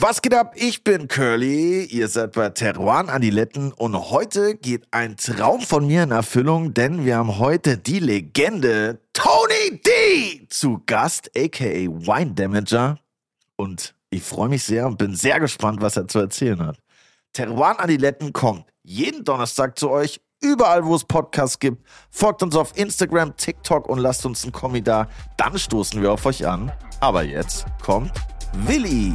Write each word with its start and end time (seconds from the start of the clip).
Was 0.00 0.22
geht 0.22 0.32
ab? 0.32 0.52
Ich 0.54 0.84
bin 0.84 1.08
Curly, 1.08 1.82
ihr 1.86 2.06
seid 2.06 2.34
bei 2.34 2.50
Teruan 2.50 3.08
Adiletten 3.08 3.72
und 3.72 3.96
heute 4.10 4.54
geht 4.54 4.86
ein 4.92 5.16
Traum 5.16 5.60
von 5.60 5.88
mir 5.88 6.04
in 6.04 6.12
Erfüllung, 6.12 6.72
denn 6.72 7.04
wir 7.04 7.16
haben 7.16 7.40
heute 7.40 7.78
die 7.78 7.98
Legende 7.98 9.00
Tony 9.12 9.80
D 9.84 10.46
zu 10.50 10.80
Gast, 10.86 11.32
aka 11.36 11.64
Wine 11.64 12.32
Damager 12.32 13.00
und 13.56 13.96
ich 14.10 14.22
freue 14.22 14.48
mich 14.48 14.62
sehr 14.62 14.86
und 14.86 14.98
bin 14.98 15.16
sehr 15.16 15.40
gespannt, 15.40 15.80
was 15.80 15.96
er 15.96 16.06
zu 16.06 16.20
erzählen 16.20 16.64
hat. 16.64 16.78
Teruan 17.32 17.78
Adiletten 17.78 18.32
kommt 18.32 18.66
jeden 18.84 19.24
Donnerstag 19.24 19.76
zu 19.76 19.90
euch, 19.90 20.20
überall 20.40 20.84
wo 20.84 20.94
es 20.94 21.02
Podcasts 21.02 21.58
gibt. 21.58 21.84
Folgt 22.12 22.44
uns 22.44 22.54
auf 22.54 22.78
Instagram, 22.78 23.36
TikTok 23.36 23.88
und 23.88 23.98
lasst 23.98 24.24
uns 24.24 24.44
einen 24.44 24.52
Kommi 24.52 24.80
da, 24.80 25.08
dann 25.36 25.58
stoßen 25.58 26.00
wir 26.00 26.12
auf 26.12 26.24
euch 26.24 26.46
an. 26.46 26.70
Aber 27.00 27.24
jetzt 27.24 27.66
kommt 27.82 28.12
Willi. 28.52 29.12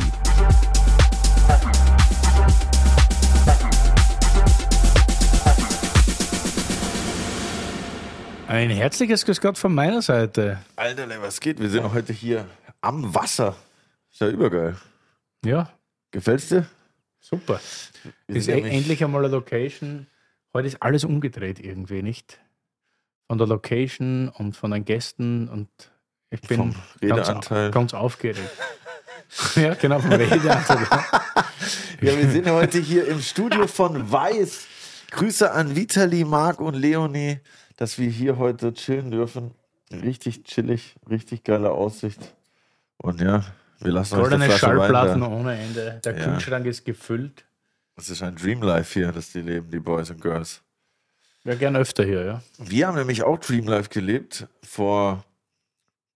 Ein 8.48 8.70
herzliches 8.70 9.26
Grüß 9.26 9.42
Gott 9.42 9.58
von 9.58 9.74
meiner 9.74 10.02
Seite. 10.02 10.60
Alter, 10.76 11.08
was 11.22 11.40
geht? 11.40 11.60
Wir 11.60 11.70
sind 11.70 11.92
heute 11.94 12.14
hier 12.14 12.46
am 12.82 13.14
Wasser. 13.16 13.56
Ist 14.12 14.22
ja 14.22 14.30
übergeil. 14.30 14.78
Ja, 15.44 15.70
Gefällt's 16.12 16.50
dir? 16.50 16.68
super. 17.20 17.60
Wir 18.28 18.36
Ist 18.36 18.46
sind 18.46 18.66
e 18.66 18.70
endlich 18.70 19.04
einmal 19.04 19.24
eine 19.24 19.32
Location. 19.34 20.08
Heute 20.54 20.68
ist 20.68 20.82
alles 20.82 21.04
umgedreht 21.04 21.60
irgendwie, 21.60 22.04
nicht? 22.04 22.40
Von 23.28 23.38
der 23.40 23.48
Location 23.48 24.30
und 24.30 24.56
von 24.56 24.72
den 24.72 24.86
Gästen 24.86 25.48
und 25.50 25.70
ich 26.30 26.42
bin 26.42 26.76
ganz, 27.02 27.50
ganz 27.50 27.94
aufgeregt. 27.94 28.40
ja, 29.56 29.74
genau, 29.76 30.00
vom 30.00 30.12
Redeanteil. 30.12 30.88
Ja, 32.02 32.18
wir 32.18 32.30
sind 32.30 32.50
heute 32.50 32.80
hier 32.80 33.08
im 33.08 33.22
Studio 33.22 33.66
von 33.66 34.12
Weiß. 34.12 34.66
Grüße 35.12 35.50
an 35.50 35.74
Vitali, 35.74 36.26
Marc 36.26 36.60
und 36.60 36.74
Leonie, 36.74 37.40
dass 37.78 37.98
wir 37.98 38.10
hier 38.10 38.38
heute 38.38 38.74
chillen 38.74 39.10
dürfen. 39.10 39.52
Richtig 39.90 40.44
chillig, 40.44 40.96
richtig 41.10 41.46
geile 41.46 41.72
Aussicht. 41.72 42.20
Und 42.98 43.22
ja, 43.22 43.46
wir 43.80 43.92
lassen 43.94 44.16
euch 44.16 44.22
Goldene 44.22 44.46
Flasche 44.48 44.68
Wein 44.68 44.78
Schallplatten 44.78 45.24
ohne 45.24 45.58
Ende. 45.58 46.02
Der 46.04 46.18
Ja. 46.18 46.26
Kühlschrank 46.26 46.66
ist 46.66 46.84
gefüllt. 46.84 47.46
Das 47.96 48.10
ist 48.10 48.22
ein 48.22 48.36
Dreamlife 48.36 49.00
hier, 49.00 49.12
das 49.14 49.32
die 49.32 49.40
leben, 49.42 49.72
die 49.72 49.80
Boys 49.80 50.10
und 50.10 50.20
Girls. 50.20 50.62
Wäre 51.46 51.58
gern 51.58 51.78
öfter 51.78 52.04
hier, 52.04 52.26
ja. 52.26 52.42
Wir 52.58 52.88
haben 52.88 52.98
nämlich 52.98 53.24
auch 53.24 53.40
Dreamlife 53.40 53.88
gelebt. 53.90 54.48
Vor 54.62 55.24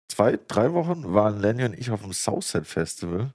zwei, 0.08 0.40
drei 0.48 0.74
Wochen 0.74 1.14
waren 1.14 1.40
Lenny 1.40 1.64
und 1.66 1.74
ich 1.78 1.92
auf 1.92 2.02
dem 2.02 2.14
Southside 2.14 2.66
Festival. 2.66 3.34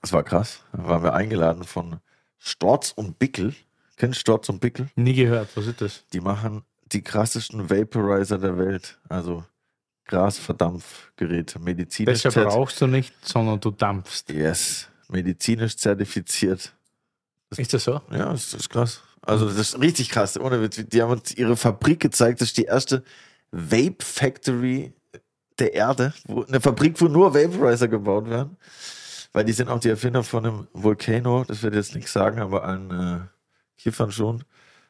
Das 0.00 0.12
war 0.12 0.22
krass. 0.22 0.60
Da 0.72 0.84
waren 0.86 1.02
wir 1.02 1.14
eingeladen 1.14 1.64
von 1.64 2.00
Storz 2.38 2.92
und 2.92 3.18
Bickel. 3.18 3.54
Kennst 3.96 4.18
du 4.18 4.20
Storz 4.20 4.48
und 4.48 4.60
Bickel? 4.60 4.88
Nie 4.96 5.14
gehört. 5.14 5.56
Was 5.56 5.66
ist 5.66 5.80
das? 5.80 6.04
Die 6.12 6.20
machen 6.20 6.62
die 6.92 7.02
krassesten 7.02 7.70
Vaporizer 7.70 8.38
der 8.38 8.58
Welt. 8.58 8.98
Also 9.08 9.44
Grasverdampfgeräte. 10.06 11.58
Medizinisch, 11.58 12.22
Deshalb 12.22 12.34
zert- 12.46 12.52
rauchst 12.54 12.80
du 12.80 12.86
nicht, 12.86 13.14
sondern 13.26 13.60
du 13.60 13.70
dampfst. 13.70 14.24
yes, 14.30 14.88
medizinisch 15.08 15.76
zertifiziert. 15.76 16.74
Ist 17.56 17.72
das 17.72 17.84
so? 17.84 18.00
Ja, 18.10 18.30
das 18.32 18.52
ist 18.52 18.68
krass. 18.68 19.02
Also 19.22 19.46
das 19.46 19.56
ist 19.58 19.80
richtig 19.80 20.10
krass. 20.10 20.38
Ohne 20.38 20.60
Witz. 20.60 20.82
Die 20.86 21.00
haben 21.02 21.12
uns 21.12 21.32
ihre 21.34 21.56
Fabrik 21.56 22.00
gezeigt. 22.00 22.40
Das 22.40 22.48
ist 22.48 22.58
die 22.58 22.64
erste 22.64 23.04
Vape 23.52 23.96
Factory 24.04 24.92
der 25.58 25.74
Erde. 25.74 26.12
Wo, 26.26 26.44
eine 26.44 26.60
Fabrik, 26.60 27.00
wo 27.00 27.06
nur 27.06 27.34
Vaporizer 27.34 27.88
gebaut 27.88 28.28
werden. 28.28 28.56
Weil 29.32 29.44
die 29.44 29.52
sind 29.52 29.68
auch 29.68 29.80
die 29.80 29.88
Erfinder 29.88 30.22
von 30.22 30.46
einem 30.46 30.68
Volcano. 30.72 31.44
Das 31.44 31.62
wird 31.62 31.74
jetzt 31.74 31.94
nichts 31.94 32.12
sagen, 32.12 32.40
aber 32.40 32.64
an 32.64 32.90
äh, 32.90 33.80
Kiffern 33.80 34.12
schon. 34.12 34.44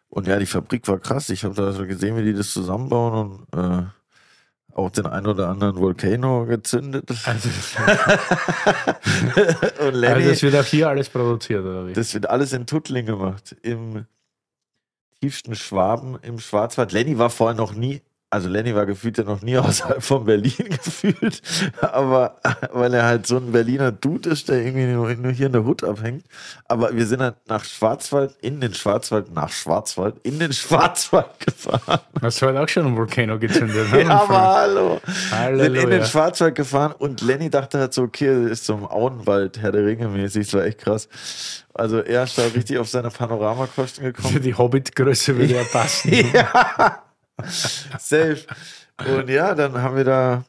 Und 0.08 0.26
ja, 0.26 0.38
die 0.38 0.46
Fabrik 0.46 0.86
war 0.86 0.98
krass. 0.98 1.30
Ich 1.30 1.44
habe 1.44 1.54
da 1.54 1.72
so 1.72 1.86
gesehen, 1.86 2.16
wie 2.16 2.24
die 2.24 2.34
das 2.34 2.52
zusammenbauen 2.52 3.46
und 3.52 3.58
äh, 3.58 3.84
auch 4.74 4.90
den 4.90 5.06
ein 5.06 5.26
oder 5.26 5.48
anderen 5.48 5.76
Volcano 5.76 6.46
gezündet. 6.46 7.10
Also, 7.24 7.48
und 9.86 9.94
Lenny, 9.94 10.14
also 10.14 10.30
es 10.30 10.42
wird 10.42 10.56
auch 10.56 10.64
hier 10.64 10.88
alles 10.88 11.08
produziert, 11.08 11.64
oder 11.64 11.86
wie? 11.86 11.92
das 11.92 12.12
wird 12.12 12.28
alles 12.28 12.52
in 12.52 12.66
Tuttling 12.66 13.06
gemacht. 13.06 13.56
Im 13.62 14.06
tiefsten 15.20 15.54
Schwaben, 15.54 16.18
im 16.22 16.38
Schwarzwald. 16.38 16.92
Lenny 16.92 17.18
war 17.18 17.30
vorher 17.30 17.56
noch 17.56 17.72
nie, 17.72 18.02
also 18.34 18.48
Lenny 18.48 18.74
war 18.74 18.84
gefühlt 18.84 19.16
ja 19.16 19.22
noch 19.24 19.42
nie 19.42 19.56
außerhalb 19.58 20.02
von 20.02 20.24
Berlin 20.24 20.52
gefühlt. 20.84 21.40
Aber 21.80 22.36
weil 22.72 22.92
er 22.92 23.04
halt 23.04 23.26
so 23.28 23.36
ein 23.36 23.52
Berliner 23.52 23.92
Dude 23.92 24.30
ist, 24.30 24.48
der 24.48 24.60
irgendwie 24.64 24.86
nur, 24.86 25.14
nur 25.14 25.30
hier 25.30 25.46
in 25.46 25.52
der 25.52 25.64
Hut 25.64 25.84
abhängt. 25.84 26.24
Aber 26.66 26.94
wir 26.96 27.06
sind 27.06 27.20
halt 27.22 27.36
nach 27.46 27.64
Schwarzwald, 27.64 28.34
in 28.40 28.60
den 28.60 28.74
Schwarzwald, 28.74 29.32
nach 29.32 29.50
Schwarzwald, 29.50 30.16
in 30.24 30.40
den 30.40 30.52
Schwarzwald 30.52 31.26
gefahren. 31.38 32.00
Hast 32.20 32.42
du 32.42 32.46
heute 32.46 32.60
auch 32.60 32.68
schon 32.68 32.86
einen 32.86 32.96
Volcano 32.96 33.38
gezündet? 33.38 33.92
ne, 33.92 34.02
Ja, 34.02 34.22
aber 34.22 34.38
hallo. 34.42 35.00
Sind 35.04 35.12
in 35.12 35.74
den 35.74 35.76
Halleluja. 35.82 36.04
Schwarzwald 36.04 36.56
gefahren 36.56 36.92
und 36.98 37.20
Lenny 37.22 37.50
dachte 37.50 37.78
halt 37.78 37.94
so, 37.94 38.02
okay, 38.02 38.26
das 38.42 38.50
ist 38.50 38.66
so 38.66 38.74
ein 38.74 38.84
Auenwald, 38.84 39.62
Herr 39.62 39.70
der 39.70 39.86
Ringe 39.86 40.08
mäßig, 40.08 40.46
das 40.46 40.54
war 40.54 40.64
echt 40.64 40.78
krass. 40.78 41.08
Also 41.72 41.98
er 42.00 42.24
ist 42.24 42.36
da 42.38 42.42
richtig 42.54 42.78
auf 42.78 42.88
seine 42.88 43.10
Panoramakosten 43.10 44.04
Für 44.04 44.12
gekommen. 44.12 44.42
die 44.42 44.54
Hobbit-Größe 44.54 45.36
würde 45.36 45.54
er 45.56 45.64
passen. 45.64 46.12
ja, 46.32 47.03
safe. 47.98 48.44
Und 48.98 49.28
ja, 49.28 49.54
dann 49.54 49.74
haben 49.82 49.96
wir 49.96 50.04
da 50.04 50.44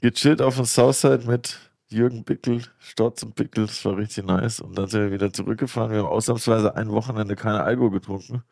gechillt 0.00 0.40
auf 0.42 0.56
dem 0.56 0.64
Southside 0.64 1.26
mit 1.26 1.58
Jürgen 1.88 2.24
Bickel, 2.24 2.62
Stotz 2.78 3.22
und 3.22 3.34
Bickel, 3.36 3.66
das 3.66 3.84
war 3.84 3.96
richtig 3.96 4.24
nice. 4.24 4.60
Und 4.60 4.76
dann 4.76 4.88
sind 4.88 5.02
wir 5.02 5.12
wieder 5.12 5.32
zurückgefahren. 5.32 5.92
Wir 5.92 5.98
haben 6.00 6.06
ausnahmsweise 6.08 6.74
ein 6.76 6.90
Wochenende 6.90 7.36
keine 7.36 7.62
Alkohol 7.62 7.90
getrunken. 7.90 8.42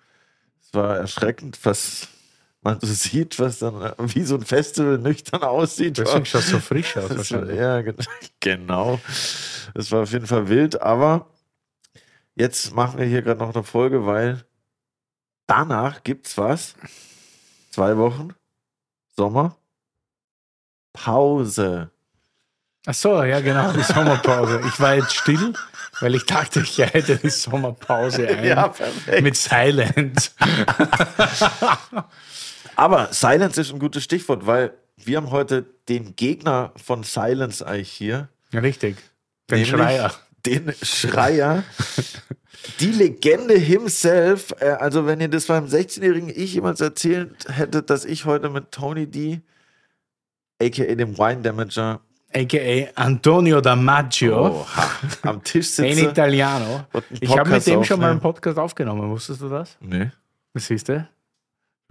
Es 0.62 0.72
war 0.74 0.96
erschreckend, 0.98 1.58
was 1.64 2.08
man 2.60 2.78
so 2.80 2.86
sieht, 2.92 3.38
was 3.40 3.58
dann 3.58 3.92
wie 3.98 4.22
so 4.22 4.36
ein 4.36 4.44
Festival 4.44 4.98
nüchtern 4.98 5.42
aussieht. 5.42 5.98
Deswegen 5.98 6.24
schaut 6.26 6.42
es 6.42 6.50
so 6.50 6.60
frisch 6.60 6.96
aus 6.96 7.10
wahrscheinlich. 7.16 7.56
ja, 7.58 7.80
gen- 7.82 7.96
genau. 8.38 9.00
Das 9.74 9.90
war 9.90 10.02
auf 10.02 10.12
jeden 10.12 10.26
Fall 10.26 10.48
wild, 10.48 10.80
aber 10.80 11.26
jetzt 12.36 12.74
machen 12.74 13.00
wir 13.00 13.06
hier 13.06 13.22
gerade 13.22 13.40
noch 13.40 13.54
eine 13.54 13.64
Folge, 13.64 14.06
weil 14.06 14.44
danach 15.46 16.04
gibt's 16.04 16.38
was. 16.38 16.74
Zwei 17.72 17.96
Wochen. 17.96 18.34
Sommer. 19.16 19.56
Pause. 20.92 21.90
Ach 22.84 22.94
so, 22.94 23.22
ja 23.22 23.40
genau, 23.40 23.72
die 23.72 23.82
Sommerpause. 23.82 24.60
Ich 24.68 24.78
war 24.78 24.96
jetzt 24.96 25.14
still, 25.14 25.54
weil 26.00 26.14
ich 26.14 26.26
dachte, 26.26 26.60
ich 26.60 26.76
leite 26.76 27.16
die 27.16 27.30
Sommerpause 27.30 28.28
ein. 28.28 28.72
perfekt. 28.72 29.22
Mit 29.22 29.36
Silent. 29.36 30.32
Aber 32.76 33.12
Silence 33.12 33.60
ist 33.60 33.72
ein 33.72 33.78
gutes 33.78 34.04
Stichwort, 34.04 34.46
weil 34.46 34.74
wir 34.96 35.16
haben 35.16 35.30
heute 35.30 35.64
den 35.88 36.14
Gegner 36.16 36.72
von 36.76 37.04
Silence 37.04 37.66
eigentlich 37.66 37.92
hier. 37.92 38.28
Ja, 38.50 38.60
Richtig. 38.60 38.96
Den 39.50 39.62
Nämlich 39.62 39.70
Schreier. 39.70 40.12
Den 40.46 40.72
Schreier. 40.82 41.62
Die 42.80 42.90
Legende 42.92 43.54
himself. 43.54 44.52
Äh, 44.60 44.70
Also, 44.70 45.06
wenn 45.06 45.20
ihr 45.20 45.28
das 45.28 45.46
beim 45.46 45.66
16-jährigen 45.66 46.28
Ich 46.28 46.54
jemals 46.54 46.80
erzählt 46.80 47.46
hättet, 47.48 47.90
dass 47.90 48.04
ich 48.04 48.24
heute 48.24 48.48
mit 48.50 48.70
Tony 48.72 49.06
D, 49.06 49.40
aka 50.62 50.84
dem 50.94 51.16
Wine 51.18 51.42
Damager, 51.42 52.00
A.k.a. 52.34 52.88
Antonio 53.00 53.60
Damaggio. 53.60 54.46
oha, 54.62 54.90
am 55.22 55.44
Tisch 55.44 55.78
In 55.78 55.94
sitze. 55.96 56.08
Italiano. 56.10 56.86
und 56.92 57.04
einen 57.10 57.18
Ich 57.20 57.36
habe 57.36 57.50
mit 57.50 57.66
dem 57.66 57.84
schon 57.84 58.00
mal 58.00 58.10
einen. 58.12 58.20
Podcast 58.20 58.58
aufgenommen. 58.58 59.10
Wusstest 59.10 59.42
du 59.42 59.48
das? 59.50 59.76
Nee, 59.80 60.10
Siehst 60.54 60.88
du? 60.88 61.06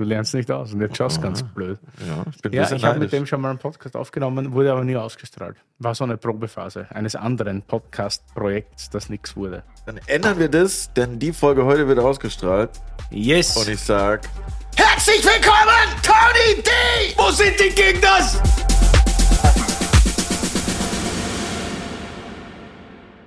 Du 0.01 0.07
lernst 0.07 0.33
nicht 0.33 0.49
aus 0.49 0.73
und 0.73 0.81
jetzt 0.81 0.97
schaust 0.97 1.17
du 1.17 1.21
ganz 1.21 1.43
blöd. 1.43 1.77
ja, 1.99 2.25
ich 2.43 2.51
Ja, 2.51 2.71
ich 2.75 2.83
habe 2.83 2.97
mit 2.97 3.13
dem 3.13 3.27
schon 3.27 3.39
mal 3.39 3.51
einen 3.51 3.59
Podcast 3.59 3.95
aufgenommen, 3.95 4.51
wurde 4.51 4.71
aber 4.71 4.83
nie 4.83 4.95
ausgestrahlt. 4.95 5.57
War 5.77 5.93
so 5.93 6.05
eine 6.05 6.17
Probephase 6.17 6.87
eines 6.89 7.15
anderen 7.15 7.61
Podcast-Projekts, 7.61 8.89
das 8.89 9.09
nichts 9.09 9.35
wurde. 9.35 9.61
Dann 9.85 9.99
ändern 10.07 10.39
wir 10.39 10.49
das, 10.49 10.91
denn 10.93 11.19
die 11.19 11.31
Folge 11.31 11.65
heute 11.65 11.87
wird 11.87 11.99
ausgestrahlt. 11.99 12.71
Yes! 13.11 13.55
Und 13.57 13.69
ich 13.69 13.79
sag: 13.79 14.27
Herzlich 14.75 15.23
willkommen, 15.23 16.01
Tony 16.01 16.63
D! 16.63 16.71
Wo 17.15 17.29
sind 17.29 17.59
die 17.59 17.69
Gegner? 17.69 18.27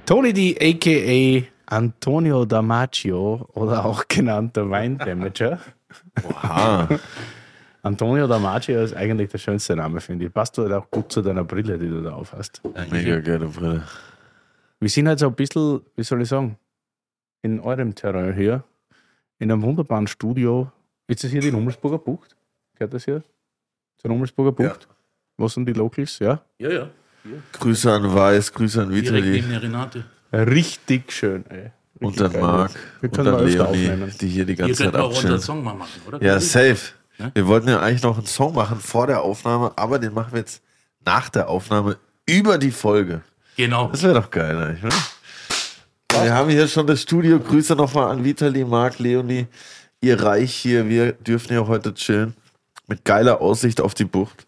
Tony 0.06 0.32
D, 0.32 0.56
a.k.a. 0.60 1.54
Antonio 1.72 2.44
Damaggio 2.44 3.48
oder 3.54 3.84
auch 3.84 4.08
genannt 4.08 4.56
der 4.56 4.68
Wine 4.68 4.96
Damager. 4.96 5.60
Oha. 6.22 6.88
Antonio 7.82 8.26
Damaggio 8.26 8.82
ist 8.82 8.94
eigentlich 8.94 9.30
der 9.30 9.38
schönste 9.38 9.76
Name, 9.76 10.00
finde 10.00 10.24
ich. 10.26 10.32
Passt 10.32 10.56
halt 10.56 10.72
auch 10.72 10.90
gut 10.90 11.12
zu 11.12 11.20
deiner 11.20 11.44
Brille, 11.44 11.78
die 11.78 11.88
du 11.88 12.00
da 12.02 12.12
auf 12.14 12.32
hast. 12.32 12.62
Mega 12.90 13.20
geile 13.20 13.46
Brille. 13.46 13.82
Wir 14.80 14.88
sind 14.88 15.06
halt 15.06 15.18
so 15.18 15.26
ein 15.26 15.34
bisschen, 15.34 15.82
wie 15.94 16.02
soll 16.02 16.22
ich 16.22 16.28
sagen, 16.28 16.58
in 17.42 17.60
eurem 17.60 17.94
Terrain 17.94 18.34
hier, 18.34 18.64
in 19.38 19.52
einem 19.52 19.60
wunderbaren 19.62 20.06
Studio. 20.06 20.72
Ist 21.06 21.24
das 21.24 21.30
hier 21.30 21.42
die 21.42 21.52
Nummelsburger 21.52 21.98
Bucht? 21.98 22.34
Gehört 22.74 22.94
das 22.94 23.04
hier? 23.04 23.22
Zur 23.98 24.10
Nummelsburger 24.10 24.52
Bucht? 24.52 24.88
Wo 25.36 25.46
sind 25.48 25.66
die 25.66 25.74
Locals? 25.74 26.18
Ja? 26.20 26.40
Ja, 26.58 26.70
ja. 26.70 26.88
Grüße 27.52 27.92
an 27.92 28.14
Weiß, 28.14 28.52
Grüße 28.52 28.82
an 28.82 28.88
Direkt 28.90 29.08
Vitali. 29.08 29.30
neben 29.30 29.48
der 29.50 29.62
Renate. 29.62 30.04
Richtig 30.32 31.12
schön, 31.12 31.44
ey. 31.50 31.70
Richtig 32.00 32.20
Und 32.22 32.34
dann. 32.34 32.40
Marc 32.40 32.72
Wir 33.00 33.08
und 33.08 33.16
können 33.16 33.32
dann 33.32 33.46
Leonie, 33.46 33.60
aufnehmen. 33.60 34.14
die 34.20 34.28
hier 34.28 34.44
die 34.44 34.52
Ihr 34.52 34.56
ganze 34.56 34.82
könnt 34.82 34.94
Zeit 34.94 35.02
auch 35.02 35.08
unseren 35.08 35.24
abchillen. 35.24 35.40
Song 35.40 35.64
mal 35.64 35.74
machen, 35.74 36.00
oder? 36.06 36.22
Ja, 36.22 36.40
safe. 36.40 36.92
Ja? 37.18 37.30
Wir 37.34 37.46
wollten 37.46 37.68
ja 37.68 37.80
eigentlich 37.80 38.02
noch 38.02 38.16
einen 38.18 38.26
Song 38.26 38.54
machen 38.54 38.80
vor 38.80 39.06
der 39.06 39.22
Aufnahme, 39.22 39.72
aber 39.76 39.98
den 39.98 40.12
machen 40.12 40.32
wir 40.32 40.40
jetzt 40.40 40.62
nach 41.04 41.28
der 41.28 41.48
Aufnahme 41.48 41.96
über 42.26 42.58
die 42.58 42.72
Folge. 42.72 43.22
Genau. 43.56 43.88
Das 43.88 44.02
wäre 44.02 44.14
doch 44.14 44.30
geil, 44.30 44.56
eigentlich, 44.56 44.84
oder? 44.84 46.22
Wir 46.24 46.34
haben 46.34 46.50
hier 46.50 46.66
schon 46.68 46.86
das 46.86 47.02
Studio. 47.02 47.38
Grüße 47.38 47.74
nochmal 47.74 48.10
an 48.10 48.24
Vitali, 48.24 48.64
Marc, 48.64 48.98
Leonie. 48.98 49.46
Ihr 50.00 50.20
Reich 50.22 50.54
hier. 50.54 50.88
Wir 50.88 51.12
dürfen 51.12 51.48
hier 51.48 51.66
heute 51.66 51.94
chillen. 51.94 52.34
Mit 52.86 53.04
geiler 53.04 53.40
Aussicht 53.40 53.80
auf 53.80 53.94
die 53.94 54.04
Bucht 54.04 54.46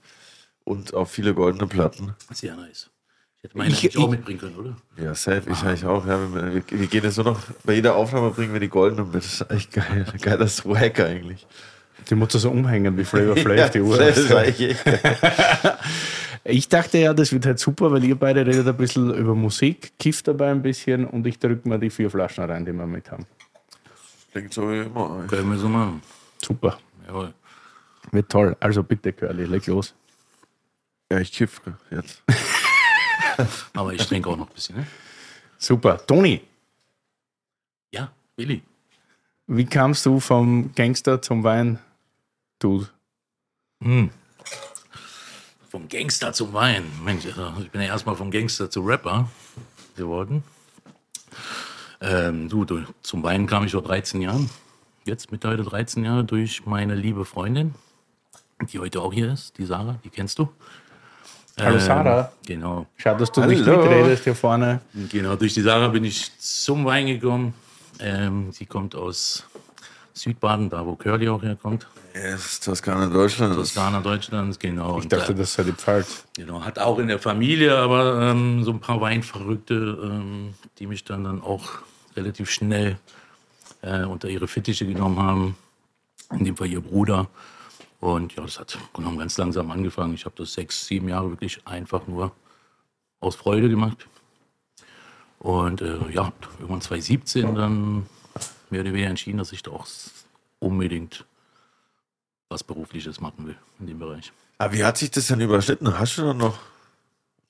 und 0.64 0.94
auf 0.94 1.10
viele 1.10 1.34
goldene 1.34 1.66
Platten. 1.66 2.14
Sehr 2.32 2.54
nice. 2.56 2.90
Ich 3.38 3.44
hätte 3.50 3.58
meine 3.58 3.70
Ich- 3.70 3.78
eigentlich 3.84 3.98
auch 3.98 4.10
mitbringen 4.10 4.40
können, 4.40 4.56
oder? 4.56 4.76
Ja, 4.96 5.14
safe. 5.14 5.42
Ich 5.50 5.62
eigentlich 5.62 5.84
auch. 5.84 6.06
Ja, 6.06 6.18
wir, 6.34 6.62
wir, 6.68 6.86
gehen 6.86 7.04
jetzt 7.04 7.16
nur 7.16 7.26
noch, 7.26 7.40
bei 7.64 7.74
jeder 7.74 7.94
Aufnahme 7.96 8.30
bringen 8.30 8.52
wir 8.52 8.60
die 8.60 8.68
goldenen 8.68 9.06
mit. 9.06 9.16
Das 9.16 9.40
ist 9.40 9.50
echt 9.50 9.72
geil. 9.72 10.06
Geiler 10.20 10.48
Swag 10.48 10.98
eigentlich. 11.00 11.46
Die 12.08 12.14
muss 12.14 12.32
so 12.32 12.50
umhängen 12.50 12.96
wie 12.96 13.04
Flavor 13.04 13.36
Flav, 13.36 13.56
Ja, 13.56 13.68
die 13.68 13.80
Uhr. 13.80 13.96
das 13.98 14.16
ist 14.16 14.32
eigentlich 14.32 14.70
echt 14.70 14.84
geil. 14.84 15.00
Ich 16.48 16.68
dachte 16.68 16.98
ja, 16.98 17.12
das 17.12 17.32
wird 17.32 17.44
halt 17.44 17.58
super, 17.58 17.90
weil 17.90 18.04
ihr 18.04 18.14
beide 18.14 18.46
redet 18.46 18.68
ein 18.68 18.76
bisschen 18.76 19.12
über 19.12 19.34
Musik, 19.34 19.94
kifft 19.98 20.28
dabei 20.28 20.52
ein 20.52 20.62
bisschen 20.62 21.04
und 21.04 21.26
ich 21.26 21.40
drücke 21.40 21.68
mal 21.68 21.80
die 21.80 21.90
vier 21.90 22.08
Flaschen 22.08 22.44
rein, 22.44 22.64
die 22.64 22.72
wir 22.72 22.86
mit 22.86 23.10
haben. 23.10 23.26
Klingt 24.30 24.54
so 24.54 24.70
wie 24.70 24.82
immer. 24.82 25.24
Können 25.26 25.50
wir 25.50 25.58
so 25.58 25.68
machen. 25.68 26.00
Super. 26.40 26.78
Jawohl. 27.04 27.34
Wird 28.12 28.28
toll. 28.30 28.56
Also 28.60 28.84
bitte, 28.84 29.12
Curly, 29.12 29.46
leg 29.46 29.66
los. 29.66 29.92
Ja, 31.10 31.18
ich 31.18 31.32
kiff 31.32 31.60
jetzt. 31.90 32.22
Aber 33.74 33.92
ich 33.92 34.04
trinke 34.06 34.28
auch 34.28 34.36
noch 34.36 34.48
ein 34.48 34.54
bisschen, 34.54 34.76
ne? 34.76 34.86
Super. 35.58 36.04
Toni, 36.06 36.42
Ja, 37.92 38.10
Willi. 38.36 38.62
wie 39.46 39.64
kamst 39.64 40.04
du 40.06 40.20
vom 40.20 40.72
Gangster 40.74 41.20
zum 41.22 41.42
Wein? 41.44 41.78
Du. 42.58 42.86
Hm. 43.82 44.10
Vom 45.70 45.88
Gangster 45.88 46.32
zum 46.32 46.52
Wein. 46.52 46.84
Mensch, 47.04 47.26
also 47.26 47.52
ich 47.60 47.70
bin 47.70 47.80
ja 47.80 47.88
erstmal 47.88 48.16
vom 48.16 48.30
Gangster 48.30 48.70
zu 48.70 48.80
Rapper 48.82 49.28
geworden. 49.96 50.42
Ähm, 52.00 52.48
du, 52.48 52.64
du, 52.64 52.84
zum 53.02 53.22
Wein 53.22 53.46
kam 53.46 53.64
ich 53.64 53.72
vor 53.72 53.82
13 53.82 54.20
Jahren. 54.22 54.50
Jetzt 55.04 55.32
mittlerweile 55.32 55.62
13 55.64 56.04
Jahre 56.04 56.24
durch 56.24 56.66
meine 56.66 56.94
liebe 56.94 57.24
Freundin, 57.24 57.74
die 58.72 58.78
heute 58.78 59.00
auch 59.00 59.12
hier 59.12 59.32
ist, 59.32 59.56
die 59.58 59.64
Sarah, 59.64 59.98
die 60.04 60.10
kennst 60.10 60.38
du. 60.38 60.48
Hallo 61.58 61.78
Sarah. 61.78 62.32
Genau. 62.44 62.86
Schau, 62.96 63.14
dass 63.16 63.32
du 63.32 63.40
nicht 63.46 63.64
Hallo. 63.64 63.78
mitredest 63.78 64.24
hier 64.24 64.34
vorne. 64.34 64.80
Genau, 65.10 65.36
durch 65.36 65.54
die 65.54 65.62
Sarah 65.62 65.88
bin 65.88 66.04
ich 66.04 66.30
zum 66.38 66.84
Wein 66.84 67.06
gekommen. 67.06 67.54
Ähm, 67.98 68.52
sie 68.52 68.66
kommt 68.66 68.94
aus 68.94 69.44
Südbaden, 70.12 70.68
da 70.68 70.84
wo 70.84 70.96
Curly 70.96 71.28
auch 71.30 71.42
herkommt. 71.42 71.86
Yes, 72.14 72.60
Toskana 72.60 73.06
Deutschland. 73.06 73.54
Toskana, 73.54 74.00
Deutschland, 74.00 74.60
genau. 74.60 74.98
Ich 74.98 75.08
dachte, 75.08 75.34
das 75.34 75.54
sei 75.54 75.64
die 75.64 75.72
Pfalz. 75.72 76.24
Genau, 76.34 76.62
hat 76.62 76.78
auch 76.78 76.98
in 76.98 77.08
der 77.08 77.18
Familie, 77.18 77.74
aber 77.76 78.20
ähm, 78.20 78.62
so 78.62 78.72
ein 78.72 78.80
paar 78.80 79.00
Weinverrückte, 79.00 79.98
ähm, 80.02 80.54
die 80.78 80.86
mich 80.86 81.04
dann, 81.04 81.24
dann 81.24 81.42
auch 81.42 81.64
relativ 82.16 82.50
schnell 82.50 82.98
äh, 83.80 84.04
unter 84.04 84.28
ihre 84.28 84.46
Fittiche 84.46 84.86
genommen 84.86 85.18
haben. 85.18 85.56
In 86.32 86.44
dem 86.44 86.56
Fall 86.56 86.66
ihr 86.68 86.80
Bruder. 86.80 87.28
Und 88.06 88.36
ja, 88.36 88.42
das 88.44 88.60
hat 88.60 88.78
genommen 88.94 89.18
ganz 89.18 89.36
langsam 89.36 89.68
angefangen. 89.72 90.14
Ich 90.14 90.26
habe 90.26 90.36
das 90.36 90.52
sechs, 90.52 90.86
sieben 90.86 91.08
Jahre 91.08 91.28
wirklich 91.30 91.66
einfach 91.66 92.06
nur 92.06 92.30
aus 93.18 93.34
Freude 93.34 93.68
gemacht. 93.68 94.06
Und 95.40 95.80
äh, 95.80 95.98
ja, 96.12 96.32
irgendwann 96.60 96.80
2017 96.80 97.56
dann 97.56 98.06
mehr 98.70 98.82
oder 98.82 98.92
weniger 98.92 99.08
entschieden, 99.10 99.38
dass 99.38 99.50
ich 99.50 99.64
da 99.64 99.72
auch 99.72 99.88
unbedingt 100.60 101.24
was 102.48 102.62
Berufliches 102.62 103.20
machen 103.20 103.44
will 103.44 103.56
in 103.80 103.88
dem 103.88 103.98
Bereich. 103.98 104.32
Aber 104.58 104.72
wie 104.72 104.84
hat 104.84 104.98
sich 104.98 105.10
das 105.10 105.26
denn 105.26 105.40
überschnitten? 105.40 105.98
Hast 105.98 106.16
du 106.16 106.22
dann 106.22 106.36
noch 106.36 106.60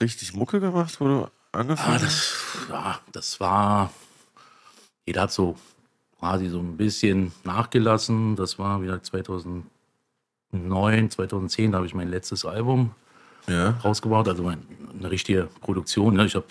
richtig 0.02 0.32
Mucke 0.32 0.58
gemacht, 0.58 0.98
wo 1.02 1.04
du 1.04 1.30
angefangen 1.52 1.96
Ah, 1.96 1.98
das, 1.98 2.34
ja, 2.70 3.00
das 3.12 3.40
war. 3.40 3.92
Jeder 5.04 5.20
hat 5.20 5.32
so 5.32 5.54
quasi 6.18 6.48
so 6.48 6.60
ein 6.60 6.78
bisschen 6.78 7.32
nachgelassen. 7.44 8.36
Das 8.36 8.58
war 8.58 8.80
wieder 8.80 9.02
2009, 10.52 11.10
2010, 11.10 11.72
da 11.72 11.78
habe 11.78 11.86
ich 11.86 11.94
mein 11.94 12.08
letztes 12.08 12.44
Album 12.44 12.90
Ja. 13.48 13.70
rausgebaut, 13.84 14.28
also 14.28 14.42
mein, 14.42 14.62
eine 14.98 15.10
richtige 15.10 15.48
Produktion. 15.60 16.14
Ne? 16.14 16.26
Ich 16.26 16.34
habe 16.34 16.46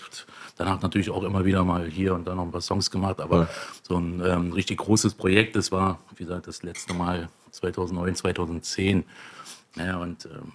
danach 0.56 0.80
natürlich 0.82 1.10
auch 1.10 1.22
immer 1.24 1.44
wieder 1.44 1.64
mal 1.64 1.86
hier 1.86 2.14
und 2.14 2.26
da 2.26 2.34
noch 2.34 2.44
ein 2.44 2.50
paar 2.52 2.60
Songs 2.60 2.90
gemacht, 2.90 3.20
aber 3.20 3.42
Ja. 3.42 3.48
so 3.82 3.96
ein 3.98 4.22
ähm, 4.24 4.52
richtig 4.52 4.78
großes 4.78 5.14
Projekt, 5.14 5.56
das 5.56 5.72
war, 5.72 5.98
wie 6.16 6.24
gesagt, 6.24 6.46
das 6.46 6.62
letzte 6.62 6.94
Mal 6.94 7.28
2009, 7.50 8.14
2010. 8.16 9.04
Ja, 9.76 9.98
und 9.98 10.24
ähm, 10.26 10.52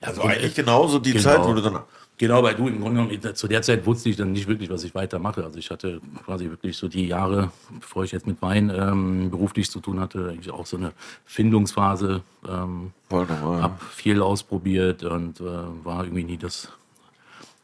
ja, 0.00 0.08
Also 0.08 0.22
und, 0.22 0.30
eigentlich 0.30 0.54
genauso 0.54 0.98
die 0.98 1.12
Genau. 1.12 1.22
Zeit, 1.24 1.44
wo 1.44 1.52
du 1.54 1.60
dann. 1.62 1.80
Genau, 2.18 2.42
weil 2.42 2.56
du 2.56 2.66
im 2.66 2.80
Grunde 2.80 3.00
genommen, 3.06 3.34
zu 3.36 3.46
der 3.46 3.62
Zeit 3.62 3.86
wusste 3.86 4.08
ich 4.08 4.16
dann 4.16 4.32
nicht 4.32 4.48
wirklich, 4.48 4.68
was 4.70 4.82
ich 4.82 4.92
weitermache. 4.92 5.44
Also 5.44 5.56
ich 5.58 5.70
hatte 5.70 6.00
quasi 6.24 6.50
wirklich 6.50 6.76
so 6.76 6.88
die 6.88 7.06
Jahre, 7.06 7.52
bevor 7.78 8.02
ich 8.02 8.10
jetzt 8.10 8.26
mit 8.26 8.42
Wein 8.42 8.72
ähm, 8.74 9.30
beruflich 9.30 9.70
zu 9.70 9.78
tun 9.78 10.00
hatte, 10.00 10.30
eigentlich 10.30 10.50
auch 10.50 10.66
so 10.66 10.76
eine 10.76 10.92
Findungsphase. 11.24 12.22
Ähm, 12.48 12.92
Voll 13.08 13.26
normal. 13.26 13.62
hab 13.62 13.82
viel 13.82 14.20
ausprobiert 14.20 15.04
und 15.04 15.40
äh, 15.40 15.44
war 15.44 16.02
irgendwie 16.02 16.24
nie 16.24 16.36
das 16.36 16.68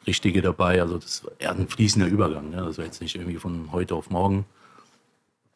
Richtige 0.07 0.41
dabei. 0.41 0.81
Also 0.81 0.99
das 0.99 1.25
war 1.25 1.33
eher 1.39 1.51
ein 1.51 1.67
fließender 1.67 2.07
Übergang. 2.07 2.51
Ne? 2.51 2.57
Das 2.59 2.79
war 2.79 2.85
jetzt 2.85 3.01
nicht 3.01 3.17
irgendwie 3.17 3.39
von 3.39 3.73
heute 3.73 3.97
auf 3.97 4.09
morgen. 4.11 4.45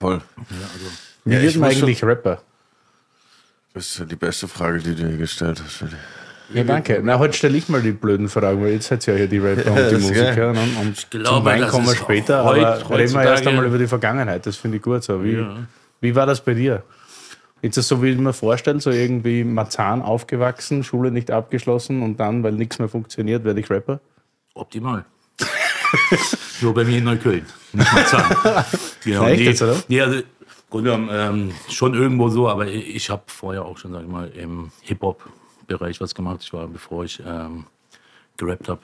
Voll. 0.01 0.21
Ja, 0.37 0.57
also, 0.75 0.87
Wie 1.25 1.35
Ja, 1.35 1.41
wird 1.41 1.51
ich 1.53 1.59
man 1.59 1.71
eigentlich 1.71 2.03
Rapper? 2.03 2.43
Das 3.75 3.87
ist 3.87 3.99
ja 4.01 4.05
die 4.07 4.17
beste 4.17 4.49
Frage, 4.49 4.81
die 4.81 4.97
du 4.97 5.07
hier 5.07 5.19
gestellt 5.19 5.63
hast. 5.65 5.83
Willi. 5.83 5.97
Ja, 6.55 6.65
danke. 6.65 7.01
Na, 7.05 7.19
heute 7.19 7.37
stelle 7.37 7.59
ich 7.59 7.69
mal 7.69 7.83
die 7.83 7.93
blöden 7.93 8.29
Fragen, 8.29 8.63
weil 8.63 8.73
jetzt 8.73 8.89
seid 8.89 9.07
ihr 9.07 9.15
ja 9.15 9.19
hier 9.19 9.29
die 9.29 9.39
Rapper 9.39 9.71
und 9.73 9.91
die. 9.91 9.95
Musiker. 9.97 10.53
Ne? 10.53 10.61
Und 10.81 10.97
zum 10.97 11.21
glaube, 11.21 11.45
Wein 11.45 11.61
das 11.61 11.71
kommen 11.71 11.87
wir 11.87 11.95
später, 11.97 12.45
heut- 12.45 12.65
aber 12.65 12.99
reden 12.99 13.13
wir 13.15 13.23
erst 13.25 13.47
einmal 13.47 13.67
über 13.67 13.79
die 13.79 13.87
Vergangenheit. 13.87 14.47
Das 14.47 14.57
finde 14.57 14.79
ich 14.79 14.83
gut 14.83 15.03
so. 15.05 15.23
Wie, 15.23 15.45
wie 16.01 16.15
war 16.15 16.27
das 16.27 16.41
bei 16.43 16.55
dir? 16.55 16.83
Ist 17.61 17.77
das 17.77 17.89
so, 17.89 18.03
wie 18.03 18.11
ich 18.11 18.19
mir 18.19 18.33
vorstelle, 18.33 18.81
so 18.81 18.91
irgendwie 18.91 19.43
Marzahn 19.45 20.01
aufgewachsen, 20.01 20.85
Schule 20.85 21.11
nicht 21.11 21.31
abgeschlossen 21.31 22.03
und 22.03 22.19
dann, 22.21 22.43
weil 22.45 22.53
nichts 22.53 22.79
mehr 22.79 22.89
funktioniert, 22.89 23.45
werde 23.45 23.61
ich 23.61 23.69
Rapper? 23.69 24.01
optimal. 24.55 25.05
Nur 26.61 26.75
bei 26.75 26.85
mir 26.85 26.99
in 26.99 27.05
Neukölln. 27.05 27.47
Nicht 27.73 27.93
mal 27.93 28.07
Zahn. 28.07 28.37
genau, 29.05 29.25
Echt 29.27 29.41
jetzt, 29.43 29.63
oder? 29.63 29.77
Nee, 29.89 30.01
also, 30.01 30.21
Grunde 30.71 30.91
genommen, 30.91 31.09
ähm, 31.13 31.53
schon 31.69 31.95
irgendwo 31.95 32.29
so, 32.29 32.49
aber 32.49 32.67
ich, 32.67 32.95
ich 32.97 33.11
habe 33.11 33.23
vorher 33.27 33.65
auch 33.65 33.79
schon, 33.79 33.93
sag 33.93 34.03
ich 34.03 34.09
mal, 34.09 34.29
im 34.31 34.71
Hip-Hop-Bereich 35.69 36.01
was 36.01 36.15
gemacht. 36.15 36.41
Ich 36.43 36.53
war, 36.53 36.67
bevor 36.67 37.05
ich 37.05 37.23
ähm, 37.25 37.67
gerappt 38.37 38.69
habe, 38.69 38.81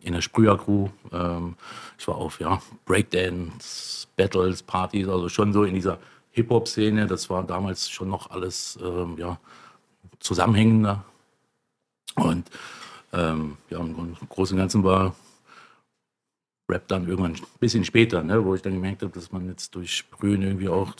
in 0.00 0.12
der 0.12 0.20
Sprüher-Crew. 0.20 0.88
Ähm, 1.12 1.56
ich 1.98 2.06
war 2.06 2.16
auf 2.16 2.40
ja, 2.40 2.60
Breakdance, 2.84 4.06
Battles, 4.16 4.62
Partys, 4.62 5.08
also 5.08 5.28
schon 5.28 5.52
so 5.52 5.64
in 5.64 5.74
dieser 5.74 5.98
Hip-Hop-Szene. 6.32 7.06
Das 7.06 7.28
war 7.30 7.42
damals 7.42 7.90
schon 7.90 8.08
noch 8.08 8.30
alles 8.30 8.78
ähm, 8.82 9.16
ja, 9.18 9.38
zusammenhängender. 10.20 11.04
Und 12.16 12.50
ähm, 13.12 13.56
ja, 13.70 13.78
im 13.78 14.16
Großen 14.28 14.56
und 14.56 14.62
Ganzen 14.62 14.84
war 14.84 15.14
Rap 16.68 16.86
dann 16.86 17.08
irgendwann 17.08 17.34
ein 17.34 17.58
bisschen 17.58 17.84
später, 17.84 18.22
ne, 18.22 18.44
wo 18.44 18.54
ich 18.54 18.62
dann 18.62 18.74
gemerkt 18.74 19.02
habe, 19.02 19.12
dass 19.12 19.32
man 19.32 19.48
jetzt 19.48 19.74
durch 19.74 19.96
Sprühen 19.96 20.42
irgendwie 20.42 20.68
auch, 20.68 20.94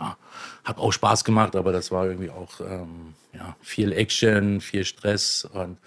ja, 0.00 0.16
hat 0.64 0.78
auch 0.78 0.92
Spaß 0.92 1.24
gemacht, 1.24 1.54
aber 1.54 1.72
das 1.72 1.90
war 1.90 2.06
irgendwie 2.06 2.30
auch 2.30 2.60
ähm, 2.60 3.14
ja, 3.32 3.56
viel 3.60 3.92
Action, 3.92 4.60
viel 4.60 4.84
Stress 4.84 5.44
und 5.44 5.78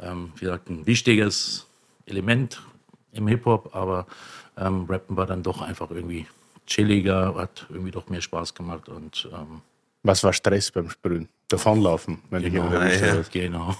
ähm, 0.00 0.32
wie 0.36 0.46
gesagt, 0.46 0.68
ein 0.68 0.86
wichtiges 0.86 1.66
Element 2.06 2.62
im 3.12 3.28
Hip-Hop, 3.28 3.74
aber 3.74 4.06
ähm, 4.56 4.86
Rappen 4.88 5.16
war 5.16 5.26
dann 5.26 5.42
doch 5.42 5.62
einfach 5.62 5.90
irgendwie 5.90 6.26
chilliger, 6.66 7.34
hat 7.36 7.66
irgendwie 7.68 7.90
doch 7.90 8.08
mehr 8.08 8.20
Spaß 8.20 8.54
gemacht 8.54 8.88
und 8.88 9.28
ähm, 9.32 9.62
Was 10.04 10.24
war 10.24 10.32
Stress 10.32 10.70
beim 10.72 10.90
Sprühen? 10.90 11.28
Davonlaufen, 11.48 12.18
wenn 12.30 12.42
ich 12.42 12.50
genau, 12.50 12.64
jemand 12.64 12.82
erwischt 12.82 13.02
ja. 13.02 13.12
habe. 13.12 13.24
genau. 13.30 13.76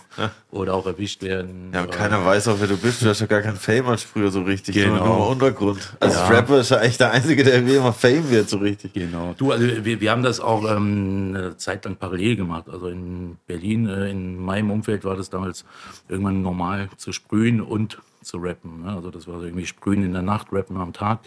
Oder 0.51 0.75
auch 0.75 0.87
erwischt 0.87 1.23
werden. 1.23 1.71
Ja, 1.73 1.83
oder- 1.85 1.91
keiner 1.91 2.23
weiß 2.25 2.49
auch, 2.49 2.57
wer 2.61 2.69
du 2.69 2.77
bist. 2.77 3.01
Du 3.03 3.09
hast 3.09 3.21
ja 3.21 3.27
gar 3.27 3.41
keinen 3.41 3.57
Fame 3.57 3.87
als 3.89 4.03
früher 4.03 4.31
so 4.31 4.43
richtig. 4.43 4.75
Genau. 4.75 4.99
Sondern 4.99 5.09
nur 5.09 5.17
im 5.17 5.33
Untergrund. 5.33 5.97
Als 5.99 6.15
Ja. 6.15 6.29
Rapper 6.29 6.61
ist 6.61 6.71
er 6.71 6.83
echt 6.83 7.01
der 7.01 7.13
Einzige, 7.13 7.43
der 7.43 7.67
wie 7.67 7.75
immer 7.77 7.95
Fame 7.95 8.29
wird, 8.31 8.49
so 8.51 8.59
richtig. 8.59 8.93
Genau. 8.93 9.35
Du, 9.39 9.53
also 9.53 9.67
wir, 9.85 10.01
wir 10.01 10.11
haben 10.11 10.23
das 10.23 10.39
auch 10.39 10.65
ähm, 10.71 11.33
eine 11.35 11.57
Zeit 11.57 11.85
lang 11.87 11.97
parallel 11.97 12.37
gemacht. 12.37 12.69
Also 12.71 12.89
in 12.89 13.39
Berlin, 13.47 13.89
äh, 13.89 14.11
in 14.11 14.37
meinem 14.37 14.71
Umfeld 14.71 15.05
war 15.05 15.17
das 15.17 15.31
damals 15.31 15.65
irgendwann 16.11 16.43
normal 16.43 16.91
zu 16.99 17.11
sprühen 17.13 17.63
und 17.63 17.99
zu 18.23 18.37
rappen. 18.37 18.83
Ne? 18.85 18.93
Also 18.95 19.11
das 19.11 19.27
war 19.27 19.39
so 19.41 19.47
irgendwie 19.47 19.67
sprühen 19.67 20.05
in 20.05 20.13
der 20.13 20.23
Nacht, 20.23 20.49
rappen 20.53 20.77
am 20.77 20.93
Tag. 20.93 21.21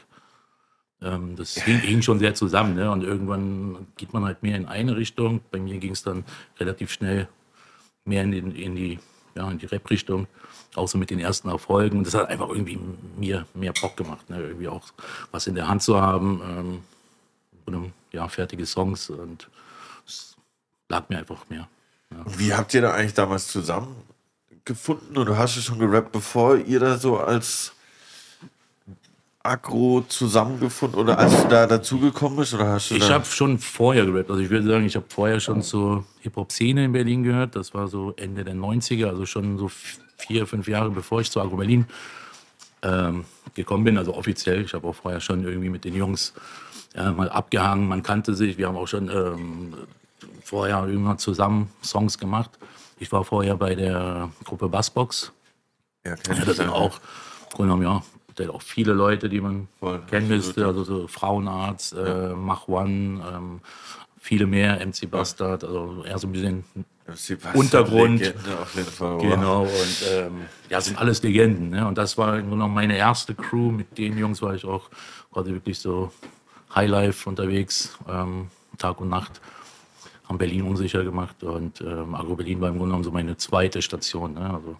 Ähm, 1.05 1.35
das 1.35 1.55
hing, 1.55 1.79
hing 1.79 2.01
schon 2.01 2.19
sehr 2.19 2.33
zusammen. 2.33 2.75
Ne? 2.75 2.91
Und 2.91 3.03
irgendwann 3.03 3.87
geht 3.95 4.13
man 4.13 4.25
halt 4.25 4.43
mehr 4.43 4.57
in 4.57 4.65
eine 4.65 4.97
Richtung. 4.97 5.41
Bei 5.51 5.59
mir 5.59 5.77
ging 5.77 5.91
es 5.91 6.03
dann 6.03 6.25
relativ 6.59 6.91
schnell 6.91 7.27
mehr 8.03 8.23
in, 8.23 8.31
den, 8.31 8.55
in 8.55 8.75
die 8.75 8.99
ja, 9.35 9.51
die 9.53 9.65
Rap-Richtung, 9.65 10.27
auch 10.75 10.87
so 10.87 10.97
mit 10.97 11.09
den 11.09 11.19
ersten 11.19 11.49
Erfolgen. 11.49 11.99
Und 11.99 12.07
das 12.07 12.13
hat 12.13 12.29
einfach 12.29 12.49
irgendwie 12.49 12.79
mir 13.17 13.45
mehr 13.53 13.73
Bock 13.73 13.97
gemacht, 13.97 14.29
ne? 14.29 14.41
irgendwie 14.41 14.67
auch 14.67 14.83
was 15.31 15.47
in 15.47 15.55
der 15.55 15.67
Hand 15.67 15.83
zu 15.83 16.01
haben. 16.01 16.41
Ähm, 16.43 16.79
und, 17.65 17.93
ja, 18.11 18.27
fertige 18.27 18.65
Songs 18.65 19.09
und 19.09 19.49
es 20.07 20.35
lag 20.87 21.09
mir 21.09 21.17
einfach 21.17 21.49
mehr. 21.49 21.67
Wie 22.37 22.53
habt 22.53 22.73
ihr 22.73 22.81
da 22.81 22.93
eigentlich 22.93 23.15
damals 23.15 23.47
zusammengefunden? 23.47 25.17
Oder 25.17 25.37
hast 25.37 25.57
du 25.57 25.61
schon 25.61 25.79
gerappt, 25.79 26.11
bevor 26.11 26.57
ihr 26.57 26.79
da 26.79 26.97
so 26.97 27.17
als 27.17 27.73
Agro 29.45 30.01
zusammengefunden 30.07 30.99
oder 30.99 31.17
als 31.19 31.41
du 31.41 31.47
da 31.47 31.67
dazugekommen 31.67 32.37
bist? 32.37 32.53
Oder 32.53 32.67
hast 32.67 32.91
du 32.91 32.95
Ich 32.95 33.09
habe 33.09 33.25
schon 33.25 33.59
vorher 33.59 34.05
gerappt. 34.05 34.29
Also 34.29 34.41
ich 34.41 34.49
würde 34.49 34.67
sagen, 34.67 34.85
ich 34.85 34.95
habe 34.95 35.05
vorher 35.07 35.39
schon 35.39 35.61
zur 35.61 36.05
Hip-Hop-Szene 36.21 36.85
in 36.85 36.91
Berlin 36.91 37.23
gehört. 37.23 37.55
Das 37.55 37.73
war 37.73 37.87
so 37.87 38.13
Ende 38.17 38.43
der 38.43 38.55
90er, 38.55 39.07
also 39.07 39.25
schon 39.25 39.57
so 39.57 39.69
vier, 40.17 40.47
fünf 40.47 40.67
Jahre 40.67 40.89
bevor 40.89 41.21
ich 41.21 41.29
zu 41.29 41.41
Agro 41.41 41.57
Berlin 41.57 41.85
ähm, 42.81 43.25
gekommen 43.53 43.83
bin. 43.83 43.97
Also 43.97 44.15
offiziell. 44.15 44.61
Ich 44.63 44.73
habe 44.73 44.87
auch 44.87 44.95
vorher 44.95 45.19
schon 45.19 45.43
irgendwie 45.43 45.69
mit 45.69 45.85
den 45.85 45.95
Jungs 45.95 46.33
äh, 46.95 47.11
mal 47.11 47.29
abgehangen. 47.29 47.87
Man 47.87 48.03
kannte 48.03 48.33
sich. 48.33 48.57
Wir 48.57 48.67
haben 48.67 48.77
auch 48.77 48.87
schon 48.87 49.09
ähm, 49.09 49.73
vorher 50.43 50.85
irgendwann 50.87 51.19
zusammen 51.19 51.69
Songs 51.83 52.17
gemacht. 52.17 52.51
Ich 52.97 53.11
war 53.11 53.23
vorher 53.23 53.55
bei 53.55 53.75
der 53.75 54.29
Gruppe 54.43 54.69
Bassbox. 54.69 55.31
ja, 56.05 56.15
Ja, 56.27 56.45
das 56.45 56.57
sind 56.57 56.67
ja. 56.67 56.71
auch, 56.71 56.97
im 56.97 57.49
Grunde 57.51 57.73
genommen, 57.75 57.83
ja, 57.83 58.03
sind 58.37 58.49
auch 58.49 58.61
viele 58.61 58.93
Leute, 58.93 59.29
die 59.29 59.41
man 59.41 59.67
Voll, 59.79 60.01
kennen 60.09 60.27
müsste. 60.27 60.65
Also 60.65 60.83
so 60.83 61.07
Frauenarzt, 61.07 61.93
äh, 61.93 62.33
Mach 62.35 62.67
One, 62.67 63.23
ähm, 63.33 63.61
viele 64.19 64.45
mehr, 64.45 64.85
MC 64.85 65.09
Bastard, 65.09 65.63
also 65.63 66.03
eher 66.03 66.17
so 66.17 66.27
ein 66.27 66.31
bisschen 66.31 66.63
Untergrund. 67.53 68.33
Fall. 68.91 69.19
Genau, 69.19 69.63
und 69.63 70.03
ähm, 70.11 70.41
ja, 70.69 70.81
sind 70.81 70.97
alles 70.97 71.21
Legenden. 71.21 71.69
Ne? 71.69 71.87
Und 71.87 71.97
das 71.97 72.17
war 72.17 72.33
im 72.33 72.41
Grunde 72.41 72.55
genommen 72.55 72.73
meine 72.73 72.97
erste 72.97 73.35
Crew. 73.35 73.71
Mit 73.71 73.97
den 73.97 74.17
Jungs 74.17 74.41
war 74.41 74.55
ich 74.55 74.65
auch 74.65 74.89
gerade 75.31 75.51
wirklich 75.53 75.77
so 75.77 76.11
Highlife 76.73 77.29
unterwegs, 77.29 77.97
ähm, 78.09 78.47
Tag 78.79 78.99
und 78.99 79.09
Nacht. 79.09 79.39
Haben 80.27 80.39
Berlin 80.39 80.63
unsicher 80.63 81.03
gemacht 81.03 81.43
und 81.43 81.81
ähm, 81.81 82.15
Agro 82.15 82.35
Berlin 82.35 82.59
war 82.59 82.69
im 82.69 82.77
Grunde 82.77 82.89
genommen 82.89 83.03
so 83.03 83.11
meine 83.11 83.37
zweite 83.37 83.83
Station. 83.83 84.33
Ne? 84.33 84.51
Also, 84.51 84.75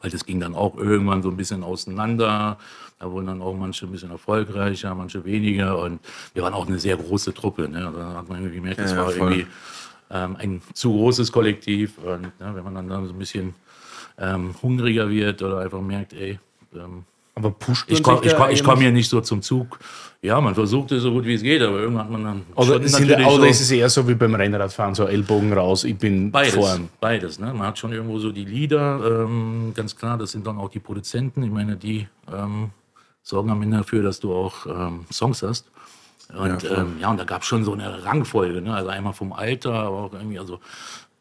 weil 0.00 0.10
das 0.10 0.24
ging 0.24 0.40
dann 0.40 0.54
auch 0.54 0.76
irgendwann 0.76 1.22
so 1.22 1.30
ein 1.30 1.36
bisschen 1.36 1.62
auseinander. 1.64 2.58
Da 2.98 3.10
wurden 3.10 3.26
dann 3.26 3.42
auch 3.42 3.54
manche 3.56 3.86
ein 3.86 3.92
bisschen 3.92 4.10
erfolgreicher, 4.10 4.94
manche 4.94 5.24
weniger. 5.24 5.78
Und 5.78 6.00
wir 6.34 6.42
waren 6.42 6.54
auch 6.54 6.66
eine 6.66 6.78
sehr 6.78 6.96
große 6.96 7.32
Truppe. 7.34 7.68
Ne? 7.68 7.86
Also, 7.86 7.98
Da 7.98 8.14
hat 8.14 8.28
man 8.28 8.38
irgendwie 8.38 8.56
gemerkt, 8.56 8.80
das 8.80 8.90
Ja, 8.92 8.96
war 8.98 9.10
voll. 9.10 9.32
irgendwie 9.32 9.46
ähm, 10.10 10.36
ein 10.36 10.62
zu 10.74 10.92
großes 10.92 11.30
Kollektiv. 11.30 11.98
Und 11.98 12.22
ne, 12.22 12.30
wenn 12.54 12.64
man 12.64 12.74
dann, 12.74 12.88
dann 12.88 13.06
so 13.06 13.12
ein 13.12 13.18
bisschen 13.18 13.54
ähm, 14.18 14.54
hungriger 14.62 15.08
wird 15.10 15.42
oder 15.42 15.58
einfach 15.60 15.80
merkt, 15.80 16.12
ey, 16.12 16.38
ähm, 16.74 17.04
Aber 17.38 17.52
pusht 17.52 17.88
ich 17.88 18.02
komme 18.02 18.20
komm, 18.36 18.50
ich 18.50 18.64
komm 18.64 18.80
hier 18.80 18.90
nicht 18.90 19.08
so 19.08 19.20
zum 19.20 19.42
Zug. 19.42 19.78
Ja, 20.20 20.40
man 20.40 20.56
versucht 20.56 20.90
es 20.90 21.02
so 21.04 21.12
gut 21.12 21.24
wie 21.24 21.34
es 21.34 21.42
geht, 21.42 21.62
aber 21.62 21.78
irgendwann 21.78 22.04
hat 22.04 22.10
man 22.10 22.24
dann 22.24 22.42
Oder, 22.56 22.82
sind, 22.88 23.06
natürlich 23.06 23.26
oder 23.26 23.36
so- 23.36 23.44
ist 23.44 23.60
es 23.60 23.70
eher 23.70 23.88
so 23.88 24.08
wie 24.08 24.14
beim 24.14 24.34
Rennradfahren, 24.34 24.96
so 24.96 25.04
Ellbogen 25.04 25.52
raus, 25.52 25.84
ich 25.84 25.96
bin 25.96 26.32
Beides, 26.32 26.54
vorn. 26.54 26.88
beides. 27.00 27.38
Ne? 27.38 27.54
Man 27.54 27.68
hat 27.68 27.78
schon 27.78 27.92
irgendwo 27.92 28.18
so 28.18 28.32
die 28.32 28.44
Lieder, 28.44 29.22
ähm, 29.24 29.72
ganz 29.76 29.94
klar, 29.94 30.18
das 30.18 30.32
sind 30.32 30.44
dann 30.44 30.58
auch 30.58 30.70
die 30.70 30.80
Produzenten. 30.80 31.44
Ich 31.44 31.52
meine, 31.52 31.76
die 31.76 32.08
ähm, 32.34 32.70
sorgen 33.22 33.50
am 33.50 33.62
Ende 33.62 33.76
dafür, 33.76 34.02
dass 34.02 34.18
du 34.18 34.34
auch 34.34 34.66
ähm, 34.66 35.06
Songs 35.12 35.42
hast. 35.44 35.70
Und 36.36 36.62
ja, 36.64 36.78
ähm, 36.78 36.96
ja 37.00 37.10
und 37.10 37.18
da 37.20 37.24
gab 37.24 37.42
es 37.42 37.46
schon 37.46 37.62
so 37.62 37.72
eine 37.72 38.04
Rangfolge. 38.04 38.60
Ne? 38.60 38.74
Also 38.74 38.90
einmal 38.90 39.12
vom 39.12 39.32
Alter, 39.32 39.72
aber 39.72 39.96
auch 39.98 40.12
irgendwie, 40.12 40.40
also 40.40 40.58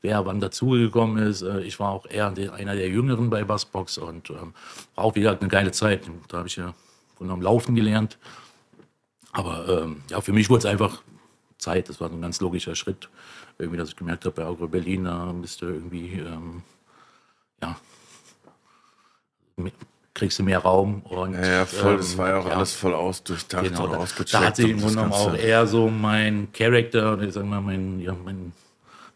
wer 0.02 0.26
wann 0.26 0.40
dazugekommen 0.40 1.18
ist. 1.26 1.42
Äh, 1.42 1.62
ich 1.62 1.80
war 1.80 1.90
auch 1.92 2.06
eher 2.06 2.28
einer 2.28 2.76
der 2.76 2.90
Jüngeren 2.90 3.30
bei 3.30 3.44
Bassbox 3.44 3.98
und 3.98 4.30
ähm, 4.30 4.54
war 4.96 5.04
auch 5.06 5.16
wieder 5.16 5.38
eine 5.40 5.50
geile 5.50 5.72
Zeit. 5.72 6.10
Da 6.28 6.38
habe 6.40 6.48
ich 6.48 6.56
ja 6.56 6.74
genommen 7.20 7.42
Laufen 7.42 7.76
gelernt. 7.76 8.18
Aber 9.32 9.84
ähm, 9.84 10.04
ja, 10.10 10.22
für 10.22 10.34
mich 10.34 10.50
wurde 10.50 10.60
es 10.60 10.66
einfach 10.66 11.02
Zeit. 11.58 11.90
Das 11.90 12.00
war 12.00 12.10
so 12.10 12.16
ein 12.16 12.22
ganz 12.22 12.40
logischer 12.42 12.76
Schritt. 12.76 13.10
Irgendwie, 13.60 13.78
dass 13.78 13.90
ich 13.90 13.96
gemerkt 13.96 14.26
habe, 14.26 14.36
bei 14.36 14.46
Agro 14.48 14.68
Berlin, 14.68 15.06
da 15.06 15.32
bist 15.34 15.62
du 15.62 15.66
irgendwie, 15.66 16.14
ähm, 16.20 16.62
ja, 17.62 17.76
me- 19.58 19.72
kriegst 20.14 20.40
du 20.40 20.44
mehr 20.44 20.60
Raum. 20.60 21.02
Und, 21.04 21.34
Ja, 21.34 21.46
ja, 21.46 21.66
voll. 21.66 21.98
das 21.98 22.14
ähm, 22.14 22.18
war 22.20 22.30
ja 22.30 22.38
auch 22.40 22.48
ja, 22.48 22.56
alles 22.56 22.74
voll 22.74 22.94
ausdurchdacht 22.94 23.64
Genau, 23.66 23.86
und 23.86 23.92
da, 23.94 23.98
ausgecheckt. 23.98 24.34
da 24.34 24.46
hat 24.48 24.56
sich 24.56 24.66
im 24.70 24.78
und 24.78 24.84
das 24.84 24.94
Grunde 24.96 25.10
genommen 25.10 25.14
auch 25.14 25.36
eher 25.36 25.68
so 25.68 25.90
mein 25.90 26.52
Charakter, 26.54 27.14
oder 27.14 27.24
ich 27.24 27.34
sag 27.34 27.46
mal, 27.46 27.62
mein, 27.62 28.00
ja, 28.00 28.16
mein, 28.24 28.52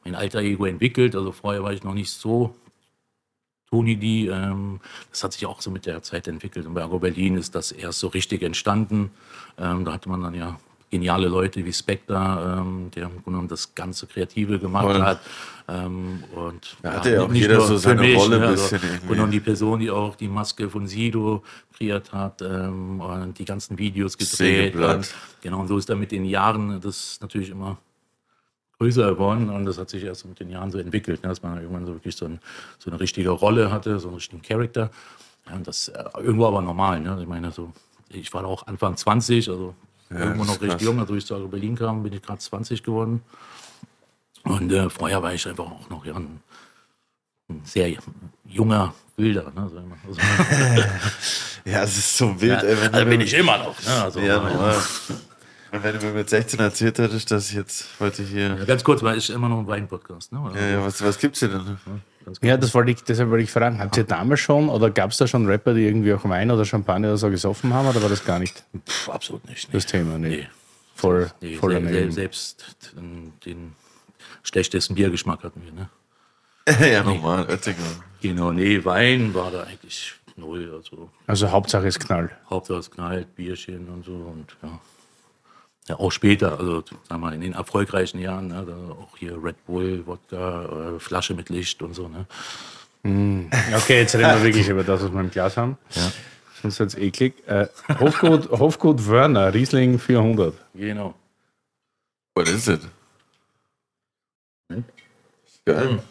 mein 0.03 0.15
alter 0.15 0.39
Ego 0.39 0.65
entwickelt. 0.65 1.15
Also 1.15 1.31
vorher 1.31 1.63
war 1.63 1.74
ich 1.74 1.84
noch 1.84 1.93
nicht 1.93 2.12
so 2.12 2.55
Tony 3.70 3.96
D. 3.96 4.27
Ähm, 4.27 4.79
das 5.10 5.24
hat 5.24 5.34
sich 5.34 5.46
auch 5.46 5.62
so 5.62 5.72
mit 5.72 5.86
der 5.86 6.03
Zeit 6.03 6.27
entwickelt. 6.27 6.65
Und 6.65 6.74
bei 6.74 6.84
Agro 6.84 7.00
Berlin 7.00 7.38
ist 7.38 7.55
das 7.55 7.72
erst 7.72 8.00
so 8.00 8.08
richtig 8.08 8.41
entstanden. 8.41 9.12
Ähm, 9.58 9.86
da 9.86 9.93
hatte 9.93 10.10
man 10.10 10.22
dann 10.22 10.34
ja 10.34 10.60
geniale 10.91 11.29
Leute 11.29 11.65
wie 11.65 11.72
Spectre, 11.72 12.60
ähm, 12.60 12.91
der 12.93 13.03
im 13.03 13.10
Grunde 13.12 13.24
genommen 13.25 13.48
das 13.48 13.74
ganze 13.74 14.08
Kreative 14.08 14.60
gemacht 14.60 14.86
Voll. 14.86 15.01
hat. 15.01 15.22
Ähm, 15.70 16.24
und 16.36 16.75
Da 16.81 16.93
hatte 16.96 17.13
ja 17.13 17.22
auch 17.22 17.34
jeder 17.34 17.58
nur 17.58 17.67
so 17.67 17.77
seine 17.77 18.13
Rolle 18.13 18.36
ein 18.36 18.43
also. 18.43 18.75
Und 19.08 19.17
dann 19.17 19.31
die 19.31 19.39
Person, 19.39 19.79
die 19.79 19.89
auch 19.89 20.15
die 20.17 20.27
Maske 20.27 20.70
von 20.70 20.86
Sido 20.88 21.43
kreiert 21.77 22.12
hat 22.12 22.41
ähm, 22.41 23.00
und 23.00 23.39
die 23.39 23.46
ganzen 23.46 23.77
Videos 23.77 24.17
gedreht 24.17 24.75
hat. 24.75 25.13
Genau, 25.41 25.62
und 25.62 25.70
so 25.70 25.77
ist 25.77 25.89
dann 25.89 26.00
mit 26.00 26.12
den 26.12 26.25
Jahren 26.25 26.81
das 26.81 27.20
natürlich 27.22 27.50
immer 27.51 27.77
größer 28.81 29.11
geworden 29.11 29.51
und 29.51 29.65
das 29.65 29.77
hat 29.77 29.91
sich 29.91 30.03
erst 30.03 30.25
mit 30.25 30.39
den 30.39 30.50
Jahren 30.50 30.71
so 30.71 30.79
entwickelt, 30.79 31.21
ne, 31.21 31.29
dass 31.29 31.43
man 31.43 31.61
irgendwann 31.61 31.85
so 31.85 31.93
wirklich 31.93 32.15
so, 32.15 32.25
ein, 32.25 32.39
so 32.79 32.89
eine 32.89 33.00
richtige 33.00 33.29
Rolle 33.29 33.71
hatte, 33.71 34.00
so 34.00 34.07
einen 34.07 34.15
richtigen 34.15 34.41
Charakter. 34.41 34.89
Ja, 35.47 35.53
und 35.53 35.67
das 35.67 35.89
äh, 35.89 36.03
irgendwo 36.17 36.47
aber 36.47 36.63
normal. 36.63 37.00
Ne? 37.00 37.15
Ich 37.21 37.27
meine, 37.27 37.51
so, 37.51 37.71
ich 38.09 38.33
war 38.33 38.43
auch 38.43 38.65
Anfang 38.65 38.97
20, 38.97 39.50
also 39.50 39.75
irgendwo 40.09 40.45
das 40.45 40.47
noch 40.47 40.61
recht 40.61 40.71
krass. 40.71 40.81
jung. 40.81 41.00
Also, 41.00 41.13
als 41.13 41.23
ich 41.23 41.27
zu 41.27 41.47
Berlin 41.47 41.75
kam, 41.75 42.01
bin 42.01 42.11
ich 42.11 42.23
gerade 42.23 42.39
20 42.39 42.81
geworden. 42.81 43.21
Und 44.45 44.71
äh, 44.71 44.89
vorher 44.89 45.21
war 45.21 45.31
ich 45.31 45.47
einfach 45.47 45.65
auch 45.65 45.89
noch 45.91 46.03
ja, 46.03 46.15
ein, 46.15 46.41
ein 47.50 47.61
sehr 47.63 47.93
junger 48.45 48.95
Wilder. 49.15 49.51
Ne. 49.55 49.61
Also, 50.07 50.19
Ja, 51.65 51.83
es 51.83 51.95
ist 51.95 52.17
so 52.17 52.41
wild, 52.41 52.63
ey, 52.63 52.81
wenn 52.81 52.93
also 52.95 53.05
bin 53.05 53.21
ich 53.21 53.33
immer 53.35 53.59
noch. 53.59 53.79
Ne? 53.83 54.01
Also, 54.01 54.19
Ja. 54.19 54.81
Und 55.71 55.83
wenn 55.83 55.97
du 55.99 56.05
mir 56.05 56.11
mit 56.13 56.29
16 56.29 56.59
erzählt 56.59 56.97
hättest, 56.99 57.31
dass 57.31 57.49
ich 57.49 57.55
jetzt 57.55 57.85
heute 57.99 58.23
hier. 58.23 58.57
Ja, 58.57 58.65
ganz 58.65 58.83
kurz, 58.83 59.01
weil 59.03 59.17
ich 59.17 59.29
immer 59.29 59.47
noch 59.47 59.59
ein 59.59 59.67
Wein-Podcast. 59.67 60.33
Ne? 60.33 60.51
Ja, 60.55 60.67
ja, 60.67 60.83
was, 60.85 61.01
was 61.03 61.17
gibt's 61.17 61.39
hier 61.39 61.47
denn? 61.49 61.77
Ja, 62.41 62.57
das 62.57 62.73
wollte 62.73 62.91
ich, 62.91 63.03
deshalb 63.03 63.29
wollte 63.29 63.43
ich 63.45 63.51
fragen, 63.51 63.79
habt 63.79 63.95
ihr 63.97 64.03
damals 64.03 64.41
schon 64.41 64.69
oder 64.69 64.89
gab 64.91 65.11
es 65.11 65.17
da 65.17 65.27
schon 65.27 65.45
Rapper, 65.47 65.73
die 65.73 65.85
irgendwie 65.87 66.13
auch 66.13 66.23
Wein 66.25 66.51
oder 66.51 66.65
Champagner 66.65 67.07
oder 67.07 67.17
so 67.17 67.29
gesoffen 67.29 67.73
haben 67.73 67.87
oder 67.87 68.01
war 68.01 68.09
das 68.09 68.23
gar 68.25 68.37
nicht 68.39 68.63
Pff, 68.87 69.09
absolut 69.09 69.47
nicht. 69.47 69.69
Nee. 69.69 69.73
das 69.73 69.85
Thema? 69.85 70.17
Nee. 70.19 70.29
Nee. 70.29 70.47
Voll, 70.95 71.31
Nee, 71.41 71.55
voll 71.55 71.71
se- 71.81 72.11
selbst 72.11 72.63
den, 72.95 73.33
den 73.45 73.73
schlechtesten 74.43 74.93
Biergeschmack 74.93 75.43
hatten 75.43 75.63
wir. 75.63 75.71
Ne? 75.71 75.89
ja, 76.93 77.01
normal, 77.03 77.47
Oettinger. 77.49 77.77
Genau, 78.21 78.51
nee, 78.51 78.83
Wein 78.85 79.33
war 79.33 79.49
da 79.49 79.63
eigentlich 79.63 80.13
null. 80.35 80.71
Also 80.75 81.09
Also 81.25 81.49
Hauptsache 81.49 81.87
es 81.87 81.97
knallt. 81.97 82.29
Hauptsache 82.49 82.79
es 82.79 82.91
knallt, 82.91 83.35
Bierchen 83.35 83.87
und 83.89 84.05
so 84.05 84.11
und 84.11 84.55
ja. 84.61 84.79
Ja, 85.88 86.00
auch 86.00 86.11
später, 86.11 86.59
also 86.59 86.81
sagen 86.81 87.00
wir 87.09 87.17
mal 87.17 87.33
in 87.33 87.41
den 87.41 87.53
erfolgreichen 87.53 88.19
Jahren, 88.19 88.50
ne, 88.50 88.63
da 88.65 88.93
auch 88.93 89.17
hier 89.17 89.43
Red 89.43 89.65
Bull, 89.65 90.05
Wodka, 90.05 90.95
äh, 90.95 91.00
Flasche 91.00 91.33
mit 91.33 91.50
Licht 91.50 91.81
und 91.81 91.93
so. 91.93 92.07
Ne? 92.07 92.25
Okay, 93.75 94.01
jetzt 94.01 94.13
reden 94.15 94.29
wir 94.29 94.43
wirklich 94.43 94.69
über 94.69 94.83
das, 94.83 95.01
was 95.01 95.11
wir 95.11 95.19
im 95.19 95.31
Glas 95.31 95.57
haben. 95.57 95.77
Ja. 95.95 96.11
Sonst 96.61 96.79
wird 96.79 96.89
es 96.89 96.97
eklig. 96.97 97.47
Äh, 97.47 97.67
Hofgut, 98.00 98.50
Hofgut 98.51 99.07
Wörner, 99.07 99.51
Riesling 99.51 99.97
400. 99.97 100.53
Genau. 100.75 101.15
What 102.35 102.47
is 102.47 102.67
it? 102.67 102.81
Hm? 104.71 104.85
Geil. 105.65 106.03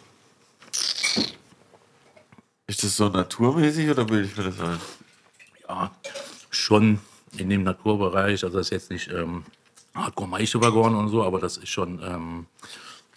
Ist 2.67 2.83
das 2.83 2.97
so 2.97 3.07
naturmäßig 3.07 3.89
oder 3.89 4.03
bilde 4.03 4.27
ich 4.27 4.35
mir 4.35 4.43
das 4.43 4.59
ein? 4.59 4.79
ja, 5.71 5.91
schon 6.49 6.99
in 7.37 7.49
dem 7.49 7.63
Naturbereich, 7.63 8.43
also 8.43 8.57
das 8.57 8.67
ist 8.67 8.71
jetzt 8.71 8.91
nicht 8.91 9.09
ähm, 9.11 9.45
Hardcore 9.93 10.29
Maischewagon 10.29 10.95
und 10.95 11.09
so, 11.09 11.23
aber 11.23 11.39
das 11.39 11.57
ist 11.57 11.69
schon 11.69 12.01
ähm, 12.03 12.45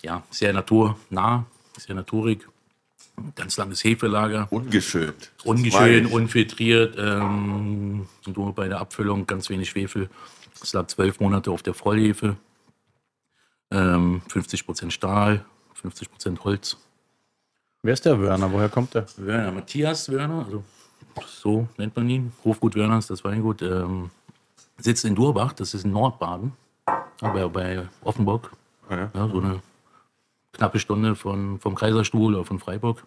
ja, 0.03 0.23
sehr 0.31 0.53
naturnah, 0.53 1.47
sehr 1.79 1.95
naturig. 1.95 2.47
Ganz 3.37 3.57
langes 3.57 3.85
Hefelager, 3.85 4.49
Ungeschönt. 4.51 5.31
Das 5.37 5.47
mag 5.47 5.57
ungeschön, 5.57 6.07
ich. 6.07 6.13
unfiltriert, 6.13 6.97
ähm, 6.99 8.09
nur 8.27 8.53
bei 8.53 8.67
der 8.67 8.81
Abfüllung 8.81 9.25
ganz 9.27 9.49
wenig 9.51 9.71
Schwefel. 9.71 10.11
Es 10.61 10.73
lag 10.73 10.89
zwölf 10.89 11.21
Monate 11.21 11.53
auf 11.53 11.63
der 11.63 11.75
Vollhefe, 11.75 12.37
ähm, 13.71 14.23
50% 14.29 14.91
Stahl, 14.91 15.45
50% 15.81 16.43
Holz. 16.43 16.77
Wer 17.83 17.93
ist 17.93 18.05
der 18.05 18.19
Wörner? 18.19 18.51
Woher 18.51 18.69
kommt 18.69 18.95
der? 18.95 19.07
Wörner, 19.17 19.53
Matthias 19.53 20.11
Wörner, 20.11 20.45
also 20.47 20.65
so 21.29 21.69
nennt 21.77 21.95
man 21.95 22.09
ihn, 22.09 22.33
Hofgut 22.45 22.75
Wörners, 22.75 23.07
das 23.07 23.23
Weingut, 23.23 23.63
ähm, 23.63 24.11
sitzt 24.79 25.05
in 25.05 25.15
Durbach, 25.15 25.53
das 25.53 25.75
ist 25.75 25.85
in 25.85 25.93
Nordbaden, 25.93 26.53
aber 27.21 27.49
bei 27.49 27.87
Offenburg, 28.03 28.51
Ja. 28.91 29.11
ja, 29.15 29.29
so 29.29 29.41
eine 29.41 29.61
knappe 30.53 30.79
Stunde 30.79 31.15
von, 31.17 31.59
vom 31.59 31.75
Kaiserstuhl 31.75 32.35
oder 32.35 32.45
von 32.45 32.59
Freiburg. 32.59 33.05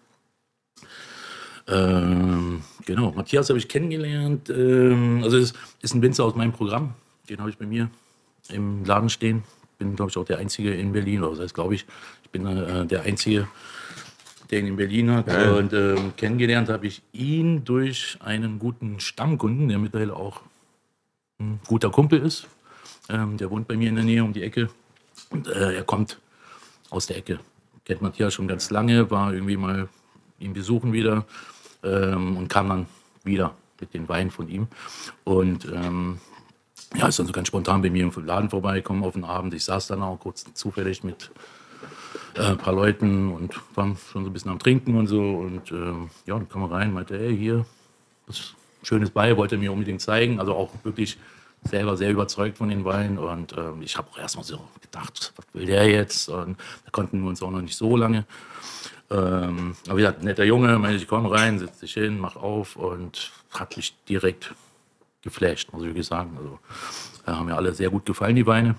Ähm, 1.66 2.62
genau, 2.86 3.12
Matthias 3.12 3.48
habe 3.50 3.58
ich 3.58 3.68
kennengelernt. 3.68 4.48
Ähm, 4.50 5.20
also 5.22 5.36
es 5.36 5.52
ist 5.82 5.94
ein 5.94 6.02
Winzer 6.02 6.24
aus 6.24 6.34
meinem 6.34 6.52
Programm. 6.52 6.94
Den 7.28 7.40
habe 7.40 7.50
ich 7.50 7.58
bei 7.58 7.66
mir 7.66 7.90
im 8.48 8.84
Laden 8.84 9.10
stehen. 9.10 9.42
Bin, 9.78 9.94
glaube 9.94 10.10
ich, 10.10 10.16
auch 10.16 10.24
der 10.24 10.38
Einzige 10.38 10.72
in 10.74 10.92
Berlin. 10.92 11.22
Oder 11.22 11.32
das 11.32 11.40
heißt, 11.40 11.54
glaube 11.54 11.74
ich, 11.74 11.84
ich 12.24 12.30
bin 12.30 12.46
äh, 12.46 12.86
der 12.86 13.02
Einzige, 13.02 13.48
der 14.50 14.60
ihn 14.60 14.66
in 14.66 14.76
Berlin 14.76 15.10
hat. 15.10 15.26
Geil. 15.26 15.52
Und 15.52 15.72
ähm, 15.74 16.12
kennengelernt 16.16 16.70
habe 16.70 16.86
ich 16.86 17.02
ihn 17.12 17.64
durch 17.64 18.16
einen 18.20 18.58
guten 18.58 18.98
Stammkunden, 18.98 19.68
der 19.68 19.78
mittlerweile 19.78 20.16
auch 20.16 20.40
ein 21.38 21.60
guter 21.66 21.90
Kumpel 21.90 22.20
ist. 22.20 22.46
Ähm, 23.08 23.36
der 23.36 23.50
wohnt 23.50 23.68
bei 23.68 23.76
mir 23.76 23.88
in 23.88 23.94
der 23.94 24.04
Nähe 24.04 24.22
um 24.22 24.32
die 24.32 24.42
Ecke. 24.42 24.68
Und 25.30 25.48
äh, 25.48 25.76
er 25.76 25.84
kommt 25.84 26.18
aus 26.90 27.06
der 27.06 27.16
Ecke. 27.16 27.40
Kennt 27.84 28.02
Matthias 28.02 28.34
schon 28.34 28.48
ganz 28.48 28.70
lange, 28.70 29.10
war 29.10 29.32
irgendwie 29.32 29.56
mal 29.56 29.88
ihn 30.38 30.52
besuchen 30.52 30.92
wieder 30.92 31.24
ähm, 31.82 32.36
und 32.36 32.48
kam 32.48 32.68
dann 32.68 32.86
wieder 33.24 33.54
mit 33.80 33.94
den 33.94 34.08
Weinen 34.08 34.30
von 34.30 34.48
ihm. 34.48 34.68
Und 35.24 35.66
ähm, 35.66 36.20
ja, 36.96 37.08
ist 37.08 37.18
dann 37.18 37.26
so 37.26 37.32
ganz 37.32 37.48
spontan 37.48 37.82
bei 37.82 37.90
mir 37.90 38.04
im 38.04 38.26
Laden 38.26 38.50
vorbeigekommen 38.50 39.04
auf 39.04 39.14
den 39.14 39.24
Abend. 39.24 39.54
Ich 39.54 39.64
saß 39.64 39.88
dann 39.88 40.02
auch 40.02 40.18
kurz 40.18 40.46
zufällig 40.54 41.04
mit 41.04 41.30
äh, 42.34 42.42
ein 42.42 42.58
paar 42.58 42.72
Leuten 42.72 43.32
und 43.32 43.54
waren 43.74 43.96
schon 43.96 44.24
so 44.24 44.30
ein 44.30 44.32
bisschen 44.32 44.50
am 44.50 44.58
Trinken 44.58 44.96
und 44.96 45.06
so. 45.06 45.20
Und 45.20 45.70
ähm, 45.72 46.10
ja, 46.26 46.34
dann 46.34 46.48
kam 46.48 46.62
er 46.62 46.70
rein, 46.70 46.92
meinte, 46.92 47.18
hey, 47.18 47.36
hier, 47.36 47.66
was 48.26 48.54
Schönes 48.82 49.10
bei, 49.10 49.36
wollte 49.36 49.56
er 49.56 49.58
mir 49.58 49.72
unbedingt 49.72 50.00
zeigen. 50.00 50.40
Also 50.40 50.54
auch 50.54 50.72
wirklich 50.82 51.18
selber 51.64 51.96
sehr 51.96 52.10
überzeugt 52.10 52.58
von 52.58 52.68
den 52.68 52.84
Weinen. 52.84 53.18
Und 53.18 53.56
ähm, 53.56 53.82
ich 53.82 53.96
habe 53.96 54.08
auch 54.10 54.18
erstmal 54.18 54.44
so 54.44 54.60
gedacht, 54.80 55.32
was 55.36 55.46
will 55.52 55.66
der 55.66 55.88
jetzt? 55.88 56.28
Und 56.28 56.58
da 56.84 56.90
konnten 56.90 57.20
wir 57.22 57.28
uns 57.28 57.42
auch 57.42 57.50
noch 57.50 57.62
nicht 57.62 57.76
so 57.76 57.96
lange. 57.96 58.24
Ähm, 59.10 59.74
aber 59.86 59.96
wie 59.96 60.02
gesagt, 60.02 60.22
netter 60.22 60.44
Junge, 60.44 60.78
meinte 60.78 60.96
ich, 60.96 61.08
komm 61.08 61.26
rein, 61.26 61.58
setz 61.58 61.80
dich 61.80 61.94
hin, 61.94 62.18
mach 62.18 62.36
auf 62.36 62.76
und 62.76 63.32
hat 63.50 63.76
mich 63.76 63.94
direkt 64.08 64.54
geflasht, 65.22 65.72
muss 65.72 65.82
ich 65.82 65.88
wirklich 65.88 66.06
sagen. 66.06 66.36
Also 66.36 66.58
äh, 67.26 67.30
haben 67.30 67.46
mir 67.46 67.56
alle 67.56 67.74
sehr 67.74 67.90
gut 67.90 68.04
gefallen, 68.04 68.36
die 68.36 68.46
Weine. 68.46 68.74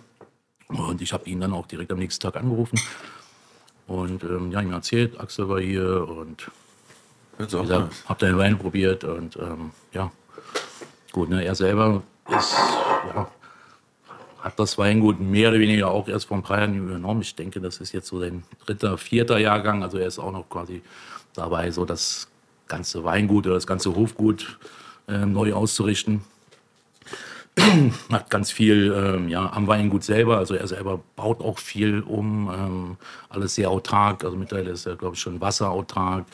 Und 0.68 1.02
ich 1.02 1.14
habe 1.14 1.28
ihn 1.28 1.42
dann 1.42 1.54
auch 1.54 1.66
direkt 1.66 1.92
am 1.92 1.98
nächsten 1.98 2.22
Tag 2.22 2.36
angerufen. 2.36 2.80
Und 3.88 4.24
ähm, 4.24 4.52
ja, 4.52 4.62
ihm 4.62 4.72
erzählt, 4.72 5.20
Axel 5.20 5.50
war 5.50 5.60
hier 5.60 6.08
und 6.08 6.52
gesagt, 7.40 8.04
hab 8.08 8.20
den 8.20 8.38
Wein 8.38 8.60
probiert 8.60 9.04
und 9.04 9.38
ähm, 9.38 9.72
ja, 9.94 10.12
gut, 11.12 11.30
ne, 11.30 11.44
er 11.44 11.56
selber 11.56 12.04
ist, 12.38 12.56
ja, 13.14 13.30
hat 14.42 14.60
das 14.60 14.78
Weingut 14.78 15.20
mehr 15.20 15.50
oder 15.50 15.60
weniger 15.60 15.90
auch 15.90 16.08
erst 16.08 16.28
vor 16.28 16.38
ein 16.38 16.44
paar 16.44 16.60
Jahren 16.60 16.76
übernommen. 16.76 17.22
Ich 17.22 17.36
denke, 17.36 17.60
das 17.60 17.78
ist 17.78 17.92
jetzt 17.92 18.08
so 18.08 18.20
sein 18.20 18.44
dritter, 18.66 18.98
vierter 18.98 19.38
Jahrgang, 19.38 19.84
also 19.84 19.98
er 19.98 20.08
ist 20.08 20.20
auch 20.20 20.32
noch 20.32 20.50
quasi 20.50 20.82
dabei, 21.34 21.72
so 21.72 21.86
das 21.86 22.28
ganze 22.68 23.04
Weingut 23.04 23.46
oder 23.46 23.56
das 23.56 23.68
ganze 23.68 23.96
Hofgut 23.96 24.58
ähm, 25.08 25.34
neu 25.34 25.54
auszurichten. 25.54 26.22
Macht 28.10 28.30
ganz 28.30 28.52
viel 28.52 28.94
ähm, 28.96 29.28
ja, 29.28 29.52
am 29.52 29.68
Weingut 29.68 30.04
selber. 30.04 30.38
Also 30.38 30.56
er 30.56 30.68
selber 30.68 31.02
baut 31.16 31.42
auch 31.42 31.60
viel 31.60 32.02
um. 32.02 32.50
Ähm, 32.54 32.98
alles 33.28 33.56
sehr 33.56 33.70
autark. 33.70 34.24
Also 34.24 34.38
mittlerweile 34.38 34.72
ist 34.72 34.86
er, 34.86 34.96
glaube 34.96 35.16
ich, 35.16 35.22
schon 35.22 35.42
wasserautark. 35.42 36.26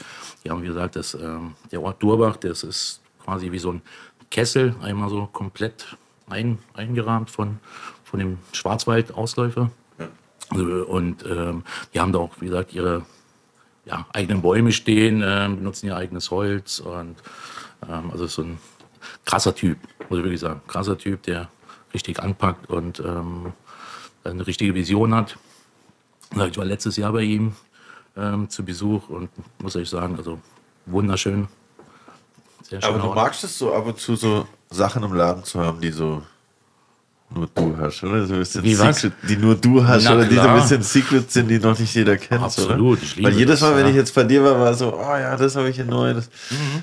Die 0.43 0.51
haben, 0.51 0.61
wie 0.61 0.67
gesagt, 0.67 0.95
das, 0.95 1.15
ähm, 1.15 1.55
der 1.71 1.81
Ort 1.81 2.03
Durbach, 2.03 2.37
das 2.37 2.63
ist 2.63 3.01
quasi 3.23 3.51
wie 3.51 3.59
so 3.59 3.71
ein 3.71 3.81
Kessel, 4.31 4.75
einmal 4.81 5.09
so 5.09 5.27
komplett 5.31 5.97
ein, 6.29 6.59
eingerahmt 6.73 7.29
von, 7.29 7.59
von 8.03 8.19
dem 8.19 8.37
Schwarzwald-Ausläufer. 8.51 9.71
Also, 10.49 10.63
und 10.85 11.25
ähm, 11.25 11.63
die 11.93 11.99
haben 11.99 12.11
da 12.11 12.19
auch, 12.19 12.31
wie 12.39 12.45
gesagt, 12.45 12.73
ihre 12.73 13.05
ja, 13.85 14.05
eigenen 14.13 14.41
Bäume 14.41 14.71
stehen, 14.71 15.23
ähm, 15.23 15.57
benutzen 15.57 15.87
ihr 15.87 15.95
eigenes 15.95 16.31
Holz 16.31 16.79
und 16.79 17.15
ähm, 17.87 18.11
also 18.11 18.27
so 18.27 18.41
ein 18.41 18.57
krasser 19.25 19.55
Typ, 19.55 19.77
muss 20.09 20.19
ich 20.19 20.23
wirklich 20.23 20.39
sagen. 20.39 20.61
Krasser 20.67 20.97
Typ, 20.97 21.23
der 21.23 21.49
richtig 21.93 22.19
anpackt 22.19 22.69
und 22.69 22.99
ähm, 22.99 23.53
eine 24.23 24.45
richtige 24.45 24.73
Vision 24.73 25.13
hat. 25.13 25.37
Ich 26.49 26.57
war 26.57 26.65
letztes 26.65 26.97
Jahr 26.97 27.13
bei 27.13 27.21
ihm 27.21 27.55
ähm, 28.17 28.49
zu 28.49 28.65
Besuch 28.65 29.09
und 29.09 29.29
muss 29.59 29.75
euch 29.75 29.89
sagen, 29.89 30.17
also 30.17 30.39
wunderschön. 30.85 31.47
Sehr 32.69 32.81
schön. 32.81 32.89
Aber 32.89 32.99
du 32.99 33.13
magst 33.13 33.43
es 33.43 33.57
so 33.57 33.73
ab 33.73 33.85
und 33.85 33.99
zu 33.99 34.15
so 34.15 34.47
Sachen 34.69 35.03
im 35.03 35.13
Laden 35.13 35.43
zu 35.43 35.59
haben, 35.59 35.79
die 35.79 35.91
so 35.91 36.23
nur 37.29 37.47
du 37.53 37.75
hast, 37.77 38.03
oder? 38.03 38.25
So 38.25 38.33
ein 38.33 38.39
bisschen 38.39 38.63
Wie 38.63 38.77
was? 38.77 39.01
Secret, 39.01 39.13
die 39.27 39.37
nur 39.37 39.55
du 39.55 39.85
hast, 39.85 40.05
Na 40.05 40.13
oder 40.13 40.25
die 40.25 40.35
so 40.35 40.41
ein 40.41 40.47
klar. 40.47 40.61
bisschen 40.61 40.81
Secret 40.83 41.31
sind, 41.31 41.47
die 41.47 41.59
noch 41.59 41.77
nicht 41.77 41.93
jeder 41.93 42.17
kennt. 42.17 42.43
Absolut, 42.43 42.79
oder? 42.79 43.03
ich 43.03 43.15
liebe 43.15 43.27
Weil 43.27 43.37
jedes 43.37 43.59
das, 43.59 43.69
Mal, 43.69 43.77
wenn 43.77 43.85
ja. 43.85 43.89
ich 43.89 43.95
jetzt 43.95 44.13
bei 44.15 44.23
dir 44.23 44.43
war, 44.43 44.59
war 44.59 44.73
so, 44.73 44.93
oh 44.93 45.15
ja, 45.17 45.35
das 45.35 45.55
habe 45.55 45.69
ich 45.69 45.75
hier 45.75 45.85
neu. 45.85 46.13
Das, 46.13 46.29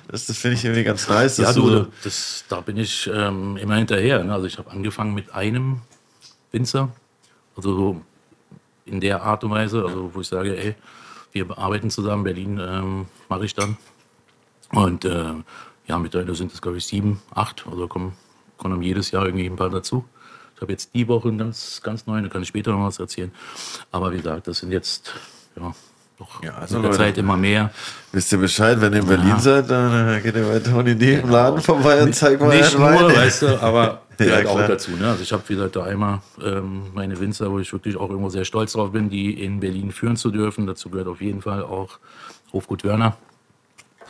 das, 0.08 0.26
das 0.26 0.36
finde 0.36 0.56
ich 0.56 0.64
irgendwie 0.64 0.84
ganz 0.84 1.08
nice. 1.08 1.38
Ja, 1.38 1.52
du, 1.52 1.68
so, 1.68 1.86
das, 2.02 2.44
da 2.48 2.60
bin 2.60 2.76
ich 2.76 3.08
ähm, 3.12 3.56
immer 3.56 3.76
hinterher. 3.76 4.22
Ne? 4.24 4.32
Also 4.32 4.46
ich 4.46 4.58
habe 4.58 4.70
angefangen 4.70 5.14
mit 5.14 5.32
einem 5.32 5.80
Winzer, 6.50 6.90
also 7.56 7.74
so 7.74 8.00
in 8.84 9.00
der 9.00 9.22
Art 9.22 9.44
und 9.44 9.50
Weise, 9.52 9.84
also 9.84 10.10
wo 10.12 10.20
ich 10.20 10.28
sage, 10.28 10.56
ey, 10.56 10.74
wir 11.32 11.56
arbeiten 11.56 11.88
zusammen, 11.88 12.24
Berlin 12.24 12.60
ähm, 12.62 13.06
mache 13.28 13.44
ich 13.44 13.54
dann. 13.54 13.76
Und 14.70 15.04
äh, 15.04 15.34
ja, 15.86 15.98
mittlerweile 15.98 16.34
sind 16.34 16.52
es, 16.52 16.60
glaube 16.62 16.78
ich, 16.78 16.84
sieben, 16.86 17.20
acht, 17.34 17.64
also 17.70 17.88
kommen, 17.88 18.12
kommen 18.56 18.82
jedes 18.82 19.10
Jahr 19.10 19.24
irgendwie 19.26 19.46
ein 19.46 19.56
paar 19.56 19.70
dazu. 19.70 20.04
Ich 20.54 20.60
habe 20.62 20.72
jetzt 20.72 20.94
die 20.94 21.08
Woche 21.08 21.28
einen 21.28 21.38
ganz, 21.38 21.80
ganz 21.82 22.06
neuen, 22.06 22.22
da 22.24 22.30
kann 22.30 22.42
ich 22.42 22.48
später 22.48 22.70
noch 22.72 22.86
was 22.86 22.98
erzählen. 23.00 23.32
Aber 23.90 24.12
wie 24.12 24.18
gesagt, 24.18 24.46
das 24.46 24.58
sind 24.58 24.70
jetzt, 24.70 25.12
ja, 25.56 25.74
doch 26.18 26.40
Ja, 26.42 26.54
also 26.54 26.76
mit 26.76 26.84
der 26.84 26.90
Leute. 26.92 27.02
Zeit 27.02 27.18
immer 27.18 27.36
mehr. 27.36 27.72
wisst 28.12 28.30
ihr 28.30 28.38
Bescheid, 28.38 28.80
wenn 28.80 28.92
ihr 28.92 29.00
in 29.00 29.06
Berlin 29.06 29.38
seid, 29.40 29.68
dann 29.68 30.08
äh, 30.16 30.20
geht 30.20 30.36
ihr 30.36 30.44
bei 30.44 30.60
Tony 30.60 30.94
D 30.94 31.14
im 31.18 31.30
Laden 31.30 31.60
vorbei 31.60 32.00
und 32.02 32.14
zeigt 32.14 32.40
mal 32.40 32.56
Nicht 32.56 32.78
nur, 32.78 32.86
Wein. 32.88 33.16
weißt 33.16 33.42
du, 33.42 33.60
aber 33.60 34.02
Ja, 34.20 34.26
gehört 34.26 34.46
auch 34.46 34.56
klar. 34.56 34.68
dazu. 34.68 34.92
Ne? 34.92 35.08
Also 35.08 35.22
ich 35.24 35.32
habe, 35.32 35.42
wie 35.48 35.54
gesagt, 35.54 35.74
da 35.74 35.82
einmal 35.82 36.20
ähm, 36.40 36.82
meine 36.94 37.18
Winzer, 37.18 37.50
wo 37.50 37.58
ich 37.58 37.72
wirklich 37.72 37.96
auch 37.96 38.08
irgendwo 38.08 38.28
sehr 38.28 38.44
stolz 38.44 38.74
drauf 38.74 38.92
bin, 38.92 39.10
die 39.10 39.42
in 39.42 39.58
Berlin 39.58 39.90
führen 39.90 40.16
zu 40.16 40.30
dürfen. 40.30 40.64
Dazu 40.68 40.90
gehört 40.90 41.08
auf 41.08 41.20
jeden 41.20 41.42
Fall 41.42 41.64
auch 41.64 41.98
Hofgut 42.52 42.84
Wörner. 42.84 43.16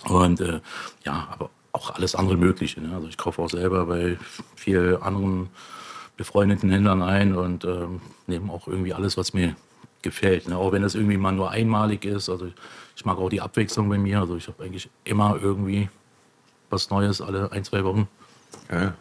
Und 0.05 0.41
äh, 0.43 0.61
ja, 1.07 1.29
aber 1.33 1.49
auch 1.73 1.91
alles 1.91 2.15
andere 2.15 2.37
Mögliche. 2.37 2.81
Ne? 2.81 2.95
Also 2.95 3.09
ich 3.09 3.17
kaufe 3.17 3.43
auch 3.43 3.51
selber 3.51 3.87
bei 3.87 4.19
vielen 4.57 5.03
anderen 5.03 5.49
befreundeten 6.17 6.71
Händlern 6.71 7.03
ein 7.03 7.35
und 7.35 7.65
ähm, 7.65 8.01
nehme 8.27 8.53
auch 8.53 8.69
irgendwie 8.69 8.93
alles, 8.93 9.17
was 9.17 9.33
mir 9.33 9.57
gefällt. 10.03 10.49
Ne? 10.49 10.57
Auch 10.57 10.73
wenn 10.73 10.83
das 10.83 10.95
irgendwie 10.95 11.17
mal 11.17 11.33
nur 11.33 11.51
einmalig 11.51 12.05
ist. 12.05 12.29
Also 12.29 12.51
ich 12.95 13.05
mag 13.05 13.19
auch 13.19 13.31
die 13.31 13.41
Abwechslung 13.41 13.89
bei 13.89 13.99
mir. 13.99 14.21
Also 14.21 14.37
ich 14.37 14.47
habe 14.49 14.63
eigentlich 14.63 14.91
immer 15.05 15.39
irgendwie 15.41 15.89
was 16.69 16.91
Neues 16.91 17.21
alle 17.21 17.51
ein, 17.53 17.65
zwei 17.65 17.85
Wochen. 17.85 18.09
Ja. 18.71 18.95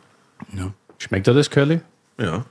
Ja. 0.56 0.74
Schmeckt 0.98 1.28
dir 1.28 1.34
das, 1.34 1.50
Curly? 1.50 1.82
ja. 2.20 2.46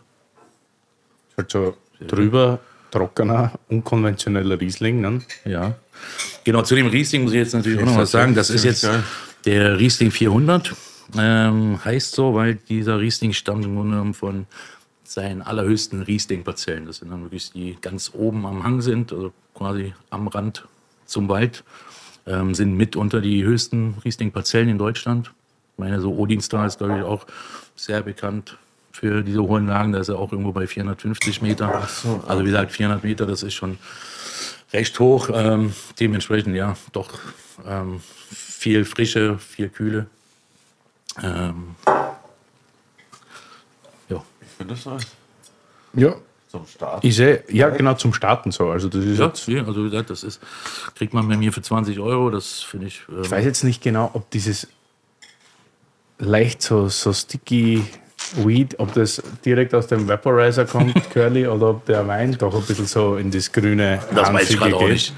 Halt 1.36 1.50
so 1.50 1.76
drüber, 2.00 2.58
trockener, 2.90 3.52
unkonventioneller 3.68 4.60
Riesling, 4.60 5.00
ne? 5.00 5.20
Ja. 5.44 5.74
Genau, 6.44 6.62
zu 6.62 6.74
dem 6.74 6.88
Riesling 6.88 7.22
muss 7.22 7.32
ich 7.32 7.38
jetzt 7.38 7.54
natürlich 7.54 7.80
auch 7.80 7.86
noch 7.86 7.98
was 7.98 8.10
sagen. 8.10 8.34
Das 8.34 8.50
ist 8.50 8.64
jetzt 8.64 8.82
geil. 8.82 9.02
Der 9.44 9.78
Riesling 9.78 10.10
400. 10.10 10.74
Ähm, 11.16 11.84
heißt 11.84 12.14
so, 12.14 12.34
weil 12.34 12.54
dieser 12.54 13.00
Riesling 13.00 13.32
stammt 13.32 13.64
im 13.64 13.74
Grunde 13.74 13.92
genommen 13.92 14.14
von 14.14 14.46
seinen 15.02 15.42
allerhöchsten 15.42 16.02
Riesling-Parzellen. 16.02 16.86
Das 16.86 16.98
sind 16.98 17.10
dann 17.10 17.22
wirklich 17.22 17.50
die 17.50 17.76
ganz 17.80 18.12
oben 18.14 18.46
am 18.46 18.62
Hang 18.62 18.80
sind, 18.80 19.12
also 19.12 19.32
quasi 19.54 19.92
am 20.10 20.28
Rand 20.28 20.66
zum 21.04 21.28
Wald. 21.28 21.64
Ähm, 22.26 22.54
sind 22.54 22.76
mitunter 22.76 23.20
die 23.20 23.42
höchsten 23.42 23.96
Riesling-Parzellen 24.04 24.68
in 24.68 24.78
Deutschland. 24.78 25.32
Ich 25.72 25.78
meine, 25.78 26.00
so 26.00 26.16
Odinstal 26.16 26.66
ist, 26.66 26.78
glaube 26.78 26.98
ich, 26.98 27.02
auch 27.02 27.26
sehr 27.74 28.02
bekannt 28.02 28.56
für 28.92 29.22
diese 29.22 29.42
hohen 29.42 29.66
Lagen. 29.66 29.92
Da 29.92 29.98
ist 30.00 30.10
er 30.10 30.18
auch 30.18 30.30
irgendwo 30.30 30.52
bei 30.52 30.66
450 30.66 31.42
Meter. 31.42 31.88
also 32.26 32.40
wie 32.42 32.46
gesagt, 32.46 32.70
400 32.70 33.02
Meter, 33.02 33.26
das 33.26 33.42
ist 33.42 33.54
schon 33.54 33.78
recht 34.72 34.98
hoch. 35.00 35.30
Ähm, 35.32 35.72
dementsprechend, 35.98 36.54
ja, 36.54 36.76
doch 36.92 37.18
ähm, 37.66 38.00
viel 38.60 38.84
Frische, 38.84 39.38
viel 39.38 39.70
Kühle. 39.70 40.06
Ähm, 41.22 41.76
ja. 44.10 44.22
Ich 44.42 44.48
finde 44.58 44.74
das 44.74 44.84
nice. 44.84 45.06
Ja. 45.94 46.14
Zum 46.48 46.66
Start. 46.66 47.02
Ich 47.02 47.16
sehe, 47.16 47.42
ja, 47.48 47.70
genau 47.70 47.94
zum 47.94 48.12
Starten 48.12 48.50
so. 48.50 48.68
Also, 48.68 48.90
das 48.90 49.02
ist 49.02 49.18
ja, 49.18 49.28
jetzt, 49.28 49.40
viel. 49.40 49.60
Also 49.60 49.82
wie 49.84 49.88
gesagt, 49.88 50.10
das 50.10 50.24
ist, 50.24 50.40
kriegt 50.94 51.14
man 51.14 51.26
bei 51.26 51.38
mir 51.38 51.54
für 51.54 51.62
20 51.62 52.00
Euro. 52.00 52.28
Das 52.28 52.60
finde 52.60 52.88
ich. 52.88 53.02
Ähm, 53.08 53.22
ich 53.22 53.30
weiß 53.30 53.44
jetzt 53.46 53.64
nicht 53.64 53.82
genau, 53.82 54.10
ob 54.12 54.28
dieses 54.30 54.68
leicht 56.18 56.60
so, 56.60 56.88
so 56.88 57.14
sticky 57.14 57.82
Weed, 58.44 58.78
ob 58.78 58.92
das 58.92 59.22
direkt 59.42 59.74
aus 59.74 59.86
dem 59.86 60.06
Vaporizer 60.06 60.66
kommt, 60.66 61.10
Curly, 61.10 61.46
oder 61.46 61.70
ob 61.70 61.86
der 61.86 62.06
Wein 62.06 62.36
doch 62.36 62.54
ein 62.54 62.62
bisschen 62.62 62.86
so 62.86 63.16
in 63.16 63.30
das 63.30 63.50
grüne 63.50 64.00
das 64.14 64.30
weiß 64.30 64.50
ich 64.50 64.58
gerade 64.58 64.76
auch 64.76 64.86
nicht. 64.86 65.14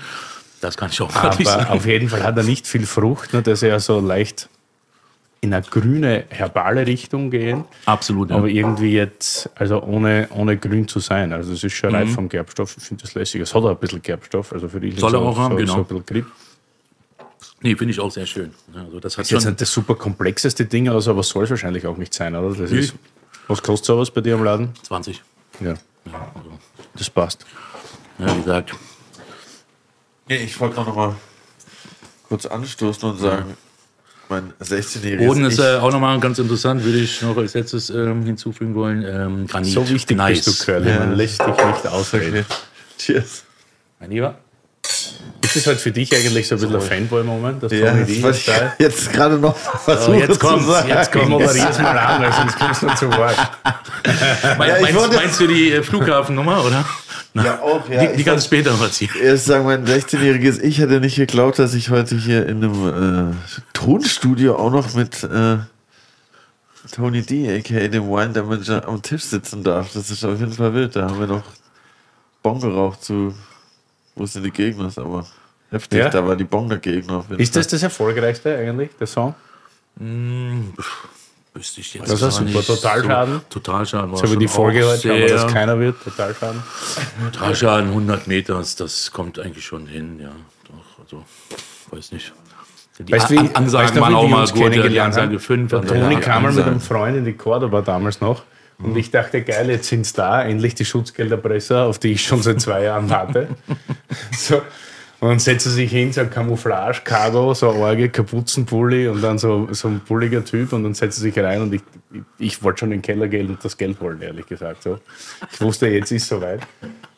Das 0.62 0.76
kann 0.76 0.90
ich 0.90 0.98
nicht 1.00 1.14
Aber 1.16 1.44
sagen. 1.44 1.70
auf 1.70 1.84
jeden 1.86 2.08
Fall 2.08 2.22
hat 2.22 2.36
er 2.36 2.44
nicht 2.44 2.66
viel 2.66 2.86
Frucht, 2.86 3.32
ne, 3.34 3.42
dass 3.42 3.62
er 3.62 3.78
so 3.80 4.00
leicht 4.00 4.48
in 5.40 5.52
eine 5.52 5.64
grüne, 5.64 6.24
herbale 6.28 6.86
Richtung 6.86 7.30
gehen, 7.32 7.64
Absolut. 7.84 8.30
Ja. 8.30 8.36
aber 8.36 8.46
irgendwie 8.46 8.92
jetzt, 8.92 9.50
also 9.56 9.82
ohne, 9.82 10.28
ohne 10.30 10.56
grün 10.56 10.86
zu 10.86 11.00
sein. 11.00 11.32
Also 11.32 11.52
es 11.52 11.64
ist 11.64 11.72
schon 11.72 11.92
reif 11.92 12.14
vom 12.14 12.28
Gerbstoff, 12.28 12.76
ich 12.78 12.84
finde 12.84 13.02
das 13.02 13.14
lässig. 13.14 13.40
Es 13.40 13.52
hat 13.52 13.62
auch 13.64 13.70
ein 13.70 13.76
bisschen 13.76 14.00
Gerbstoff, 14.02 14.52
also 14.52 14.68
für 14.68 14.78
die 14.78 14.92
Mhm. 14.92 14.98
Soll 14.98 15.14
er 15.14 15.20
auch 15.20 15.36
haben, 15.36 15.50
so, 15.54 15.56
genau. 15.58 15.72
so 15.74 15.78
ein 15.80 15.84
bisschen 15.86 16.06
Grip. 16.06 16.26
Nee, 17.60 17.74
finde 17.74 17.90
ich 17.92 17.98
auch 17.98 18.10
sehr 18.12 18.26
schön. 18.26 18.52
Also 18.72 19.00
das 19.00 19.18
hat 19.18 19.24
ist 19.24 19.30
jetzt 19.32 19.42
schon, 19.42 19.50
nicht 19.50 19.60
das 19.62 19.72
super 19.72 19.96
komplexeste 19.96 20.64
Ding, 20.64 20.88
also, 20.88 21.10
aber 21.10 21.24
soll 21.24 21.42
es 21.42 21.50
wahrscheinlich 21.50 21.86
auch 21.88 21.96
nicht 21.96 22.14
sein, 22.14 22.36
oder? 22.36 22.54
Das 22.54 22.70
ist, 22.70 22.94
was 23.48 23.60
kostet 23.60 23.86
sowas 23.86 24.12
bei 24.12 24.20
dir 24.20 24.34
am 24.36 24.44
Laden? 24.44 24.70
20. 24.84 25.20
Ja, 25.60 25.70
Ja, 25.70 25.76
also, 26.36 26.50
das 26.94 27.10
passt. 27.10 27.44
ja, 28.20 28.32
wie 28.32 28.40
gesagt, 28.42 28.74
Nee, 30.32 30.44
ich 30.44 30.58
wollte 30.60 30.76
noch 30.76 30.94
mal 30.96 31.14
kurz 32.26 32.46
anstoßen 32.46 33.10
und 33.10 33.18
sagen, 33.18 33.54
mein 34.30 34.54
16-jähriges 34.62 35.26
Boden 35.26 35.44
ist 35.44 35.58
Ich- 35.58 35.64
äh, 35.64 35.76
auch 35.76 35.92
nochmal 35.92 36.18
ganz 36.20 36.38
interessant, 36.38 36.82
würde 36.84 37.00
ich 37.00 37.20
noch 37.20 37.36
als 37.36 37.52
letztes 37.52 37.90
ähm, 37.90 38.24
hinzufügen 38.24 38.74
wollen. 38.74 39.02
Ähm, 39.04 39.46
Granit. 39.46 39.72
So 39.74 39.86
wichtig 39.90 40.16
nice. 40.16 40.42
bist 40.46 40.62
du, 40.62 40.64
Curly. 40.72 40.88
Ja. 40.88 41.00
Man 41.00 41.16
lässt 41.16 41.38
dich 41.42 41.48
nicht 41.48 41.86
ausreden. 41.86 42.46
Cheers. 42.98 43.44
Mein 44.00 44.10
Lieber. 44.10 44.38
Ist 45.42 45.56
das 45.56 45.66
halt 45.66 45.80
für 45.80 45.90
dich 45.90 46.14
eigentlich 46.14 46.48
so 46.48 46.54
ein 46.54 46.60
bisschen 46.60 46.76
ein 46.76 46.80
Fanboy-Moment, 46.82 47.62
Ja, 47.72 47.94
das 47.94 48.44
da? 48.44 48.72
jetzt 48.78 49.12
gerade 49.12 49.38
noch 49.38 49.56
versuchen 49.56 50.18
jetzt 50.18 50.38
kommt's, 50.40 50.66
zu 50.66 50.70
sagen. 50.72 50.88
jetzt 50.88 51.12
es 51.70 51.78
mal 51.78 51.98
an, 51.98 52.22
weil 52.22 52.32
sonst 52.32 52.58
kommst 52.58 52.82
du 52.82 52.94
zu 52.94 53.16
Wort. 53.18 53.36
Mein, 54.58 54.68
Ja, 54.68 54.80
meinst, 54.80 55.12
meinst 55.14 55.40
du 55.40 55.46
die 55.46 55.72
äh, 55.72 55.82
Flughafennummer, 55.82 56.64
oder? 56.64 56.84
Ja, 57.34 57.60
auch, 57.60 57.88
ja. 57.88 58.06
die 58.06 58.18
die 58.18 58.24
du 58.24 58.40
später 58.40 58.72
erzählen. 58.80 59.10
erst 59.22 59.46
sagen, 59.46 59.64
mein 59.64 59.86
16-jähriges 59.86 60.60
Ich 60.60 60.78
hätte 60.78 61.00
nicht 61.00 61.16
geglaubt, 61.16 61.58
dass 61.58 61.72
ich 61.72 61.88
heute 61.88 62.14
hier 62.14 62.46
in 62.46 62.62
einem 62.62 63.30
äh, 63.32 63.34
Tonstudio 63.72 64.56
auch 64.56 64.70
noch 64.70 64.92
mit 64.94 65.22
äh, 65.24 65.56
Tony 66.94 67.22
D, 67.22 67.58
aka 67.58 67.74
dem 67.92 68.08
Wine 68.08 68.32
Damager, 68.32 68.86
am 68.86 69.00
Tisch 69.00 69.22
sitzen 69.22 69.64
darf. 69.64 69.92
Das 69.94 70.10
ist 70.10 70.24
auf 70.24 70.38
jeden 70.38 70.52
Fall 70.52 70.74
wild. 70.74 70.94
Da 70.94 71.08
haben 71.08 71.20
wir 71.20 71.26
noch 71.26 71.42
Bon 72.42 72.60
geraucht 72.60 73.02
zu, 73.02 73.34
wo 74.14 74.26
sind 74.26 74.44
die 74.44 74.50
Gegner? 74.50 74.90
Aber 74.96 75.26
heftig, 75.70 75.98
Ja? 76.00 76.08
da 76.10 76.26
war 76.26 76.36
die 76.36 76.44
Bon 76.44 76.68
der 76.68 76.78
Gegner 76.78 77.24
Ist 77.38 77.56
das 77.56 77.68
das 77.68 77.82
erfolgreichste 77.82 78.56
eigentlich, 78.56 78.90
der 78.98 79.06
Song? 79.06 79.34
Wüsste 81.54 81.80
ich 81.82 81.94
jetzt 81.94 82.10
Das 82.10 82.22
war 82.22 82.30
super. 82.30 82.62
Totalschaden? 82.62 83.34
So, 83.34 83.40
Totalschaden 83.60 84.10
war 84.10 84.18
So 84.18 84.24
wie 84.24 84.28
schon 84.28 84.38
die 84.40 84.48
Folge 84.48 84.86
heute, 84.86 85.10
aber 85.12 85.26
dass 85.26 85.52
keiner 85.52 85.78
wird, 85.78 86.02
total 86.02 86.34
schaden. 86.34 86.62
Totalschaden 87.32 87.90
100 87.90 88.26
Meter, 88.26 88.62
das- 88.78 89.10
kommt 89.12 89.38
eigentlich 89.38 89.64
schon 89.66 89.86
hin, 89.86 90.18
ja. 90.20 90.30
Doch, 90.66 91.02
also, 91.04 91.24
weiß 91.90 92.12
nicht. 92.12 92.32
Die 92.98 93.10
Weißt 93.12 93.30
du, 93.30 93.34
wie- 93.34 93.38
An- 93.38 93.46
weißt 93.46 93.56
Ansagen 93.56 93.94
du, 93.96 94.00
waren 94.02 94.14
auch 94.14 94.28
mal 94.28 94.46
gut, 94.48 94.74
die 94.74 95.00
Ansage 95.00 95.26
haben? 95.32 95.38
5. 95.40 95.70
Der 95.70 95.86
Toni 95.86 96.16
kam 96.20 96.42
mal 96.44 96.52
mit 96.52 96.64
einem 96.64 96.80
Freund 96.80 97.16
in 97.16 97.24
die 97.24 97.32
Cordoba 97.34 97.80
damals 97.82 98.20
noch. 98.20 98.42
Und 98.82 98.96
ich 98.96 99.10
dachte, 99.10 99.42
geil, 99.42 99.70
jetzt 99.70 99.88
sind 99.88 100.02
es 100.02 100.12
da, 100.12 100.42
endlich 100.42 100.74
die 100.74 100.84
Schutzgelderpresser, 100.84 101.84
auf 101.84 101.98
die 101.98 102.12
ich 102.12 102.24
schon 102.24 102.42
seit 102.42 102.60
zwei 102.60 102.82
Jahren 102.84 103.08
warte. 103.10 103.48
so. 104.32 104.62
Und 105.22 105.28
dann 105.28 105.38
setzt 105.38 105.66
er 105.66 105.70
sich 105.70 105.88
hin, 105.88 106.12
so 106.12 106.20
ein 106.20 106.30
Camouflage-Cargo, 106.30 107.54
so 107.54 107.70
ein 107.70 107.76
Orge, 107.76 108.08
Kapuzenpulli 108.08 109.06
und 109.06 109.22
dann 109.22 109.38
so, 109.38 109.68
so 109.70 109.86
ein 109.86 110.00
bulliger 110.00 110.44
Typ 110.44 110.72
und 110.72 110.82
dann 110.82 110.94
setzt 110.94 111.18
er 111.20 111.22
sich 111.22 111.38
rein 111.38 111.62
und 111.62 111.72
ich, 111.72 111.82
ich, 112.10 112.22
ich 112.38 112.62
wollte 112.64 112.80
schon 112.80 112.90
in 112.90 112.98
den 112.98 113.02
Keller 113.02 113.28
gehen 113.28 113.46
und 113.46 113.64
das 113.64 113.76
Geld 113.76 114.00
holen, 114.00 114.20
ehrlich 114.20 114.46
gesagt. 114.46 114.82
So. 114.82 114.98
Ich 115.52 115.60
wusste, 115.60 115.86
jetzt 115.86 116.10
ist 116.10 116.22
es 116.24 116.28
soweit. 116.28 116.62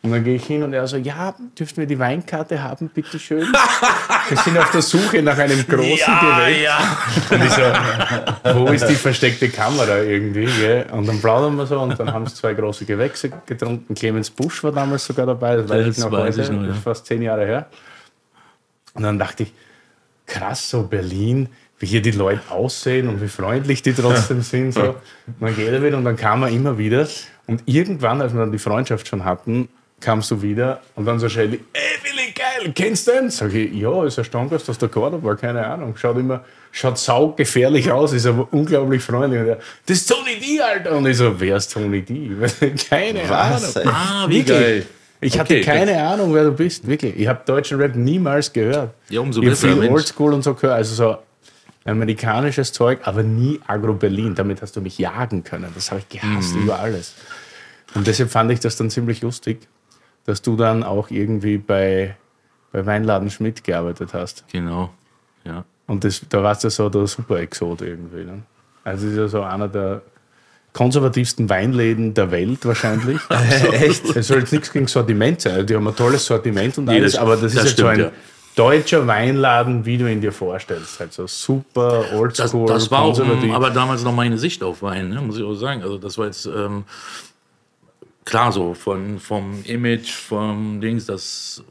Und 0.03 0.12
dann 0.12 0.23
gehe 0.23 0.35
ich 0.35 0.45
hin 0.45 0.62
und 0.62 0.75
er 0.75 0.87
so, 0.87 0.99
ja, 0.99 1.35
dürften 1.59 1.79
wir 1.79 1.87
die 1.87 1.99
Weinkarte 1.99 2.62
haben, 2.62 2.90
bitteschön? 2.90 3.51
Wir 4.29 4.37
sind 4.37 4.59
auf 4.59 4.71
der 4.71 4.83
Suche 4.83 5.23
nach 5.23 5.38
einem 5.38 5.67
großen 5.67 5.87
Gerät. 6.21 6.62
ja. 6.62 6.99
Und 7.31 7.43
ich 7.43 7.53
so, 7.53 7.62
wo 8.55 8.67
ist 8.67 8.87
die 8.87 8.97
versteckte 8.97 9.49
Kamera 9.49 10.01
irgendwie? 10.01 10.45
Gell? 10.45 10.85
Und 10.93 11.09
dann 11.09 11.23
plaudern 11.23 11.57
wir 11.57 11.64
so 11.64 11.81
und 11.81 11.99
dann 11.99 12.12
haben 12.12 12.27
sie 12.27 12.35
zwei 12.35 12.53
große 12.53 12.85
Gewächse 12.85 13.31
getrunken. 13.47 13.95
Clemens 13.95 14.29
Busch 14.29 14.62
war 14.62 14.73
damals 14.73 15.07
sogar 15.07 15.25
dabei, 15.25 15.57
das 15.57 15.71
weiß 15.71 15.87
Das 15.87 15.97
ich 15.97 16.05
noch 16.05 16.12
weiß 16.12 16.37
heute, 16.37 16.43
ich 16.43 16.51
noch, 16.51 16.61
ja. 16.61 16.67
das 16.69 16.77
ist 16.77 16.85
fast 16.85 17.07
zehn 17.07 17.23
Jahre 17.23 17.47
her. 17.47 17.67
Und 18.94 19.02
dann 19.02 19.18
dachte 19.18 19.44
ich, 19.44 19.52
krass, 20.26 20.70
so 20.70 20.85
Berlin, 20.85 21.48
wie 21.78 21.87
hier 21.87 22.02
die 22.02 22.12
Leute 22.12 22.40
aussehen 22.50 23.09
und 23.09 23.20
wie 23.20 23.28
freundlich 23.28 23.83
die 23.83 23.92
trotzdem 23.92 24.42
sind. 24.42 24.72
So. 24.72 24.90
Und 24.90 24.96
dann 25.40 25.54
geht 25.54 25.68
er 25.68 25.83
wieder 25.83 25.98
und 25.98 26.04
dann 26.04 26.16
kam 26.16 26.42
er 26.42 26.48
immer 26.48 26.78
wieder. 26.78 27.07
Und 27.46 27.62
irgendwann, 27.66 28.22
als 28.22 28.33
wir 28.33 28.40
dann 28.40 28.52
die 28.52 28.59
Freundschaft 28.59 29.07
schon 29.07 29.24
hatten, 29.24 29.68
kamst 30.00 30.30
du 30.30 30.42
wieder 30.42 30.80
und 30.94 31.07
dann 31.07 31.18
so 31.18 31.28
Shelly, 31.28 31.61
ey 31.72 31.83
Willi, 32.02 32.33
geil, 32.33 32.72
kennst 32.74 33.07
du 33.07 33.12
den? 33.12 33.30
Sag 33.30 33.54
ich, 33.54 33.72
ja, 33.72 34.04
ist 34.04 34.18
ein 34.18 34.24
Stammgast 34.24 34.68
aus 34.68 34.78
der 34.78 34.88
Cordoba, 34.88 35.35
keine 35.35 35.66
Ahnung. 35.66 35.96
Schaut 35.96 36.18
immer, 36.18 36.44
schaut 36.72 36.98
saugefährlich 36.98 37.90
aus, 37.90 38.12
ist 38.12 38.26
aber 38.26 38.46
unglaublich 38.50 39.02
freundlich. 39.02 39.40
Und 39.40 39.48
er, 39.48 39.59
das 39.87 39.98
ist 39.98 40.07
Tony 40.11 40.38
D, 40.38 40.61
Alter. 40.61 40.92
Und 40.92 41.07
ich 41.07 41.16
so, 41.16 41.38
wer 41.38 41.57
ist 41.57 41.72
Tony 41.72 42.02
D? 42.02 42.30
keine 42.90 43.28
Was, 43.28 43.76
Ahnung. 43.76 43.88
ey? 43.88 43.94
Ah, 43.94 44.26
wie 44.28 44.37
Wirklich. 44.37 44.48
geil. 44.59 44.87
Ich 45.24 45.38
hatte 45.38 45.54
Okay, 45.54 45.62
keine 45.62 46.02
Ahnung, 46.02 46.34
wer 46.34 46.44
du 46.44 46.52
bist, 46.52 46.87
wirklich. 46.87 47.16
Ich 47.18 47.26
habe 47.26 47.40
deutschen 47.46 47.78
Rap 47.80 47.94
niemals 47.96 48.52
gehört. 48.52 48.94
Ja, 49.08 49.20
umso 49.20 49.40
ich 49.42 49.48
besser, 49.48 49.68
viel. 49.74 49.88
Oldschool 49.90 50.32
und 50.34 50.42
so 50.42 50.54
gehört, 50.54 50.76
also 50.76 50.94
so 50.94 51.18
amerikanisches 51.84 52.72
Zeug, 52.72 53.00
aber 53.04 53.22
nie 53.22 53.60
Agro-Berlin. 53.66 54.34
Damit 54.34 54.62
hast 54.62 54.76
du 54.76 54.80
mich 54.80 54.98
jagen 54.98 55.44
können. 55.44 55.70
Das 55.74 55.90
habe 55.90 56.00
ich 56.00 56.08
gehasst 56.20 56.54
Mhm. 56.54 56.62
über 56.64 56.78
alles. 56.78 57.14
Und 57.94 58.06
deshalb 58.06 58.30
fand 58.30 58.50
ich 58.50 58.60
das 58.60 58.76
dann 58.76 58.90
ziemlich 58.90 59.22
lustig, 59.22 59.66
dass 60.24 60.42
du 60.42 60.56
dann 60.56 60.82
auch 60.82 61.10
irgendwie 61.10 61.58
bei, 61.58 62.16
bei 62.72 62.84
Weinladen 62.87 63.30
Schmidt 63.30 63.64
gearbeitet 63.64 64.14
hast. 64.14 64.44
Genau, 64.50 64.90
ja. 65.44 65.64
Und 65.87 66.04
das, 66.04 66.22
da 66.28 66.42
warst 66.42 66.64
du 66.64 66.70
so 66.70 66.88
der 66.88 67.06
Super-Exot 67.06 67.82
irgendwie. 67.82 68.24
Ne? 68.24 68.42
Also, 68.84 69.04
das 69.04 69.12
ist 69.12 69.18
ja 69.18 69.28
so 69.28 69.42
einer 69.42 69.68
der 69.68 70.00
konservativsten 70.74 71.48
Weinläden 71.48 72.12
der 72.12 72.30
Welt 72.30 72.66
wahrscheinlich. 72.66 73.18
Echt? 73.72 74.04
Es 74.14 74.26
soll 74.28 74.40
jetzt 74.40 74.52
nichts 74.52 74.70
gegen 74.70 74.87
Sortiment 74.87 75.40
sein. 75.40 75.66
Die 75.66 75.74
haben 75.74 75.88
ein 75.88 75.96
tolles 75.96 76.26
Sortiment 76.26 76.76
und 76.76 76.84
Nee, 76.84 76.96
alles, 76.96 77.12
das- 77.12 77.20
aber 77.22 77.37
das, 77.37 77.42
das 77.42 77.52
ist 77.52 77.58
halt 77.60 77.68
so 77.68 77.92
stimmt, 77.92 78.06
ein 78.08 78.12
deutscher 78.56 79.06
Weinladen, 79.06 79.87
wie 79.87 79.96
du 79.98 80.10
ihn 80.10 80.20
dir 80.20 80.32
vorstellst. 80.32 81.00
Halt 81.00 81.12
so 81.12 81.26
super 81.26 82.02
Das, 82.02 82.12
oldschool, 82.12 82.66
das 82.66 82.90
war 82.90 83.02
auch 83.02 83.18
aber 83.52 83.70
damals 83.70 84.02
noch 84.04 84.14
meine 84.14 84.37
Sicht 84.37 84.62
auf 84.62 84.82
Wein, 84.82 85.08
ne, 85.08 85.20
muss 85.20 85.38
ich 85.38 85.44
auch 85.44 85.54
sagen. 85.54 85.82
Also 85.82 85.96
das 85.98 86.18
war 86.18 86.26
jetzt 86.26 86.46
ähm, 86.46 86.84
klar 88.24 88.52
so 88.52 88.74
von, 88.74 89.18
vom 89.18 89.62
Image, 89.64 90.10
vom 90.12 90.80
Dings, 90.80 91.06
das, 91.06 91.62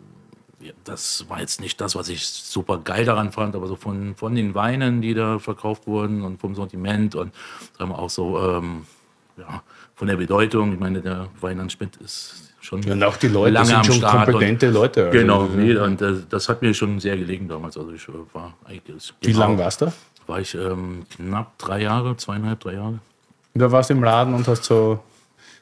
das 0.84 1.26
war 1.30 1.40
jetzt 1.40 1.60
nicht 1.62 1.80
das, 1.82 1.96
was 1.96 2.10
ich 2.10 2.26
super 2.26 2.80
geil 2.84 3.06
daran 3.06 3.32
fand, 3.32 3.56
aber 3.56 3.68
so 3.68 3.76
von, 3.76 4.16
von 4.16 4.36
den 4.36 4.54
Weinen, 4.56 5.02
die 5.02 5.14
da 5.14 5.40
verkauft 5.40 5.88
wurden 5.88 6.22
und 6.22 6.40
vom 6.40 6.56
Sortiment 6.56 7.16
und 7.16 7.34
sagen 7.78 7.92
wir 7.92 8.00
auch 8.00 8.10
so 8.10 8.40
ähm, 8.40 8.86
ja, 9.38 9.64
von 9.96 10.08
der 10.08 10.16
Bedeutung. 10.18 10.74
Ich 10.74 10.80
meine, 10.80 11.02
der 11.02 11.28
Weinland 11.42 11.72
Schmidt 11.72 11.96
ist 11.98 12.54
schon 12.62 12.84
und 12.84 13.04
auch 13.04 13.18
die 13.18 13.28
Leute 13.28 13.52
lange 13.54 13.66
sind 13.68 13.86
schon 13.86 13.96
Start 13.96 14.28
und- 14.28 14.34
kompetente 14.34 14.70
Leute. 14.70 15.08
also, 15.08 15.18
Genau, 15.20 15.44
ja. 15.46 15.50
nee, 15.56 15.76
und 15.78 16.02
äh, 16.02 16.14
das 16.30 16.48
hat 16.50 16.62
mir 16.62 16.74
schon 16.74 17.00
sehr 17.00 17.18
gelegen 17.18 17.48
damals. 17.48 17.78
Also 17.78 17.92
ich 17.92 18.08
äh, 18.08 18.12
war 18.34 18.54
eigentlich. 18.66 19.14
Wie 19.22 19.32
lange 19.34 19.58
warst 19.58 19.82
du? 19.82 19.92
War 20.28 20.40
ich 20.40 20.56
ähm, 20.56 21.06
knapp 21.16 21.58
drei 21.58 21.82
Jahre, 21.82 22.16
zweieinhalb, 22.16 22.60
drei 22.62 22.74
Jahre. 22.76 23.00
Da 23.56 23.72
warst 23.72 23.90
du 23.90 23.94
im 23.96 24.04
Laden 24.04 24.34
und 24.34 24.48
hast 24.48 24.64
so. 24.64 25.00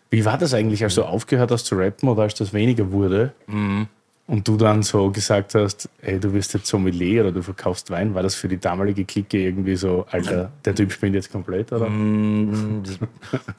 Wie 0.09 0.23
war 0.25 0.37
das 0.37 0.53
eigentlich, 0.53 0.83
als 0.83 0.95
du 0.95 1.03
aufgehört 1.03 1.51
hast 1.51 1.65
zu 1.65 1.75
rappen 1.75 2.09
oder 2.09 2.23
als 2.23 2.35
das 2.35 2.53
weniger 2.53 2.91
wurde? 2.91 3.33
Mhm. 3.47 3.87
Und 4.31 4.47
du 4.47 4.55
dann 4.55 4.81
so 4.81 5.11
gesagt 5.11 5.55
hast, 5.55 5.89
ey, 6.01 6.17
du 6.17 6.31
wirst 6.31 6.53
jetzt 6.53 6.67
Sommelier 6.67 7.23
oder 7.23 7.33
du 7.33 7.43
verkaufst 7.43 7.91
Wein, 7.91 8.15
war 8.15 8.23
das 8.23 8.33
für 8.33 8.47
die 8.47 8.57
damalige 8.57 9.03
Clique 9.03 9.37
irgendwie 9.37 9.75
so, 9.75 10.05
Alter, 10.09 10.53
der 10.63 10.73
Typ 10.73 10.93
spinnt 10.93 11.15
jetzt 11.15 11.29
komplett, 11.29 11.73
oder? 11.73 11.89
Mhm. 11.89 12.81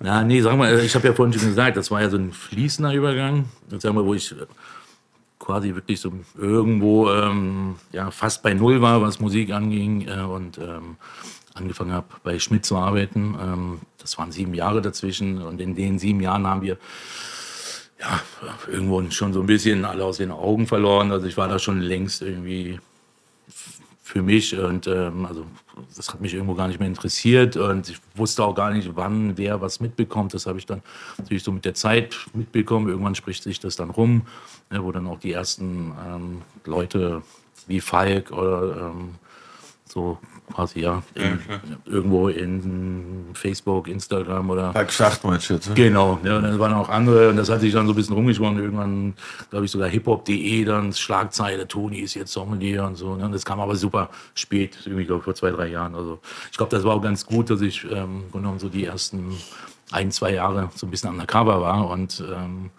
Ja, 0.02 0.24
nee, 0.24 0.40
sag 0.40 0.56
mal, 0.56 0.80
ich 0.80 0.94
habe 0.94 1.08
ja 1.08 1.12
vorhin 1.12 1.38
schon 1.38 1.50
gesagt, 1.50 1.76
das 1.76 1.90
war 1.90 2.00
ja 2.00 2.08
so 2.08 2.16
ein 2.16 2.32
fließender 2.32 2.94
Übergang. 2.94 3.44
Jetzt 3.70 3.82
sagen 3.82 3.96
wir, 3.96 4.06
wo 4.06 4.14
ich 4.14 4.32
äh, 4.32 4.46
quasi 5.38 5.74
wirklich 5.74 6.00
so 6.00 6.10
irgendwo 6.38 7.10
ähm, 7.10 7.74
ja, 7.92 8.10
fast 8.10 8.42
bei 8.42 8.54
Null 8.54 8.80
war, 8.80 9.02
was 9.02 9.20
Musik 9.20 9.52
anging 9.52 10.08
äh, 10.08 10.22
und 10.22 10.56
ähm, 10.56 10.96
angefangen 11.52 11.92
habe, 11.92 12.06
bei 12.22 12.38
Schmidt 12.38 12.64
zu 12.64 12.78
arbeiten. 12.78 13.36
Ähm, 13.38 13.80
das 13.98 14.16
waren 14.16 14.32
sieben 14.32 14.54
Jahre 14.54 14.80
dazwischen 14.80 15.42
und 15.42 15.60
in 15.60 15.74
den 15.74 15.98
sieben 15.98 16.22
Jahren 16.22 16.46
haben 16.46 16.62
wir 16.62 16.78
ja, 18.02 18.20
irgendwo 18.66 19.02
schon 19.10 19.32
so 19.32 19.40
ein 19.40 19.46
bisschen 19.46 19.84
alle 19.84 20.04
aus 20.04 20.16
den 20.16 20.32
Augen 20.32 20.66
verloren. 20.66 21.12
Also 21.12 21.26
ich 21.26 21.36
war 21.36 21.48
da 21.48 21.58
schon 21.58 21.80
längst 21.80 22.20
irgendwie 22.22 22.80
für 24.02 24.22
mich 24.22 24.58
und 24.58 24.86
ähm, 24.88 25.24
also 25.24 25.46
das 25.96 26.12
hat 26.12 26.20
mich 26.20 26.34
irgendwo 26.34 26.54
gar 26.54 26.68
nicht 26.68 26.80
mehr 26.80 26.88
interessiert 26.88 27.56
und 27.56 27.88
ich 27.88 27.98
wusste 28.14 28.44
auch 28.44 28.54
gar 28.54 28.72
nicht, 28.72 28.90
wann 28.94 29.38
wer 29.38 29.60
was 29.60 29.80
mitbekommt. 29.80 30.34
Das 30.34 30.46
habe 30.46 30.58
ich 30.58 30.66
dann 30.66 30.82
natürlich 31.16 31.44
so 31.44 31.52
mit 31.52 31.64
der 31.64 31.74
Zeit 31.74 32.16
mitbekommen. 32.34 32.88
Irgendwann 32.88 33.14
spricht 33.14 33.42
sich 33.42 33.60
das 33.60 33.76
dann 33.76 33.90
rum, 33.90 34.22
ne, 34.70 34.82
wo 34.82 34.90
dann 34.90 35.06
auch 35.06 35.20
die 35.20 35.32
ersten 35.32 35.92
ähm, 36.06 36.42
Leute 36.64 37.22
wie 37.68 37.80
Falk 37.80 38.32
oder 38.32 38.90
ähm, 38.92 39.14
so 39.92 40.18
quasi 40.52 40.80
ja, 40.80 41.02
in, 41.14 41.38
irgendwo 41.84 42.28
in 42.28 43.26
Facebook, 43.34 43.88
Instagram 43.88 44.50
oder 44.50 44.72
Falk 44.72 44.92
Schacht 44.92 45.24
meinst 45.24 45.50
du 45.50 45.54
jetzt, 45.54 45.68
ne? 45.68 45.74
Genau, 45.74 46.18
ja, 46.24 46.36
und 46.36 46.44
dann 46.44 46.58
waren 46.58 46.72
auch 46.74 46.88
andere 46.88 47.28
und 47.28 47.36
das 47.36 47.50
hat 47.50 47.60
sich 47.60 47.72
dann 47.72 47.86
so 47.86 47.92
ein 47.92 47.96
bisschen 47.96 48.14
rumgesprochen. 48.14 48.58
Irgendwann, 48.58 49.14
glaube 49.50 49.66
ich, 49.66 49.70
sogar 49.70 49.88
hiphop.de, 49.88 50.64
dann 50.64 50.92
Schlagzeile, 50.92 51.68
Toni 51.68 51.98
ist 51.98 52.14
jetzt 52.14 52.32
Sommelier 52.32 52.84
und 52.84 52.96
so. 52.96 53.14
Ne? 53.16 53.26
Und 53.26 53.32
das 53.32 53.44
kam 53.44 53.60
aber 53.60 53.76
super 53.76 54.10
spät, 54.34 54.78
irgendwie, 54.84 55.04
glaube 55.04 55.22
vor 55.22 55.34
zwei, 55.34 55.50
drei 55.50 55.68
Jahren. 55.68 55.94
Also 55.94 56.20
ich 56.50 56.56
glaube, 56.56 56.70
das 56.70 56.84
war 56.84 56.94
auch 56.94 57.02
ganz 57.02 57.26
gut, 57.26 57.50
dass 57.50 57.60
ich 57.60 57.84
ähm, 57.90 58.24
genommen 58.32 58.58
so 58.58 58.68
die 58.68 58.84
ersten 58.84 59.36
ein, 59.90 60.10
zwei 60.10 60.32
Jahre 60.32 60.70
so 60.74 60.86
ein 60.86 60.90
bisschen 60.90 61.10
undercover 61.10 61.60
war 61.60 61.88
und 61.90 62.22
ähm, 62.34 62.70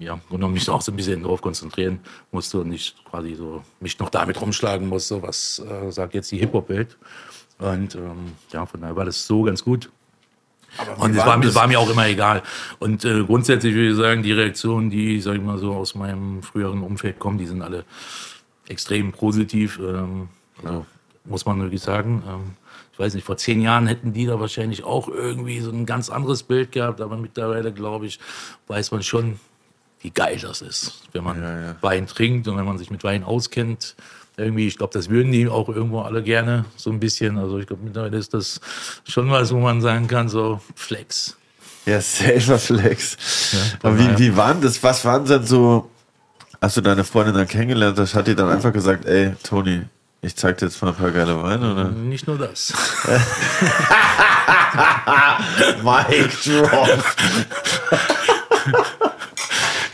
ja, 0.00 0.18
und 0.30 0.52
mich 0.52 0.68
auch 0.68 0.82
so 0.82 0.90
ein 0.90 0.96
bisschen 0.96 1.22
darauf 1.22 1.40
konzentrieren 1.42 2.00
musste 2.32 2.58
und 2.60 2.70
nicht 2.70 2.96
quasi 3.04 3.34
so 3.34 3.62
mich 3.78 3.98
noch 4.00 4.08
damit 4.10 4.40
rumschlagen 4.40 4.88
musste, 4.88 5.22
was 5.22 5.60
äh, 5.60 5.92
sagt 5.92 6.14
jetzt 6.14 6.32
die 6.32 6.38
Hip-Hop-Welt. 6.38 6.96
Und 7.58 7.94
ähm, 7.94 8.32
ja, 8.52 8.66
von 8.66 8.80
daher 8.80 8.96
war 8.96 9.04
das 9.04 9.26
so 9.26 9.42
ganz 9.42 9.62
gut. 9.62 9.90
Und 10.98 11.16
es 11.16 11.26
war, 11.26 11.36
mir- 11.36 11.54
war 11.54 11.66
mir 11.66 11.78
auch 11.78 11.90
immer 11.90 12.06
egal. 12.06 12.42
Und 12.78 13.04
äh, 13.04 13.22
grundsätzlich 13.24 13.74
würde 13.74 13.90
ich 13.90 13.96
sagen, 13.96 14.22
die 14.22 14.32
Reaktionen, 14.32 14.88
die, 14.88 15.20
sag 15.20 15.34
ich 15.36 15.42
mal 15.42 15.58
so, 15.58 15.74
aus 15.74 15.94
meinem 15.94 16.42
früheren 16.42 16.82
Umfeld 16.82 17.18
kommen, 17.18 17.38
die 17.38 17.46
sind 17.46 17.60
alle 17.60 17.84
extrem 18.68 19.12
positiv. 19.12 19.78
Ähm, 19.78 20.28
also, 20.64 20.86
muss 21.24 21.44
man 21.44 21.60
wirklich 21.60 21.82
sagen. 21.82 22.22
Ähm, 22.26 22.54
ich 22.92 22.98
weiß 22.98 23.14
nicht, 23.14 23.24
vor 23.24 23.36
zehn 23.36 23.60
Jahren 23.60 23.86
hätten 23.86 24.12
die 24.12 24.26
da 24.26 24.40
wahrscheinlich 24.40 24.84
auch 24.84 25.08
irgendwie 25.08 25.60
so 25.60 25.70
ein 25.70 25.86
ganz 25.86 26.08
anderes 26.08 26.42
Bild 26.42 26.72
gehabt, 26.72 27.00
aber 27.00 27.16
mittlerweile, 27.16 27.72
glaube 27.72 28.06
ich, 28.06 28.18
weiß 28.68 28.90
man 28.92 29.02
schon, 29.02 29.40
wie 30.00 30.10
geil 30.10 30.38
das 30.40 30.62
ist, 30.62 31.02
wenn 31.12 31.24
man 31.24 31.42
Ja, 31.42 31.60
ja. 31.60 31.76
Wein 31.80 32.06
trinkt 32.06 32.48
und 32.48 32.56
wenn 32.56 32.64
man 32.64 32.78
sich 32.78 32.90
mit 32.90 33.04
Wein 33.04 33.22
auskennt. 33.24 33.94
Irgendwie, 34.36 34.66
ich 34.66 34.78
glaube, 34.78 34.92
das 34.94 35.10
würden 35.10 35.32
die 35.32 35.48
auch 35.48 35.68
irgendwo 35.68 36.00
alle 36.00 36.22
gerne 36.22 36.64
so 36.76 36.90
ein 36.90 36.98
bisschen. 37.00 37.36
Also 37.36 37.58
ich 37.58 37.66
glaube, 37.66 37.82
mittlerweile 37.84 38.16
ist 38.16 38.32
das 38.32 38.60
schon 39.06 39.30
was, 39.30 39.52
wo 39.52 39.58
man 39.58 39.82
sagen 39.82 40.06
kann, 40.08 40.30
so 40.30 40.60
Flex. 40.74 41.36
Ja, 41.84 42.00
selber 42.00 42.58
Flex. 42.58 43.16
von 43.80 43.90
Aber 43.90 43.98
wie, 43.98 44.18
wie 44.18 44.36
waren 44.36 44.60
das? 44.62 44.82
Was 44.82 45.04
waren 45.04 45.26
denn 45.26 45.44
so, 45.44 45.90
als 46.60 46.74
du 46.74 46.80
deine 46.80 47.04
Freundin 47.04 47.34
dann 47.34 47.48
kennengelernt 47.48 47.98
hast, 47.98 48.14
hat 48.14 48.26
die 48.28 48.34
dann 48.34 48.48
einfach 48.48 48.72
gesagt, 48.72 49.04
ey, 49.04 49.34
Toni, 49.42 49.82
ich 50.22 50.36
zeig 50.36 50.58
dir 50.58 50.66
jetzt 50.66 50.80
mal 50.82 50.88
ein 50.88 50.94
paar 50.94 51.10
geile 51.10 51.42
Weine, 51.42 51.72
oder? 51.72 51.84
Nicht 51.90 52.26
nur 52.26 52.38
das. 52.38 52.72
Mic 55.82 56.30
drop. 56.44 57.04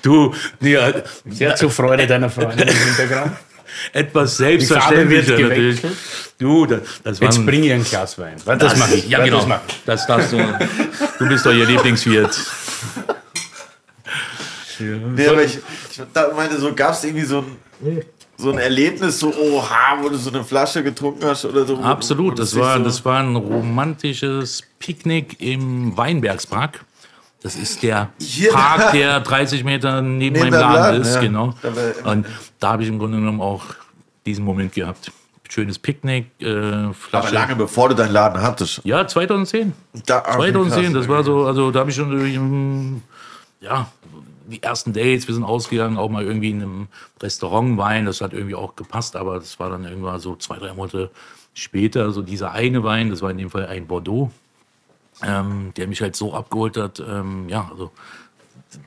Du, 0.06 0.32
ja, 0.60 0.92
Sehr 1.28 1.56
zur 1.56 1.68
Freude 1.68 2.06
deiner 2.06 2.30
Freundin 2.30 2.68
im 2.68 2.74
Hintergrund. 2.76 3.32
etwas 3.92 4.36
selbstverständlicher 4.36 5.32
natürlich. 5.36 5.80
Du, 6.38 6.64
das, 6.64 6.80
das 7.02 7.18
Jetzt 7.18 7.38
ein- 7.38 7.46
bring 7.46 7.64
ihr 7.64 7.74
ein 7.74 7.82
Glas 7.82 8.16
Wein. 8.16 8.36
Das, 8.44 8.58
das 8.58 8.78
mache 8.78 8.94
ich. 8.94 9.08
Ja, 9.08 9.24
genau. 9.24 9.44
Das 9.44 9.60
ich. 9.66 9.84
Das 9.84 10.06
darfst 10.06 10.32
du. 10.32 10.38
Du 11.18 11.28
bist 11.28 11.44
doch 11.44 11.52
ihr 11.52 11.66
Lieblingswirt. 11.66 12.38
Nee, 14.78 15.26
aber 15.26 15.42
ich, 15.42 15.58
ich 15.90 16.00
meinte, 16.36 16.60
so 16.60 16.72
gab 16.72 16.92
es 16.92 17.02
irgendwie 17.02 17.24
so 17.24 17.38
ein, 17.38 18.02
so 18.36 18.52
ein 18.52 18.58
Erlebnis, 18.58 19.18
so, 19.18 19.34
oha, 19.34 19.98
wo 20.02 20.08
du 20.08 20.16
so 20.18 20.30
eine 20.30 20.44
Flasche 20.44 20.84
getrunken 20.84 21.24
hast 21.24 21.46
oder 21.46 21.64
so. 21.64 21.78
Absolut. 21.78 22.38
Das 22.38 22.54
war, 22.56 22.78
so, 22.78 22.84
das 22.84 23.04
war 23.04 23.18
ein 23.20 23.34
romantisches 23.34 24.62
Picknick 24.78 25.40
im 25.40 25.96
Weinbergspark. 25.96 26.85
Das 27.46 27.54
ist 27.54 27.80
der 27.84 28.10
Hier, 28.18 28.50
Park, 28.50 28.90
der 28.90 29.20
30 29.20 29.62
Meter 29.62 30.02
neben, 30.02 30.34
Neben 30.34 30.50
meinem 30.50 30.60
Laden, 30.60 30.74
Laden, 30.74 31.02
ist. 31.02 31.14
ja. 31.14 31.20
Genau. 31.20 31.54
Und 32.02 32.26
da 32.58 32.72
habe 32.72 32.82
ich 32.82 32.88
im 32.88 32.98
Grunde 32.98 33.18
genommen 33.18 33.40
auch 33.40 33.62
diesen 34.26 34.44
Moment 34.44 34.72
gehabt. 34.72 35.12
Schönes 35.48 35.78
Picknick, 35.78 36.26
äh, 36.40 36.88
aber 37.12 37.30
lange 37.30 37.54
bevor 37.54 37.90
du 37.90 37.94
deinen 37.94 38.10
Laden 38.10 38.42
hattest. 38.42 38.80
Ja, 38.82 39.06
2010. 39.06 39.74
Da, 40.06 40.24
ah, 40.26 40.32
2010, 40.32 40.82
krass. 40.82 40.92
das 40.94 41.08
war 41.08 41.22
so, 41.22 41.46
also 41.46 41.70
da 41.70 41.78
habe 41.78 41.90
ich 41.90 41.94
schon 41.96 43.00
ja, 43.60 43.86
die 44.48 44.60
ersten 44.60 44.92
Dates, 44.92 45.28
wir 45.28 45.34
sind 45.36 45.44
ausgegangen, 45.44 45.98
auch 45.98 46.10
mal 46.10 46.24
irgendwie 46.24 46.50
in 46.50 46.62
einem 46.62 46.88
Restaurant 47.22 47.78
Wein, 47.78 48.06
das 48.06 48.22
hat 48.22 48.32
irgendwie 48.32 48.56
auch 48.56 48.74
gepasst, 48.74 49.14
aber 49.14 49.38
das 49.38 49.60
war 49.60 49.70
dann 49.70 49.84
irgendwann 49.84 50.18
so 50.18 50.34
zwei, 50.34 50.56
drei 50.56 50.74
Monate 50.74 51.12
später, 51.54 52.10
so 52.10 52.22
dieser 52.22 52.50
eine 52.50 52.82
Wein, 52.82 53.10
das 53.10 53.22
war 53.22 53.30
in 53.30 53.38
dem 53.38 53.50
Fall 53.50 53.66
ein 53.66 53.86
Bordeaux, 53.86 54.32
ähm, 55.22 55.72
der 55.76 55.86
mich 55.86 56.00
halt 56.00 56.16
so 56.16 56.34
abgeholt 56.34 56.76
hat, 56.76 57.00
ähm, 57.00 57.48
ja, 57.48 57.68
also 57.70 57.90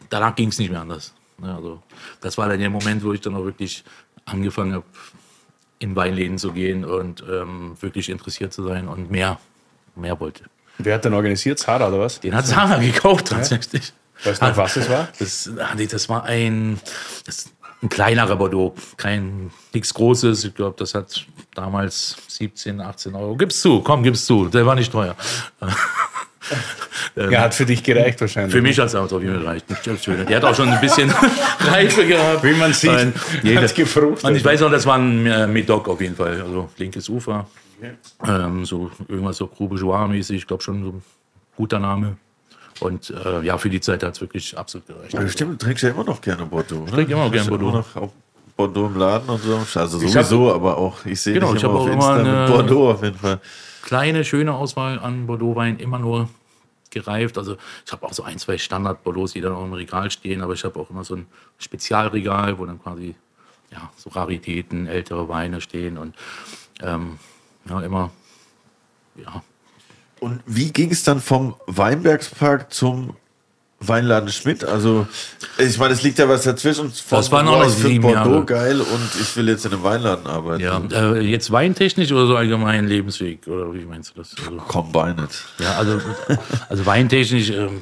danach 0.09 0.35
ging 0.35 0.49
es 0.49 0.59
nicht 0.59 0.71
mehr 0.71 0.81
anders. 0.81 1.13
Ne, 1.37 1.53
also 1.55 1.81
das 2.21 2.37
war 2.37 2.49
dann 2.49 2.59
der 2.59 2.69
Moment, 2.69 3.03
wo 3.03 3.13
ich 3.13 3.21
dann 3.21 3.35
auch 3.35 3.45
wirklich 3.45 3.83
angefangen 4.25 4.73
habe, 4.73 4.85
in 5.79 5.95
Weinläden 5.95 6.37
zu 6.37 6.51
gehen 6.51 6.83
und 6.83 7.23
ähm, 7.29 7.77
wirklich 7.79 8.09
interessiert 8.09 8.53
zu 8.53 8.63
sein 8.67 8.87
und 8.87 9.09
mehr, 9.09 9.39
mehr 9.95 10.19
wollte. 10.19 10.43
Wer 10.77 10.95
hat 10.95 11.05
denn 11.05 11.13
organisiert? 11.13 11.59
Zara 11.59 11.87
oder 11.87 11.99
was? 11.99 12.19
Den 12.19 12.35
hat 12.35 12.47
Sarah 12.47 12.77
gekauft 12.77 13.27
tatsächlich. 13.27 13.93
Weißt 14.23 14.41
du 14.41 14.47
noch, 14.47 14.57
was 14.57 14.75
es 14.75 14.89
war? 14.89 15.07
Das, 15.17 15.49
ah, 15.57 15.75
das 15.75 16.09
war 16.09 16.23
ein, 16.25 16.79
das, 17.25 17.49
ein 17.81 17.89
kleinerer 17.89 18.35
Bordeaux, 18.35 18.75
kein 18.97 19.51
nichts 19.73 19.93
Großes. 19.93 20.43
Ich 20.43 20.55
glaube, 20.55 20.75
das 20.77 20.93
hat 20.93 21.25
damals 21.53 22.17
17, 22.27 22.81
18 22.81 23.15
Euro. 23.15 23.37
Gib's 23.37 23.61
zu, 23.61 23.81
komm, 23.81 24.03
gib's 24.03 24.25
zu. 24.25 24.47
Der 24.47 24.65
war 24.65 24.75
nicht 24.75 24.91
teuer. 24.91 25.15
Ja, 27.15 27.41
hat 27.41 27.53
für 27.53 27.65
dich 27.65 27.83
gereicht 27.83 28.19
wahrscheinlich. 28.21 28.53
Für 28.53 28.61
mich 28.61 28.77
hat 28.79 28.87
es 28.87 28.95
auf 28.95 29.11
jeden 29.11 29.43
Fall 29.43 29.61
gereicht. 29.61 29.65
Der 30.29 30.37
hat 30.37 30.43
auch 30.45 30.55
schon 30.55 30.69
ein 30.69 30.79
bisschen 30.81 31.11
Reife 31.59 32.05
gehabt. 32.05 32.43
Wie 32.43 32.53
man 32.53 32.73
sieht, 32.73 32.89
Und 32.91 33.13
jeder- 33.43 33.61
hat's 33.61 33.73
gefruchtet. 33.73 34.23
Und 34.25 34.35
ich 34.35 34.43
weiß 34.45 34.61
noch, 34.61 34.71
das 34.71 34.85
war 34.85 34.97
ein 34.97 35.25
äh, 35.25 35.47
Medoc 35.47 35.87
auf 35.87 35.99
jeden 36.01 36.15
Fall. 36.15 36.41
Also 36.41 36.69
linkes 36.77 37.09
Ufer. 37.09 37.47
Ähm, 38.27 38.65
so 38.65 38.91
irgendwas 39.07 39.37
so 39.37 39.47
Grube 39.47 39.77
Joie-mäßig. 39.77 40.37
Ich 40.37 40.47
glaube 40.47 40.61
schon 40.63 40.83
so 40.83 40.89
ein 40.89 41.01
guter 41.55 41.79
Name. 41.79 42.17
Und 42.81 43.09
äh, 43.25 43.41
ja, 43.41 43.57
für 43.57 43.69
die 43.69 43.81
Zeit 43.81 44.03
hat 44.03 44.13
es 44.15 44.21
wirklich 44.21 44.57
absolut 44.57 44.87
gereicht. 44.87 45.13
Ja, 45.13 45.27
stimmt, 45.27 45.61
du 45.61 45.65
trinkst 45.65 45.83
ja 45.83 45.89
immer 45.89 46.03
noch 46.05 46.21
gerne 46.21 46.45
Bordeaux. 46.45 46.83
Ich 46.85 46.91
trinke 46.93 47.11
immer 47.13 47.25
noch 47.25 47.31
gerne 47.31 47.49
Bordeaux. 47.49 47.71
noch 47.71 47.95
auch 47.95 48.11
Bordeaux 48.55 48.87
im 48.87 48.97
Laden 48.97 49.29
und 49.29 49.41
so. 49.41 49.55
Also 49.79 50.01
Ich 50.01 50.15
hab- 50.15 50.23
sowieso, 50.25 50.53
aber 50.53 50.77
auch, 50.77 51.05
ich 51.05 51.19
sehe 51.19 51.33
Genau, 51.33 51.47
dich 51.53 51.57
ich 51.57 51.63
immer 51.63 51.73
auf 51.73 51.89
auch 51.89 51.93
Insta 51.93 52.19
immer 52.21 52.39
mit 52.41 52.49
Bordeaux 52.49 52.91
auf 52.91 53.03
jeden 53.03 53.17
Fall. 53.17 53.39
kleine, 53.83 54.23
schöne 54.23 54.53
Auswahl 54.53 54.99
an 54.99 55.27
Bordeaux-Wein, 55.27 55.77
immer 55.79 55.99
nur 55.99 56.29
gereift. 56.89 57.37
Also 57.37 57.57
ich 57.85 57.91
habe 57.91 58.05
auch 58.05 58.13
so 58.13 58.23
ein, 58.23 58.39
zwei 58.39 58.57
Standard-Bordeaux, 58.57 59.27
die 59.27 59.41
dann 59.41 59.53
auch 59.53 59.63
im 59.63 59.73
Regal 59.73 60.11
stehen, 60.11 60.41
aber 60.41 60.53
ich 60.53 60.63
habe 60.63 60.79
auch 60.79 60.89
immer 60.89 61.03
so 61.03 61.15
ein 61.15 61.27
Spezialregal, 61.57 62.57
wo 62.57 62.65
dann 62.65 62.81
quasi 62.81 63.15
ja, 63.71 63.91
so 63.95 64.09
Raritäten, 64.09 64.87
ältere 64.87 65.27
Weine 65.29 65.61
stehen 65.61 65.97
und 65.97 66.15
ähm, 66.81 67.19
ja, 67.67 67.81
immer, 67.81 68.11
ja, 69.15 69.43
Und 70.19 70.41
wie 70.45 70.71
ging 70.71 70.91
es 70.91 71.03
dann 71.03 71.21
vom 71.21 71.55
Weinbergspark 71.67 72.73
zum 72.73 73.15
Weinladen 73.81 74.29
Schmidt? 74.29 74.63
Also, 74.65 75.07
ich 75.57 75.77
meine, 75.77 75.93
es 75.93 76.03
liegt 76.03 76.19
ja 76.19 76.27
was 76.27 76.43
dazwischen. 76.43 76.91
Das 77.09 77.31
waren 77.31 77.47
auch 77.47 77.59
noch 77.63 77.69
sieben 77.69 78.01
Bordeaux 78.01 78.29
Jahre. 78.33 78.45
geil 78.45 78.81
und 78.81 79.21
ich 79.21 79.35
will 79.37 79.47
jetzt 79.47 79.65
in 79.65 79.71
einem 79.73 79.83
Weinladen 79.83 80.27
arbeiten. 80.27 80.61
ja 80.63 80.81
äh, 80.91 81.19
jetzt 81.21 81.49
weintechnisch 81.51 82.11
oder 82.11 82.27
so 82.27 82.35
allgemein 82.35 82.87
Lebensweg, 82.87 83.47
oder 83.47 83.73
wie 83.73 83.85
meinst 83.85 84.11
du 84.15 84.19
das? 84.19 84.35
Also, 84.37 84.57
Combined. 84.67 85.29
Ja, 85.59 85.77
also, 85.77 86.01
also 86.67 86.85
weintechnisch, 86.85 87.51
ähm, 87.51 87.81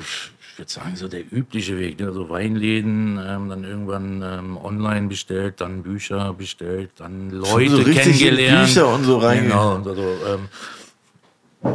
ich 0.54 0.60
würde 0.60 0.72
sagen, 0.72 0.96
so 0.96 1.08
der 1.08 1.22
übliche 1.32 1.78
Weg. 1.80 2.00
Ne? 2.00 2.08
Also 2.08 2.30
Weinläden, 2.30 3.20
ähm, 3.24 3.50
dann 3.50 3.64
irgendwann 3.64 4.22
ähm, 4.24 4.58
online 4.58 5.08
bestellt, 5.08 5.62
dann 5.62 5.84
Bücher 5.84 6.34
bestellt, 6.34 6.92
dann 6.98 7.30
Leute 7.32 7.70
so 7.78 7.84
kennengelernt. 7.84 8.68
Bücher 8.68 8.88
und 8.88 9.04
so 9.04 9.20
reinge- 9.20 9.42
Genau, 9.44 9.76
und 9.76 9.88
also, 9.88 10.02
ähm, 10.04 11.74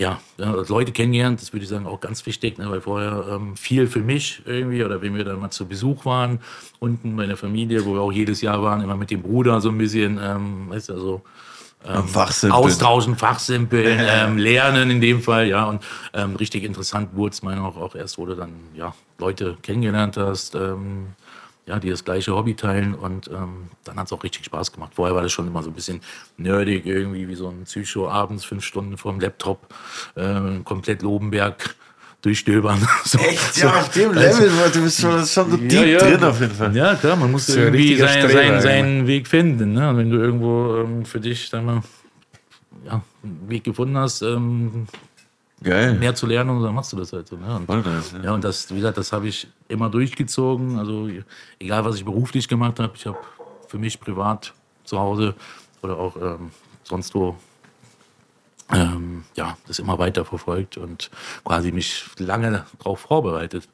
ja, 0.00 0.18
Leute 0.38 0.92
kennengelernt, 0.92 1.42
das 1.42 1.52
würde 1.52 1.64
ich 1.64 1.68
sagen, 1.68 1.86
auch 1.86 2.00
ganz 2.00 2.24
wichtig, 2.24 2.56
ne? 2.56 2.70
weil 2.70 2.80
vorher 2.80 3.26
ähm, 3.32 3.54
viel 3.54 3.86
für 3.86 4.00
mich 4.00 4.40
irgendwie, 4.46 4.82
oder 4.82 5.02
wenn 5.02 5.14
wir 5.14 5.24
dann 5.24 5.38
mal 5.38 5.50
zu 5.50 5.66
Besuch 5.66 6.06
waren, 6.06 6.40
unten 6.78 7.16
bei 7.16 7.26
der 7.26 7.36
Familie, 7.36 7.84
wo 7.84 7.92
wir 7.92 8.00
auch 8.00 8.10
jedes 8.10 8.40
Jahr 8.40 8.62
waren, 8.62 8.80
immer 8.80 8.96
mit 8.96 9.10
dem 9.10 9.20
Bruder 9.20 9.60
so 9.60 9.68
ein 9.68 9.76
bisschen, 9.76 10.18
ähm, 10.18 10.70
weißt 10.70 10.88
du, 10.88 10.92
also 10.94 11.22
Am 11.84 12.08
Fachsimpeln. 12.08 12.62
austauschen, 12.62 13.14
fachsimpeln, 13.14 14.00
ähm, 14.00 14.38
lernen 14.38 14.90
in 14.90 15.02
dem 15.02 15.20
Fall, 15.20 15.46
ja. 15.48 15.64
Und 15.64 15.82
ähm, 16.14 16.34
richtig 16.36 16.64
interessant 16.64 17.10
wurde 17.14 17.32
es 17.32 17.42
meiner 17.42 17.62
auch, 17.66 17.76
auch 17.76 17.94
erst, 17.94 18.16
wo 18.16 18.24
du 18.24 18.34
dann 18.34 18.52
ja, 18.74 18.94
Leute 19.18 19.58
kennengelernt 19.60 20.16
hast, 20.16 20.54
ähm, 20.54 21.08
ja, 21.70 21.78
die 21.78 21.88
das 21.88 22.04
gleiche 22.04 22.34
Hobby 22.34 22.54
teilen 22.56 22.94
und 22.96 23.28
ähm, 23.28 23.68
dann 23.84 23.96
hat 23.96 24.06
es 24.06 24.12
auch 24.12 24.24
richtig 24.24 24.44
Spaß 24.44 24.72
gemacht. 24.72 24.92
Vorher 24.96 25.14
war 25.14 25.22
das 25.22 25.30
schon 25.30 25.46
immer 25.46 25.62
so 25.62 25.70
ein 25.70 25.72
bisschen 25.72 26.00
nerdig, 26.36 26.84
irgendwie 26.84 27.28
wie 27.28 27.36
so 27.36 27.48
ein 27.48 27.62
Psycho 27.62 28.08
abends, 28.10 28.44
fünf 28.44 28.64
Stunden 28.64 28.98
vorm 28.98 29.20
Laptop, 29.20 29.72
ähm, 30.16 30.64
komplett 30.64 31.02
Lobenberg 31.02 31.76
durchstöbern. 32.22 32.86
So, 33.04 33.18
Echt? 33.18 33.54
so. 33.54 33.66
Ja, 33.66 33.76
auf 33.80 33.90
dem 33.90 34.12
Level, 34.12 34.50
du 34.72 34.82
bist 34.82 35.00
schon, 35.00 35.24
schon 35.24 35.50
so 35.52 35.56
deep 35.56 35.72
Ja, 35.72 35.84
ja. 35.84 35.98
drin 35.98 36.24
auf 36.24 36.40
jeden 36.40 36.54
Fall. 36.54 36.76
Ja, 36.76 36.96
klar, 36.96 37.14
man 37.14 37.30
muss 37.30 37.46
So 37.46 37.58
irgendwie 37.60 37.94
richtiger 37.94 38.08
sein, 38.08 38.18
Streber, 38.18 38.32
sein, 38.32 38.52
ja. 38.52 38.60
seinen 38.60 39.06
Weg 39.06 39.28
finden. 39.28 39.72
Ne? 39.72 39.88
Und 39.90 39.96
wenn 39.98 40.10
du 40.10 40.18
irgendwo 40.18 40.76
ähm, 40.78 41.04
für 41.04 41.20
dich 41.20 41.48
sag 41.48 41.64
mal, 41.64 41.82
ja, 42.84 43.00
einen 43.22 43.48
Weg 43.48 43.62
gefunden 43.62 43.96
hast, 43.96 44.22
ähm, 44.22 44.88
Geil. 45.62 45.94
mehr 45.94 46.14
zu 46.14 46.26
lernen, 46.26 46.50
und 46.50 46.62
dann 46.62 46.74
machst 46.74 46.92
du 46.92 46.96
das 46.96 47.12
halt 47.12 47.28
so. 47.28 47.36
Ne? 47.36 47.54
Und, 47.54 47.66
Voll 47.66 47.82
nice, 47.82 48.12
ja. 48.12 48.24
ja, 48.24 48.32
und 48.32 48.44
das, 48.44 48.70
wie 48.70 48.76
gesagt, 48.76 48.96
das 48.96 49.12
habe 49.12 49.28
ich 49.28 49.46
immer 49.68 49.90
durchgezogen. 49.90 50.78
Also 50.78 51.08
egal, 51.58 51.84
was 51.84 51.96
ich 51.96 52.04
beruflich 52.04 52.48
gemacht 52.48 52.80
habe, 52.80 52.92
ich 52.94 53.06
habe 53.06 53.18
für 53.68 53.78
mich 53.78 54.00
privat 54.00 54.54
zu 54.84 54.98
Hause 54.98 55.34
oder 55.82 55.98
auch 55.98 56.16
ähm, 56.16 56.50
sonst 56.84 57.14
wo 57.14 57.36
ähm, 58.72 59.24
ja, 59.36 59.56
das 59.66 59.78
immer 59.78 59.98
weiter 59.98 60.24
verfolgt 60.24 60.76
und 60.76 61.10
quasi 61.44 61.72
mich 61.72 62.04
lange 62.18 62.64
darauf 62.78 63.00
vorbereitet. 63.00 63.68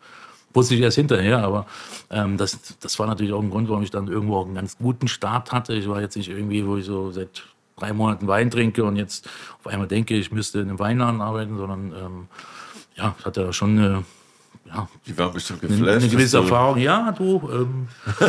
Wusste 0.54 0.74
ich 0.74 0.80
erst 0.80 0.96
hinterher, 0.96 1.42
aber 1.42 1.66
ähm, 2.10 2.38
das, 2.38 2.58
das 2.80 2.98
war 2.98 3.06
natürlich 3.06 3.32
auch 3.32 3.42
ein 3.42 3.50
Grund, 3.50 3.68
warum 3.68 3.82
ich 3.82 3.90
dann 3.90 4.08
irgendwo 4.08 4.38
auch 4.38 4.46
einen 4.46 4.54
ganz 4.54 4.78
guten 4.78 5.06
Start 5.06 5.52
hatte. 5.52 5.74
Ich 5.74 5.88
war 5.88 6.00
jetzt 6.00 6.16
nicht 6.16 6.30
irgendwie, 6.30 6.66
wo 6.66 6.78
ich 6.78 6.86
so 6.86 7.12
seit 7.12 7.44
drei 7.76 7.92
Monaten 7.92 8.26
Wein 8.26 8.50
trinke 8.50 8.84
und 8.84 8.96
jetzt 8.96 9.28
auf 9.58 9.66
einmal 9.66 9.86
denke, 9.88 10.14
ich 10.16 10.30
müsste 10.32 10.60
in 10.60 10.68
einem 10.68 10.78
Weinladen 10.78 11.20
arbeiten, 11.20 11.56
sondern 11.56 11.92
ähm, 11.92 12.26
ja, 12.96 13.14
ich 13.18 13.24
hatte 13.24 13.52
schon 13.52 13.78
eine 13.78 14.04
ja, 14.68 14.88
Die 15.06 15.16
waren 15.16 15.32
bestimmt 15.32 15.60
geflasht. 15.60 15.82
eine 16.02 16.08
gewisse 16.08 16.38
du- 16.38 16.42
Erfahrung. 16.42 16.78
Ja, 16.78 17.12
du, 17.12 17.48
ähm, 17.52 17.88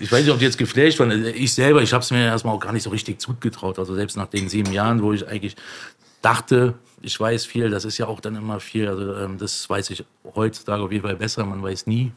ich 0.00 0.10
weiß 0.10 0.22
nicht, 0.22 0.30
ob 0.32 0.38
die 0.38 0.44
jetzt 0.46 0.56
geflasht 0.56 0.98
waren. 1.00 1.10
Ich 1.26 1.52
selber, 1.52 1.82
ich 1.82 1.92
habe 1.92 2.02
es 2.02 2.10
mir 2.10 2.24
erstmal 2.24 2.54
auch 2.54 2.60
gar 2.60 2.72
nicht 2.72 2.82
so 2.84 2.88
richtig 2.90 3.20
zugetraut. 3.20 3.78
Also 3.78 3.94
selbst 3.94 4.16
nach 4.16 4.28
den 4.28 4.48
sieben 4.48 4.72
Jahren, 4.72 5.02
wo 5.02 5.12
ich 5.12 5.26
eigentlich 5.28 5.54
dachte, 6.22 6.74
ich 7.02 7.20
weiß 7.20 7.44
viel, 7.44 7.68
das 7.68 7.84
ist 7.84 7.98
ja 7.98 8.06
auch 8.06 8.20
dann 8.20 8.36
immer 8.36 8.58
viel. 8.58 8.88
Also 8.88 9.14
ähm, 9.16 9.36
das 9.36 9.68
weiß 9.68 9.90
ich 9.90 10.04
heutzutage 10.34 10.82
auf 10.82 10.90
jeden 10.92 11.04
Fall 11.04 11.16
besser. 11.16 11.44
Man 11.44 11.62
weiß 11.62 11.86
nie 11.86 12.12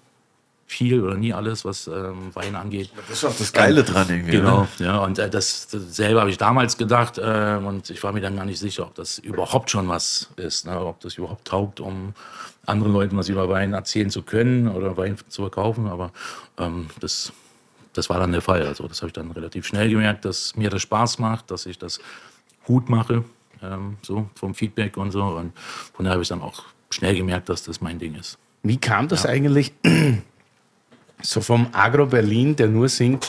viel 0.68 1.02
oder 1.02 1.16
nie 1.16 1.34
alles, 1.34 1.64
was 1.64 1.88
ähm, 1.88 2.36
Wein 2.36 2.56
angeht. 2.56 2.92
Das 3.08 3.18
ist 3.20 3.26
auch 3.26 3.36
das 3.36 3.54
Geile 3.54 3.84
dran 3.86 4.08
irgendwie. 4.10 4.32
Genau, 4.34 4.68
Ne? 4.80 4.86
ja, 4.86 4.98
und 5.00 5.18
äh, 5.18 5.30
das, 5.30 5.68
das 5.70 5.96
selber 5.96 6.20
habe 6.20 6.30
ich 6.30 6.38
damals 6.38 6.78
gedacht 6.78 7.18
äh, 7.18 7.58
und 7.64 7.90
ich 7.90 8.04
war 8.04 8.12
mir 8.12 8.20
dann 8.20 8.36
gar 8.36 8.44
nicht 8.44 8.60
sicher, 8.60 8.84
ob 8.84 8.94
das 8.96 9.18
überhaupt 9.18 9.72
schon 9.72 9.88
was 9.88 10.30
ist, 10.36 10.66
ne? 10.68 10.78
ob 10.80 11.00
das 11.00 11.16
überhaupt 11.18 11.48
taugt, 11.48 11.80
um 11.80 12.14
anderen 12.66 12.92
Leuten 12.92 13.16
was 13.16 13.30
über 13.30 13.48
Wein 13.48 13.72
erzählen 13.74 14.10
zu 14.10 14.24
können 14.24 14.68
oder 14.68 14.98
Wein 14.98 15.16
zu 15.30 15.44
verkaufen, 15.44 15.88
aber 15.88 16.12
ähm, 16.58 16.88
das, 17.00 17.32
das 17.94 18.10
war 18.10 18.20
dann 18.20 18.34
der 18.34 18.42
Fall. 18.42 18.68
Also 18.68 18.90
das 18.90 18.98
habe 19.02 19.08
ich 19.08 19.14
dann 19.14 19.32
relativ 19.32 19.66
schnell 19.66 19.90
gemerkt, 19.90 20.26
dass 20.26 20.54
mir 20.58 20.70
das 20.70 20.82
Spaß 20.82 21.20
macht, 21.20 21.50
dass 21.50 21.66
ich 21.66 21.80
das 21.80 22.00
gut 22.66 22.90
mache, 22.90 23.24
ähm, 23.64 23.96
so 24.02 24.30
vom 24.36 24.54
Feedback 24.54 24.98
und 24.98 25.12
so 25.12 25.24
und 25.24 25.54
von 25.94 26.04
daher 26.04 26.16
habe 26.16 26.24
ich 26.24 26.30
dann 26.30 26.42
auch 26.42 26.64
schnell 26.90 27.16
gemerkt, 27.16 27.48
dass 27.48 27.64
das 27.64 27.80
mein 27.80 28.00
Ding 28.00 28.16
ist. 28.16 28.38
Wie 28.64 28.78
kam 28.78 29.08
das 29.08 29.26
eigentlich 29.26 29.72
so 31.22 31.42
vom 31.42 31.68
Agro 31.74 32.06
Berlin, 32.06 32.56
der 32.56 32.68
nur 32.68 32.90
singt, 32.90 33.28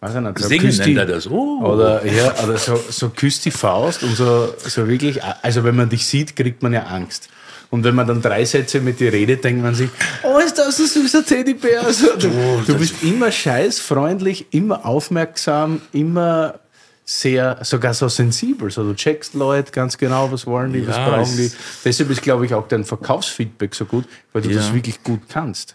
weiß 0.00 0.14
ich 0.14 0.20
nicht, 0.20 0.38
so 0.38 0.48
Singen 0.48 0.64
küsst 0.66 0.78
die- 0.86 0.94
nennt 0.94 0.98
er 1.10 1.14
das. 1.16 1.26
Oh. 1.28 1.60
Oder, 1.64 2.04
ja, 2.06 2.32
oder 2.44 2.56
so, 2.56 2.76
so 2.88 3.08
küsst 3.10 3.44
die 3.44 3.50
Faust 3.50 4.02
und 4.02 4.14
so, 4.16 4.54
so 4.64 4.86
wirklich, 4.88 5.20
also 5.42 5.64
wenn 5.64 5.76
man 5.76 5.88
dich 5.88 6.06
sieht, 6.06 6.36
kriegt 6.36 6.62
man 6.62 6.72
ja 6.72 6.84
Angst. 6.84 7.28
Und 7.70 7.84
wenn 7.84 7.94
man 7.94 8.06
dann 8.06 8.22
drei 8.22 8.46
Sätze 8.46 8.80
mit 8.80 8.98
dir 8.98 9.12
redet, 9.12 9.44
denkt 9.44 9.62
man 9.62 9.74
sich, 9.74 9.90
oh, 10.22 10.38
ist 10.38 10.56
das 10.56 10.78
ein 10.78 10.86
süßer 10.86 11.22
Teddybär. 11.26 11.84
Also, 11.84 12.16
du, 12.16 12.30
du 12.66 12.78
bist 12.78 13.02
immer 13.02 13.30
scheiß, 13.30 13.78
freundlich, 13.80 14.46
immer 14.52 14.86
aufmerksam, 14.86 15.82
immer 15.92 16.60
sehr, 17.04 17.58
sogar 17.62 17.92
so 17.92 18.08
sensibel. 18.08 18.70
So, 18.70 18.84
du 18.84 18.94
checkst 18.94 19.34
Leute 19.34 19.70
ganz 19.72 19.98
genau, 19.98 20.32
was 20.32 20.46
wollen 20.46 20.72
die, 20.72 20.86
was 20.88 20.96
Ja, 20.96 21.08
brauchen 21.10 21.22
es- 21.22 21.36
die. 21.36 21.52
Deshalb 21.84 22.08
ist, 22.10 22.22
glaube 22.22 22.46
ich, 22.46 22.54
auch 22.54 22.66
dein 22.68 22.84
Verkaufsfeedback 22.86 23.74
so 23.74 23.84
gut, 23.84 24.06
weil 24.32 24.40
du 24.42 24.48
Ja. 24.50 24.56
das 24.56 24.72
wirklich 24.72 25.02
gut 25.02 25.20
kannst. 25.28 25.74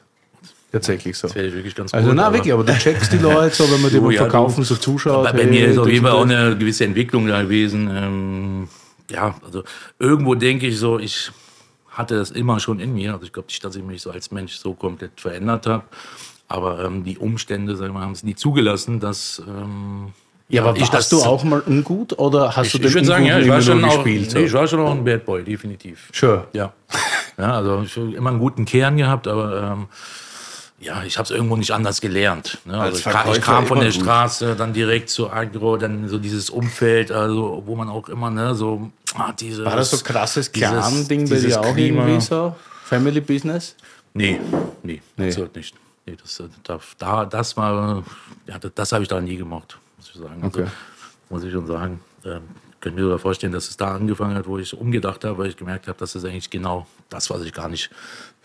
Tatsächlich 0.74 1.16
so. 1.16 1.28
Das 1.28 1.36
ich 1.38 1.54
wirklich 1.54 1.76
ganz 1.76 1.94
Also, 1.94 2.08
gut, 2.10 2.18
na, 2.18 2.26
aber- 2.26 2.36
wirklich, 2.36 2.52
aber 2.52 2.64
du 2.64 2.74
checkst 2.78 3.14
die 3.14 3.18
Leute, 3.20 3.56
so, 3.56 3.72
wenn 3.72 3.80
man 3.82 3.92
beim 3.94 4.12
ja, 4.12 4.18
Verkaufen 4.24 4.62
du. 4.62 4.64
so 4.66 4.76
zuschaut. 4.76 5.24
Bei, 5.32 5.32
hey, 5.44 5.46
mir 5.46 5.68
ist 5.68 5.78
auf 5.78 5.86
das 5.86 5.94
jeden 5.94 6.06
Fall 6.06 6.14
auch 6.16 6.26
das. 6.26 6.36
eine 6.36 6.58
gewisse 6.58 6.84
Entwicklung 6.86 7.28
da 7.28 7.44
gewesen. 7.44 7.90
Ähm, 7.96 8.68
ja, 9.12 9.36
also 9.46 9.64
irgendwo 10.00 10.34
denke 10.36 10.66
ich 10.68 10.80
so, 10.80 10.98
ich 10.98 11.32
hatte 11.90 12.16
das 12.18 12.32
immer 12.32 12.60
schon 12.60 12.80
in 12.80 12.94
mir. 12.94 13.14
Also 13.14 13.26
ich 13.26 13.32
glaube 13.32 13.48
nicht, 13.50 13.64
dass 13.64 13.76
ich 13.76 13.84
mich 13.84 14.02
so 14.02 14.10
als 14.10 14.32
Mensch 14.32 14.56
so 14.56 14.74
komplett 14.74 15.22
verändert 15.22 15.68
habe. 15.68 15.84
Aber 16.48 16.84
ähm, 16.84 17.04
die 17.04 17.20
Umstände, 17.20 17.76
sagen 17.76 17.94
wir, 17.94 18.00
mal, 18.00 18.06
haben 18.06 18.12
es 18.14 18.24
nie 18.24 18.34
zugelassen, 18.36 19.00
dass 19.00 19.38
dass 19.46 19.46
Ja, 20.50 20.66
aber 20.66 20.76
ich 20.78 20.92
warst 20.92 21.12
du 21.12 21.22
auch 21.22 21.44
mal 21.44 21.62
ungut 21.66 22.18
oder 22.18 22.56
hast 22.56 22.66
Ich, 22.68 22.72
du 22.74 22.78
den 22.80 22.88
ich 22.88 22.94
würde 22.96 23.08
sagen, 23.08 23.26
ja, 23.26 23.38
ich 23.40 23.48
war, 23.48 23.62
schon 23.62 23.84
auch, 23.86 24.04
gespielt? 24.04 24.34
nee, 24.34 24.46
ich 24.46 24.54
war 24.54 24.68
schon 24.68 24.80
auch 24.80 24.92
ein 24.92 25.04
Bad 25.06 25.24
Boy, 25.26 25.44
definitiv. 25.44 26.10
Sure. 26.14 26.48
Ja. 26.54 26.74
ja, 27.38 27.54
also 27.58 27.84
ich 27.86 27.96
habe 27.96 28.12
immer 28.14 28.32
einen 28.32 28.40
guten 28.40 28.66
Kern 28.66 28.98
gehabt, 28.98 29.28
aber 29.28 29.74
ähm, 29.74 29.86
ja, 30.84 31.04
ich 31.04 31.18
habe 31.18 31.26
es 31.26 31.32
irgendwo 31.32 31.56
nicht 31.56 31.72
anders 31.72 32.02
gelernt. 32.02 32.60
Ne? 32.66 32.74
Also 32.80 33.10
Als 33.10 33.28
ich, 33.28 33.38
ich 33.38 33.42
kam 33.44 33.66
von 33.66 33.80
der 33.80 33.92
gut. 33.92 34.02
Straße, 34.02 34.56
dann 34.56 34.74
direkt 34.74 35.10
zu 35.10 35.32
Agro, 35.32 35.78
dann 35.78 36.08
so 36.10 36.18
dieses 36.18 36.50
Umfeld, 36.50 37.12
also 37.12 37.64
wo 37.66 37.76
man 37.76 37.90
auch 37.90 38.10
immer 38.10 38.30
ne, 38.30 38.54
so 38.56 38.92
ah, 39.16 39.32
dieses, 39.32 39.66
War 39.66 39.76
das 39.76 39.92
so 39.92 39.98
krasses 40.04 40.52
Clan-Ding 40.52 41.30
bei 41.30 41.40
dir 41.40 41.62
auch 41.62 41.74
Klima. 41.74 42.06
irgendwie 42.06 42.22
so? 42.22 42.56
Family 42.86 43.22
Business? 43.22 43.76
Nee, 44.14 44.40
nee, 44.84 45.02
Nee. 45.18 45.28
absolut 45.28 45.56
nicht. 45.56 45.76
Nee, 46.06 46.18
das, 46.22 46.40
äh, 46.42 46.44
da, 46.64 46.80
da, 46.98 47.26
das 47.26 47.56
war, 47.56 48.04
ja, 48.46 48.60
das, 48.60 48.72
das 48.76 48.92
habe 48.92 49.04
ich 49.04 49.10
da 49.10 49.22
nie 49.22 49.38
gemacht, 49.38 49.78
muss 49.98 50.12
ich 50.14 50.20
sagen. 50.22 50.44
Also, 50.44 50.60
Okay. 50.60 50.70
muss 51.30 51.44
ich 51.44 51.52
schon 51.54 51.66
sagen. 51.66 52.02
Ähm, 52.26 52.42
könnt 52.82 52.96
mir 52.98 53.04
sogar 53.04 53.20
vorstellen, 53.20 53.54
dass 53.54 53.70
es 53.70 53.78
da 53.78 53.96
angefangen 53.96 54.36
hat, 54.36 54.46
wo 54.46 54.58
ich 54.58 54.78
umgedacht 54.78 55.24
habe, 55.24 55.38
weil 55.38 55.48
ich 55.48 55.56
gemerkt 55.56 55.88
habe, 55.88 55.98
das 55.98 56.16
ist 56.16 56.26
eigentlich 56.26 56.50
genau 56.50 56.86
das, 57.10 57.30
was 57.30 57.42
ich 57.44 57.54
gar 57.54 57.70
nicht 57.70 57.90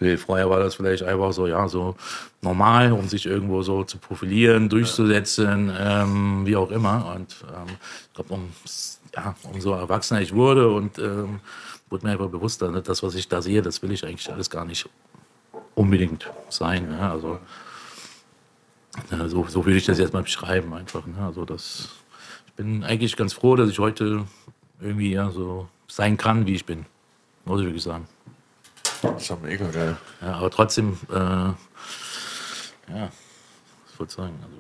will. 0.01 0.19
Vorher 0.19 0.49
war 0.51 0.61
das 0.61 0.77
vielleicht 0.77 1.03
einfach 1.03 1.33
so, 1.33 1.47
ja, 1.47 1.69
so 1.69 1.97
normal, 2.43 2.93
um 2.93 3.09
sich 3.09 3.27
irgendwo 3.27 3.63
so 3.63 3.85
zu 3.85 3.99
profilieren, 3.99 4.69
durchzusetzen, 4.69 5.73
ähm, 5.77 6.47
wie 6.47 6.57
auch 6.57 6.71
immer. 6.71 7.15
Und 7.17 7.37
ähm, 7.49 7.77
ich 8.09 8.15
glaube, 8.15 8.35
um, 8.35 8.49
ja, 9.15 9.35
umso 9.53 9.73
erwachsener 9.73 10.21
ich 10.21 10.35
wurde 10.35 10.69
und 10.69 10.99
ähm, 10.99 11.41
wurde 11.91 12.07
mir 12.07 12.13
einfach 12.13 12.29
bewusster, 12.29 12.71
ne, 12.71 12.83
das, 12.83 13.03
was 13.03 13.15
ich 13.15 13.29
da 13.29 13.43
sehe, 13.43 13.63
das 13.63 13.83
will 13.83 13.93
ich 13.93 14.05
eigentlich 14.05 14.31
alles 14.31 14.51
gar 14.51 14.65
nicht 14.65 14.89
unbedingt 15.75 16.31
sein. 16.49 16.89
Ja, 16.99 17.13
also 17.13 17.39
ja, 19.11 19.29
so, 19.29 19.47
so 19.49 19.65
würde 19.65 19.79
ich 19.79 19.87
das 19.87 19.99
jetzt 19.99 20.13
mal 20.13 20.23
beschreiben 20.23 20.73
einfach. 20.75 21.07
Ne? 21.07 21.17
Also 21.25 21.45
das, 21.45 21.89
ich 22.47 22.53
bin 22.55 22.85
eigentlich 22.85 23.17
ganz 23.17 23.33
froh, 23.33 23.57
dass 23.57 23.71
ich 23.71 23.79
heute 23.79 24.25
irgendwie 24.81 25.13
ja, 25.13 25.31
so 25.31 25.69
sein 25.87 26.17
kann, 26.17 26.47
wie 26.47 26.55
ich 26.55 26.65
bin. 26.65 26.87
Muss 27.45 27.61
ich 27.61 27.67
wirklich 27.67 27.83
sagen. 27.83 28.07
Das 29.03 29.23
ist 29.23 29.31
doch 29.31 29.41
mega 29.41 29.67
geil. 29.67 29.97
Ja, 30.23 30.33
aber 30.35 30.51
trotzdem, 30.51 30.99
äh, 31.11 31.15
ja, 31.15 31.55
was 32.91 33.99
wollte 33.99 34.11
ich 34.11 34.17
sagen? 34.17 34.35
Also, 34.43 34.59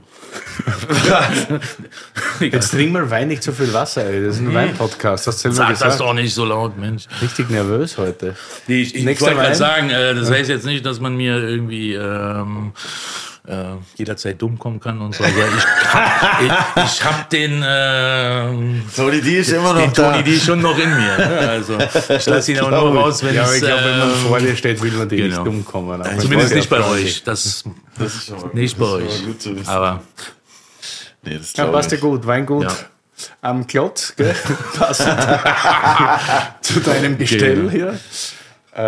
Jetzt 2.45 2.71
trink 2.71 2.93
mal 2.93 3.09
Wein, 3.11 3.29
nicht 3.29 3.43
so 3.43 3.53
viel 3.53 3.73
Wasser, 3.73 4.05
ey. 4.05 4.25
Das 4.25 4.37
ist 4.37 4.41
ein 4.41 4.53
Weinpodcast, 4.55 5.27
hast 5.27 5.45
du 5.45 5.51
selber 5.53 5.57
sag 5.57 5.69
das 5.71 5.79
gesagt. 5.83 6.01
doch 6.01 6.13
nicht 6.15 6.35
so 6.35 6.45
laut, 6.45 6.77
Mensch. 6.79 7.07
Richtig 7.23 7.49
nervös 7.51 7.97
heute. 7.99 8.35
Nee, 8.67 8.83
ich, 8.83 8.95
ich 8.95 9.05
Nächster 9.05 9.27
wollte 9.27 9.37
gerade 9.37 9.51
Wein? 9.51 9.57
sagen, 9.57 9.91
äh, 9.91 10.15
das 10.15 10.31
heißt 10.31 10.49
jetzt 10.51 10.67
nicht, 10.67 10.85
dass 10.85 11.01
man 11.01 11.17
mir 11.17 11.37
irgendwie 11.39 11.95
ähm, 11.95 12.73
äh, 13.49 13.77
jederzeit 13.97 14.41
dumm 14.43 14.59
kommen 14.59 14.79
kann 14.79 15.01
und 15.01 15.15
so. 15.15 15.25
Also 15.25 15.39
ich 15.41 16.47
ich, 16.47 16.83
ich 16.85 17.05
habe 17.05 17.25
den, 17.33 17.63
ähm, 17.67 18.83
Tony 18.95 19.21
D 19.23 19.39
ist 19.39 19.51
immer 19.51 19.73
noch 19.73 19.81
den 19.81 19.93
da. 19.95 20.21
Die 20.23 20.39
schon 20.39 20.61
noch 20.61 20.77
in 20.79 20.91
mir. 20.91 21.17
ne? 21.19 21.49
Also 21.49 21.79
ich 21.79 22.27
lasse 22.27 22.53
ihn 22.53 22.61
auch 22.61 22.71
nur 22.71 22.95
raus, 22.95 23.23
wenn 23.25 23.35
Ja, 23.35 23.43
aber 23.43 23.51
es 23.53 23.57
ich 23.57 23.63
glaube, 23.65 23.85
wenn 23.85 23.99
man 23.99 24.11
vor 24.11 24.39
dir 24.39 24.55
steht, 24.57 24.83
will 24.83 24.93
man 24.93 25.09
dir 25.09 25.17
genau. 25.17 25.37
nicht 25.37 25.47
dumm 25.47 25.65
kommen. 25.65 26.01
Aber 26.01 26.19
zumindest 26.19 26.55
nicht 26.55 26.69
bei 26.69 26.79
ist 26.79 26.85
ja 26.87 26.91
euch. 26.93 27.23
Das 27.25 27.65
Das 27.99 28.15
ist 28.15 28.55
nicht 28.55 28.79
bei 28.79 28.85
das 28.87 29.03
ist 29.03 29.11
euch. 29.11 29.13
schon 29.17 29.21
mal 29.23 29.27
gut 29.33 29.43
zu 29.43 29.57
wissen. 29.57 29.69
Aber 29.71 30.03
nee, 31.23 31.39
das 31.39 31.53
Ja, 31.57 31.67
passt 31.67 31.91
ja 31.93 31.99
gut, 31.99 32.27
Weingut. 32.27 32.65
Ja. 32.65 32.77
Am 33.41 33.67
Klotz, 33.67 34.15
gell? 34.15 34.33
Passend 34.79 35.19
zu 36.61 36.81
deinem 36.81 37.19
Gestell 37.19 37.57
Genau. 37.57 37.71
hier. 37.71 37.99
Äh, 38.77 38.81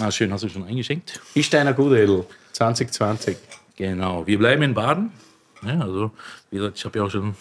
ah, 0.00 0.10
schön, 0.10 0.32
hast 0.32 0.42
du 0.42 0.48
schon 0.48 0.66
eingeschenkt? 0.66 1.20
Isteiner 1.34 1.72
Gutedel 1.72 2.24
2020. 2.52 3.36
Genau. 3.82 4.24
Wir 4.28 4.38
bleiben 4.38 4.62
in 4.62 4.74
Baden. 4.74 5.10
Ja, 5.66 5.80
also, 5.80 6.12
wie 6.50 6.58
gesagt, 6.58 6.78
ich 6.78 6.84
habe 6.84 7.00
ja 7.00 7.04
auch 7.04 7.10
schon 7.10 7.34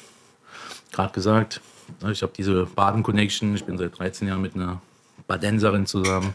gerade 0.92 1.14
gesagt, 1.14 1.62
ne, 2.02 2.12
ich 2.12 2.24
habe 2.24 2.34
diese 2.36 2.66
Baden-Connection. 2.66 3.54
Ich 3.54 3.64
bin 3.64 3.78
seit 3.78 4.00
13 4.00 4.28
Jahren 4.28 4.42
mit 4.42 4.56
einer 4.56 4.82
Badenserin 5.28 5.86
zusammen. 5.86 6.34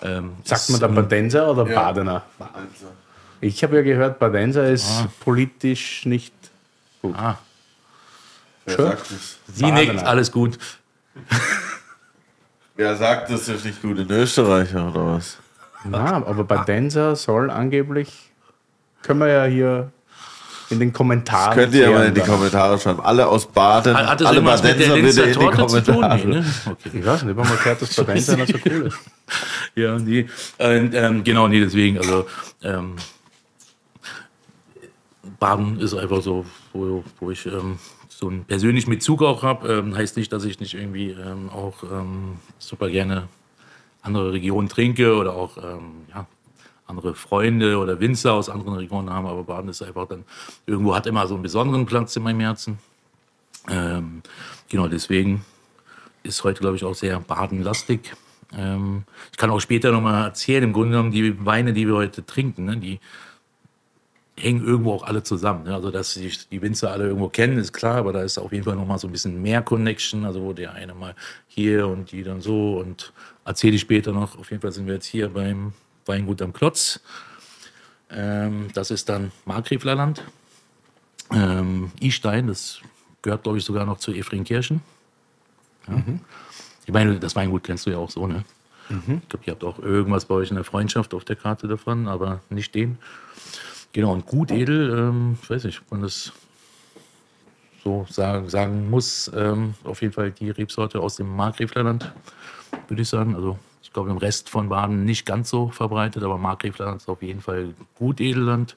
Ähm, 0.00 0.32
Sagt 0.44 0.70
man 0.70 0.80
da 0.80 0.86
Badenser 0.86 1.50
oder 1.50 1.66
Badener? 1.66 2.24
Also, 2.38 2.86
Ich 3.42 3.62
habe 3.62 3.76
ja 3.76 3.82
gehört, 3.82 4.18
Badenser 4.18 4.70
ist 4.70 4.88
politisch 5.20 6.06
nicht. 6.06 6.32
Ah, 7.12 7.34
wer 8.64 8.76
sagt 8.76 9.10
das? 9.10 9.38
sie 9.52 9.64
Badener. 9.64 9.92
nickt, 9.92 10.04
alles 10.04 10.32
gut. 10.32 10.58
Wer 12.74 12.96
sagt 12.96 13.30
das 13.30 13.50
ist 13.50 13.66
nicht 13.66 13.82
gut 13.82 13.98
in 13.98 14.10
Österreicher 14.10 14.88
oder 14.88 15.06
was? 15.14 15.36
Na, 15.84 16.24
aber 16.24 16.42
Badenser 16.42 17.14
soll 17.16 17.50
angeblich. 17.50 18.31
Können 19.02 19.20
wir 19.20 19.28
ja 19.28 19.44
hier 19.44 19.92
in 20.70 20.80
den 20.80 20.92
Kommentaren. 20.92 21.54
Könnt 21.54 21.74
ihr 21.74 21.82
ja 21.82 21.90
mal 21.90 22.06
in 22.06 22.14
die 22.14 22.20
Kommentare 22.20 22.78
schreiben. 22.78 23.00
Alle 23.00 23.26
aus 23.26 23.46
Baden, 23.46 23.94
Hat 23.94 24.20
das 24.20 24.28
alle 24.28 24.40
Badenser 24.40 24.74
bitte 24.74 24.98
in 24.98 25.04
die 25.04 25.12
zu 25.12 25.32
tun? 25.32 25.50
Kommentare. 25.52 26.18
Nee, 26.18 26.24
ne? 26.24 26.44
Okay. 26.66 26.76
dann. 26.84 27.00
Ich 27.00 27.06
weiß 27.06 27.22
nicht, 27.24 27.32
ich 27.32 27.38
habe 27.38 27.48
mal 27.48 27.56
gehört, 27.56 27.82
dass 27.82 27.94
Badenser 27.96 28.36
nicht 28.36 28.52
so 28.52 28.58
cool 28.70 28.86
ist. 28.86 28.98
Ja, 29.74 29.98
nee. 29.98 30.26
Und, 30.58 30.94
ähm, 30.94 31.24
genau, 31.24 31.48
nee, 31.48 31.60
deswegen, 31.60 31.96
also 31.96 32.26
ähm, 32.62 32.96
Baden 35.38 35.80
ist 35.80 35.94
einfach 35.94 36.20
so, 36.20 36.44
wo, 36.74 37.02
wo 37.18 37.30
ich 37.30 37.46
ähm, 37.46 37.78
so 38.08 38.28
einen 38.28 38.44
persönlichen 38.44 38.90
Bezug 38.90 39.22
auch 39.22 39.42
habe. 39.42 39.72
Ähm, 39.72 39.96
heißt 39.96 40.16
nicht, 40.16 40.32
dass 40.32 40.44
ich 40.44 40.60
nicht 40.60 40.74
irgendwie 40.74 41.10
ähm, 41.10 41.48
auch 41.48 41.82
ähm, 41.82 42.36
super 42.58 42.90
gerne 42.90 43.28
andere 44.02 44.32
Regionen 44.32 44.68
trinke 44.68 45.16
oder 45.16 45.34
auch 45.34 45.56
ähm, 45.56 46.04
ja, 46.10 46.26
andere 46.92 47.14
Freunde 47.14 47.78
oder 47.78 47.98
Winzer 48.00 48.34
aus 48.34 48.48
anderen 48.48 48.74
Regionen 48.74 49.10
haben, 49.10 49.26
aber 49.26 49.42
Baden 49.44 49.70
ist 49.70 49.82
einfach 49.82 50.06
dann 50.06 50.24
irgendwo 50.66 50.94
hat 50.94 51.06
immer 51.06 51.26
so 51.26 51.34
einen 51.34 51.42
besonderen 51.42 51.86
Platz 51.86 52.14
in 52.16 52.22
meinem 52.22 52.40
Herzen. 52.40 52.78
Ähm, 53.68 54.22
genau, 54.68 54.88
deswegen 54.88 55.44
ist 56.22 56.44
heute, 56.44 56.60
glaube 56.60 56.76
ich, 56.76 56.84
auch 56.84 56.94
sehr 56.94 57.18
badenlastig. 57.20 58.12
Ähm, 58.56 59.04
ich 59.30 59.38
kann 59.38 59.50
auch 59.50 59.60
später 59.60 59.90
nochmal 59.90 60.24
erzählen, 60.24 60.64
im 60.64 60.72
Grunde 60.72 60.90
genommen, 60.90 61.10
die 61.10 61.44
Weine, 61.44 61.72
die 61.72 61.86
wir 61.86 61.94
heute 61.94 62.24
trinken, 62.24 62.66
ne, 62.66 62.76
die 62.76 63.00
hängen 64.38 64.64
irgendwo 64.64 64.92
auch 64.92 65.04
alle 65.04 65.22
zusammen. 65.22 65.64
Ne? 65.64 65.74
Also, 65.74 65.90
dass 65.90 66.14
die, 66.14 66.32
die 66.50 66.62
Winzer 66.62 66.90
alle 66.90 67.06
irgendwo 67.06 67.28
kennen, 67.28 67.58
ist 67.58 67.72
klar, 67.72 67.96
aber 67.96 68.12
da 68.12 68.22
ist 68.22 68.38
auf 68.38 68.52
jeden 68.52 68.64
Fall 68.64 68.76
nochmal 68.76 68.98
so 68.98 69.08
ein 69.08 69.12
bisschen 69.12 69.40
mehr 69.40 69.62
Connection. 69.62 70.24
Also, 70.24 70.42
wo 70.42 70.52
der 70.52 70.72
eine 70.74 70.94
mal 70.94 71.14
hier 71.48 71.86
und 71.86 72.12
die 72.12 72.22
dann 72.22 72.40
so 72.40 72.78
und 72.78 73.12
erzähle 73.44 73.76
ich 73.76 73.82
später 73.82 74.12
noch. 74.12 74.38
Auf 74.38 74.50
jeden 74.50 74.62
Fall 74.62 74.72
sind 74.72 74.86
wir 74.86 74.94
jetzt 74.94 75.06
hier 75.06 75.28
beim 75.28 75.72
Weingut 76.06 76.42
am 76.42 76.52
Klotz. 76.52 77.00
Ähm, 78.10 78.68
das 78.74 78.90
ist 78.90 79.08
dann 79.08 79.32
Markgräflerland. 79.44 80.22
Ähm, 81.32 81.92
Istein, 82.00 82.46
das 82.46 82.80
gehört, 83.22 83.44
glaube 83.44 83.58
ich, 83.58 83.64
sogar 83.64 83.86
noch 83.86 83.98
zu 83.98 84.12
Efringkirchen. 84.12 84.82
Ja. 85.88 86.02
Ich 86.86 86.92
meine, 86.92 87.18
das 87.18 87.34
Weingut 87.36 87.64
kennst 87.64 87.86
du 87.86 87.90
ja 87.90 87.98
auch 87.98 88.10
so, 88.10 88.26
ne? 88.26 88.44
Ich 89.22 89.28
glaube, 89.28 89.44
ihr 89.46 89.52
habt 89.52 89.64
auch 89.64 89.78
irgendwas 89.78 90.26
bei 90.26 90.34
euch 90.34 90.50
in 90.50 90.56
der 90.56 90.64
Freundschaft 90.64 91.14
auf 91.14 91.24
der 91.24 91.36
Karte 91.36 91.66
davon, 91.66 92.08
aber 92.08 92.40
nicht 92.50 92.74
den. 92.74 92.98
Genau, 93.92 94.12
und 94.12 94.26
gut 94.26 94.50
edel, 94.50 94.90
ähm, 94.98 95.38
ich 95.42 95.48
weiß 95.48 95.64
nicht, 95.64 95.80
ob 95.80 95.92
man 95.92 96.02
das 96.02 96.32
so 97.84 98.06
sagen, 98.10 98.48
sagen 98.48 98.90
muss, 98.90 99.30
ähm, 99.34 99.74
auf 99.84 100.02
jeden 100.02 100.12
Fall 100.12 100.30
die 100.30 100.50
Rebsorte 100.50 101.00
aus 101.00 101.16
dem 101.16 101.34
Markgräflerland, 101.34 102.12
würde 102.88 103.02
ich 103.02 103.08
sagen. 103.08 103.34
Also 103.34 103.58
ich 103.92 103.94
glaube, 103.94 104.08
im 104.08 104.16
Rest 104.16 104.48
von 104.48 104.70
Baden 104.70 105.04
nicht 105.04 105.26
ganz 105.26 105.50
so 105.50 105.68
verbreitet, 105.68 106.22
aber 106.22 106.38
Markgräflerland 106.38 107.02
ist 107.02 107.10
auf 107.10 107.20
jeden 107.20 107.42
Fall 107.42 107.74
gut 107.94 108.22
Edelland. 108.22 108.74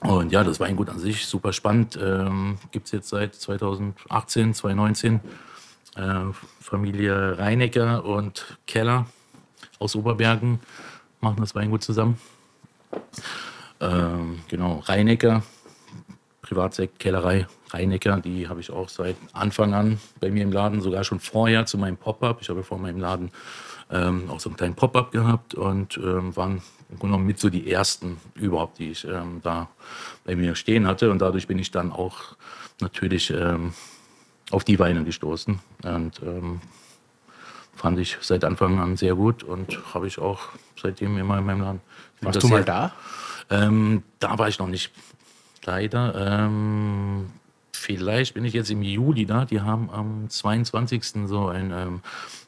Und 0.00 0.32
ja, 0.32 0.42
das 0.42 0.58
Weingut 0.58 0.88
an 0.88 0.98
sich 0.98 1.26
super 1.26 1.52
spannend. 1.52 1.96
Ähm, 2.02 2.58
Gibt 2.72 2.86
es 2.86 2.92
jetzt 2.92 3.08
seit 3.08 3.36
2018, 3.36 4.54
2019. 4.54 5.20
Äh, 5.94 6.00
Familie 6.60 7.38
Reinecker 7.38 8.04
und 8.04 8.58
Keller 8.66 9.06
aus 9.78 9.94
Oberbergen 9.94 10.58
machen 11.20 11.36
das 11.38 11.54
Weingut 11.54 11.84
zusammen. 11.84 12.18
Ähm, 13.78 14.40
genau, 14.48 14.80
Reinecker, 14.86 15.44
Privatsekt, 16.52 16.98
Kellerei, 16.98 17.46
Reinecker, 17.70 18.20
die 18.20 18.46
habe 18.46 18.60
ich 18.60 18.70
auch 18.70 18.90
seit 18.90 19.16
Anfang 19.32 19.72
an 19.72 19.98
bei 20.20 20.30
mir 20.30 20.42
im 20.42 20.52
Laden, 20.52 20.82
sogar 20.82 21.02
schon 21.02 21.18
vorher 21.18 21.64
zu 21.64 21.78
meinem 21.78 21.96
Pop-Up. 21.96 22.42
Ich 22.42 22.50
habe 22.50 22.62
vor 22.62 22.78
meinem 22.78 23.00
Laden 23.00 23.30
ähm, 23.90 24.28
auch 24.28 24.38
so 24.38 24.50
einen 24.50 24.58
kleinen 24.58 24.74
Pop-Up 24.74 25.12
gehabt 25.12 25.54
und 25.54 25.96
ähm, 25.96 26.36
waren 26.36 26.60
im 26.90 26.98
Grunde 26.98 27.14
genommen 27.14 27.26
mit 27.26 27.40
so 27.40 27.48
die 27.48 27.70
ersten 27.70 28.18
überhaupt, 28.34 28.78
die 28.78 28.90
ich 28.90 29.06
ähm, 29.06 29.40
da 29.42 29.68
bei 30.24 30.36
mir 30.36 30.54
stehen 30.54 30.86
hatte. 30.86 31.10
Und 31.10 31.20
dadurch 31.22 31.46
bin 31.46 31.58
ich 31.58 31.70
dann 31.70 31.90
auch 31.90 32.36
natürlich 32.80 33.30
ähm, 33.30 33.72
auf 34.50 34.64
die 34.64 34.78
Weine 34.78 35.04
gestoßen. 35.04 35.58
Und 35.84 36.20
ähm, 36.22 36.60
fand 37.74 37.98
ich 37.98 38.18
seit 38.20 38.44
Anfang 38.44 38.78
an 38.78 38.98
sehr 38.98 39.14
gut 39.14 39.42
und 39.42 39.78
habe 39.94 40.06
ich 40.06 40.18
auch 40.18 40.40
seitdem 40.76 41.16
immer 41.16 41.38
in 41.38 41.46
meinem 41.46 41.62
Laden. 41.62 41.80
Warst 42.20 42.42
du 42.42 42.48
mal 42.48 42.62
da? 42.62 42.92
ähm, 43.50 44.02
da 44.18 44.38
war 44.38 44.48
ich 44.48 44.58
noch 44.58 44.68
nicht. 44.68 44.92
Leider. 45.64 46.14
Ähm, 46.16 47.30
vielleicht 47.72 48.34
bin 48.34 48.44
ich 48.44 48.54
jetzt 48.54 48.70
im 48.70 48.82
Juli 48.82 49.26
da. 49.26 49.44
Die 49.44 49.60
haben 49.60 49.90
am 49.90 50.28
22. 50.28 51.26
so 51.26 51.48
ein, 51.48 51.72
ähm, 51.72 52.00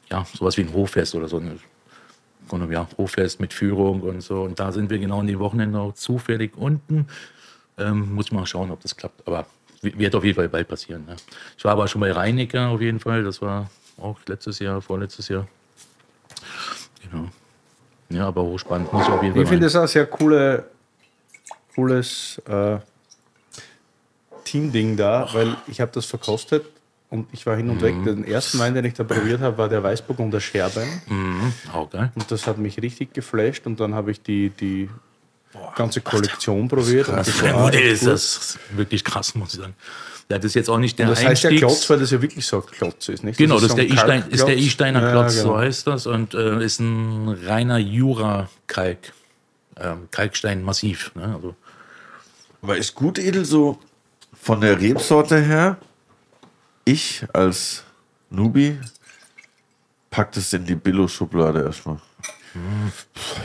ja, 0.09 0.25
sowas 0.33 0.57
wie 0.57 0.61
ein 0.61 0.73
Hoffest 0.73 1.15
oder 1.15 1.27
so. 1.27 1.37
Ein, 1.37 1.59
ja, 2.69 2.87
Hoffest 2.97 3.39
mit 3.39 3.53
Führung 3.53 4.01
und 4.01 4.21
so. 4.21 4.43
Und 4.43 4.59
da 4.59 4.71
sind 4.71 4.89
wir 4.89 4.99
genau 4.99 5.21
in 5.21 5.27
den 5.27 5.39
Wochenenden 5.39 5.75
auch 5.75 5.93
zufällig 5.93 6.55
unten. 6.57 7.07
Ähm, 7.77 8.13
muss 8.13 8.27
ich 8.27 8.31
mal 8.31 8.45
schauen, 8.45 8.71
ob 8.71 8.81
das 8.81 8.95
klappt. 8.95 9.27
Aber 9.27 9.45
wird 9.81 10.15
auf 10.15 10.23
jeden 10.23 10.35
Fall 10.35 10.49
bald 10.49 10.67
passieren. 10.67 11.05
Ne? 11.05 11.15
Ich 11.57 11.63
war 11.63 11.73
aber 11.73 11.87
schon 11.87 12.01
bei 12.01 12.11
Reinecker 12.11 12.69
auf 12.69 12.81
jeden 12.81 12.99
Fall. 12.99 13.23
Das 13.23 13.41
war 13.41 13.69
auch 13.97 14.17
letztes 14.27 14.59
Jahr, 14.59 14.81
vorletztes 14.81 15.27
Jahr. 15.27 15.47
Genau. 17.01 17.29
Ja, 18.09 18.27
aber 18.27 18.43
hochspannend. 18.43 18.91
Muss 18.93 19.03
ich 19.03 19.09
auf 19.09 19.21
jeden 19.23 19.35
Fall 19.35 19.43
Ich 19.43 19.49
finde 19.49 19.65
das 19.65 19.75
auch 19.75 19.87
sehr 19.87 20.05
coole, 20.05 20.65
cooles 21.73 22.41
äh, 22.47 22.77
Team-Ding 24.45 24.95
da, 24.95 25.27
weil 25.33 25.57
ich 25.67 25.81
habe 25.81 25.91
das 25.93 26.05
verkostet 26.05 26.65
und 27.09 27.27
ich 27.33 27.45
war 27.45 27.55
hin 27.57 27.69
und 27.69 27.81
weg. 27.81 27.95
Den 28.05 28.23
ersten 28.25 28.57
Wein, 28.59 28.73
den 28.73 28.85
ich 28.85 28.93
da 28.93 29.03
probiert 29.03 29.41
habe, 29.41 29.57
war 29.57 29.67
der 29.69 29.83
Weißburgunder 29.83 30.39
Scherbein. 30.39 30.87
Mhm, 31.07 31.53
auch 31.73 31.89
geil. 31.89 32.11
Und 32.15 32.31
das 32.31 32.47
hat 32.47 32.57
mich 32.57 32.81
richtig 32.81 33.13
geflasht. 33.13 33.65
Und 33.65 33.79
dann 33.79 33.93
habe 33.93 34.11
ich 34.11 34.21
die, 34.21 34.49
die 34.49 34.89
ganze 35.75 36.01
Kollektion 36.01 36.67
probiert. 36.67 37.09
Und 37.09 37.17
das 37.17 37.41
Ja, 37.41 37.67
ist 37.69 38.05
das 38.05 38.59
wirklich 38.71 39.03
krass, 39.03 39.35
muss 39.35 39.53
ich 39.53 39.59
sagen. 39.59 39.75
Ja, 40.29 40.37
das 40.37 40.45
ist 40.45 40.55
jetzt 40.55 40.69
auch 40.71 40.79
nicht 40.79 40.97
der 40.97 41.07
Und 41.07 41.11
das 41.11 41.23
heißt 41.23 41.43
ja 41.43 41.49
Einstiegs- 41.51 41.59
Klotz, 41.59 41.89
weil 41.91 41.99
das 41.99 42.09
ja 42.09 42.19
wirklich 42.21 42.45
so 42.47 42.57
ein 42.57 42.65
Klotz 42.65 43.09
ist, 43.09 43.23
nicht? 43.23 43.37
Genau, 43.37 43.55
das 43.55 43.65
ist 43.65 43.69
so 43.71 43.75
der 43.75 43.85
ein 43.85 43.91
I-Stein, 43.93 44.23
ist 44.29 44.47
der. 44.47 44.57
I-Steiner 44.57 45.01
Ja, 45.03 45.11
Klotz, 45.11 45.35
genau. 45.35 45.53
so 45.53 45.57
heißt 45.59 45.85
das. 45.87 46.07
Und 46.07 46.33
äh, 46.33 46.63
ist 46.65 46.79
ein 46.79 47.29
reiner 47.45 47.77
Jura-Kalk. 47.77 49.13
Ähm, 49.77 50.07
Kalkstein 50.09 50.63
massiv. 50.63 51.11
Ne? 51.15 51.33
Also, 51.35 51.53
Aber 52.63 52.77
ist 52.77 52.95
gut 52.95 53.19
edel 53.19 53.45
so 53.45 53.77
von 54.45 54.61
der 54.61 54.79
Rebsorte 54.79 55.41
her? 55.41 55.77
Ich 56.85 57.25
als 57.33 57.83
Nubi 58.29 58.77
pack 60.11 60.31
das 60.33 60.53
in 60.53 60.65
die 60.65 60.75
Billo-Schublade 60.75 61.63
erstmal. 61.63 61.97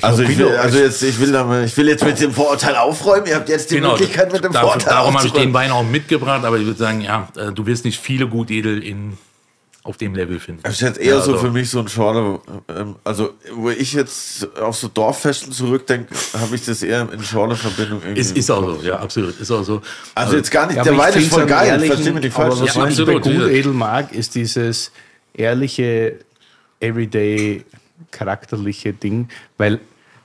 Also, 0.02 0.22
ich 0.22 0.36
will, 0.38 0.56
also 0.56 0.78
jetzt, 0.78 1.02
ich, 1.02 1.18
will 1.18 1.32
damit, 1.32 1.66
ich 1.66 1.76
will 1.76 1.88
jetzt 1.88 2.04
mit 2.04 2.20
dem 2.20 2.32
Vorurteil 2.32 2.76
aufräumen. 2.76 3.26
Ihr 3.26 3.36
habt 3.36 3.48
jetzt 3.48 3.70
die 3.70 3.80
Möglichkeit, 3.80 4.30
mit 4.30 4.44
dem 4.44 4.52
dafür- 4.52 4.68
Vorurteil 4.68 4.92
Darum 4.94 5.16
habe 5.16 5.26
ich 5.26 5.32
den. 5.32 5.52
Wein 5.54 5.70
auch 5.72 5.82
mitgebracht, 5.82 6.44
aber 6.44 6.58
ich 6.58 6.66
würde 6.66 6.78
sagen, 6.78 7.00
ja, 7.00 7.28
äh, 7.34 7.50
du 7.50 7.66
wirst 7.66 7.84
nicht 7.86 7.98
viele 7.98 8.28
gut 8.28 8.50
edel 8.50 8.84
in, 8.84 9.16
auf 9.82 9.96
dem 9.96 10.14
Level 10.14 10.38
finden. 10.38 10.62
Das 10.62 10.74
ist 10.74 10.80
jetzt 10.82 10.98
eher 10.98 11.14
Ja, 11.14 11.20
so 11.22 11.32
also- 11.32 11.46
für 11.46 11.50
mich 11.52 11.70
so 11.70 11.78
ein 11.80 11.88
Schorle, 11.88 12.38
ähm, 12.68 12.96
also 13.02 13.30
wo 13.54 13.70
ich 13.70 13.94
jetzt 13.94 14.46
auf 14.58 14.76
so 14.76 14.88
Dorffesten 14.88 15.52
zurückdenke, 15.52 16.14
habe 16.38 16.54
ich 16.54 16.64
das 16.66 16.82
eher 16.82 17.08
in 17.10 17.22
Schorle-Verbindung 17.22 18.00
irgendwie. 18.02 18.20
Ist, 18.20 18.36
ist 18.36 18.50
auch 18.50 18.62
so, 18.62 18.82
ja, 18.86 18.98
absolut. 18.98 19.40
Ist 19.40 19.50
auch 19.50 19.62
so. 19.64 19.80
also 20.14 20.36
jetzt 20.36 20.50
gar 20.50 20.66
nicht, 20.66 20.76
Ja, 20.76 20.82
der 20.84 20.92
ich 20.92 20.98
Wein 20.98 21.14
ist 21.14 21.28
voll 21.30 21.46
geil, 21.46 21.68
ehrlichen- 21.68 21.94
versteh 21.94 22.12
mich 22.12 22.24
nicht 22.24 22.36
Aber 22.36 22.50
falsch. 22.54 22.60
was 22.68 22.74
Ja, 22.74 22.80
man 23.06 23.06
bei 23.06 23.30
gut 23.38 23.48
edel 23.50 23.72
mag, 23.72 24.12
ist 24.12 24.34
dieses 24.34 24.92
ehrliche, 25.32 26.18
everyday, 26.80 27.64
charakterliche 28.10 28.92
Ding, 28.92 29.28
weil 29.56 29.80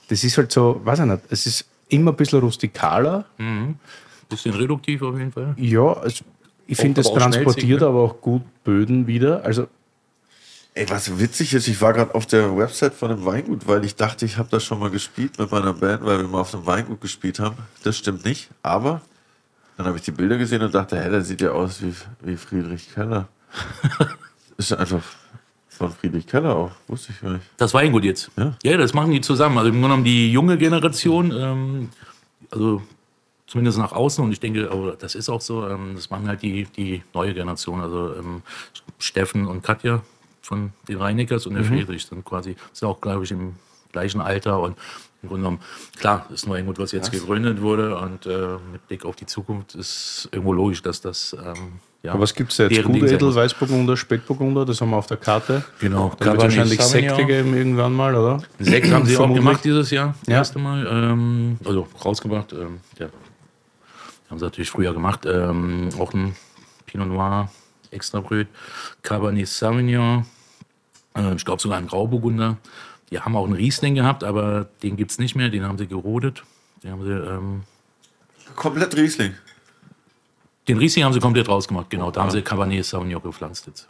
das 0.10 0.24
ist 0.24 0.38
halt 0.38 0.52
so, 0.52 0.82
weiß 0.84 1.00
ich 1.00 1.06
nicht, 1.06 1.22
es 1.30 1.46
ist 1.46 1.66
immer 1.90 2.12
ein 2.12 2.18
bisschen 2.18 2.40
rustikaler. 2.40 3.26
Bisschen 4.30 4.54
reduktiv 4.54 5.02
auf 5.02 5.18
jeden 5.18 5.32
Fall. 5.32 5.54
Ja, 5.58 6.02
es, 6.04 6.24
ich 6.68 6.78
finde, 6.78 7.02
es 7.02 7.08
aber 7.08 7.16
auch 7.16 7.20
transportiert 7.20 7.82
ne? 7.82 7.88
aber 7.88 8.02
auch 8.02 8.22
gut 8.22 8.42
Böden 8.64 9.08
wieder. 9.08 9.44
Also 9.44 9.68
Ey, 10.78 10.90
was 10.90 11.20
witzig 11.20 11.54
ist, 11.54 11.70
ich 11.70 11.80
war 11.80 11.94
gerade 11.94 12.14
auf 12.14 12.26
der 12.26 12.58
Website 12.58 12.94
von 12.94 13.10
einem 13.10 13.24
Weingut, 13.24 13.66
weil 13.66 13.86
ich 13.86 13.96
dachte, 13.96 14.26
ich 14.26 14.38
habe 14.38 14.50
das 14.52 14.66
schon 14.66 14.78
mal 14.78 14.90
gespielt 14.90 15.40
mit 15.40 15.50
meiner 15.50 15.72
Band, 15.72 16.04
weil 16.04 16.18
wir 16.18 16.28
mal 16.28 16.42
auf 16.42 16.54
einem 16.54 16.66
Weingut 16.66 17.00
gespielt 17.00 17.40
haben. 17.40 17.56
Das 17.84 17.98
stimmt 17.98 18.26
nicht, 18.26 18.50
aber 18.62 19.02
dann 19.78 19.86
habe 19.86 19.96
ich 19.98 20.04
die 20.04 20.12
Bilder 20.12 20.38
gesehen 20.38 20.62
und 20.62 20.76
dachte, 20.76 21.02
hä, 21.02 21.10
der 21.10 21.22
sieht 21.22 21.40
ja 21.40 21.52
aus 21.52 21.82
wie, 21.82 21.94
wie 22.22 22.36
Friedrich 22.36 22.94
Keller. 22.94 23.30
ist 24.58 24.72
ja 24.72 24.78
einfach 24.78 25.02
von 25.70 25.92
Friedrich 25.94 26.28
Keller 26.28 26.54
auch, 26.54 26.72
wusste 26.88 27.14
ich 27.14 27.22
gar 27.22 27.32
nicht. 27.32 27.46
Das 27.56 27.74
Weingut 27.74 28.04
jetzt. 28.04 28.30
Ja. 28.36 28.78
das 28.78 28.94
machen 28.94 29.12
die 29.12 29.22
zusammen. 29.22 29.58
Also 29.58 29.70
im 29.70 29.76
Grunde 29.76 29.88
genommen 29.88 30.04
die 30.04 30.30
junge 30.30 30.58
Generation, 30.58 31.32
ähm, 31.32 31.90
also 32.52 32.82
zumindest 33.48 33.78
nach 33.78 33.92
außen 33.92 34.24
und 34.24 34.32
ich 34.32 34.40
denke, 34.40 34.70
aber 34.72 34.94
das 34.94 35.16
ist 35.16 35.30
auch 35.30 35.42
so, 35.42 35.68
ähm, 35.68 35.92
das 35.96 36.10
machen 36.10 36.28
halt 36.28 36.42
die, 36.42 36.66
die 36.76 37.04
neue 37.14 37.34
Generation. 37.34 37.82
Also 37.82 38.16
ähm, 38.18 38.42
Steffen 39.00 39.48
und 39.48 39.62
Katja 39.64 40.02
von 40.42 40.72
den 40.88 40.98
Reinekers 40.98 41.46
und 41.48 41.56
der 41.56 41.64
Friedrich 41.64 42.06
sind 42.06 42.24
quasi, 42.26 42.56
sind 42.74 42.88
auch, 42.88 43.02
glaube 43.02 43.24
ich, 43.24 43.32
im 43.32 43.56
gleichen 43.92 44.22
Alter 44.22 44.60
und 44.60 44.76
im 45.24 45.30
Grunde 45.30 45.44
genommen, 45.44 45.60
klar, 45.98 46.28
ist 46.32 46.46
nur 46.46 46.56
Weingut, 46.56 46.78
was 46.78 46.92
jetzt 46.92 47.12
gegründet 47.12 47.62
wurde 47.62 47.98
und 47.98 48.26
äh, 48.28 48.58
mit 48.72 48.88
Blick 48.88 49.06
auf 49.06 49.16
die 49.16 49.26
Zukunft 49.26 49.74
ist 49.74 50.30
irgendwo 50.32 50.54
logisch, 50.54 50.82
dass 50.84 51.02
das 51.02 51.36
ähm, 51.44 51.80
ja, 52.04 52.12
Aber 52.12 52.22
was 52.22 52.36
gibt 52.36 52.52
es 52.52 52.60
jetzt? 52.60 52.72
deren 52.76 52.86
Gut 52.92 52.96
Ding 52.98 53.08
sein 53.08 53.16
edel, 53.16 53.28
muss. 53.30 53.36
Weißburgunder, 53.36 53.98
Spätburgunder, 53.98 54.64
das 54.66 54.80
haben 54.80 54.92
wir 54.92 54.98
auf 54.98 55.08
der 55.08 55.18
Karte. 55.18 55.64
Genau, 55.80 56.12
Da 56.20 56.26
wird 56.28 56.42
wahrscheinlich 56.42 56.80
Sauvignon. 56.80 57.16
Sekte 57.18 57.26
geben 57.26 57.56
irgendwann 57.58 57.94
mal, 57.94 58.14
oder? 58.14 58.44
Sekt 58.60 58.92
haben 58.92 59.08
sie 59.08 59.18
auch 59.18 59.28
gemacht 59.34 59.62
dieses 59.64 59.90
Jahr, 59.90 60.14
das 60.20 60.28
Ja. 60.28 60.36
erste 60.36 60.60
Mal. 60.60 60.86
Ähm, 60.88 61.58
also 61.66 61.88
rausgebracht. 62.04 62.54
Ähm, 62.54 62.80
ja. 63.00 63.08
Haben 64.30 64.40
sie 64.40 64.46
natürlich 64.46 64.70
früher 64.72 64.94
gemacht. 64.94 65.26
Ähm, 65.26 65.90
auch 66.00 66.14
ein 66.14 66.36
Pinot 66.86 67.08
Noir, 67.08 67.50
extra 67.92 68.22
Brüt, 68.22 68.48
Cabernet 69.04 69.48
Sauvignon, 69.48 70.26
äh, 71.16 71.36
ich 71.36 71.46
glaube 71.46 71.62
sogar 71.62 71.78
ein 71.78 71.88
Grauburgunder. 71.88 72.58
Die 73.12 73.20
haben 73.20 73.36
auch 73.36 73.46
einen 73.46 73.54
Riesling 73.54 73.96
gehabt, 73.96 74.24
aber 74.24 74.68
den 74.84 74.98
gibt 74.98 75.12
es 75.12 75.20
nicht 75.20 75.36
mehr. 75.36 75.50
Den 75.50 75.64
haben 75.64 75.78
sie 75.78 75.88
gerodet. 75.88 76.44
Den, 76.84 76.92
haben 76.92 77.04
sie, 77.04 77.12
ähm, 77.12 77.64
Komplett 78.56 78.96
Riesling. 78.96 79.34
den 80.68 80.78
Riesling 80.78 81.06
haben 81.06 81.14
sie 81.14 81.20
komplett 81.20 81.48
rausgemacht, 81.48 81.90
genau. 81.90 82.12
Da 82.12 82.22
haben 82.22 82.32
sie 82.32 82.42
Cabernet 82.42 82.86
Sauvignon 82.86 83.22
gepflanzt 83.22 83.68
jetzt. 83.68 83.88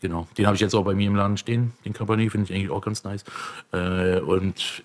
Genau, 0.00 0.28
den 0.36 0.46
habe 0.46 0.54
ich 0.54 0.60
jetzt 0.60 0.74
auch 0.74 0.84
bei 0.84 0.94
mir 0.94 1.06
im 1.06 1.16
Laden 1.16 1.38
stehen. 1.38 1.72
Den 1.84 1.94
Cabernet 1.94 2.30
finde 2.30 2.50
ich 2.50 2.54
eigentlich 2.54 2.70
auch 2.70 2.82
ganz 2.82 3.04
nice. 3.04 3.24
Äh, 3.72 4.20
und 4.20 4.82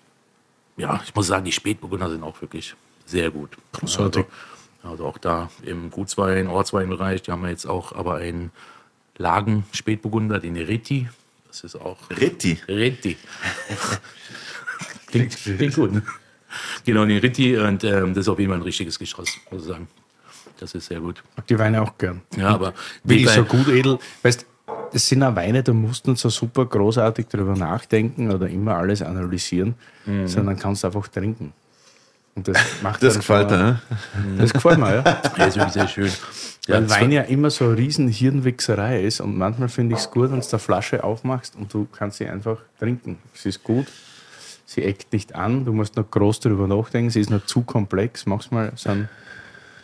ja, 0.78 1.00
ich 1.04 1.14
muss 1.14 1.26
sagen, 1.26 1.44
die 1.44 1.52
Spätburgunder 1.52 2.08
sind 2.08 2.22
auch 2.22 2.40
wirklich 2.40 2.74
sehr 3.04 3.30
gut. 3.30 3.50
Großartig. 3.72 4.24
Also, 4.24 4.36
also 4.82 5.06
auch 5.06 5.18
da 5.18 5.50
im 5.62 5.90
Gutswein, 5.90 6.46
Ortsweinbereich, 6.46 7.22
die 7.22 7.32
haben 7.32 7.42
wir 7.42 7.50
jetzt 7.50 7.66
auch 7.66 7.92
aber 7.94 8.16
einen 8.16 8.50
Lagen-Spätburgunder, 9.18 10.38
den 10.38 10.56
Ritti. 10.56 11.08
Das 11.48 11.62
ist 11.64 11.76
auch 11.76 11.98
Ritti. 12.10 12.58
Ritti. 12.68 13.16
klingt, 15.06 15.36
klingt 15.36 15.74
gut, 15.74 15.92
ne? 15.92 16.02
Genau, 16.84 17.04
den 17.04 17.18
Ritti 17.18 17.56
und 17.56 17.84
ähm, 17.84 18.14
das 18.14 18.22
ist 18.22 18.28
auf 18.28 18.38
jeden 18.38 18.50
Fall 18.50 18.60
ein 18.60 18.64
richtiges 18.64 18.98
Geschoss, 18.98 19.36
muss 19.50 19.62
ich 19.62 19.68
sagen. 19.68 19.88
Das 20.58 20.74
ist 20.74 20.86
sehr 20.86 21.00
gut. 21.00 21.22
Mag 21.36 21.46
die 21.46 21.58
Weine 21.58 21.80
auch 21.82 21.96
gern. 21.96 22.22
Ja, 22.36 22.48
aber 22.48 22.74
Wie 23.04 23.24
so 23.26 23.44
gut 23.44 23.68
edel? 23.68 23.98
Weißt 24.22 24.46
das 24.92 25.08
sind 25.08 25.22
auch 25.22 25.36
Weine, 25.36 25.62
da 25.62 25.72
musst 25.72 26.06
du 26.06 26.10
nicht 26.10 26.20
so 26.20 26.28
super 26.28 26.66
großartig 26.66 27.26
drüber 27.28 27.54
nachdenken 27.54 28.30
oder 28.32 28.48
immer 28.48 28.76
alles 28.76 29.02
analysieren, 29.02 29.74
Mhm. 30.06 30.26
sondern 30.26 30.58
kannst 30.58 30.84
einfach 30.84 31.06
trinken. 31.08 31.52
Und 32.40 32.48
das 32.48 32.56
macht 32.82 33.02
Das 33.02 33.16
gefällt 33.16 33.50
ne? 33.50 33.80
Das 34.38 34.50
gefällt 34.52 34.78
mir, 34.78 34.94
ja. 34.94 35.02
Der 35.36 35.48
ist 35.48 35.56
wirklich 35.56 35.74
sehr 35.74 35.88
schön. 35.88 36.10
Ja, 36.66 36.76
Weil 36.76 36.88
Wein 36.88 37.12
ja 37.12 37.22
immer 37.22 37.50
so 37.50 37.66
eine 37.66 37.76
riesen 37.76 38.08
Hirnwichserei 38.08 39.02
ist 39.04 39.20
und 39.20 39.36
manchmal 39.36 39.68
finde 39.68 39.94
ich 39.94 40.00
es 40.00 40.10
gut, 40.10 40.30
wenn 40.30 40.40
du 40.40 40.46
eine 40.46 40.58
Flasche 40.58 41.04
aufmachst 41.04 41.54
und 41.56 41.72
du 41.74 41.86
kannst 41.92 42.16
sie 42.16 42.26
einfach 42.26 42.56
trinken. 42.78 43.18
Sie 43.34 43.50
ist 43.50 43.62
gut, 43.62 43.88
sie 44.64 44.84
eckt 44.84 45.12
nicht 45.12 45.34
an, 45.34 45.66
du 45.66 45.74
musst 45.74 45.96
noch 45.96 46.10
groß 46.10 46.40
darüber 46.40 46.66
nachdenken, 46.66 47.10
sie 47.10 47.20
ist 47.20 47.28
noch 47.28 47.44
zu 47.44 47.60
komplex. 47.60 48.24
Manchmal 48.24 48.72
sind 48.76 49.10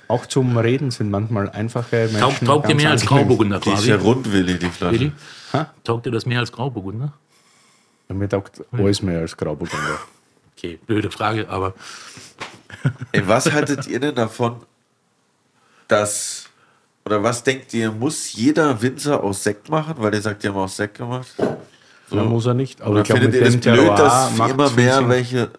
auch 0.08 0.24
zum 0.24 0.56
Reden 0.56 0.90
sind 0.90 1.10
manchmal 1.10 1.50
einfache 1.50 1.96
Menschen. 1.96 2.20
Taugt, 2.20 2.44
taugt 2.44 2.68
dir 2.70 2.74
mehr 2.74 2.90
als. 2.90 3.04
Grauburgunder 3.04 3.58
Die 3.60 3.68
ist 3.68 3.74
quasi. 3.76 3.90
ja 3.90 3.96
rundwillig, 3.96 4.60
die 4.60 4.68
Flasche. 4.70 5.00
Willi? 5.00 5.12
Taugt 5.84 6.06
dir 6.06 6.10
das 6.10 6.24
mehr 6.24 6.40
als 6.40 6.52
Grauburgunder? 6.52 7.12
Ja, 8.08 8.14
Mir 8.14 8.28
taugt 8.30 8.62
alles 8.72 9.02
mehr 9.02 9.20
als 9.20 9.36
Grauburgunder. 9.36 9.98
Okay, 10.56 10.78
blöde 10.86 11.10
Frage, 11.10 11.48
aber 11.48 11.74
Ey, 13.12 13.26
was 13.26 13.52
haltet 13.52 13.86
ihr 13.86 14.00
denn 14.00 14.14
davon, 14.14 14.56
dass, 15.88 16.48
oder 17.04 17.22
was 17.22 17.42
denkt 17.42 17.72
ihr, 17.74 17.90
muss 17.92 18.32
jeder 18.32 18.80
Winzer 18.80 19.22
aus 19.22 19.42
Sekt 19.42 19.68
machen? 19.68 19.94
Weil 19.98 20.14
ihr 20.14 20.22
sagt, 20.22 20.42
die 20.42 20.48
haben 20.48 20.56
aus 20.56 20.76
Sekt 20.76 20.98
gemacht. 20.98 21.28
So. 22.08 22.16
muss 22.16 22.46
er 22.46 22.54
nicht. 22.54 22.80
Aber 22.80 22.92
Oder 22.92 23.00
ich 23.00 23.06
glaube, 23.06 23.22
findet 23.22 23.40
ihr 23.40 23.46
das 23.46 23.56
blöd, 23.76 23.98
dass 23.98 24.50
immer 24.50 24.70
mehr 24.70 24.96
Sinn. 24.98 25.08
welche 25.08 25.50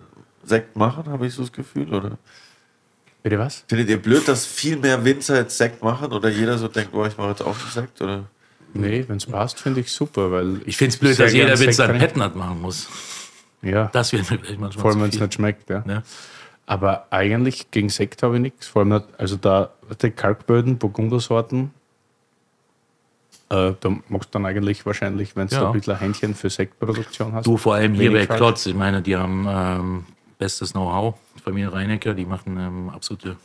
Sekt 0.44 0.76
machen, 0.78 1.06
habe 1.08 1.28
ich 1.28 1.34
so 1.34 1.42
das 1.42 1.52
Gefühl? 1.52 1.94
Oder 1.94 2.18
Bitte 3.22 3.38
was? 3.38 3.64
findet 3.68 3.90
ihr 3.90 4.02
blöd, 4.02 4.28
dass 4.28 4.46
viel 4.46 4.78
mehr 4.78 5.04
Winzer 5.04 5.36
jetzt 5.38 5.58
Sekt 5.58 5.84
machen? 5.84 6.14
Oder 6.14 6.30
jeder 6.30 6.58
so 6.58 6.68
denkt, 6.70 6.94
oh, 6.94 7.06
ich 7.06 7.18
mache 7.18 7.30
jetzt 7.30 7.42
auch 7.42 7.58
einen 7.60 7.72
Sekt? 7.72 8.02
Oder? 8.02 8.24
Nee, 8.74 9.04
wenn 9.08 9.18
es 9.18 9.26
passt, 9.26 9.60
finde 9.60 9.82
ich 9.82 9.92
super, 9.92 10.32
weil 10.32 10.62
ich 10.66 10.78
finde 10.78 10.94
es 10.94 10.98
blöd, 10.98 11.20
dass 11.20 11.34
jeder 11.34 11.60
Winzer 11.60 11.90
einen. 11.90 12.00
Petnat 12.00 12.36
machen 12.36 12.62
muss. 12.62 12.88
Ja, 13.62 13.88
Das 13.94 14.12
wird 14.14 14.30
mir 14.30 14.38
vielleicht 14.40 14.60
manchmal 14.60 14.82
vor 14.82 14.92
allem 14.92 15.02
wenn 15.02 15.10
es 15.10 15.20
nicht 15.20 15.34
schmeckt. 15.34 15.70
Ja. 15.70 15.84
Ne? 15.86 16.04
Aber 16.66 17.08
eigentlich 17.12 17.72
gegen 17.72 17.90
Sekt 17.90 18.24
habe 18.24 18.36
ich 18.36 18.42
nichts. 18.42 18.68
Vor 18.68 18.82
allem, 18.82 18.90
nicht, 18.90 19.06
also 19.18 19.36
da 19.38 19.72
die 20.02 20.12
Kalkböden, 20.12 20.78
Burgundersorten, 20.78 21.72
äh, 23.50 23.74
da 23.80 23.90
magst 24.10 24.30
du 24.30 24.34
dann 24.34 24.46
eigentlich 24.46 24.86
wahrscheinlich, 24.86 25.36
wenn 25.36 25.48
du 25.48 25.56
Ja. 25.56 25.68
ein 25.68 25.74
bisschen 25.74 25.94
ein 25.94 26.00
Händchen 26.00 26.36
für 26.36 26.50
Sektproduktion 26.50 27.32
hast. 27.34 27.46
Du 27.48 27.56
vor 27.58 27.76
allem 27.76 27.94
hier 27.94 28.12
bei. 28.12 28.26
Klotz, 28.26 28.66
ich 28.66 28.76
meine, 28.76 29.02
die 29.02 29.16
haben 29.16 29.46
ähm, 29.50 30.06
bestes 30.38 30.74
Know-how. 30.74 31.16
Familie 31.44 31.72
Reinecker, 31.72 32.14
die 32.14 32.26
machen 32.26 32.58
ähm, 32.58 32.90
absolute 32.90 33.38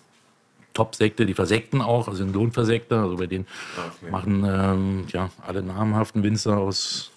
Top-Sekte, 0.75 1.25
die 1.27 1.35
versekten 1.35 1.81
auch, 1.81 2.09
also 2.09 2.19
sind 2.19 2.35
Lohnversekter, 2.35 3.03
also 3.03 3.17
bei 3.17 3.27
denen 3.27 3.47
machen 4.11 4.45
ähm, 4.45 5.05
ja, 5.13 5.31
alle 5.47 5.63
namhaften 5.63 6.23
Winzer 6.23 6.57
aus 6.59 7.11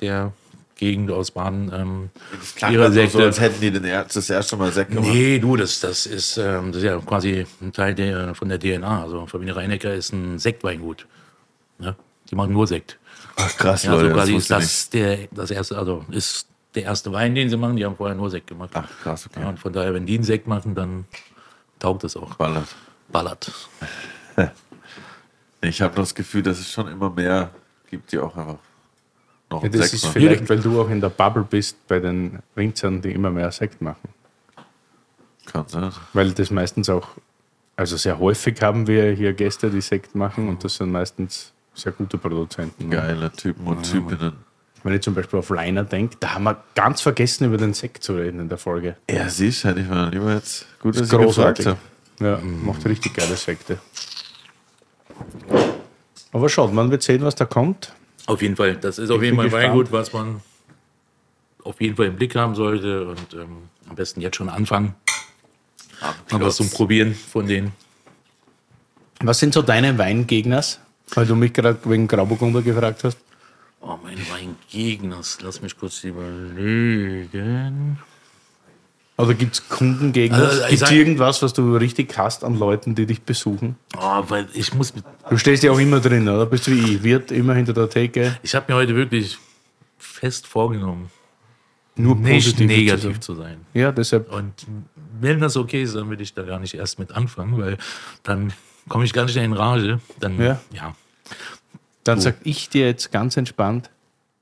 der 0.00 0.32
Gegend, 0.80 1.10
aus 1.10 1.30
Baden, 1.30 1.70
ähm, 1.74 2.10
Klang 2.56 2.72
ihre 2.72 2.86
so, 2.88 2.94
Sekte. 2.94 3.18
so, 3.18 3.22
als 3.22 3.38
hätten 3.38 3.60
die 3.60 3.70
den 3.70 3.84
er 3.84 4.04
das 4.04 4.30
erste 4.30 4.56
Mal 4.56 4.72
Sekt 4.72 4.90
gemacht. 4.90 5.10
Nee, 5.12 5.38
du, 5.38 5.54
das, 5.54 5.78
das, 5.80 6.06
ist, 6.06 6.38
ähm, 6.38 6.72
das 6.72 6.78
ist 6.78 6.84
ja 6.84 6.98
quasi 7.00 7.46
ein 7.60 7.72
Teil 7.72 7.94
der, 7.94 8.34
von 8.34 8.48
der 8.48 8.58
DNA. 8.58 9.02
Also 9.02 9.26
Familie 9.26 9.56
Reinecker 9.56 9.92
ist 9.92 10.12
ein 10.12 10.38
Sektweingut. 10.38 11.06
Ne? 11.78 11.94
Die 12.30 12.34
machen 12.34 12.54
nur 12.54 12.66
Sekt. 12.66 12.98
Ach, 13.36 13.54
krass, 13.58 13.82
Ja, 13.82 13.92
Leute, 13.92 14.08
so 14.08 14.14
quasi 14.14 14.32
das 14.32 14.42
ist 14.42 14.50
das 14.50 14.90
der, 14.90 15.18
das 15.32 15.50
erste, 15.50 15.76
also 15.76 16.02
ist 16.10 16.48
der 16.74 16.84
erste 16.84 17.12
Wein, 17.12 17.34
den 17.34 17.50
sie 17.50 17.58
machen. 17.58 17.76
Die 17.76 17.84
haben 17.84 17.96
vorher 17.96 18.16
nur 18.16 18.30
Sekt 18.30 18.46
gemacht. 18.46 18.70
Ach, 18.72 18.88
krass, 19.02 19.26
okay. 19.30 19.40
Ja, 19.42 19.50
und 19.50 19.58
von 19.58 19.74
daher, 19.74 19.92
wenn 19.92 20.06
die 20.06 20.14
einen 20.14 20.24
Sekt 20.24 20.46
machen, 20.46 20.74
dann 20.74 21.04
taugt 21.78 22.04
es 22.04 22.16
auch. 22.16 22.36
Ballert. 22.36 22.68
Ballert. 23.08 23.52
Ich 25.62 25.82
habe 25.82 25.94
das 25.94 26.14
Gefühl, 26.14 26.42
dass 26.42 26.58
es 26.58 26.72
schon 26.72 26.88
immer 26.88 27.10
mehr 27.10 27.50
gibt, 27.90 28.12
die 28.12 28.18
auch 28.18 28.34
einfach 28.34 28.56
noch 29.50 29.62
Ja, 29.62 29.68
das 29.68 29.80
Sekt 29.82 29.94
ist 29.94 30.02
machen. 30.04 30.12
vielleicht, 30.12 30.48
weil 30.48 30.60
du 30.60 30.80
auch 30.80 30.88
in 30.90 31.00
der 31.00 31.08
Bubble 31.10 31.44
bist 31.48 31.76
bei 31.88 31.98
den 31.98 32.38
Winzern, 32.54 33.02
die 33.02 33.12
immer 33.12 33.30
mehr 33.30 33.50
Sekt 33.50 33.80
machen. 33.82 34.08
Kann 35.46 35.66
sein. 35.68 35.90
Weil 36.12 36.30
das 36.32 36.50
meistens 36.50 36.88
auch, 36.88 37.08
also 37.76 37.96
sehr 37.96 38.18
häufig 38.18 38.60
haben 38.62 38.86
wir 38.86 39.12
hier 39.12 39.32
Gäste, 39.32 39.70
die 39.70 39.80
Sekt 39.80 40.14
machen 40.14 40.48
und 40.48 40.62
das 40.62 40.76
sind 40.76 40.92
meistens 40.92 41.52
sehr 41.74 41.92
gute 41.92 42.18
Produzenten. 42.18 42.88
ne? 42.88 42.96
Geile 42.96 43.32
Typen 43.32 43.66
und 43.66 43.82
Typinnen. 43.82 44.32
Wenn 44.82 44.94
ich 44.94 45.02
zum 45.02 45.14
Beispiel 45.14 45.38
auf 45.40 45.50
Liner 45.50 45.84
denke, 45.84 46.16
da 46.20 46.34
haben 46.34 46.44
wir 46.44 46.62
ganz 46.74 47.02
vergessen, 47.02 47.44
über 47.44 47.58
den 47.58 47.74
Sekt 47.74 48.02
zu 48.02 48.14
reden 48.14 48.40
in 48.40 48.48
der 48.48 48.56
Folge. 48.56 48.96
Ja, 49.10 49.28
siehst 49.28 49.64
hätte 49.64 49.80
ich 49.80 49.88
mal 49.88 50.08
lieber 50.10 50.32
jetzt 50.32 50.66
gut, 50.80 50.94
dass 50.94 51.02
ist 51.02 51.12
ich 51.12 51.18
gefragt 51.18 51.66
habe. 51.66 51.78
Ja, 52.20 52.38
macht 52.38 52.84
richtig 52.86 53.14
geile 53.14 53.36
Sekte. 53.36 53.78
Aber 56.32 56.48
schaut, 56.48 56.72
man 56.72 56.90
wird 56.90 57.02
sehen, 57.02 57.22
was 57.22 57.34
da 57.34 57.44
kommt. 57.44 57.92
Auf 58.26 58.42
jeden 58.42 58.56
Fall. 58.56 58.76
Das 58.76 58.98
ist 58.98 59.10
auf 59.10 59.18
Ich 59.18 59.24
jeden 59.24 59.36
Fall. 59.36 59.52
Weingut, 59.52 59.92
was 59.92 60.12
man 60.12 60.40
auf 61.64 61.80
jeden 61.80 61.96
Fall 61.96 62.06
im 62.06 62.16
Blick 62.16 62.34
haben 62.36 62.54
sollte. 62.54 63.08
Und 63.08 63.34
ähm, 63.34 63.68
am 63.88 63.96
besten 63.96 64.20
jetzt 64.20 64.36
schon 64.36 64.48
anfangen. 64.48 64.94
Mal 66.30 66.40
was 66.40 66.56
zum 66.56 66.70
Probieren 66.70 67.14
von 67.14 67.46
denen. 67.46 67.72
Was 69.20 69.38
sind 69.38 69.52
so 69.52 69.62
deine 69.62 69.98
Weingegners? 69.98 70.80
Weil 71.14 71.26
du 71.26 71.34
mich 71.34 71.52
gerade 71.52 71.78
wegen 71.84 72.08
Grauburgunder 72.08 72.62
gefragt 72.62 73.04
hast. 73.04 73.18
Oh, 73.80 73.98
mein 74.02 74.18
Weingegner. 74.30 75.20
Lass 75.42 75.60
mich 75.60 75.76
kurz 75.76 76.04
überlegen. 76.04 77.98
Oder 79.22 79.34
gibt 79.34 79.54
es 79.54 79.68
Kundengegner? 79.68 80.38
Also, 80.38 80.62
ich 80.64 80.68
gibt 80.70 80.82
es 80.82 80.90
irgendwas, 80.90 81.42
was 81.42 81.52
du 81.52 81.76
richtig 81.76 82.16
hast 82.16 82.44
an 82.44 82.58
Leuten, 82.58 82.94
die 82.94 83.06
dich 83.06 83.22
besuchen? 83.22 83.76
Oh, 83.96 84.22
weil 84.28 84.48
ich 84.54 84.74
muss 84.74 84.92
Du 85.28 85.36
stehst 85.36 85.62
ja 85.62 85.70
auch 85.72 85.78
immer 85.78 86.00
drin, 86.00 86.28
oder? 86.28 86.46
Bist 86.46 86.66
du 86.66 86.72
wie 86.72 86.94
ich? 86.96 87.02
Wirt 87.02 87.30
immer 87.32 87.54
hinter 87.54 87.72
der 87.72 87.88
Theke. 87.88 88.36
ich 88.42 88.54
habe 88.54 88.72
mir 88.72 88.78
heute 88.78 88.94
wirklich 88.96 89.38
fest 89.98 90.46
vorgenommen, 90.46 91.10
Nur 91.96 92.16
nicht 92.16 92.44
positiv 92.46 92.66
negativ 92.66 93.20
zu 93.20 93.34
sein. 93.34 93.34
zu 93.34 93.34
sein. 93.34 93.56
Ja, 93.74 93.92
deshalb. 93.92 94.32
Und 94.32 94.52
wenn 95.20 95.40
das 95.40 95.56
okay 95.56 95.82
ist, 95.82 95.94
dann 95.94 96.08
will 96.10 96.20
ich 96.20 96.32
da 96.34 96.42
gar 96.42 96.58
nicht 96.58 96.74
erst 96.74 96.98
mit 96.98 97.12
anfangen, 97.12 97.58
weil 97.60 97.76
dann 98.22 98.52
komme 98.88 99.04
ich 99.04 99.12
gar 99.12 99.24
nicht 99.26 99.36
in 99.36 99.52
Rage. 99.52 100.00
Dann, 100.18 100.40
Ja. 100.40 100.60
ja. 100.72 100.94
Dann 102.04 102.18
sag 102.20 102.36
ich 102.44 102.68
dir 102.70 102.86
jetzt 102.86 103.12
ganz 103.12 103.36
entspannt: 103.36 103.90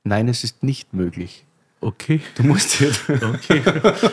Nein, 0.05 0.29
es 0.29 0.45
ist 0.45 0.63
nicht 0.63 0.95
möglich. 0.95 1.45
Okay. 1.81 2.21
Du 2.35 2.43
musst 2.43 2.81
dir. 2.81 2.91
Okay. 3.09 3.63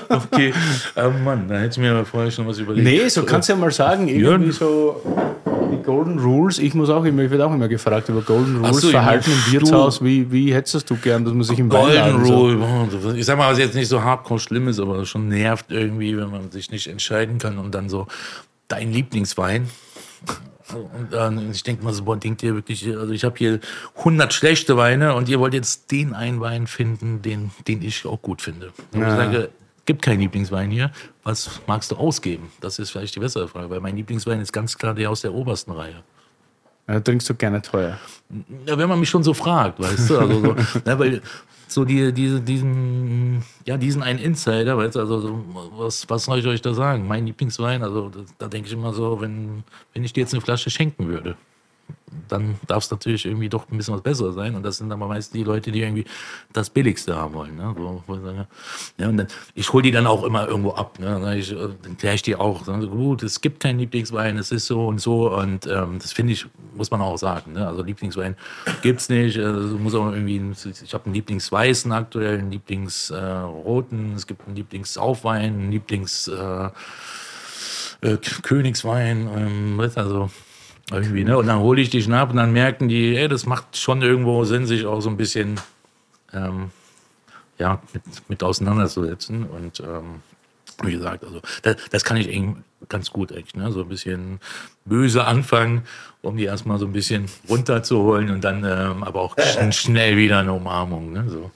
okay. 0.09 0.53
Oh 0.95 1.09
Mann, 1.23 1.47
da 1.47 1.55
hätte 1.55 1.71
ich 1.71 1.77
mir 1.79 2.05
vorher 2.05 2.29
schon 2.29 2.45
was 2.47 2.59
überlegt. 2.59 2.85
Nee, 2.87 3.07
so 3.09 3.23
kannst 3.23 3.49
du 3.49 3.53
ja 3.53 3.59
mal 3.59 3.71
sagen, 3.71 4.07
irgendwie 4.07 4.47
Ja. 4.47 4.51
so 4.53 5.01
die 5.71 5.81
Golden 5.81 6.19
Rules. 6.19 6.59
Ich 6.59 6.75
muss 6.75 6.89
auch 6.91 7.03
immer, 7.05 7.23
ich 7.23 7.31
werde 7.31 7.47
auch 7.47 7.53
immer 7.53 7.67
gefragt 7.67 8.07
über 8.09 8.21
Golden 8.21 8.57
Rules, 8.63 8.81
so, 8.81 8.89
Verhalten 8.89 9.31
im 9.31 9.51
Wirtshaus. 9.53 10.03
Wie, 10.03 10.31
wie 10.31 10.53
hättest 10.53 10.87
du 10.89 10.95
gern, 10.95 11.25
dass 11.25 11.33
man 11.33 11.43
sich 11.43 11.57
im 11.57 11.69
Golden 11.69 12.23
so- 12.23 12.35
Rule. 12.35 12.55
boah, 12.57 13.15
Ich 13.15 13.25
sag 13.25 13.37
mal, 13.39 13.51
was 13.51 13.57
jetzt 13.57 13.73
nicht 13.73 13.87
so 13.87 14.03
hardcore 14.03 14.39
schlimm 14.39 14.67
ist, 14.67 14.79
aber 14.79 15.03
schon 15.07 15.27
nervt 15.27 15.65
irgendwie, 15.69 16.15
wenn 16.17 16.29
man 16.29 16.51
sich 16.51 16.69
nicht 16.69 16.85
entscheiden 16.85 17.39
kann 17.39 17.57
und 17.57 17.73
dann 17.73 17.89
so 17.89 18.05
dein 18.67 18.91
Lieblingswein. 18.93 19.67
Und 20.73 21.13
dann, 21.13 21.51
ich 21.51 21.63
denke 21.63 21.83
mal 21.83 21.93
so, 21.93 22.03
boah, 22.03 22.17
denkt 22.17 22.41
ihr 22.41 22.55
wirklich, 22.55 22.87
also 22.87 23.11
ich 23.13 23.23
habe 23.23 23.37
hier 23.37 23.59
100 23.97 24.33
schlechte 24.33 24.77
Weine 24.77 25.13
und 25.13 25.29
ihr 25.29 25.39
wollt 25.39 25.53
jetzt 25.53 25.91
den 25.91 26.13
einen 26.13 26.39
Wein 26.41 26.65
finden, 26.65 27.21
den, 27.21 27.51
den 27.67 27.83
ich 27.83 28.05
auch 28.05 28.21
gut 28.21 28.41
finde. 28.41 28.71
Und 28.91 29.01
ich 29.01 29.09
sage, 29.09 29.49
gibt 29.85 30.01
keinen 30.01 30.21
Lieblingswein 30.21 30.71
hier. 30.71 30.91
Was 31.23 31.61
magst 31.67 31.91
du 31.91 31.95
ausgeben? 31.95 32.51
Das 32.61 32.79
ist 32.79 32.89
vielleicht 32.89 33.15
die 33.15 33.19
bessere 33.19 33.47
Frage, 33.47 33.69
weil 33.69 33.79
mein 33.79 33.95
Lieblingswein 33.95 34.41
ist 34.41 34.51
ganz 34.51 34.77
klar 34.77 34.95
der 34.95 35.11
aus 35.11 35.21
der 35.21 35.33
obersten 35.33 35.71
Reihe. 35.71 36.03
Ja, 36.87 36.99
trinkst 36.99 37.29
du 37.29 37.35
gerne 37.35 37.61
teuer. 37.61 37.97
Ja, 38.65 38.77
wenn 38.77 38.89
man 38.89 38.99
mich 38.99 39.09
schon 39.09 39.23
so 39.23 39.33
fragt, 39.33 39.79
weißt 39.79 40.09
du, 40.09 40.19
also 40.19 40.39
so, 40.39 40.53
ne, 40.85 40.99
weil 40.99 41.21
so 41.67 41.83
die, 41.83 42.13
diese, 42.13 42.41
diesen, 42.41 43.43
ja, 43.65 43.77
diesen 43.77 44.03
einen 44.03 44.19
Insider, 44.19 44.77
weißt 44.77 44.95
du, 44.95 44.99
also 44.99 45.19
so, 45.19 45.45
was, 45.77 46.07
was 46.09 46.25
soll 46.25 46.39
ich 46.39 46.45
euch 46.45 46.61
da 46.61 46.73
sagen? 46.73 47.07
Mein 47.07 47.25
Lieblingswein, 47.25 47.83
also 47.83 48.09
da, 48.09 48.19
da 48.37 48.47
denke 48.47 48.67
ich 48.67 48.73
immer 48.73 48.93
so, 48.93 49.19
wenn, 49.19 49.63
wenn 49.93 50.03
ich 50.03 50.13
dir 50.13 50.21
jetzt 50.21 50.33
eine 50.33 50.41
Flasche 50.41 50.69
schenken 50.69 51.07
würde, 51.07 51.35
dann 52.27 52.55
darf 52.67 52.83
es 52.83 52.91
natürlich 52.91 53.25
irgendwie 53.25 53.49
doch 53.49 53.69
ein 53.69 53.77
bisschen 53.77 53.93
was 53.93 54.01
besser 54.01 54.31
sein. 54.33 54.55
Und 54.55 54.63
das 54.63 54.77
sind 54.77 54.91
aber 54.91 55.07
meist 55.07 55.33
die 55.33 55.43
Leute, 55.43 55.71
die 55.71 55.81
irgendwie 55.81 56.05
das 56.53 56.69
Billigste 56.69 57.15
haben 57.15 57.33
wollen. 57.33 57.55
Ne? 57.55 57.75
So, 57.77 58.03
ja, 58.97 59.09
und 59.09 59.17
dann, 59.17 59.27
ich 59.53 59.71
hole 59.73 59.83
die 59.83 59.91
dann 59.91 60.07
auch 60.07 60.23
immer 60.23 60.47
irgendwo 60.47 60.71
ab. 60.71 60.99
Ne? 60.99 61.07
Dann, 61.07 61.23
äh, 61.23 61.95
kläre 61.95 62.15
ich 62.15 62.21
die 62.21 62.35
auch. 62.35 62.63
So, 62.63 62.73
gut, 62.73 63.23
es 63.23 63.41
gibt 63.41 63.61
keinen 63.61 63.79
Lieblingswein, 63.79 64.37
es 64.37 64.51
ist 64.51 64.65
so 64.65 64.87
und 64.87 64.99
so. 64.99 65.33
Und 65.35 65.67
ähm, 65.67 65.99
das 65.99 66.13
finde 66.13 66.33
ich, 66.33 66.45
muss 66.75 66.91
man 66.91 67.01
auch 67.01 67.17
sagen. 67.17 67.53
Ne? 67.53 67.67
Also 67.67 67.83
Lieblingswein 67.83 68.35
gibt's 68.81 69.09
nicht. 69.09 69.37
Also, 69.37 69.77
muss 69.77 69.95
auch 69.95 70.11
irgendwie, 70.11 70.41
ich 70.83 70.93
habe 70.93 71.05
einen 71.05 71.13
Lieblingsweißen 71.13 71.91
aktuell, 71.91 72.39
einen 72.39 72.51
Lieblingsroten, 72.51 74.13
es 74.15 74.27
gibt 74.27 74.45
einen 74.47 74.55
Lieblingsaufwein, 74.55 75.53
einen 75.53 75.71
Lieblings... 75.71 76.27
Äh, 76.27 76.69
äh, 78.01 78.17
Königswein, 78.17 79.29
ähm, 79.35 79.91
also 79.95 80.29
irgendwie, 80.91 81.23
ne? 81.23 81.37
Und 81.37 81.47
dann 81.47 81.59
hole 81.59 81.81
ich 81.81 81.89
die 81.89 82.01
Schnapp 82.01 82.29
und 82.29 82.37
dann 82.37 82.53
merken 82.53 82.87
die, 82.87 83.15
ey, 83.15 83.27
das 83.27 83.45
macht 83.45 83.77
schon 83.77 84.01
irgendwo 84.01 84.43
Sinn, 84.45 84.65
sich 84.65 84.85
auch 84.85 85.01
so 85.01 85.09
ein 85.09 85.17
bisschen 85.17 85.59
ähm, 86.33 86.71
ja, 87.57 87.81
mit, 87.93 88.03
mit 88.27 88.43
auseinanderzusetzen. 88.43 89.45
Und 89.45 89.79
ähm, 89.79 90.21
wie 90.83 90.91
gesagt, 90.91 91.23
also 91.23 91.41
das, 91.63 91.77
das 91.89 92.03
kann 92.03 92.17
ich 92.17 92.29
ganz 92.89 93.09
gut 93.11 93.31
echt, 93.31 93.55
ne? 93.55 93.71
So 93.71 93.81
ein 93.81 93.89
bisschen 93.89 94.39
böse 94.83 95.25
anfangen, 95.25 95.83
um 96.21 96.37
die 96.37 96.43
erstmal 96.43 96.77
so 96.77 96.85
ein 96.85 96.93
bisschen 96.93 97.27
runterzuholen 97.49 98.29
und 98.29 98.43
dann 98.43 98.63
ähm, 98.63 99.03
aber 99.03 99.21
auch 99.21 99.35
schn 99.53 99.71
schnell 99.71 100.17
wieder 100.17 100.39
eine 100.39 100.53
Umarmung, 100.53 101.11
ne? 101.13 101.25
So. 101.27 101.51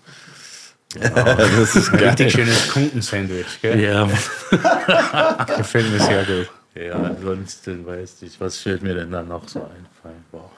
das 0.99 1.75
ist 1.75 1.93
Ein 1.93 1.99
richtig 1.99 2.32
schönes 2.32 2.71
Kuntensandwich, 2.71 3.61
gell? 3.61 3.80
Ja, 3.80 4.09
Gefällt 5.57 5.91
mir 5.91 5.99
sehr 5.99 6.25
gut. 6.25 6.49
Ja, 6.76 6.93
ansonsten 6.93 7.86
weiß 7.86 8.22
ich, 8.24 8.39
was 8.39 8.57
fällt 8.57 8.82
mir 8.84 8.95
denn 8.95 9.11
dann 9.11 9.28
noch 9.28 9.47
so 9.47 9.59
einfallen? 9.61 10.24
Boah. 10.32 10.51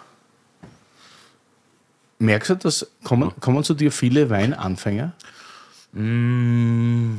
Merkst 2.20 2.52
du, 2.52 2.56
dass 2.56 2.92
kommen, 3.04 3.32
kommen 3.40 3.64
zu 3.64 3.74
dir 3.74 3.92
viele 3.92 4.30
Weinanfänger? 4.30 5.14
Mm, 5.94 7.18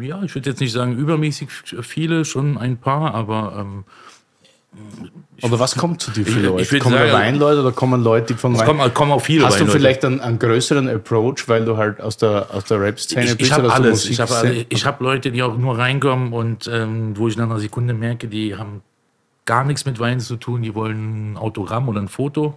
Ja, 0.00 0.22
ich 0.22 0.34
würde 0.34 0.50
jetzt 0.50 0.60
nicht 0.60 0.72
sagen 0.72 0.96
übermäßig 0.96 1.50
viele, 1.82 2.24
schon 2.24 2.58
ein 2.58 2.78
paar, 2.78 3.14
aber 3.14 3.56
ähm, 3.58 3.84
Oder 5.42 5.58
was 5.58 5.74
kommt 5.76 6.00
zu 6.00 6.10
dir 6.10 6.24
für 6.24 6.38
Ich- 6.40 6.46
Leute? 6.46 6.76
ich 6.76 6.82
kommen 6.82 6.94
da 6.94 7.00
sagen- 7.06 7.12
Weinleute 7.12 7.60
oder 7.60 7.72
kommen 7.72 8.02
Leute, 8.02 8.32
die 8.34 8.38
von 8.38 8.56
Wein... 8.56 8.66
kommen, 8.66 8.94
kommen 8.94 9.12
auch 9.12 9.20
viele 9.20 9.44
Hast 9.44 9.56
du 9.56 9.60
Weinleute. 9.60 9.78
vielleicht 9.78 10.04
einen, 10.04 10.20
einen 10.20 10.38
größeren 10.38 10.88
Approach, 10.88 11.48
weil 11.48 11.64
du 11.64 11.76
halt 11.76 12.00
aus 12.00 12.16
der, 12.16 12.46
aus 12.52 12.64
der 12.64 12.80
Rap-Szene 12.80 13.24
Ich, 13.24 13.30
bist? 13.36 13.50
ich 13.50 13.52
habe 13.52 13.72
alles. 13.72 14.08
Ich 14.08 14.20
habe 14.20 14.32
hab 14.72 15.00
Leute, 15.00 15.30
die 15.32 15.42
auch 15.42 15.56
nur 15.58 15.76
reinkommen 15.76 16.32
und 16.32 16.68
ähm, 16.72 17.16
wo 17.16 17.28
ich 17.28 17.36
nach 17.36 17.44
einer 17.44 17.58
Sekunde 17.58 17.94
merke, 17.94 18.28
die 18.28 18.56
haben 18.56 18.82
gar 19.44 19.64
nichts 19.64 19.84
mit 19.84 19.98
Wein 19.98 20.20
zu 20.20 20.36
tun. 20.36 20.62
Die 20.62 20.74
wollen 20.74 21.32
ein 21.32 21.36
Autogramm 21.36 21.88
oder 21.88 22.00
ein 22.00 22.08
Foto 22.08 22.54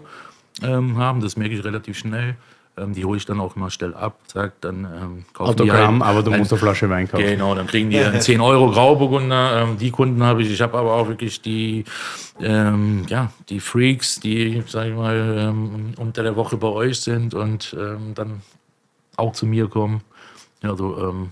ähm, 0.61 0.97
haben. 0.97 1.19
Das 1.19 1.35
merke 1.35 1.55
ich 1.55 1.63
relativ 1.65 1.97
schnell. 1.97 2.35
Ähm, 2.77 2.93
die 2.93 3.03
hole 3.05 3.17
ich 3.17 3.25
dann 3.25 3.39
auch 3.39 3.55
immer 3.55 3.69
schnell 3.71 3.93
ab. 3.95 4.19
Sag, 4.31 4.61
dann 4.61 4.83
ähm, 4.85 5.25
kaufen 5.33 5.55
die 5.57 5.63
Autogramm, 5.71 6.03
halt 6.05 6.11
aber 6.15 6.23
du 6.23 6.31
ein- 6.31 6.39
musst 6.39 6.51
eine 6.53 6.59
Flasche 6.59 6.89
Wein 6.89 7.09
kaufen. 7.09 7.23
Genau, 7.25 7.55
dann 7.55 7.65
kriegen 7.67 7.89
die 7.89 7.97
einen 8.03 8.21
10 8.21 8.39
Euro 8.39 8.69
Grauburgunder. 8.71 9.63
Ähm, 9.63 9.77
die 9.77 9.89
Kunden 9.91 10.21
habe 10.23 10.41
ich. 10.43 10.51
Ich 10.51 10.61
habe 10.61 10.77
aber 10.77 10.93
auch 10.93 11.07
wirklich 11.07 11.41
die, 11.41 11.85
ähm, 12.39 13.05
ja, 13.09 13.31
die 13.49 13.59
Freaks, 13.59 14.19
die, 14.19 14.63
sag 14.67 14.87
ich 14.87 14.95
mal, 14.95 15.35
ähm, 15.39 15.93
unter 15.97 16.21
der 16.23 16.35
Woche 16.35 16.57
bei 16.57 16.67
euch 16.67 17.01
sind 17.01 17.33
und 17.33 17.75
ähm, 17.79 18.13
dann 18.13 18.41
auch 19.15 19.33
zu 19.33 19.45
mir 19.47 19.67
kommen. 19.67 20.01
Ja, 20.61 20.69
also 20.71 20.97
ähm, 21.09 21.29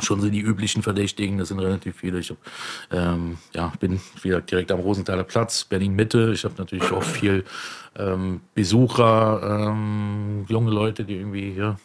schon 0.00 0.20
so 0.20 0.28
die 0.28 0.40
üblichen 0.40 0.82
Verdächtigen, 0.82 1.38
das 1.38 1.48
sind 1.48 1.58
relativ 1.58 1.96
viele. 1.96 2.18
Ich 2.18 2.30
hab, 2.30 2.36
ähm, 2.90 3.38
ja, 3.54 3.72
bin 3.80 4.00
wieder 4.22 4.40
direkt 4.40 4.70
am 4.70 4.80
Rosenthaler 4.80 5.24
Platz, 5.24 5.64
Berlin 5.64 5.94
Mitte. 5.94 6.32
Ich 6.34 6.44
habe 6.44 6.54
natürlich 6.58 6.90
auch 6.92 7.02
viel 7.02 7.44
ähm, 7.96 8.40
Besucher, 8.54 9.68
ähm, 9.68 10.44
junge 10.48 10.70
Leute, 10.70 11.04
die 11.04 11.16
irgendwie 11.16 11.52
hier 11.52 11.76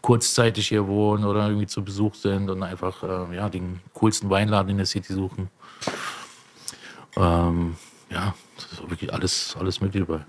kurzzeitig 0.00 0.68
hier 0.68 0.86
wohnen 0.86 1.24
oder 1.24 1.46
irgendwie 1.46 1.66
zu 1.66 1.84
Besuch 1.84 2.14
sind 2.14 2.50
und 2.50 2.62
einfach 2.62 3.02
äh, 3.02 3.36
ja, 3.36 3.48
den 3.48 3.80
coolsten 3.94 4.28
Weinladen 4.28 4.70
in 4.70 4.76
der 4.78 4.86
City 4.86 5.12
suchen. 5.12 5.48
Ähm, 7.16 7.76
ja, 8.10 8.34
das 8.56 8.72
ist 8.72 8.90
wirklich 8.90 9.12
alles, 9.12 9.56
alles 9.58 9.80
mit 9.80 9.94
dabei. 9.94 10.24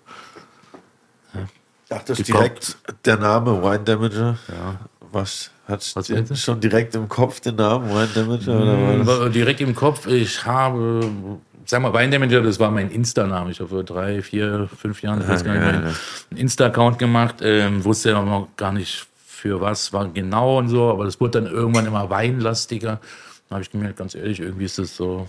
Ach, 1.90 2.04
das 2.04 2.20
ist 2.20 2.28
direkt 2.28 2.78
der 3.06 3.18
Name 3.18 3.62
Wine 3.62 3.84
Damager. 3.84 4.38
Ja. 4.48 4.80
Was 5.12 5.52
hat 5.68 5.92
Was 5.96 6.42
schon 6.42 6.60
direkt 6.60 6.96
im 6.96 7.08
Kopf 7.08 7.40
den 7.40 7.56
Namen 7.56 7.90
Wine 7.90 8.10
Damager? 8.16 8.62
Oder 8.62 8.98
das? 8.98 9.08
War 9.08 9.30
Direkt 9.30 9.62
im 9.62 9.76
Kopf, 9.76 10.08
ich 10.08 10.44
habe, 10.46 11.40
sag 11.66 11.82
mal, 11.82 11.94
Weindamager, 11.94 12.42
das 12.42 12.60
war 12.60 12.72
mein 12.72 12.90
Insta-Name. 12.90 13.52
Ich 13.52 13.60
habe 13.60 13.70
vor 13.70 13.84
drei, 13.84 14.22
vier, 14.22 14.70
fünf 14.78 15.02
Jahren, 15.02 15.22
ich 15.22 15.28
weiß 15.28 15.44
gar 15.44 15.54
nicht 15.54 15.64
ja, 15.64 15.72
ja. 15.72 15.94
einen 16.32 16.40
Insta-Account 16.40 17.00
gemacht, 17.00 17.36
ähm, 17.42 17.84
wusste 17.84 18.16
aber 18.16 18.26
noch 18.26 18.48
gar 18.56 18.72
nicht 18.72 19.08
für 19.44 19.60
was 19.60 19.92
war 19.92 20.08
genau 20.08 20.60
und 20.60 20.70
so, 20.70 20.90
aber 20.90 21.04
das 21.04 21.20
wurde 21.20 21.42
dann 21.42 21.52
irgendwann 21.52 21.86
immer 21.86 22.10
weinlastiger. 22.10 23.02
Da 23.50 23.56
habe 23.56 23.62
ich 23.62 23.70
gemerkt, 23.70 23.98
ganz 23.98 24.16
ehrlich, 24.16 24.40
irgendwie 24.40 24.64
ist 24.64 24.80
das 24.80 24.96
so, 24.96 25.28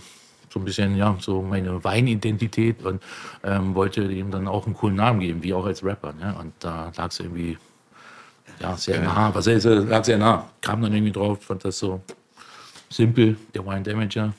so 0.49 0.59
ein 0.59 0.63
bisschen, 0.63 0.95
ja, 0.95 1.17
so 1.19 1.41
meine 1.41 1.83
Weinidentität 1.83 2.81
und 2.85 3.03
ähm, 3.43 3.75
wollte 3.75 4.03
ihm 4.03 4.31
dann 4.31 4.47
auch 4.47 4.65
einen 4.65 4.75
coolen 4.75 4.95
Namen 4.95 5.19
geben, 5.19 5.43
wie 5.43 5.53
auch 5.53 5.65
als 5.65 5.83
Rapper. 5.83 6.13
Ne? 6.13 6.33
Und 6.39 6.53
da 6.59 6.93
lag 6.95 7.09
es 7.09 7.19
irgendwie, 7.19 7.57
ja, 8.61 8.77
sehr 8.77 9.01
nah, 9.01 9.35
was 9.35 9.47
heißt, 9.47 9.65
lag 9.65 10.05
sehr 10.05 10.17
nah. 10.17 10.47
Kam 10.61 10.81
dann 10.81 10.93
irgendwie 10.93 11.11
drauf, 11.11 11.43
fand 11.43 11.65
das 11.65 11.77
so 11.77 12.01
simpel, 12.89 13.35
der 13.53 13.65
Wine 13.65 13.81
Damager. 13.81 14.33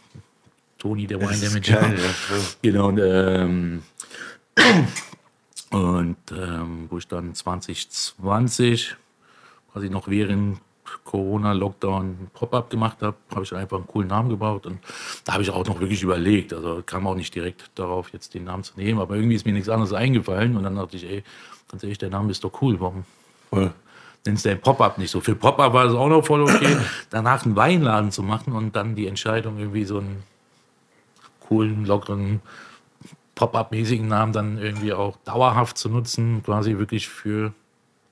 Toni, 0.86 1.06
der 1.06 1.20
Wine 1.20 1.36
Damager. 1.36 1.80
geil, 1.80 1.98
ja. 1.98 2.36
Genau, 2.62 2.88
und, 2.88 3.00
ähm, 3.02 3.82
und 5.70 6.16
ähm, 6.30 6.86
wo 6.88 6.98
ich 6.98 7.08
dann 7.08 7.34
2020, 7.34 8.96
quasi 9.72 9.90
noch 9.90 10.06
während 10.06 10.60
Corona-Lockdown 11.04 12.28
Pop-up 12.32 12.70
gemacht 12.70 12.98
habe, 13.02 13.16
habe 13.32 13.42
ich 13.42 13.52
einfach 13.52 13.78
einen 13.78 13.88
coolen 13.88 14.08
Namen 14.08 14.28
gebaut 14.28 14.66
und 14.66 14.78
da 15.24 15.32
habe 15.32 15.42
ich 15.42 15.50
auch 15.50 15.66
noch 15.66 15.80
wirklich 15.80 16.02
überlegt. 16.04 16.52
Also 16.52 16.82
kam 16.86 17.08
auch 17.08 17.16
nicht 17.16 17.34
direkt 17.34 17.70
darauf, 17.74 18.12
jetzt 18.12 18.34
den 18.34 18.44
Namen 18.44 18.62
zu 18.62 18.74
nehmen, 18.76 19.00
aber 19.00 19.16
irgendwie 19.16 19.34
ist 19.34 19.44
mir 19.44 19.52
nichts 19.52 19.68
anderes 19.68 19.92
eingefallen 19.92 20.56
und 20.56 20.62
dann 20.62 20.76
dachte 20.76 20.96
ich, 20.96 21.04
ey, 21.04 21.24
ganz 21.68 21.82
ehrlich, 21.82 21.98
der 21.98 22.10
Name 22.10 22.30
ist 22.30 22.44
doch 22.44 22.62
cool, 22.62 22.78
warum 22.78 23.04
Voll. 23.50 23.72
nennst 24.24 24.44
du 24.44 24.50
den 24.50 24.60
Pop-up 24.60 24.98
nicht 24.98 25.10
so? 25.10 25.20
Für 25.20 25.34
Pop-up 25.34 25.72
war 25.72 25.86
es 25.86 25.94
auch 25.94 26.08
noch 26.08 26.24
voll 26.24 26.42
okay, 26.42 26.76
danach 27.10 27.44
einen 27.44 27.56
Weinladen 27.56 28.12
zu 28.12 28.22
machen 28.22 28.52
und 28.52 28.76
dann 28.76 28.94
die 28.94 29.08
Entscheidung, 29.08 29.58
irgendwie 29.58 29.84
so 29.84 29.98
einen 29.98 30.22
coolen, 31.48 31.84
lockeren, 31.84 32.40
Pop-up-mäßigen 33.34 34.08
Namen 34.08 34.32
dann 34.32 34.58
irgendwie 34.58 34.94
auch 34.94 35.18
dauerhaft 35.24 35.76
zu 35.76 35.90
nutzen, 35.90 36.42
quasi 36.42 36.78
wirklich 36.78 37.08
für, 37.08 37.52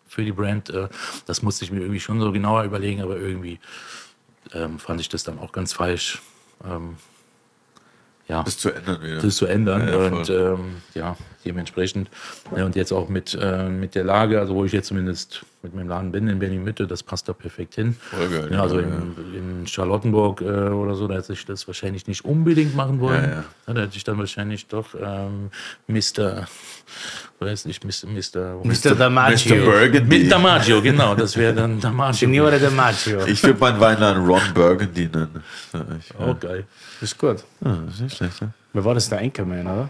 für 0.07 0.22
die 0.22 0.32
Brand. 0.32 0.70
Äh, 0.70 0.89
das 1.26 1.43
musste 1.43 1.64
ich 1.64 1.72
mir 1.72 1.80
irgendwie 1.80 2.01
schon 2.01 2.20
so 2.20 2.30
genauer 2.30 2.64
überlegen, 2.64 3.03
aber 3.03 3.16
irgendwie 3.16 3.59
ähm, 4.53 4.78
fand 4.78 5.01
ich 5.01 5.09
das 5.09 5.24
dann 5.24 5.39
auch 5.39 5.53
ganz 5.53 5.72
falsch. 5.72 6.20
Ähm, 6.64 6.97
ja 8.29 8.43
Das 8.43 8.59
zu 8.59 8.70
ändern 8.70 9.03
wieder. 9.03 9.18
das 9.20 9.37
zu 9.37 9.47
ändern. 9.47 9.89
Ja, 9.89 9.97
und 9.97 10.31
ähm, 10.31 10.77
ja, 10.95 11.16
dementsprechend. 11.45 12.09
Ja, 12.57 12.64
und 12.64 12.75
jetzt 12.77 12.93
auch 12.93 13.09
mit, 13.09 13.37
äh, 13.41 13.68
mit 13.68 13.95
der 13.95 14.05
Lage, 14.05 14.41
also 14.41 14.55
wo 14.55 14.64
ich 14.64 14.72
jetzt 14.72 14.89
zumindest 14.89 15.45
mit 15.62 15.75
meinem 15.75 15.89
Laden 15.89 16.12
bin 16.12 16.29
in 16.29 16.39
Berlin 16.39 16.62
Mitte, 16.64 16.87
das 16.87 17.03
passt 17.03 17.29
da 17.29 17.33
perfekt 17.33 17.75
hin. 17.75 17.97
Voll 18.01 18.29
geil, 18.29 18.49
Ja, 18.53 18.62
also 18.62 18.81
ja, 18.81 18.87
in, 18.87 19.61
in 19.61 19.66
Charlottenburg 19.66 20.41
äh, 20.43 20.45
oder 20.45 20.95
so, 20.95 21.09
da 21.09 21.14
hätte 21.14 21.33
ich 21.33 21.45
das 21.47 21.66
wahrscheinlich 21.66 22.07
nicht 22.07 22.25
unbedingt 22.25 22.75
machen 22.77 23.01
wollen. 23.01 23.45
Da 23.66 23.72
hätte 23.75 23.97
ich 23.97 24.05
dann 24.05 24.18
wahrscheinlich 24.18 24.66
doch 24.66 24.95
ähm, 24.95 25.51
Mr. 25.87 26.47
Weiß 27.41 27.64
nicht, 27.66 27.85
Mr. 27.85 28.07
Mr. 28.09 28.61
Mr. 28.64 28.95
Damaggio. 28.95 29.55
Mr. 29.57 29.64
Burgundy. 29.64 30.18
Mit 30.18 30.32
Damaggio, 30.32 30.80
genau, 30.80 31.14
das 31.14 31.37
wäre 31.37 31.53
dann 31.55 31.80
Damaggio. 31.80 32.12
Signore 32.14 32.59
Damaggio. 32.59 33.26
Ich 33.26 33.43
würde 33.43 33.59
meinen 33.61 33.80
Weinladen 33.80 34.24
Ron 34.24 34.41
Burgundy 34.55 35.09
nennen. 35.12 35.43
Ja, 35.72 35.80
Oh, 36.18 36.35
geil. 36.35 36.64
Ist 37.01 37.18
gut. 37.18 37.45
ja, 37.64 37.78
ist 37.89 38.01
nicht 38.01 38.16
schlecht. 38.16 38.41
Ja? 38.41 38.49
Wer 38.72 38.85
war 38.85 38.95
das? 38.95 39.09
Der 39.09 39.18
Anchorman, 39.18 39.66
oder? 39.66 39.89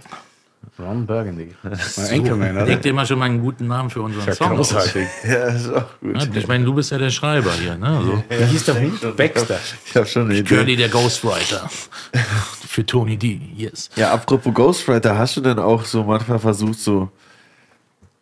Ron 0.78 1.07
Burgundy. 1.07 1.55
Mein 1.62 2.11
Anchorman, 2.11 2.57
oder? 2.57 2.64
Denk 2.64 2.82
dir 2.82 2.92
mal 2.95 3.07
schon 3.07 3.18
mal 3.18 3.26
einen 3.26 3.40
guten 3.40 3.66
Namen 3.66 3.90
für 3.90 4.01
unseren 4.03 4.26
Ja, 4.26 4.34
Song. 4.34 4.57
großartig. 4.57 5.07
ja, 5.28 5.45
ist 5.49 5.68
auch 5.72 5.84
gut. 6.01 6.16
Ja, 6.16 6.26
ich 6.34 6.49
meine, 6.49 6.64
du 6.64 6.74
bist 6.74 6.90
ja 6.90 6.99
der 6.99 7.11
Schreiber 7.11 7.53
hier, 7.53 7.76
ne? 7.76 7.86
Also, 7.86 8.24
Wie 8.30 8.45
hieß 8.47 8.64
der 8.64 8.80
Hund? 8.80 9.16
Baxter. 9.16 9.61
Ich 9.86 9.95
habe 9.95 10.07
schon 10.07 10.24
eine 10.24 10.38
Idee. 10.38 10.57
Curly, 10.57 10.76
der 10.76 10.88
Ghostwriter. 10.88 11.68
Für 12.75 12.85
Tony 12.85 13.16
D, 13.16 13.41
yes. 13.57 13.89
Ja, 13.95 14.12
apropos 14.12 14.53
Ghostwriter, 14.53 15.16
hast 15.16 15.37
du 15.37 15.41
denn 15.41 15.61
auch 15.61 15.85
so 15.85 16.03
manchmal 16.03 16.41
versucht, 16.41 16.81
so 16.81 17.09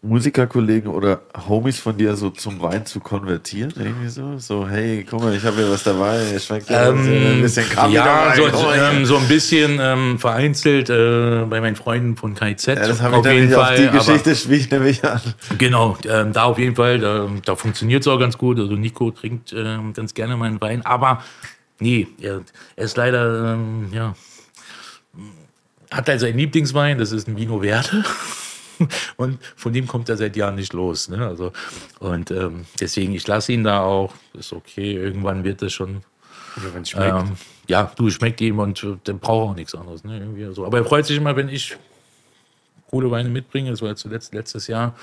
Musikerkollegen 0.03 0.90
oder 0.90 1.22
Homies 1.48 1.80
von 1.80 1.96
dir 1.96 2.14
so 2.16 2.28
zum 2.28 2.61
Wein 2.61 2.84
zu 2.84 3.00
konvertieren? 3.00 3.72
Irgendwie 3.78 4.11
so? 4.11 4.36
So, 4.36 4.68
hey, 4.68 5.07
guck 5.09 5.22
mal, 5.22 5.34
ich 5.34 5.42
habe 5.42 5.57
hier 5.57 5.70
was 5.70 5.84
dabei, 5.84 6.38
schmeckt 6.38 6.68
ja 6.68 6.90
ein 6.90 7.40
bisschen 7.40 7.66
Kaffee 7.70 7.94
ja, 7.94 8.34
so, 8.36 8.72
ähm, 8.74 9.07
so 9.07 9.16
ein 9.16 9.26
bisschen 9.26 9.78
ähm, 9.80 10.18
vereinzelt 10.18 10.90
äh, 10.90 11.46
bei 11.48 11.62
meinen 11.62 11.76
Freunden 11.76 12.16
von 12.18 12.34
KIZ. 12.34 12.66
ja, 12.66 12.74
das 12.74 13.00
habe 13.00 13.14
ich 13.14 13.20
auf 13.20 13.24
jeden 13.24 13.38
nämlich 13.38 13.57
auf 13.57 13.64
Fall. 13.68 13.78
die 13.78 13.88
Geschichte 13.88 14.36
spiele 14.36 14.57
ich 14.59 14.70
nämlich 14.70 15.03
an. 15.03 15.22
Genau, 15.57 15.96
ähm, 16.07 16.34
da 16.34 16.42
auf 16.42 16.59
jeden 16.59 16.76
Fall, 16.76 16.98
da, 16.98 17.26
da 17.42 17.57
funktioniert 17.57 18.03
es 18.03 18.07
auch 18.07 18.18
ganz 18.18 18.36
gut. 18.36 18.59
Also 18.59 18.74
Nico 18.74 19.12
trinkt 19.12 19.55
ähm, 19.57 19.94
ganz 19.94 20.12
gerne 20.12 20.36
meinen 20.36 20.61
Wein, 20.61 20.84
aber 20.84 21.22
nee, 21.80 22.07
er, 22.20 22.42
er 22.76 22.84
ist 22.84 22.98
leider, 22.98 23.55
ähm, 23.55 23.88
ja, 23.92 24.14
hat 25.93 26.09
halt 26.09 26.20
seinen 26.20 26.38
Lieblingswein, 26.38 26.99
das 26.99 27.12
ist 27.12 27.28
ein 27.28 27.36
Vino 27.36 27.61
Verde. 27.61 28.05
Und 29.16 29.38
von 29.57 29.72
dem 29.72 29.86
kommt 29.86 30.09
er 30.09 30.16
seit 30.16 30.36
Jahren 30.36 30.57
nicht 30.57 30.72
los. 30.72 31.09
Ne? 31.09 31.24
Also, 31.24 31.53
und 32.01 32.30
ähm, 32.32 32.64
deswegen, 32.80 33.14
ich 33.14 33.24
lasse 33.26 33.53
ihn 33.53 33.62
da 33.62 33.82
auch. 33.82 34.12
Ist 34.34 34.53
okay, 34.53 34.95
irgendwann 34.95 35.45
wird 35.45 35.62
es 35.62 35.72
schon. 35.72 36.03
Wenn 36.57 36.82
es 36.82 36.90
schmeckt. 36.90 37.14
Ähm, 37.14 37.32
ja, 37.68 37.93
du 37.97 38.11
schmeckt 38.11 38.40
ihm 38.40 38.59
und 38.59 38.82
äh, 38.82 38.97
dann 39.05 39.20
braucht 39.20 39.47
er 39.47 39.51
auch 39.51 39.55
nichts 39.55 39.74
anderes. 39.74 40.03
Ne? 40.03 40.18
Irgendwie 40.18 40.53
so. 40.53 40.66
Aber 40.66 40.78
er 40.78 40.84
freut 40.84 41.07
sich 41.07 41.16
immer, 41.16 41.36
wenn 41.36 41.49
ich 41.49 41.76
coole 42.90 43.11
Weine 43.11 43.28
mitbringe. 43.28 43.70
Das 43.70 43.82
war 43.82 43.95
zuletzt 43.97 44.34
letztes 44.34 44.66
Jahr 44.66 44.95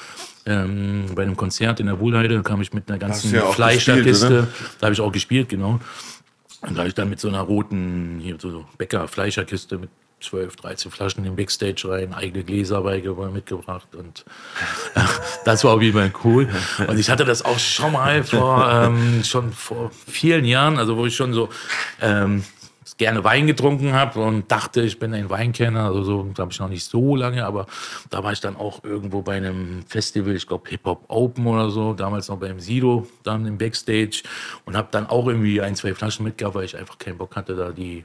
ähm, 0.45 1.05
bei 1.15 1.23
einem 1.23 1.35
Konzert 1.35 1.79
in 1.79 1.87
der 1.87 1.99
Wohlheide. 1.99 2.35
Da 2.35 2.41
kam 2.41 2.61
ich 2.61 2.73
mit 2.73 2.89
einer 2.89 2.99
ganzen 2.99 3.33
ja 3.33 3.45
Fleischerkiste. 3.51 4.47
Da 4.79 4.85
habe 4.85 4.93
ich 4.93 5.01
auch 5.01 5.11
gespielt, 5.11 5.49
genau. 5.49 5.79
Und 6.61 6.75
da 6.75 6.79
habe 6.79 6.89
ich 6.89 6.95
dann 6.95 7.09
mit 7.09 7.19
so 7.19 7.29
einer 7.29 7.41
roten, 7.41 8.19
hier 8.21 8.35
so 8.37 8.65
Bäcker-Fleischerkiste 8.77 9.77
mit 9.77 9.89
12, 10.21 10.55
13 10.57 10.91
Flaschen 10.91 11.23
den 11.23 11.35
Backstage 11.35 11.83
rein, 11.85 12.13
eigene 12.13 12.43
Gläser 12.43 12.81
mitgebracht 12.81 13.87
und 13.95 14.25
äh, 14.95 15.01
das 15.45 15.63
war 15.63 15.73
auf 15.73 15.81
jeden 15.81 15.97
Fall 15.97 16.11
cool. 16.23 16.49
Und 16.87 16.99
ich 16.99 17.09
hatte 17.09 17.25
das 17.25 17.43
auch 17.43 17.59
schon 17.59 17.93
mal 17.93 18.23
vor, 18.23 18.69
ähm, 18.71 19.23
schon 19.23 19.51
vor 19.51 19.91
vielen 20.07 20.45
Jahren, 20.45 20.77
also 20.77 20.97
wo 20.97 21.05
ich 21.05 21.15
schon 21.15 21.33
so 21.33 21.49
ähm, 22.01 22.43
gerne 22.99 23.23
Wein 23.23 23.47
getrunken 23.47 23.93
habe 23.93 24.19
und 24.19 24.51
dachte, 24.51 24.81
ich 24.81 24.99
bin 24.99 25.13
ein 25.13 25.29
Weinkenner, 25.29 25.85
also 25.85 26.03
so, 26.03 26.23
glaube 26.33 26.51
ich, 26.51 26.59
noch 26.59 26.67
nicht 26.67 26.83
so 26.83 27.15
lange, 27.15 27.45
aber 27.45 27.65
da 28.09 28.23
war 28.23 28.33
ich 28.33 28.41
dann 28.41 28.57
auch 28.57 28.83
irgendwo 28.83 29.21
bei 29.21 29.37
einem 29.37 29.83
Festival, 29.87 30.35
ich 30.35 30.45
glaube 30.45 30.69
Hip 30.69 30.85
Hop 30.85 31.05
Open 31.07 31.47
oder 31.47 31.69
so, 31.69 31.93
damals 31.93 32.27
noch 32.27 32.37
beim 32.37 32.59
Sido, 32.59 33.07
dann 33.23 33.45
im 33.45 33.57
Backstage 33.57 34.23
und 34.65 34.75
habe 34.75 34.89
dann 34.91 35.07
auch 35.07 35.27
irgendwie 35.27 35.61
ein, 35.61 35.75
zwei 35.75 35.95
Flaschen 35.95 36.25
mitgehabt, 36.25 36.55
weil 36.55 36.65
ich 36.65 36.77
einfach 36.77 36.97
keinen 36.97 37.17
Bock 37.17 37.35
hatte, 37.35 37.55
da 37.55 37.71
die 37.71 38.03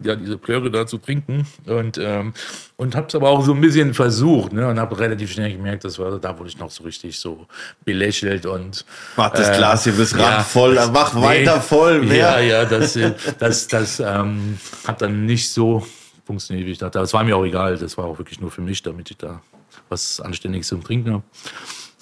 ja, 0.00 0.14
diese 0.14 0.38
Plöre 0.38 0.70
da 0.70 0.86
zu 0.86 0.98
trinken. 0.98 1.46
Und, 1.66 1.98
ähm, 1.98 2.32
und 2.76 2.94
habe 2.94 3.08
es 3.08 3.14
aber 3.14 3.30
auch 3.30 3.44
so 3.44 3.52
ein 3.52 3.60
bisschen 3.60 3.94
versucht 3.94 4.52
ne? 4.52 4.68
und 4.68 4.78
habe 4.78 4.98
relativ 4.98 5.32
schnell 5.32 5.52
gemerkt, 5.52 5.84
das 5.84 5.98
war 5.98 6.18
da, 6.18 6.38
wurde 6.38 6.48
ich 6.48 6.58
noch 6.58 6.70
so 6.70 6.84
richtig 6.84 7.18
so 7.18 7.46
belächelt 7.84 8.46
und. 8.46 8.84
Mach 9.16 9.30
das 9.30 9.48
äh, 9.48 9.56
Glas 9.56 9.84
hier 9.84 9.94
bis 9.94 10.12
ja, 10.12 10.40
voll, 10.40 10.74
mach 10.92 11.14
nee, 11.14 11.22
weiter 11.22 11.60
voll. 11.60 12.02
Mehr. 12.02 12.16
Ja, 12.16 12.40
ja, 12.40 12.64
das, 12.64 12.96
äh, 12.96 13.12
das, 13.38 13.66
das 13.66 14.00
ähm, 14.00 14.58
hat 14.86 15.02
dann 15.02 15.26
nicht 15.26 15.50
so 15.50 15.84
funktioniert, 16.24 16.66
wie 16.66 16.72
ich 16.72 16.78
dachte. 16.78 16.98
Das 16.98 17.12
war 17.12 17.24
mir 17.24 17.36
auch 17.36 17.44
egal, 17.44 17.76
das 17.76 17.98
war 17.98 18.04
auch 18.04 18.18
wirklich 18.18 18.40
nur 18.40 18.50
für 18.50 18.60
mich, 18.60 18.82
damit 18.82 19.10
ich 19.10 19.16
da 19.16 19.40
was 19.88 20.20
Anständiges 20.20 20.68
zum 20.68 20.84
Trinken 20.84 21.14
habe. 21.14 21.22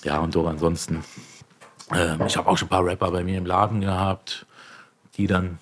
Ja, 0.04 0.18
und 0.18 0.34
doch 0.34 0.46
ansonsten. 0.46 1.04
Äh, 1.92 2.16
ich 2.26 2.36
habe 2.36 2.48
auch 2.48 2.58
schon 2.58 2.66
ein 2.66 2.70
paar 2.70 2.84
Rapper 2.84 3.10
bei 3.10 3.24
mir 3.24 3.38
im 3.38 3.46
Laden 3.46 3.80
gehabt, 3.80 4.44
die 5.16 5.26
dann 5.26 5.58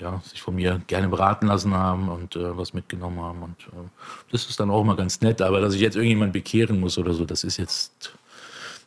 ja, 0.00 0.20
sich 0.24 0.40
von 0.40 0.54
mir 0.54 0.80
gerne 0.86 1.08
beraten 1.08 1.46
lassen 1.46 1.74
haben 1.74 2.08
und 2.08 2.36
äh, 2.36 2.56
was 2.56 2.72
mitgenommen 2.72 3.20
haben. 3.20 3.42
Und 3.42 3.56
äh, 3.72 3.88
das 4.30 4.48
ist 4.48 4.58
dann 4.60 4.70
auch 4.70 4.84
mal 4.84 4.96
ganz 4.96 5.20
nett. 5.20 5.42
Aber 5.42 5.60
dass 5.60 5.74
ich 5.74 5.80
jetzt 5.80 5.96
irgendjemand 5.96 6.32
bekehren 6.32 6.80
muss 6.80 6.98
oder 6.98 7.14
so, 7.14 7.24
das 7.24 7.44
ist 7.44 7.56
jetzt 7.56 8.12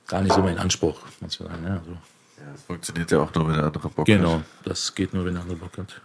gar 0.07 0.21
nicht 0.21 0.33
so 0.33 0.41
mein 0.41 0.57
Anspruch. 0.57 0.99
Muss 1.19 1.33
ich 1.33 1.39
sagen, 1.39 1.63
ja, 1.63 1.75
ja, 1.75 1.81
das 2.51 2.63
funktioniert 2.63 3.11
ja 3.11 3.19
auch 3.19 3.33
nur, 3.33 3.47
wenn 3.47 3.55
der 3.55 3.65
andere 3.65 3.89
Bock 3.89 4.05
genau, 4.05 4.33
hat. 4.33 4.37
Genau, 4.37 4.45
das 4.63 4.95
geht 4.95 5.13
nur, 5.13 5.25
wenn 5.25 5.33
der 5.33 5.43
andere 5.43 5.57
Bock 5.57 5.77
hat. 5.77 6.01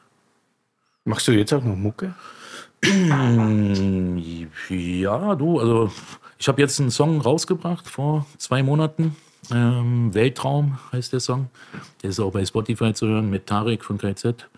Machst 1.04 1.28
du 1.28 1.32
jetzt 1.32 1.52
auch 1.52 1.62
noch 1.62 1.76
Mucke? 1.76 2.14
ja, 4.68 5.34
du, 5.34 5.60
also 5.60 5.92
ich 6.38 6.48
habe 6.48 6.60
jetzt 6.60 6.80
einen 6.80 6.90
Song 6.90 7.20
rausgebracht 7.20 7.88
vor 7.88 8.26
zwei 8.38 8.62
Monaten. 8.62 9.16
Ähm, 9.50 10.12
Weltraum 10.12 10.78
heißt 10.92 11.12
der 11.12 11.20
Song. 11.20 11.48
Der 12.02 12.10
ist 12.10 12.20
auch 12.20 12.32
bei 12.32 12.44
Spotify 12.44 12.92
zu 12.92 13.06
hören 13.06 13.30
mit 13.30 13.46
Tarek 13.46 13.84
von 13.84 13.98
KZ. 13.98 14.48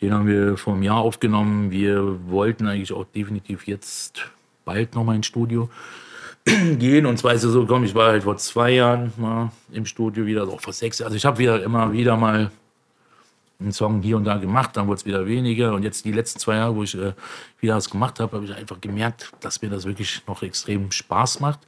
Den 0.00 0.12
haben 0.12 0.26
wir 0.26 0.56
vor 0.56 0.74
einem 0.74 0.82
Jahr 0.82 0.98
aufgenommen. 0.98 1.70
Wir 1.70 2.18
wollten 2.30 2.66
eigentlich 2.66 2.92
auch 2.92 3.04
definitiv 3.04 3.66
jetzt 3.66 4.30
bald 4.64 4.94
nochmal 4.94 5.16
ins 5.16 5.26
Studio 5.26 5.70
gehen. 6.44 7.06
Und 7.06 7.18
zwar 7.18 7.32
ist 7.32 7.44
es 7.44 7.52
so 7.52 7.62
gekommen, 7.62 7.84
ich 7.84 7.94
war 7.94 8.08
halt 8.08 8.24
vor 8.24 8.36
zwei 8.36 8.72
Jahren 8.72 9.12
mal 9.16 9.50
im 9.72 9.86
Studio 9.86 10.26
wieder, 10.26 10.42
also 10.42 10.54
auch 10.54 10.60
vor 10.60 10.72
sechs 10.72 10.98
Jahren. 10.98 11.08
Also 11.08 11.16
ich 11.16 11.24
habe 11.24 11.38
wieder 11.38 11.62
immer 11.62 11.92
wieder 11.92 12.16
mal 12.16 12.50
einen 13.58 13.72
Song 13.72 14.02
hier 14.02 14.18
und 14.18 14.24
da 14.24 14.36
gemacht, 14.36 14.76
dann 14.76 14.86
wurde 14.86 14.98
es 14.98 15.06
wieder 15.06 15.26
weniger. 15.26 15.72
Und 15.72 15.82
jetzt 15.82 16.04
die 16.04 16.12
letzten 16.12 16.38
zwei 16.38 16.56
Jahre, 16.56 16.76
wo 16.76 16.82
ich 16.82 16.94
äh, 16.94 17.14
wieder 17.60 17.76
was 17.76 17.88
gemacht 17.88 18.20
habe, 18.20 18.36
habe 18.36 18.44
ich 18.44 18.54
einfach 18.54 18.80
gemerkt, 18.80 19.32
dass 19.40 19.62
mir 19.62 19.70
das 19.70 19.86
wirklich 19.86 20.22
noch 20.26 20.42
extrem 20.42 20.90
Spaß 20.90 21.40
macht. 21.40 21.60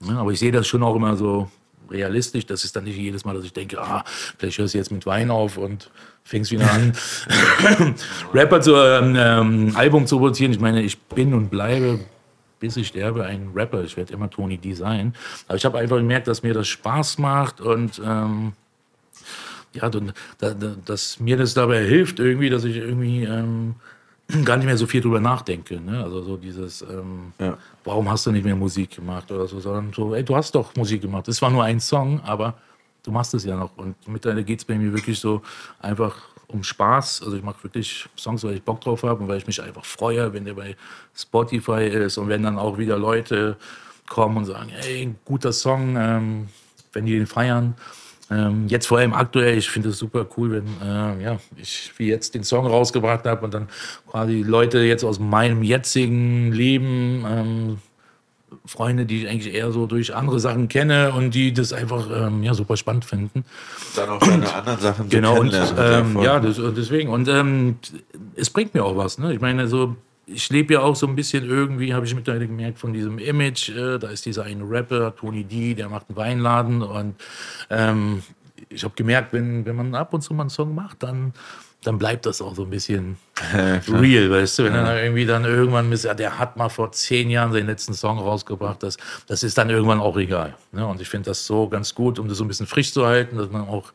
Ja, 0.00 0.18
aber 0.18 0.30
ich 0.30 0.38
sehe 0.38 0.52
das 0.52 0.66
schon 0.66 0.82
auch 0.82 0.94
immer 0.94 1.16
so 1.16 1.50
realistisch. 1.90 2.46
Das 2.46 2.64
ist 2.64 2.76
dann 2.76 2.84
nicht 2.84 2.96
jedes 2.96 3.24
Mal, 3.24 3.34
dass 3.34 3.44
ich 3.44 3.52
denke, 3.52 3.80
ah, 3.80 4.04
vielleicht 4.38 4.58
hörst 4.58 4.74
du 4.74 4.78
jetzt 4.78 4.90
mit 4.90 5.06
Wein 5.06 5.30
auf 5.30 5.56
und 5.56 5.90
fängst 6.22 6.50
wieder 6.50 6.70
an, 6.70 6.92
Rapper 8.34 8.60
zu 8.60 8.76
ähm, 8.76 9.14
ähm, 9.18 9.76
Album 9.76 10.06
zu 10.06 10.18
produzieren. 10.18 10.52
Ich 10.52 10.60
meine, 10.60 10.82
ich 10.82 10.98
bin 11.00 11.34
und 11.34 11.50
bleibe 11.50 12.00
bis 12.64 12.78
ich 12.78 12.86
sterbe 12.86 13.24
ein 13.24 13.50
Rapper. 13.54 13.84
Ich 13.84 13.98
werde 13.98 14.14
immer 14.14 14.30
Tony 14.30 14.56
D 14.56 14.72
sein. 14.72 15.14
Aber 15.48 15.56
ich 15.56 15.66
habe 15.66 15.78
einfach 15.78 15.98
gemerkt, 15.98 16.28
dass 16.28 16.42
mir 16.42 16.54
das 16.54 16.66
Spaß 16.66 17.18
macht 17.18 17.60
und 17.60 18.00
ähm, 18.02 18.54
ja, 19.74 19.90
dass 20.86 21.20
mir 21.20 21.36
das 21.36 21.52
dabei 21.52 21.84
hilft, 21.84 22.20
irgendwie, 22.20 22.48
dass 22.48 22.64
ich 22.64 22.76
irgendwie 22.76 23.24
ähm, 23.24 23.74
gar 24.44 24.56
nicht 24.56 24.66
mehr 24.66 24.76
so 24.76 24.86
viel 24.86 25.00
drüber 25.00 25.20
nachdenke. 25.20 25.80
Ne? 25.80 26.02
Also 26.02 26.22
so 26.22 26.36
dieses, 26.36 26.82
ähm, 26.82 27.32
ja. 27.38 27.56
warum 27.84 28.10
hast 28.10 28.26
du 28.26 28.32
nicht 28.32 28.44
mehr 28.44 28.56
Musik 28.56 28.96
gemacht 28.96 29.30
oder 29.30 29.46
so, 29.46 29.60
sondern 29.60 29.92
so, 29.92 30.14
ey, 30.14 30.24
du 30.24 30.34
hast 30.34 30.54
doch 30.54 30.74
Musik 30.76 31.02
gemacht. 31.02 31.28
Es 31.28 31.40
war 31.42 31.50
nur 31.50 31.62
ein 31.62 31.80
Song, 31.80 32.20
aber 32.20 32.54
du 33.02 33.10
machst 33.10 33.34
es 33.34 33.44
ja 33.44 33.56
noch. 33.56 33.76
Und 33.76 33.96
mittlerweile 34.08 34.44
geht 34.44 34.60
es 34.60 34.64
bei 34.64 34.76
mir 34.76 34.92
wirklich 34.92 35.18
so 35.18 35.42
einfach 35.80 36.16
um 36.48 36.62
Spaß. 36.62 37.22
Also 37.22 37.36
ich 37.36 37.42
mache 37.42 37.62
wirklich 37.64 38.08
Songs, 38.16 38.44
weil 38.44 38.54
ich 38.54 38.62
Bock 38.62 38.80
drauf 38.80 39.02
habe 39.02 39.22
und 39.22 39.28
weil 39.28 39.38
ich 39.38 39.46
mich 39.46 39.62
einfach 39.62 39.84
freue, 39.84 40.32
wenn 40.32 40.44
der 40.44 40.54
bei 40.54 40.76
Spotify 41.14 41.86
ist 41.86 42.16
und 42.16 42.28
wenn 42.28 42.42
dann 42.42 42.58
auch 42.58 42.78
wieder 42.78 42.98
Leute 42.98 43.56
kommen 44.08 44.38
und 44.38 44.44
sagen, 44.46 44.70
ey, 44.70 45.14
guter 45.24 45.52
Song, 45.52 45.96
ähm, 45.98 46.48
wenn 46.92 47.06
die 47.06 47.12
den 47.12 47.26
feiern. 47.26 47.74
Ähm, 48.30 48.68
jetzt 48.68 48.86
vor 48.86 48.98
allem 48.98 49.12
aktuell, 49.12 49.58
ich 49.58 49.68
finde 49.68 49.90
es 49.90 49.98
super 49.98 50.26
cool, 50.36 50.52
wenn 50.52 50.66
äh, 50.82 51.22
ja, 51.22 51.38
ich 51.56 51.92
wie 51.98 52.08
jetzt 52.08 52.34
den 52.34 52.42
Song 52.42 52.66
rausgebracht 52.66 53.26
habe 53.26 53.44
und 53.44 53.52
dann 53.52 53.68
quasi 54.10 54.42
Leute 54.42 54.78
jetzt 54.80 55.04
aus 55.04 55.18
meinem 55.18 55.62
jetzigen 55.62 56.52
Leben, 56.52 57.24
ähm, 57.28 57.78
Freunde, 58.66 59.04
die 59.04 59.22
ich 59.22 59.28
eigentlich 59.28 59.52
eher 59.52 59.72
so 59.72 59.86
durch 59.86 60.14
andere 60.14 60.40
Sachen 60.40 60.68
kenne 60.68 61.12
und 61.12 61.34
die 61.34 61.52
das 61.52 61.72
einfach 61.72 62.08
ähm, 62.10 62.42
ja, 62.42 62.54
super 62.54 62.76
spannend 62.76 63.04
finden. 63.04 63.44
Dann 63.94 64.08
auch 64.08 64.20
deine 64.20 64.54
anderen 64.54 64.80
Sachen 64.80 65.08
Genau, 65.10 65.38
und 65.38 65.52
ähm, 65.78 66.18
ja, 66.22 66.40
das, 66.40 66.58
deswegen. 66.74 67.10
Und 67.10 67.28
ähm, 67.28 67.76
es 68.36 68.48
bringt 68.48 68.72
mir 68.72 68.84
auch 68.84 68.96
was. 68.96 69.18
Ne? 69.18 69.34
Ich 69.34 69.40
meine, 69.40 69.68
so 69.68 69.96
ich 70.26 70.48
lebe 70.50 70.74
ja 70.74 70.80
auch 70.80 70.96
so 70.96 71.06
ein 71.06 71.14
bisschen 71.14 71.48
irgendwie, 71.48 71.94
habe 71.94 72.06
ich 72.06 72.14
mittlerweile 72.14 72.46
gemerkt, 72.46 72.78
von 72.78 72.92
diesem 72.92 73.18
Image. 73.18 73.70
Äh, 73.70 73.98
da 73.98 74.08
ist 74.08 74.24
dieser 74.26 74.44
eine 74.44 74.68
Rapper, 74.68 75.14
Tony 75.14 75.44
D, 75.44 75.74
der 75.74 75.88
macht 75.88 76.06
einen 76.08 76.16
Weinladen. 76.16 76.82
Und 76.82 77.16
ähm, 77.70 78.22
ich 78.68 78.84
habe 78.84 78.94
gemerkt, 78.94 79.32
wenn, 79.32 79.64
wenn 79.66 79.76
man 79.76 79.94
ab 79.94 80.14
und 80.14 80.22
zu 80.22 80.34
mal 80.34 80.44
einen 80.44 80.50
Song 80.50 80.74
macht, 80.74 81.02
dann, 81.02 81.32
dann 81.82 81.98
bleibt 81.98 82.26
das 82.26 82.40
auch 82.40 82.54
so 82.54 82.62
ein 82.62 82.70
bisschen 82.70 83.16
real, 83.88 84.30
weißt 84.30 84.58
du? 84.58 84.64
Wenn 84.64 84.74
ja. 84.74 84.84
dann 84.84 84.96
irgendwie 84.96 85.26
dann 85.26 85.44
irgendwann 85.44 85.92
ist, 85.92 86.04
ja, 86.04 86.14
der 86.14 86.38
hat 86.38 86.56
mal 86.56 86.70
vor 86.70 86.92
zehn 86.92 87.28
Jahren 87.30 87.52
seinen 87.52 87.66
letzten 87.66 87.94
Song 87.94 88.18
rausgebracht, 88.18 88.82
das, 88.82 88.96
das 89.26 89.42
ist 89.42 89.58
dann 89.58 89.68
irgendwann 89.70 90.00
auch 90.00 90.16
egal. 90.16 90.54
Ne? 90.72 90.86
Und 90.86 91.00
ich 91.00 91.08
finde 91.08 91.30
das 91.30 91.44
so 91.44 91.68
ganz 91.68 91.94
gut, 91.94 92.18
um 92.18 92.28
das 92.28 92.38
so 92.38 92.44
ein 92.44 92.48
bisschen 92.48 92.66
frisch 92.66 92.92
zu 92.92 93.06
halten, 93.06 93.36
dass 93.36 93.50
man 93.50 93.62
auch 93.62 93.92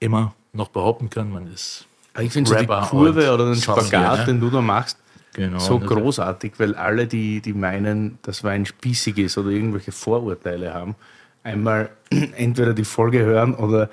immer 0.00 0.34
noch 0.52 0.68
behaupten 0.68 1.10
kann, 1.10 1.30
man 1.30 1.52
ist. 1.52 1.86
Ich 2.18 2.32
finde 2.32 2.48
so 2.48 2.56
die 2.56 2.66
Kurve 2.66 3.32
oder 3.32 3.44
den 3.44 3.56
Spagat, 3.56 4.20
ne? 4.20 4.24
den 4.24 4.40
du 4.40 4.48
da 4.48 4.62
machst, 4.62 4.96
Genau, 5.36 5.58
so 5.58 5.78
großartig, 5.78 6.54
weil 6.56 6.74
alle, 6.74 7.06
die, 7.06 7.42
die 7.42 7.52
meinen, 7.52 8.18
dass 8.22 8.42
Wein 8.42 8.64
spießig 8.64 9.18
ist 9.18 9.36
oder 9.36 9.50
irgendwelche 9.50 9.92
Vorurteile 9.92 10.72
haben, 10.72 10.94
einmal 11.42 11.90
entweder 12.10 12.72
die 12.72 12.84
Folge 12.84 13.18
hören 13.18 13.54
oder 13.54 13.90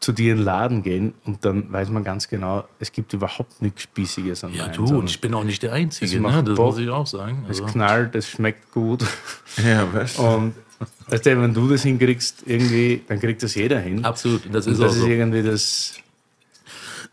zu 0.00 0.10
dir 0.10 0.32
in 0.32 0.38
den 0.38 0.44
Laden 0.44 0.82
gehen 0.82 1.14
und 1.24 1.44
dann 1.44 1.72
weiß 1.72 1.88
man 1.90 2.02
ganz 2.02 2.26
genau, 2.26 2.64
es 2.80 2.90
gibt 2.90 3.12
überhaupt 3.12 3.62
nichts 3.62 3.82
Spießiges 3.82 4.42
an 4.42 4.52
ja, 4.52 4.64
Wein. 4.64 4.70
Ja, 4.70 4.76
du, 4.76 4.98
und 4.98 5.08
ich 5.08 5.20
bin 5.20 5.32
auch 5.34 5.44
nicht 5.44 5.62
der 5.62 5.72
Einzige, 5.72 6.20
ne? 6.20 6.42
das 6.44 6.58
muss 6.58 6.78
ich 6.78 6.88
auch 6.88 7.06
sagen. 7.06 7.44
Also. 7.46 7.64
Es 7.64 7.72
knallt, 7.72 8.16
es 8.16 8.28
schmeckt 8.28 8.72
gut. 8.72 9.04
Ja, 9.64 9.86
weißt 9.92 10.18
du. 10.18 10.22
Und 10.22 10.54
weißt 11.06 11.26
du, 11.26 11.42
wenn 11.42 11.54
du 11.54 11.68
das 11.68 11.84
hinkriegst, 11.84 12.42
irgendwie, 12.44 13.02
dann 13.06 13.20
kriegt 13.20 13.40
das 13.44 13.54
jeder 13.54 13.78
hin. 13.78 14.04
Absolut, 14.04 14.42
das 14.52 14.66
ist 14.66 14.78
und 14.78 14.84
das 14.84 14.96
ist 14.96 15.02
so. 15.02 15.06
irgendwie 15.06 15.44
das 15.44 15.94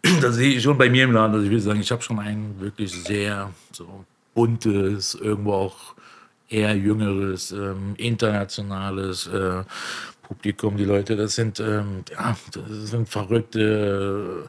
das 0.22 0.36
sehe 0.36 0.56
ich 0.56 0.64
schon 0.64 0.78
bei 0.78 0.90
mir 0.90 1.04
im 1.04 1.12
Laden. 1.12 1.34
Also 1.34 1.46
ich 1.46 1.52
will 1.52 1.60
sagen, 1.60 1.80
ich 1.80 1.92
habe 1.92 2.02
schon 2.02 2.20
ein 2.20 2.56
wirklich 2.60 2.92
sehr 2.92 3.52
so 3.72 4.06
buntes, 4.34 5.16
irgendwo 5.16 5.54
auch 5.54 5.96
eher 6.50 6.76
jüngeres, 6.76 7.52
ähm, 7.52 7.94
internationales 7.98 9.28
äh, 9.28 9.64
Publikum. 10.24 10.78
Die 10.78 10.86
Leute, 10.86 11.16
das 11.16 11.36
sind, 11.36 11.60
ähm, 11.60 12.04
ja, 12.12 12.36
das 12.54 12.90
sind 12.90 13.10
verrückte 13.10 14.48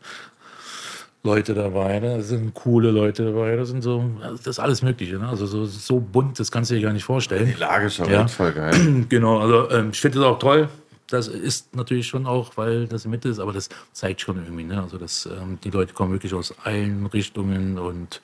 Leute 1.23 1.53
dabei, 1.53 2.01
ne? 2.01 2.17
das 2.19 2.29
sind 2.29 2.55
coole 2.55 2.91
Leute 2.91 3.27
dabei, 3.27 3.55
das 3.57 3.69
sind 3.69 3.83
so, 3.83 4.03
das 4.23 4.47
ist 4.47 4.59
alles 4.59 4.81
Mögliche. 4.81 5.19
Ne? 5.19 5.29
Also 5.29 5.45
so, 5.45 5.67
so 5.67 6.01
bunt, 6.01 6.41
das 6.41 6.51
kannst 6.51 6.71
du 6.71 6.77
dir 6.77 6.83
gar 6.83 6.93
nicht 6.95 7.05
vorstellen. 7.05 7.47
Die 7.47 7.61
Lage 7.61 7.87
ist 7.87 7.99
ja. 7.99 8.27
voll 8.27 8.53
geil. 8.53 9.05
Genau, 9.09 9.39
also 9.39 9.71
ähm, 9.71 9.91
ich 9.93 10.01
finde 10.01 10.19
es 10.19 10.25
auch 10.25 10.39
toll, 10.39 10.69
das 11.11 11.29
ist 11.29 11.75
natürlich 11.75 12.07
schon 12.07 12.27
auch, 12.27 12.57
weil 12.57 12.87
das 12.87 13.05
Mitte 13.07 13.29
ist, 13.29 13.39
aber 13.39 13.53
das 13.53 13.69
zeigt 13.93 14.21
schon 14.21 14.37
irgendwie, 14.43 14.65
ne? 14.65 14.83
Also 14.83 14.99
dass 14.99 15.27
ähm, 15.27 15.59
die 15.63 15.71
Leute 15.71 15.93
kommen 15.93 16.13
wirklich 16.13 16.35
aus 16.35 16.55
allen 16.65 17.07
Richtungen 17.07 17.79
und 17.79 18.21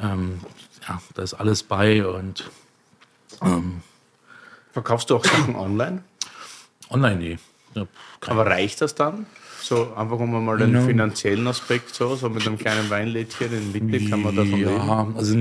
ähm, 0.00 0.40
ja, 0.88 1.00
da 1.14 1.22
ist 1.22 1.34
alles 1.34 1.62
bei 1.62 2.06
und 2.06 2.50
ähm, 3.42 3.82
Verkaufst 4.74 5.08
du 5.08 5.16
auch 5.16 5.24
Sachen 5.24 5.54
online? 5.54 6.02
Online, 6.90 7.16
nee. 7.16 7.38
Ja, 7.76 7.86
aber 8.26 8.46
reicht 8.46 8.80
das 8.80 8.96
dann? 8.96 9.26
So 9.60 9.94
einfach 9.94 10.18
um 10.18 10.44
mal 10.44 10.58
den 10.58 10.72
no. 10.72 10.82
finanziellen 10.82 11.46
Aspekt 11.46 11.94
so, 11.94 12.16
so 12.16 12.28
mit 12.28 12.44
einem 12.44 12.58
kleinen 12.58 12.90
Weinlädchen 12.90 13.52
in 13.52 13.72
Mitte 13.72 14.10
kann 14.10 14.22
man 14.22 14.34
davon 14.34 14.58
ja, 14.58 15.02
leben? 15.02 15.16
Also, 15.16 15.36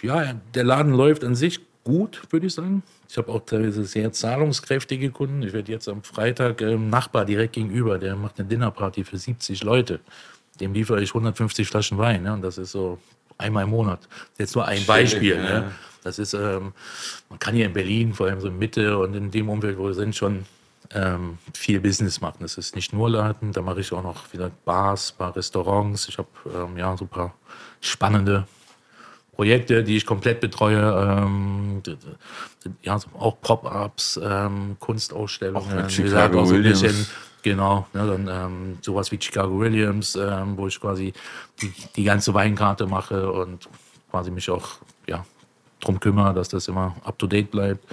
ja, 0.00 0.34
der 0.54 0.64
Laden 0.64 0.94
läuft 0.94 1.22
an 1.22 1.34
sich 1.34 1.60
gut, 1.84 2.22
würde 2.30 2.46
ich 2.46 2.54
sagen. 2.54 2.82
Ich 3.12 3.18
habe 3.18 3.30
auch 3.30 3.44
teilweise 3.44 3.84
sehr 3.84 4.10
zahlungskräftige 4.10 5.10
Kunden. 5.10 5.42
Ich 5.42 5.52
werde 5.52 5.70
jetzt 5.70 5.86
am 5.86 6.02
Freitag 6.02 6.62
ähm, 6.62 6.88
Nachbar 6.88 7.26
direkt 7.26 7.52
gegenüber, 7.52 7.98
der 7.98 8.16
macht 8.16 8.38
eine 8.38 8.48
Dinnerparty 8.48 9.04
für 9.04 9.18
70 9.18 9.62
Leute. 9.64 10.00
Dem 10.60 10.72
liefere 10.72 11.02
ich 11.02 11.10
150 11.10 11.68
Flaschen 11.68 11.98
Wein. 11.98 12.22
Ne? 12.22 12.32
Und 12.32 12.40
das 12.40 12.56
ist 12.56 12.72
so, 12.72 12.98
einmal 13.36 13.64
im 13.64 13.70
Monat. 13.70 14.08
Jetzt 14.38 14.54
nur 14.54 14.66
ein 14.66 14.86
Beispiel. 14.86 15.36
Ne? 15.36 15.72
Das 16.02 16.18
ist, 16.18 16.32
ähm, 16.32 16.72
man 17.28 17.38
kann 17.38 17.54
hier 17.54 17.66
in 17.66 17.74
Berlin, 17.74 18.14
vor 18.14 18.28
allem 18.28 18.40
so 18.40 18.48
in 18.48 18.58
Mitte 18.58 18.96
und 18.96 19.14
in 19.14 19.30
dem 19.30 19.50
Umfeld, 19.50 19.76
wo 19.76 19.88
wir 19.88 19.94
sind, 19.94 20.16
schon 20.16 20.46
ähm, 20.94 21.36
viel 21.52 21.80
Business 21.80 22.22
machen. 22.22 22.38
Das 22.40 22.56
ist 22.56 22.74
nicht 22.74 22.94
nur 22.94 23.10
Laden, 23.10 23.52
da 23.52 23.60
mache 23.60 23.80
ich 23.80 23.92
auch 23.92 24.02
noch 24.02 24.32
wieder 24.32 24.50
Bars, 24.64 25.12
paar 25.12 25.36
Restaurants. 25.36 26.08
Ich 26.08 26.16
habe 26.16 26.28
ähm, 26.46 26.78
ja 26.78 26.96
so 26.96 27.04
ein 27.04 27.08
paar 27.08 27.34
spannende 27.82 28.46
Projekte, 29.32 29.82
die 29.82 29.96
ich 29.96 30.06
komplett 30.06 30.40
betreue. 30.40 31.20
Ähm, 31.24 31.82
ja, 32.82 32.98
auch 33.18 33.40
Pop-ups, 33.40 34.20
ähm, 34.22 34.76
Kunstausstellungen. 34.78 35.66
Auch 35.66 35.72
wie 35.72 35.76
gesagt, 35.76 35.92
Chicago 35.92 36.40
auch 36.40 36.46
so 36.46 36.54
ein 36.54 36.58
Williams. 36.60 36.82
bisschen 36.82 37.06
Genau, 37.42 37.88
ne, 37.92 38.06
dann 38.06 38.28
ähm, 38.28 38.78
sowas 38.82 39.10
wie 39.10 39.18
Chicago 39.20 39.58
Williams, 39.58 40.14
ähm, 40.14 40.56
wo 40.56 40.68
ich 40.68 40.80
quasi 40.80 41.12
die, 41.60 41.72
die 41.96 42.04
ganze 42.04 42.32
Weinkarte 42.34 42.86
mache 42.86 43.30
und 43.30 43.68
quasi 44.10 44.30
mich 44.30 44.48
auch 44.48 44.76
ja, 45.08 45.26
drum 45.80 45.98
kümmere, 45.98 46.32
dass 46.34 46.48
das 46.48 46.68
immer 46.68 46.94
up 47.04 47.18
to 47.18 47.26
date 47.26 47.50
bleibt. 47.50 47.84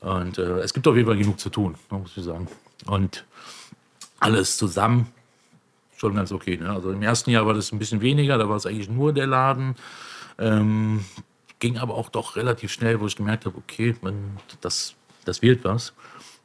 Und 0.00 0.36
äh, 0.36 0.58
es 0.58 0.74
gibt 0.74 0.86
auf 0.86 0.94
jeden 0.94 1.08
Fall 1.08 1.16
genug 1.16 1.40
zu 1.40 1.48
tun, 1.48 1.76
ne, 1.90 1.98
muss 1.98 2.14
ich 2.14 2.24
sagen. 2.24 2.46
Und 2.84 3.24
alles 4.20 4.58
zusammen 4.58 5.06
schon 5.96 6.14
ganz 6.14 6.30
okay. 6.30 6.58
Ne? 6.58 6.68
Also 6.68 6.90
im 6.90 7.00
ersten 7.00 7.30
Jahr 7.30 7.46
war 7.46 7.54
das 7.54 7.72
ein 7.72 7.78
bisschen 7.78 8.02
weniger, 8.02 8.36
da 8.36 8.50
war 8.50 8.56
es 8.56 8.66
eigentlich 8.66 8.90
nur 8.90 9.14
der 9.14 9.26
Laden. 9.26 9.76
Ähm, 10.38 11.04
ging 11.60 11.78
aber 11.78 11.94
auch 11.94 12.08
doch 12.10 12.36
relativ 12.36 12.72
schnell, 12.72 13.00
wo 13.00 13.06
ich 13.06 13.16
gemerkt 13.16 13.46
habe, 13.46 13.56
okay, 13.56 13.94
man, 14.02 14.14
das, 14.60 14.94
das 15.24 15.40
wird 15.42 15.64
was. 15.64 15.92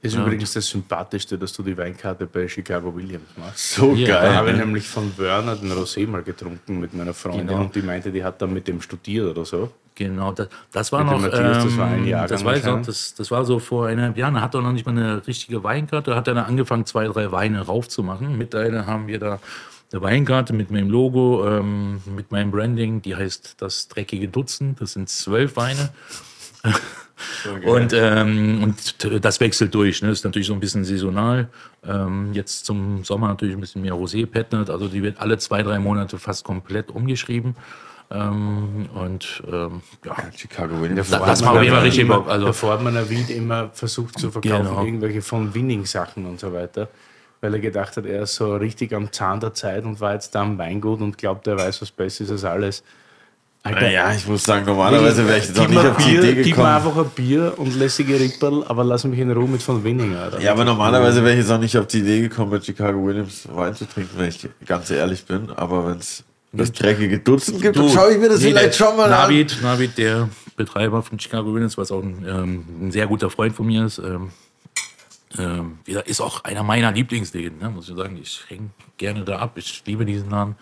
Ist 0.01 0.15
Ja. 0.15 0.21
übrigens 0.25 0.53
das 0.53 0.65
Sympathischste, 0.67 1.37
dass 1.37 1.51
du 1.51 1.61
die 1.61 1.77
Weinkarte 1.77 2.25
bei 2.25 2.47
Chicago 2.47 2.95
Williams 2.95 3.27
machst. 3.35 3.73
So 3.73 3.93
Ja, 3.95 4.07
Da 4.07 4.21
geil. 4.21 4.35
habe 4.35 4.51
ich 4.51 4.57
nämlich 4.57 4.87
von 4.87 5.11
Werner 5.17 5.57
den 5.57 5.71
Rosé 5.73 6.07
mal 6.07 6.23
getrunken 6.23 6.79
mit 6.79 6.93
meiner 6.93 7.13
Freundin 7.13 7.47
Genau. 7.47 7.59
und 7.61 7.75
die 7.75 7.81
meinte, 7.81 8.09
die 8.09 8.23
hat 8.23 8.41
dann 8.41 8.53
mit 8.53 8.65
dem 8.69 8.81
studiert 8.81 9.25
oder 9.27 9.43
so. 9.43 9.71
Genau, 9.95 10.31
das, 10.31 10.47
das 10.71 10.91
war 10.93 11.03
Mit 11.03 11.11
noch. 11.11 11.21
Matthias, 11.21 11.65
das 11.65 11.77
war 11.77 11.87
ein 11.87 11.99
ähm, 12.03 12.07
Jahrgang 12.07 12.29
das, 12.29 12.43
noch, 12.43 12.51
wahrscheinlich. 12.53 12.85
das, 12.85 13.13
das 13.15 13.29
war 13.31 13.43
so 13.43 13.59
vor 13.59 13.87
eineinhalb 13.87 14.15
Jahren. 14.17 14.35
Da 14.35 14.41
hat 14.41 14.55
er 14.55 14.61
noch 14.61 14.71
nicht 14.71 14.85
mal 14.85 14.93
eine 14.93 15.27
richtige 15.27 15.61
Weinkarte. 15.65 16.11
Da 16.11 16.15
hat 16.17 16.29
er 16.29 16.35
dann 16.35 16.45
angefangen, 16.45 16.85
zwei, 16.85 17.05
drei 17.09 17.33
Weine 17.33 17.59
raufzumachen. 17.65 18.37
Mittlerweile 18.37 18.85
haben 18.85 19.07
wir 19.07 19.19
da 19.19 19.39
eine 19.91 20.01
Weinkarte 20.01 20.53
mit 20.53 20.69
meinem 20.71 20.89
Logo, 20.89 21.47
ähm, 21.47 22.01
mit 22.15 22.31
meinem 22.31 22.51
Branding. 22.51 23.01
Die 23.01 23.15
heißt 23.15 23.55
das 23.59 23.87
dreckige 23.87 24.27
Dutzend. 24.27 24.79
Das 24.81 24.93
sind 24.93 25.09
zwölf 25.09 25.55
Weine. 25.55 25.89
Und, 27.65 27.91
ähm, 27.93 28.63
und 28.63 29.23
das 29.25 29.39
wechselt 29.39 29.73
durch. 29.75 30.01
Ne? 30.01 30.07
Das 30.09 30.19
ist 30.19 30.23
natürlich 30.25 30.47
so 30.47 30.53
ein 30.53 30.59
bisschen 30.59 30.85
saisonal. 30.85 31.49
Ähm, 31.85 32.33
jetzt 32.33 32.65
zum 32.65 33.03
Sommer 33.03 33.27
natürlich 33.27 33.55
ein 33.55 33.59
bisschen 33.61 33.81
mehr 33.81 33.93
Rosé 33.93 34.25
Petnet. 34.25 34.69
Also 34.69 34.87
die 34.87 35.03
wird 35.03 35.19
alle 35.19 35.37
zwei, 35.37 35.61
drei 35.63 35.79
Monate 35.79 36.17
fast 36.17 36.43
komplett 36.45 36.89
umgeschrieben. 36.91 37.55
Ähm, 38.11 38.87
und 38.95 39.43
ähm, 39.51 39.81
ja, 40.05 40.15
Chicago 40.35 40.81
Williams. 40.81 41.09
Da- 41.09 41.19
das 41.25 41.43
macht 41.43 41.55
Fall 41.67 41.79
richtig 41.83 42.07
Bock, 42.07 42.27
also- 42.27 42.45
der 42.45 42.53
Vormanner 42.53 43.09
Wied 43.09 43.29
immer 43.29 43.69
versucht 43.73 44.17
zu 44.17 44.31
verkaufen, 44.31 44.65
Genau. 44.65 44.83
irgendwelche 44.83 45.21
von 45.21 45.53
Winning-Sachen 45.53 46.25
und 46.25 46.39
so 46.39 46.51
weiter. 46.53 46.87
Weil 47.41 47.53
er 47.53 47.59
gedacht 47.59 47.95
hat, 47.95 48.05
er 48.05 48.23
ist 48.23 48.35
so 48.35 48.55
richtig 48.55 48.93
am 48.93 49.11
Zahn 49.11 49.39
der 49.39 49.53
Zeit 49.53 49.85
und 49.85 49.99
war 50.01 50.13
jetzt 50.13 50.35
da 50.35 50.41
am 50.41 50.57
Weingut 50.57 50.99
und 51.01 51.17
glaubt, 51.17 51.47
er 51.47 51.57
weiß, 51.57 51.81
was 51.81 51.91
besser 51.91 52.25
ist 52.25 52.31
als 52.31 52.43
alles. 52.43 52.83
Alter, 53.63 53.89
Ja, 53.89 54.13
ich 54.13 54.25
muss 54.27 54.43
sagen, 54.43 54.65
normalerweise 54.65 55.25
wäre 55.27 55.37
ich 55.37 55.47
jetzt 55.47 55.59
auch 55.59 55.67
nicht 55.67 55.77
auf 55.85 55.97
die 55.97 56.03
Bier, 56.11 56.19
Idee 56.19 56.27
Gib 56.27 56.37
mir 56.37 56.43
gekommen. 56.51 56.67
einfach 56.67 56.97
ein 56.97 57.09
Bier 57.15 57.53
und 57.57 57.75
lässige 57.77 58.19
Ripperl, 58.19 58.63
aber 58.67 58.83
lass 58.85 59.03
mich 59.05 59.19
in 59.19 59.31
Ruhe 59.31 59.47
mit 59.49 59.61
von 59.61 59.83
Winning. 59.83 60.15
Alter. 60.15 60.39
Ja, 60.41 60.51
aber 60.53 60.63
normalerweise 60.65 61.23
wäre 61.23 61.33
ich 61.33 61.39
jetzt 61.41 61.51
auch 61.51 61.59
nicht 61.59 61.77
auf 61.77 61.87
die 61.87 61.99
Idee 61.99 62.21
gekommen, 62.21 62.51
bei 62.51 62.59
Chicago 62.61 63.05
Williams 63.05 63.47
Wein 63.53 63.75
zu 63.75 63.85
trinken, 63.85 64.11
wenn 64.17 64.29
ich 64.29 64.47
ganz 64.65 64.89
ehrlich 64.91 65.25
bin. 65.25 65.49
Aber 65.55 65.87
wenn 65.87 65.97
es 65.97 66.23
das 66.53 66.71
dreckige 66.71 67.19
Dutzend 67.19 67.61
gibt, 67.61 67.75
dann 67.77 67.89
schaue 67.89 68.13
ich 68.13 68.17
mir 68.19 68.29
das 68.29 68.39
Nee, 68.41 68.49
vielleicht 68.51 68.75
schon 68.75 68.95
mal 68.97 69.03
an. 69.05 69.09
Navid, 69.11 69.57
Navid, 69.61 69.97
der 69.97 70.29
Betreiber 70.55 71.03
von 71.03 71.19
Chicago 71.19 71.53
Williams, 71.53 71.77
was 71.77 71.91
auch 71.91 72.01
ein, 72.01 72.25
ähm, 72.27 72.65
ein 72.81 72.91
sehr 72.91 73.07
guter 73.07 73.29
Freund 73.29 73.55
von 73.55 73.65
mir 73.67 73.85
ist, 73.85 73.97
ähm, 73.99 74.29
ähm, 75.37 75.79
ist 75.85 76.21
auch 76.21 76.43
einer 76.43 76.63
meiner 76.63 76.91
Lieblingsläden, 76.91 77.59
ne, 77.59 77.69
muss 77.69 77.89
ich 77.89 77.95
sagen. 77.95 78.17
Ich 78.21 78.43
hänge 78.47 78.69
gerne 78.97 79.23
da 79.23 79.39
ab. 79.39 79.53
Ich 79.55 79.83
liebe 79.85 80.05
diesen 80.05 80.29
Laden. 80.29 80.55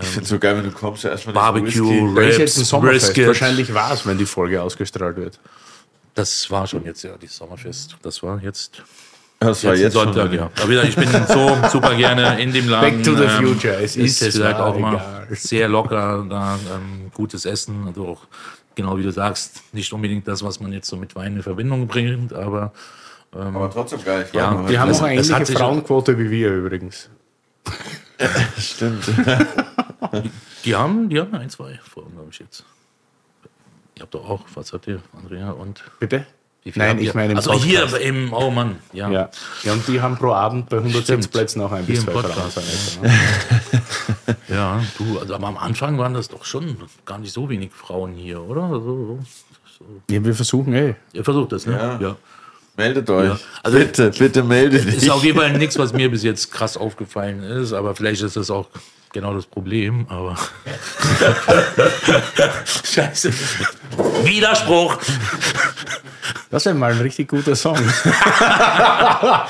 Ich 0.00 0.06
finde 0.06 0.22
es 0.22 0.28
so 0.28 0.38
geil, 0.38 0.56
wenn 0.56 0.64
du 0.64 0.70
kommst, 0.70 1.02
ja 1.04 1.10
erstmal 1.10 1.34
Barbecue, 1.34 2.14
Sommerfest. 2.46 3.06
Brisket. 3.06 3.26
Wahrscheinlich 3.26 3.74
war 3.74 3.92
es, 3.92 4.06
wenn 4.06 4.18
die 4.18 4.26
Folge 4.26 4.62
ausgestrahlt 4.62 5.16
wird. 5.16 5.40
Das 6.14 6.48
war 6.50 6.66
schon 6.66 6.84
jetzt, 6.84 7.02
ja, 7.02 7.16
dieses 7.16 7.36
Sommerfest. 7.36 7.96
Das 8.02 8.22
war 8.22 8.40
jetzt, 8.40 8.82
Das 9.40 9.64
war 9.64 9.72
jetzt, 9.72 9.82
jetzt 9.82 9.92
Sonntag, 9.94 10.28
schon. 10.28 10.34
ja. 10.34 10.50
Aber 10.62 10.84
ich 10.84 10.94
bin 10.94 11.08
so 11.28 11.56
super 11.70 11.94
gerne 11.96 12.40
in 12.40 12.52
dem 12.52 12.68
Laden. 12.68 12.96
Back 12.98 13.04
to 13.04 13.16
the 13.16 13.24
ähm, 13.24 13.46
future. 13.46 13.74
Es 13.82 13.96
ist, 13.96 14.22
ist 14.22 14.36
zwar 14.36 14.64
auch 14.64 14.76
immer 14.76 14.94
egal. 14.94 15.26
sehr 15.30 15.68
locker, 15.68 16.24
da 16.28 16.58
ähm, 16.72 17.10
gutes 17.12 17.44
Essen, 17.44 17.86
also 17.88 18.06
auch 18.06 18.20
genau 18.76 18.96
wie 18.96 19.02
du 19.02 19.10
sagst, 19.10 19.62
nicht 19.72 19.92
unbedingt 19.92 20.26
das, 20.28 20.44
was 20.44 20.60
man 20.60 20.72
jetzt 20.72 20.88
so 20.88 20.96
mit 20.96 21.16
Wein 21.16 21.36
in 21.36 21.42
Verbindung 21.42 21.86
bringt, 21.88 22.32
aber 22.32 22.72
Aber 23.32 23.70
trotzdem 23.70 24.02
geil. 24.04 24.24
Ich 24.26 24.34
Ja, 24.34 24.66
Die 24.68 24.78
haben 24.78 24.92
auch 24.92 25.02
eine 25.02 25.14
ähnliche 25.14 25.46
Frauenquote 25.46 26.18
wie 26.18 26.30
wir 26.30 26.52
übrigens. 26.52 27.08
Stimmt. 28.58 29.04
die 30.64 30.74
haben, 30.74 31.08
die 31.08 31.20
haben 31.20 31.34
ein, 31.34 31.48
zwei 31.50 31.78
Folgen, 31.82 32.12
glaube 32.12 32.28
ich 32.32 32.38
jetzt. 32.40 32.64
Ihr 33.96 34.02
habt 34.02 34.14
doch 34.14 34.28
auch, 34.28 34.40
was 34.54 34.72
hat 34.72 34.86
ihr, 34.86 35.00
Andrea 35.16 35.50
und 35.50 35.84
Bitte? 36.00 36.26
Nein, 36.74 36.90
habt 36.90 37.00
ich 37.00 37.14
meine 37.14 37.32
im 37.32 37.36
Also 37.38 37.54
hier 37.54 37.80
Podcast. 37.80 38.02
im, 38.02 38.32
oh 38.32 38.50
Mann, 38.50 38.76
ja. 38.92 39.10
Ja. 39.10 39.30
ja, 39.62 39.72
und 39.72 39.86
die 39.88 40.00
haben 40.00 40.18
pro 40.18 40.32
Abend 40.32 40.68
bei 40.68 40.76
100 40.76 41.02
Stimmt. 41.04 41.22
Sitzplätzen 41.22 41.62
auch 41.62 41.72
ein 41.72 41.86
bis 41.86 42.02
Hier 42.02 42.12
zwei 42.12 42.20
Frauen. 42.20 42.36
Lassen, 42.36 43.02
ne? 43.02 43.12
Ja, 44.48 44.82
du, 44.98 45.18
also 45.18 45.34
aber 45.34 45.46
am 45.46 45.56
Anfang 45.56 45.96
waren 45.98 46.12
das 46.12 46.28
doch 46.28 46.44
schon 46.44 46.76
gar 47.06 47.18
nicht 47.18 47.32
so 47.32 47.48
wenig 47.48 47.72
Frauen 47.72 48.12
hier, 48.12 48.42
oder? 48.42 48.64
Also, 48.64 49.18
so. 49.78 49.84
Ja, 50.10 50.22
wir 50.22 50.34
versuchen 50.34 50.74
eh. 50.74 50.94
Ihr 51.12 51.24
versucht 51.24 51.52
das, 51.52 51.66
ne? 51.66 51.72
Ja. 51.76 52.08
ja. 52.08 52.16
Meldet 52.80 53.08
euch. 53.10 53.28
Ja, 53.28 53.38
also- 53.62 53.78
bitte, 53.78 54.10
bitte 54.18 54.42
meldet 54.42 54.86
Ist 54.86 55.02
dich. 55.02 55.10
auf 55.10 55.22
jeden 55.24 55.38
Fall 55.38 55.52
nichts, 55.56 55.78
was 55.78 55.92
mir 55.92 56.10
bis 56.10 56.22
jetzt 56.22 56.50
krass 56.52 56.76
aufgefallen 56.76 57.42
ist, 57.42 57.72
aber 57.72 57.94
vielleicht 57.94 58.22
ist 58.22 58.36
das 58.36 58.50
auch 58.50 58.68
genau 59.12 59.34
das 59.34 59.46
Problem, 59.46 60.06
aber. 60.08 60.36
Scheiße. 62.84 63.30
Widerspruch! 64.24 64.98
Das 66.50 66.64
wäre 66.64 66.74
mal 66.74 66.90
ein 66.90 66.98
richtig 67.00 67.28
guter 67.28 67.54
Song. 67.54 67.76
da 68.40 69.46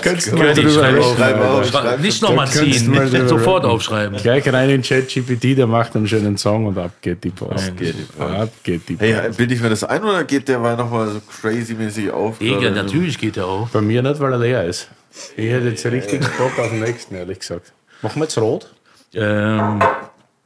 könntest 0.00 0.32
du 0.32 0.36
mal 0.36 0.54
drüber 0.54 0.70
schreiben 0.70 0.96
reden. 0.96 1.04
auf, 1.04 1.16
schreib 1.18 1.36
auf, 1.36 1.56
Alter. 1.58 1.68
schreib 1.70 2.00
Nicht 2.00 2.24
auf. 2.24 2.30
nochmal 2.30 2.48
ziehen, 2.48 2.90
mal 2.90 3.28
sofort 3.28 3.64
aufschreiben. 3.66 4.16
Gleich 4.16 4.50
rein 4.50 4.70
in 4.70 4.80
ChatGPT, 4.82 5.58
der 5.58 5.66
macht 5.66 5.94
einen 5.96 6.08
schönen 6.08 6.38
Song 6.38 6.64
und 6.66 6.78
ab 6.78 6.92
geht 7.02 7.22
die 7.22 7.28
Post. 7.28 7.68
Ab 7.68 7.76
geht 7.76 7.94
die 7.98 8.04
Post. 8.04 8.34
Ab 8.34 8.48
geht 8.62 8.88
die 8.88 8.94
Post. 8.96 9.10
Hey, 9.12 9.30
bilde 9.36 9.54
ich 9.54 9.60
mir 9.60 9.68
das 9.68 9.84
ein 9.84 10.02
oder 10.02 10.24
geht 10.24 10.48
der 10.48 10.62
Wein 10.62 10.78
nochmal 10.78 11.08
so 11.08 11.20
crazy-mäßig 11.42 12.10
auf? 12.10 12.40
Oder- 12.40 12.70
natürlich 12.70 13.18
geht 13.18 13.36
er 13.36 13.46
auch. 13.46 13.68
Bei 13.68 13.82
mir 13.82 14.00
nicht, 14.02 14.18
weil 14.20 14.32
er 14.32 14.38
leer 14.38 14.64
ist. 14.64 14.88
Ich 15.36 15.50
hätte 15.50 15.68
jetzt 15.68 15.84
richtig 15.84 16.20
Bock 16.38 16.58
auf 16.58 16.70
den 16.70 16.80
nächsten, 16.80 17.14
ehrlich 17.14 17.40
gesagt. 17.40 17.72
Machen 18.02 18.16
wir 18.16 18.24
jetzt 18.24 18.38
rot? 18.38 18.72
Ähm, 19.12 19.78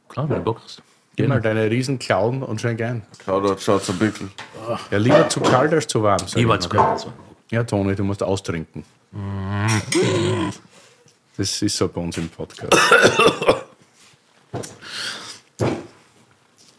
klar, 0.09 0.29
wenn 0.29 0.37
du 0.37 0.41
Bock 0.41 0.61
hast. 0.63 0.81
Gib 1.15 1.29
mal 1.29 1.39
deine 1.39 1.69
riesen 1.69 1.97
Klauen 1.97 2.43
und 2.43 2.59
schön 2.59 2.75
gern. 2.75 3.03
Shoutout, 3.23 3.61
schaut 3.61 3.85
zum 3.85 3.97
Bickel. 3.97 4.29
Ja, 4.91 4.97
lieber 4.97 5.29
zu 5.29 5.39
kalt 5.39 5.71
als 5.71 5.87
zu 5.87 6.03
warm. 6.03 6.19
sag 6.19 6.35
Lieber 6.35 6.55
ich 6.55 6.61
zu 6.61 6.69
kalt. 6.69 7.07
Ja, 7.51 7.63
Toni, 7.63 7.95
du 7.95 8.03
musst 8.03 8.21
austrinken. 8.21 8.83
Das 11.37 11.61
ist 11.61 11.77
so 11.77 11.87
bei 11.87 12.01
uns 12.01 12.17
im 12.17 12.27
Podcast. 12.27 12.77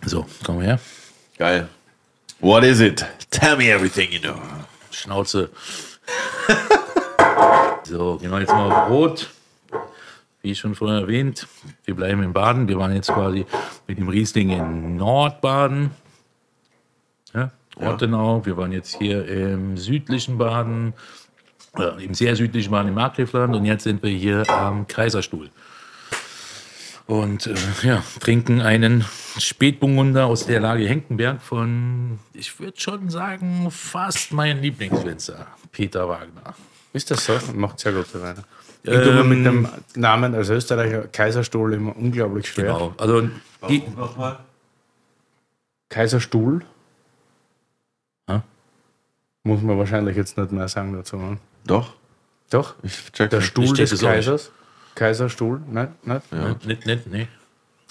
So, 0.05 0.27
komm 0.45 0.61
her. 0.61 0.79
Geil. 1.39 1.69
What 2.41 2.63
is 2.65 2.81
it? 2.81 3.05
Tell 3.31 3.57
me 3.57 3.71
everything 3.71 4.13
you 4.13 4.21
know. 4.21 4.39
Schnauze. 4.91 5.49
so, 7.85 8.19
genau, 8.21 8.39
jetzt 8.39 8.53
mal 8.53 8.71
auf 8.71 8.91
Rot. 8.91 9.31
Wie 10.47 10.55
schon 10.55 10.77
vorher 10.77 11.01
erwähnt, 11.01 11.49
wir 11.87 11.97
bleiben 11.97 12.23
in 12.23 12.33
Baden. 12.33 12.69
Wir 12.69 12.79
waren 12.79 12.95
jetzt 12.95 13.13
quasi 13.13 13.45
mit 13.89 13.99
dem 13.99 14.09
Riesling 14.09 14.51
in 14.51 14.97
Nordbaden. 14.97 15.91
Ja, 17.35 17.51
Ortenau. 17.75 18.47
Wir 18.47 18.57
waren 18.57 18.71
jetzt 18.71 18.97
hier 18.97 19.27
im 19.27 19.77
südlichen 19.77 20.39
Baden, 20.39 20.95
äh, 21.77 22.05
im 22.05 22.15
sehr 22.15 22.37
südlichen 22.37 22.71
Baden 22.71 22.91
im 22.91 22.95
Markgräfland. 22.95 23.57
Und 23.57 23.65
jetzt 23.65 23.83
sind 23.83 24.05
wir 24.05 24.11
hier 24.11 24.49
am 24.49 24.87
Kaiserstuhl. 24.87 25.51
Und 27.07 27.49
äh, 27.49 27.55
ja, 27.83 28.05
trinken 28.21 28.61
einen 28.61 29.05
Spätburgunder 29.39 30.27
aus 30.27 30.47
der 30.47 30.61
Lage 30.61 30.87
Henkenberg 30.87 31.43
von, 31.43 32.21
ich 32.35 32.61
würde 32.61 32.79
schon 32.79 33.11
sagen, 33.11 33.69
fast 33.73 34.31
mein 34.31 34.63
Lieblingswinzer, 34.63 35.49
Peter 35.73 36.09
Wagner. 36.09 36.55
Ist 36.97 37.11
das 37.11 37.27
so? 37.27 37.39
Macht 37.55 37.79
sehr 37.79 37.93
gute 37.93 38.23
Weine. 38.23 38.43
Ich 38.83 38.91
tue 38.91 39.13
mir 39.13 39.25
mit 39.25 39.45
dem 39.45 39.69
Namen 39.97 40.35
als 40.35 40.49
Österreicher 40.49 41.03
Kaiserstuhl 41.09 41.75
immer 41.75 41.95
unglaublich 41.95 42.49
schwer. 42.49 42.73
Genau. 42.73 42.95
Also 42.97 43.29
die, 43.69 43.83
Nochmal. 43.95 44.39
Kaiserstuhl? 45.91 46.65
Hä? 48.31 48.41
Muss 49.43 49.61
man 49.61 49.77
wahrscheinlich 49.79 50.17
jetzt 50.17 50.39
nicht 50.39 50.53
mehr 50.53 50.69
sagen 50.69 50.95
dazu. 50.95 51.19
Ne? 51.19 51.37
Doch, 51.67 51.93
Doch? 52.49 52.77
ich 52.83 53.13
check 53.13 53.29
Der 53.29 53.41
nicht. 53.41 53.49
Stuhl 53.49 53.67
check 53.67 53.77
des 53.91 53.93
nicht. 53.93 54.03
Kaisers? 54.03 54.51
Kaiserstuhl? 54.95 55.61
Nein, 55.71 55.95
nein. 56.03 56.23
nicht, 56.65 56.87
nicht, 56.87 57.07
nee. 57.09 57.29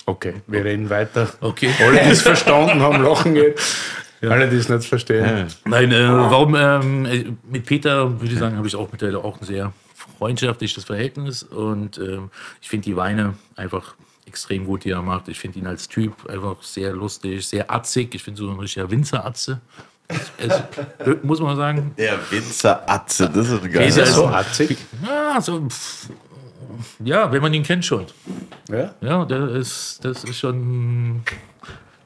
Okay, 0.07 0.41
wir 0.47 0.65
reden 0.65 0.89
weiter. 0.89 1.29
Okay. 1.41 1.69
Alle, 1.79 2.03
die 2.05 2.09
es 2.09 2.21
verstanden 2.23 2.81
haben, 2.81 3.03
lachen 3.03 3.35
jetzt. 3.35 3.75
Alle, 4.31 4.49
die 4.49 4.55
es 4.57 4.69
nicht 4.69 4.85
verstehen. 4.87 5.47
Nein, 5.65 5.91
äh, 5.91 6.07
warum 6.09 6.55
ähm, 6.55 7.05
äh, 7.05 7.25
mit 7.49 7.65
Peter, 7.65 8.19
würde 8.19 8.33
ich 8.33 8.39
sagen, 8.39 8.57
habe 8.57 8.67
ich 8.67 8.75
auch 8.75 8.91
mittlerweile 8.91 9.19
auch 9.23 9.39
ein 9.39 9.45
sehr 9.45 9.71
freundschaftliches 10.17 10.83
Verhältnis 10.83 11.43
und 11.43 11.97
ähm, 11.97 12.29
ich 12.61 12.69
finde 12.69 12.85
die 12.85 12.95
Weine 12.95 13.33
einfach 13.55 13.95
extrem 14.27 14.65
gut, 14.65 14.85
die 14.85 14.91
er 14.91 15.01
macht. 15.01 15.27
Ich 15.27 15.39
finde 15.39 15.59
ihn 15.59 15.67
als 15.67 15.87
Typ 15.87 16.27
einfach 16.29 16.55
sehr 16.61 16.93
lustig, 16.93 17.45
sehr 17.47 17.69
atzig. 17.71 18.15
Ich 18.15 18.23
finde 18.23 18.41
so 18.41 18.49
ein 18.49 18.59
richtiger 18.59 18.89
Winzer-Atze. 18.89 19.59
Es- 20.07 20.31
es- 20.99 21.23
muss 21.23 21.39
man 21.39 21.55
sagen. 21.57 21.91
Der 21.97 22.17
Winzer 22.31 22.89
Atze, 22.89 23.29
das 23.29 23.49
ist 23.49 23.63
ein 23.63 23.71
geiler. 23.71 23.85
Ist 23.87 23.97
ja 23.97 24.05
So 24.05 24.13
so. 24.21 24.27
atzig. 24.27 24.77
Ja, 25.05 25.39
so, 25.41 25.67
pff, 25.67 26.09
ja, 27.03 27.31
wenn 27.31 27.41
man 27.41 27.53
ihn 27.53 27.63
kennt 27.63 27.85
schon. 27.85 28.05
Ja? 28.69 28.93
Ja, 29.01 29.25
das 29.25 29.51
ist, 29.51 29.99
das 30.05 30.23
ist 30.23 30.39
schon 30.39 31.17
ein 31.17 31.23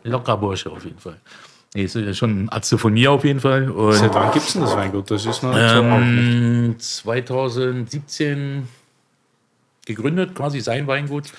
lockerer 0.04 0.38
Bursche 0.38 0.70
auf 0.72 0.84
jeden 0.84 1.00
Fall. 1.00 1.18
Nee, 1.76 1.84
ist 1.84 1.96
ja 1.96 2.14
schon 2.14 2.46
ein 2.46 2.52
Atze 2.52 2.78
von 2.78 2.94
mir 2.94 3.12
auf 3.12 3.24
jeden 3.24 3.40
Fall. 3.40 3.70
Und, 3.70 3.94
Seit 3.94 4.14
wann 4.16 4.32
gibt 4.32 4.48
es 4.48 4.54
denn 4.54 4.64
das 4.64 4.76
Weingut? 4.76 5.12
Das 5.12 5.26
ist 5.26 5.44
noch 5.44 5.56
ähm, 5.56 6.76
2017 6.80 8.68
gegründet, 9.86 10.34
quasi 10.34 10.62
sein 10.62 10.88
Weingut. 10.88 11.32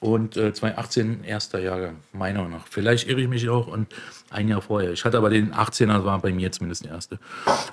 Und 0.00 0.36
äh, 0.36 0.52
2018 0.52 1.24
erster 1.24 1.60
Jahrgang, 1.60 1.96
meiner 2.12 2.40
Meinung 2.42 2.58
nach. 2.58 2.66
Vielleicht 2.68 3.06
irre 3.06 3.20
ich 3.20 3.28
mich 3.28 3.48
auch 3.50 3.66
und 3.66 3.86
ein 4.30 4.48
Jahr 4.48 4.62
vorher. 4.62 4.92
Ich 4.92 5.04
hatte 5.04 5.18
aber 5.18 5.28
den 5.28 5.52
18er, 5.52 6.04
war 6.04 6.18
bei 6.20 6.32
mir 6.32 6.50
zumindest 6.50 6.84
der 6.86 6.92
erste. 6.92 7.18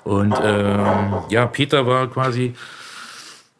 Und 0.04 0.34
ähm, 0.42 1.14
ja, 1.30 1.46
Peter 1.46 1.86
war 1.86 2.06
quasi 2.08 2.52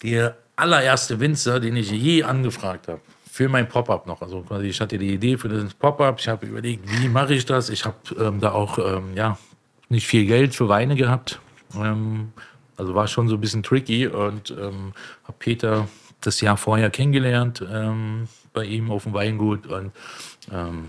der 0.02 0.36
allererste 0.54 1.18
Winzer, 1.18 1.60
den 1.60 1.76
ich 1.76 1.90
je 1.90 2.24
angefragt 2.24 2.88
habe. 2.88 3.00
Für 3.38 3.48
mein 3.48 3.68
Pop-up 3.68 4.08
noch. 4.08 4.20
Also 4.20 4.40
quasi, 4.40 4.66
ich 4.66 4.80
hatte 4.80 4.98
die 4.98 5.14
Idee 5.14 5.38
für 5.38 5.48
das 5.48 5.72
Pop-up. 5.72 6.18
Ich 6.18 6.26
habe 6.26 6.44
überlegt, 6.44 6.82
wie 7.00 7.06
mache 7.06 7.34
ich 7.34 7.46
das? 7.46 7.68
Ich 7.68 7.84
habe 7.84 7.96
ähm, 8.18 8.40
da 8.40 8.50
auch 8.50 8.78
ähm, 8.78 9.14
ja, 9.14 9.38
nicht 9.88 10.08
viel 10.08 10.26
Geld 10.26 10.56
für 10.56 10.68
Weine 10.68 10.96
gehabt. 10.96 11.38
Ähm, 11.76 12.32
also 12.76 12.96
war 12.96 13.06
schon 13.06 13.28
so 13.28 13.36
ein 13.36 13.40
bisschen 13.40 13.62
tricky 13.62 14.08
und 14.08 14.50
ähm, 14.50 14.92
habe 15.22 15.36
Peter 15.38 15.86
das 16.20 16.40
Jahr 16.40 16.56
vorher 16.56 16.90
kennengelernt 16.90 17.64
ähm, 17.72 18.26
bei 18.52 18.64
ihm 18.64 18.90
auf 18.90 19.04
dem 19.04 19.14
Weingut 19.14 19.68
und 19.68 19.92
ähm, 20.52 20.88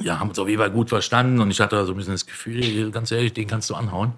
ja, 0.00 0.18
haben 0.18 0.30
uns 0.30 0.38
auf 0.38 0.48
jeden 0.48 0.60
Fall 0.60 0.70
gut 0.70 0.88
verstanden 0.88 1.42
und 1.42 1.50
ich 1.50 1.60
hatte 1.60 1.84
so 1.84 1.92
ein 1.92 1.96
bisschen 1.98 2.14
das 2.14 2.24
Gefühl, 2.24 2.90
ganz 2.90 3.10
ehrlich, 3.10 3.34
den 3.34 3.46
kannst 3.46 3.68
du 3.68 3.74
anhauen. 3.74 4.14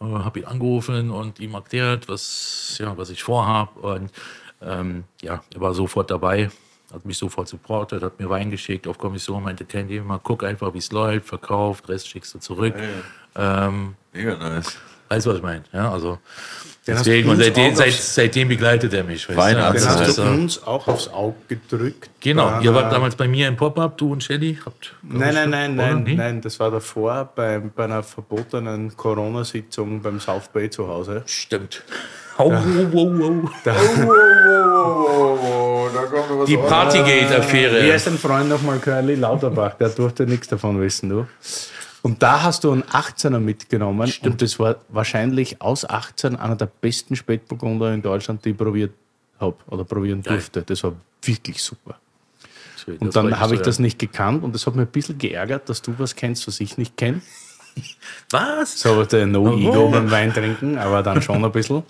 Äh, 0.00 0.04
habe 0.04 0.40
ihn 0.40 0.46
angerufen 0.46 1.12
und 1.12 1.38
ihm 1.38 1.54
erklärt, 1.54 2.08
was, 2.08 2.76
ja, 2.80 2.98
was 2.98 3.08
ich 3.10 3.22
vorhab 3.22 3.76
und 3.76 4.10
ähm, 4.60 5.04
ja, 5.20 5.44
er 5.54 5.60
war 5.60 5.74
sofort 5.74 6.10
dabei, 6.10 6.50
hat 6.92 7.04
mich 7.04 7.16
sofort 7.18 7.48
supportet, 7.48 8.02
hat 8.02 8.18
mir 8.20 8.28
Wein 8.28 8.50
geschickt 8.50 8.86
auf 8.86 8.98
Kommission, 8.98 9.42
meinte, 9.42 9.64
kein 9.64 9.88
Thema, 9.88 10.20
guck 10.22 10.44
einfach, 10.44 10.72
wie 10.74 10.78
es 10.78 10.92
läuft, 10.92 11.26
verkauft, 11.26 11.88
Rest 11.88 12.08
schickst 12.08 12.34
du 12.34 12.38
zurück. 12.38 12.74
Ähm, 13.36 13.94
Mega 14.12 14.36
nice. 14.36 14.76
Weißt 15.08 15.26
du, 15.26 15.30
was 15.30 15.36
ich 15.36 15.42
meine? 15.42 15.62
Ja, 15.74 15.92
also 15.92 16.18
Den 16.86 16.96
deswegen, 16.96 17.28
und 17.28 17.36
seitdem, 17.36 17.74
seit, 17.76 17.92
seitdem 17.92 18.48
begleitet 18.48 18.94
er 18.94 19.04
mich. 19.04 19.28
weißt 19.28 19.36
du? 19.38 19.42
Weinarzt. 19.42 19.84
Den 19.84 19.88
Also, 19.88 20.04
hast 20.04 20.18
du 20.18 20.22
uns 20.22 20.62
auch 20.62 20.88
aufs 20.88 21.08
Auge 21.08 21.36
gedrückt. 21.48 22.08
Genau, 22.20 22.48
Bei 22.50 22.62
ihr 22.62 22.74
wart 22.74 22.90
damals 22.90 23.14
bei 23.14 23.28
mir 23.28 23.46
im 23.48 23.56
Pop-Up, 23.56 23.98
du 23.98 24.10
und 24.12 24.24
Shelly. 24.24 24.58
Habt, 24.64 24.94
Nein, 25.02 25.34
nein, 25.34 25.50
nein, 25.50 25.76
nein, 25.76 26.02
Nee? 26.02 26.14
nein, 26.14 26.40
das 26.40 26.58
war 26.60 26.70
davor 26.70 27.30
bei, 27.34 27.58
bei 27.58 27.84
einer 27.84 28.02
verbotenen 28.02 28.96
Corona-Sitzung 28.96 30.00
beim 30.00 30.18
South 30.18 30.48
Bay 30.48 30.70
zu 30.70 30.88
Hause. 30.88 31.22
Stimmt. 31.26 31.82
Die 36.46 36.52
Wie 36.52 36.56
Partygate-Affäre. 36.56 37.92
heißt 37.92 38.06
dein 38.06 38.18
Freund 38.18 38.48
nochmal, 38.48 38.78
Curly 38.78 39.14
Lauterbach? 39.14 39.74
Der 39.74 39.90
durfte 39.90 40.26
nichts 40.26 40.48
davon 40.48 40.80
wissen, 40.80 41.08
du. 41.08 41.26
Und 42.02 42.22
da 42.22 42.42
hast 42.42 42.64
du 42.64 42.72
einen 42.72 42.82
18er 42.82 43.38
mitgenommen 43.38 44.12
und 44.22 44.42
das 44.42 44.58
war 44.58 44.76
wahrscheinlich 44.88 45.62
aus 45.62 45.88
18 45.88 46.34
einer 46.34 46.56
der 46.56 46.66
besten 46.66 47.14
Spätburgunder 47.14 47.94
in 47.94 48.02
Deutschland, 48.02 48.44
die 48.44 48.50
ich 48.50 48.56
probiert 48.56 48.92
habe 49.38 49.56
oder 49.68 49.84
probieren 49.84 50.22
durfte. 50.22 50.62
Das 50.62 50.82
war 50.82 50.94
wirklich 51.22 51.62
super. 51.62 51.98
Und 52.98 53.14
dann 53.14 53.38
habe 53.38 53.54
ich 53.54 53.60
das 53.60 53.78
nicht 53.78 54.00
gekannt 54.00 54.42
und 54.42 54.52
das 54.54 54.66
hat 54.66 54.74
mir 54.74 54.82
ein 54.82 54.88
bisschen 54.88 55.18
geärgert, 55.18 55.68
dass 55.68 55.82
du 55.82 55.94
was 55.98 56.16
kennst, 56.16 56.48
was 56.48 56.58
ich 56.58 56.76
nicht 56.76 56.96
kenne. 56.96 57.22
Was? 58.30 58.80
So 58.80 59.04
der 59.04 59.26
No-Ego 59.26 59.88
beim 59.90 60.10
Wein 60.10 60.32
trinken, 60.32 60.78
aber 60.78 61.02
dann 61.02 61.20
schon 61.22 61.44
ein 61.44 61.52
bisschen. 61.52 61.82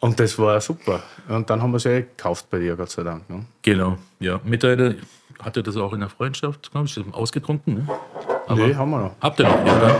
Und 0.00 0.18
das 0.20 0.38
war 0.38 0.60
super. 0.60 1.02
Und 1.28 1.48
dann 1.48 1.62
haben 1.62 1.70
wir 1.72 1.76
es 1.78 1.84
ja 1.84 2.00
gekauft 2.00 2.46
bei 2.50 2.58
dir, 2.58 2.76
Gott 2.76 2.90
sei 2.90 3.02
Dank. 3.02 3.28
Ne? 3.30 3.44
Genau, 3.62 3.96
ja. 4.20 4.40
Mittlerweile 4.44 4.96
hatte 5.42 5.62
das 5.62 5.76
auch 5.76 5.92
in 5.92 6.00
der 6.00 6.08
Freundschaft, 6.08 6.70
glaube 6.70 6.86
ich, 6.86 6.98
ausgetrunken. 7.12 7.74
Ne? 7.74 7.88
nee, 8.54 8.74
haben 8.74 8.90
wir 8.90 8.98
noch. 9.00 9.14
Habt 9.20 9.38
ihr 9.40 9.44
noch, 9.48 9.66
ja, 9.66 9.78
dann. 9.78 9.96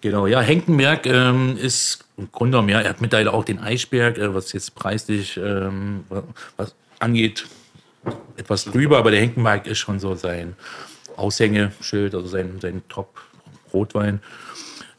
Genau, 0.00 0.26
ja, 0.26 0.40
Henkenberg 0.40 1.06
ähm, 1.06 1.56
ist 1.56 2.04
im 2.16 2.30
Grunde 2.32 2.52
genommen, 2.56 2.68
ja, 2.70 2.80
er 2.80 2.90
hat 2.90 3.00
mittlerweile 3.00 3.32
auch 3.32 3.44
den 3.44 3.60
Eisberg, 3.60 4.18
äh, 4.18 4.34
was 4.34 4.52
jetzt 4.52 4.74
preislich 4.74 5.36
ähm, 5.36 6.04
wa- 6.08 6.24
was 6.56 6.74
angeht, 6.98 7.46
etwas 8.36 8.64
drüber, 8.64 8.98
aber 8.98 9.12
der 9.12 9.20
Henkenberg 9.20 9.66
ist 9.68 9.78
schon 9.78 10.00
so 10.00 10.16
sein 10.16 10.56
Aushängeschild, 11.16 12.14
also 12.16 12.26
sein, 12.26 12.58
sein 12.60 12.82
Top-Rotwein. 13.72 14.20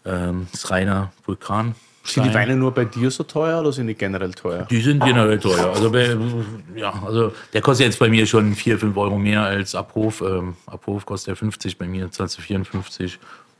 Ähm, 0.05 0.47
das 0.51 0.69
reiner 0.71 1.11
Vulkan. 1.25 1.75
Sind 2.05 2.25
die 2.25 2.33
Weine 2.33 2.57
nur 2.57 2.73
bei 2.73 2.83
dir 2.83 3.09
so 3.11 3.23
teuer 3.23 3.61
oder 3.61 3.71
sind 3.71 3.87
die 3.87 3.93
generell 3.95 4.33
teuer? 4.33 4.67
Die 4.69 4.81
sind 4.81 5.01
generell 5.01 5.39
teuer. 5.39 5.71
Also, 5.73 5.93
wer- 5.93 6.17
ja, 6.75 6.93
also 7.05 7.31
der 7.53 7.61
kostet 7.61 7.85
jetzt 7.85 7.99
bei 7.99 8.09
mir 8.09 8.25
schon 8.25 8.53
4, 8.55 8.77
5 8.77 8.97
Euro 8.97 9.17
mehr 9.17 9.43
als 9.43 9.73
Abhof. 9.73 10.19
Ähm, 10.19 10.55
Abhof 10.65 11.05
kostet 11.05 11.29
ja 11.29 11.35
50, 11.35 11.77
bei 11.77 11.87
mir 11.87 12.11
zahlst 12.11 12.37
du 12.37 12.41
54. 12.41 13.19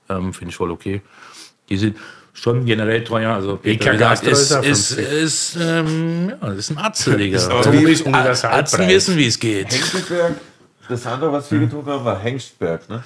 Ähm, 0.09 0.34
Finde 0.34 0.49
ich 0.49 0.57
voll 0.57 0.72
okay. 0.72 1.01
Die 1.70 1.78
sind 1.78 1.95
schon 2.34 2.66
generell 2.66 3.05
teuer. 3.05 3.34
Also 3.34 3.55
Peter 3.55 3.93
gesagt, 3.93 4.24
ist, 4.24 4.51
ist 4.51 4.66
ist, 4.66 4.93
50. 4.95 5.07
ist, 5.24 5.57
ähm, 5.61 6.30
ja, 6.30 6.36
das 6.49 6.57
ist 6.57 6.72
ein 6.72 6.78
Atze, 6.80 7.16
Digga. 7.18 7.39
So 7.39 7.51
ist 7.61 8.01
Universalpreis. 8.05 8.74
Atzen 8.74 8.88
wissen, 8.89 9.16
wie 9.18 9.28
es 9.28 9.39
geht. 9.39 9.72
Hengstberg. 9.72 10.34
Das 10.89 11.07
andere, 11.07 11.32
was 11.32 11.49
wir 11.49 11.59
getrunken 11.59 11.89
haben, 11.91 12.03
war 12.03 12.20
Hengstberg, 12.20 12.89
ne? 12.89 13.01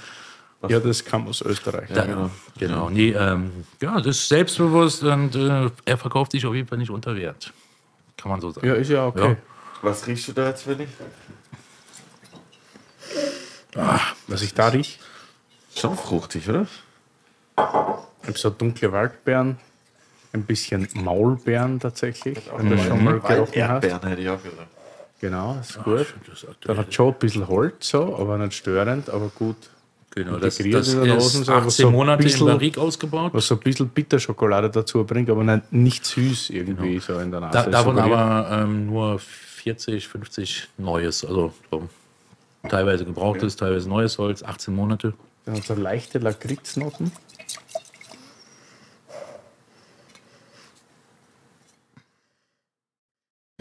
Ja, 0.68 0.80
das 0.80 1.05
kam 1.05 1.28
aus 1.28 1.41
Österreich. 1.41 1.89
Da, 1.93 2.30
genau. 2.58 2.89
Nee, 2.89 3.12
ähm, 3.12 3.51
ja, 3.82 3.97
das 3.97 4.18
ist 4.18 4.30
selbstbewusst 4.30 5.03
und 5.03 5.36
äh, 5.36 5.70
er 5.86 5.97
verkauft 5.97 6.32
sich 6.32 6.45
auf 6.45 6.55
jeden 6.55 6.68
Fall 6.68 6.80
nicht 6.80 6.89
unter 6.89 7.16
Wert. 7.16 7.53
Kann 8.18 8.32
man 8.32 8.41
so 8.41 8.49
sagen. 8.49 8.68
Ja, 8.68 8.74
ist 8.74 8.89
ja 8.89 9.05
okay. 9.05 9.30
Ja. 9.30 9.36
Was 9.84 10.08
riechst 10.08 10.28
du 10.28 10.34
da 10.34 10.47
jetzt, 10.49 10.66
Willi? 10.66 10.88
Was 14.28 14.41
ich 14.41 14.53
da 14.55 14.70
rieche, 14.70 14.99
Schon 15.76 15.95
fruchtig, 15.95 16.49
oder? 16.49 16.64
ich 16.64 18.28
habe 18.28 18.38
so 18.38 18.49
dunkle 18.49 18.91
Waldbeeren, 18.91 19.60
ein 20.34 20.43
bisschen 20.43 20.88
Maulbeeren 20.95 21.80
tatsächlich, 21.80 22.39
wenn 22.55 22.70
du 22.70 22.78
schon 22.80 23.03
mal 23.03 23.20
gerochen 23.20 23.39
hast. 23.39 23.84
Erdbeeren 23.84 24.08
hätte 24.08 24.22
ich 24.22 24.30
auch 24.30 24.41
gesagt. 24.41 24.68
Genau, 25.20 25.58
ist 25.60 25.84
gut. 25.84 26.14
Das 26.28 26.43
ist 26.43 26.47
Dann 26.62 26.78
hat 26.78 26.93
schon 26.93 27.14
ein 27.14 27.20
bisschen 27.20 27.47
Holz, 27.47 27.89
so, 27.89 28.18
aber 28.18 28.38
nicht 28.39 28.53
störend, 28.53 29.10
aber 29.10 29.30
gut. 29.30 29.55
Genau, 30.18 30.38
das, 30.39 30.57
das 30.57 30.65
in 30.65 30.72
ist 30.74 30.95
Nase, 30.95 31.43
so, 31.43 31.51
aber 31.51 31.68
18 31.68 31.72
so 31.86 31.91
Monate 31.91 32.24
in 32.24 32.28
bisschen- 32.28 32.47
Barrique 32.47 32.80
ausgebaut. 32.82 33.36
Was 33.36 33.45
so 33.45 33.53
ein 33.53 33.59
bisschen 33.59 33.88
Bitterschokolade 33.89 34.72
dazu 34.72 35.03
bringt, 35.03 35.30
aber 35.30 35.43
nicht, 35.43 35.72
nicht 35.72 36.05
süß 36.05 36.49
irgendwie 36.49 36.97
so 36.97 37.20
in 37.20 37.30
der 37.30 37.41
Nase. 37.41 37.53
Da, 37.53 37.70
davon 37.70 37.99
aber 37.99 38.49
ähm, 38.51 38.88
nur 38.88 39.20
40, 39.20 40.07
50 40.07 40.70
Neues. 40.80 41.24
Also 41.24 41.53
so, 41.70 41.88
teilweise 42.68 43.05
gebrauchtes, 43.05 43.57
teilweise 43.57 43.88
neues 43.88 44.18
Holz, 44.18 44.41
18 44.41 44.74
Monate. 44.74 45.13
Dann 45.45 45.61
so 45.61 45.76
leichte 45.76 46.18
Lakritznoten. 46.18 47.11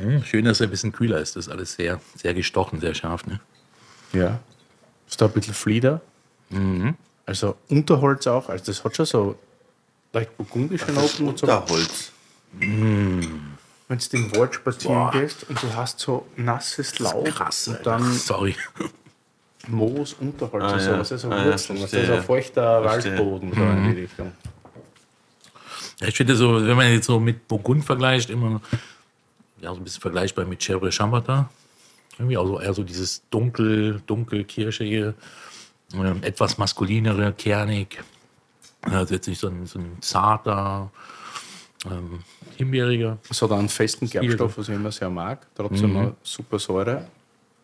Hm, 0.00 0.24
schön, 0.24 0.46
dass 0.46 0.60
er 0.60 0.68
ein 0.68 0.70
bisschen 0.70 0.92
kühler 0.92 1.18
ist. 1.20 1.36
Das 1.36 1.46
ist 1.46 1.52
alles 1.52 1.74
sehr, 1.74 2.00
sehr 2.14 2.32
gestochen, 2.32 2.80
sehr 2.80 2.94
scharf. 2.94 3.26
Ne? 3.26 3.40
Ja. 4.14 4.40
Ist 5.06 5.20
da 5.20 5.26
ein 5.26 5.32
bisschen 5.32 5.54
Flieder. 5.54 6.00
Mhm. 6.50 6.94
Also 7.24 7.56
Unterholz 7.68 8.26
auch. 8.26 8.48
Also 8.48 8.66
das 8.66 8.84
hat 8.84 8.96
schon 8.96 9.06
so 9.06 9.38
leicht 10.12 10.36
burgundische 10.36 10.90
Noten 10.92 11.28
und 11.28 11.38
so. 11.38 11.46
Unterholz. 11.46 12.12
Wenn 12.58 13.98
du 13.98 14.16
im 14.16 14.36
Wald 14.36 14.54
spazieren 14.54 15.10
gehst 15.12 15.48
und 15.48 15.62
du 15.62 15.74
hast 15.74 15.98
so 16.00 16.26
nasses 16.36 16.98
Laub 16.98 17.24
Krass. 17.26 17.68
und 17.68 17.84
dann 17.84 18.12
Sorry. 18.14 18.54
Moos, 19.68 20.14
Unterholz 20.14 20.64
Ah, 20.64 20.72
und 20.74 20.80
so, 20.80 20.90
ja. 20.92 20.98
was 21.00 21.10
ist 21.10 21.20
so 21.22 21.30
Ah, 21.30 21.38
ja, 21.38 21.44
Wurzeln, 21.46 21.78
was 21.82 21.84
ist 21.86 21.90
verstehe. 21.98 22.16
so 22.16 22.22
feuchter 22.22 22.82
Verstehe. 22.82 23.12
Waldboden 23.18 23.52
so 23.52 23.60
in 23.62 23.84
die 23.94 24.00
Richtung. 24.02 24.32
Ja, 26.00 26.08
ich 26.08 26.16
finde 26.16 26.36
so, 26.36 26.64
wenn 26.66 26.76
man 26.76 26.92
jetzt 26.92 27.06
so 27.06 27.18
mit 27.18 27.48
Burgund 27.48 27.84
vergleicht, 27.84 28.30
immer 28.30 28.60
ja, 29.60 29.70
so 29.72 29.76
ein 29.80 29.84
bisschen 29.84 30.02
vergleichbar 30.02 30.44
mit 30.44 30.60
Chèvre 30.60 30.92
Chambertin. 30.92 31.46
Irgendwie 32.18 32.36
also 32.36 32.60
eher 32.60 32.74
so 32.74 32.82
dieses 32.84 33.22
dunkel, 33.30 34.00
dunkel, 34.06 34.44
kirschige, 34.44 35.14
etwas 36.22 36.58
maskulinere, 36.58 37.32
kernig. 37.32 38.02
Also 38.82 39.14
jetzt 39.14 39.26
nicht 39.26 39.40
so 39.40 39.48
ein, 39.48 39.66
so 39.66 39.78
ein 39.78 39.98
zarter, 40.00 40.90
ähm, 41.86 42.20
himbeeriger. 42.56 43.18
Es 43.28 43.42
hat 43.42 43.52
einen 43.52 43.68
festen 43.68 44.08
Gerbstoff, 44.08 44.58
was 44.58 44.68
ich 44.68 44.74
immer 44.74 44.92
sehr 44.92 45.10
mag. 45.10 45.46
Trotzdem 45.54 45.96
eine 45.96 46.14
super 46.22 46.58
Säure, 46.58 47.06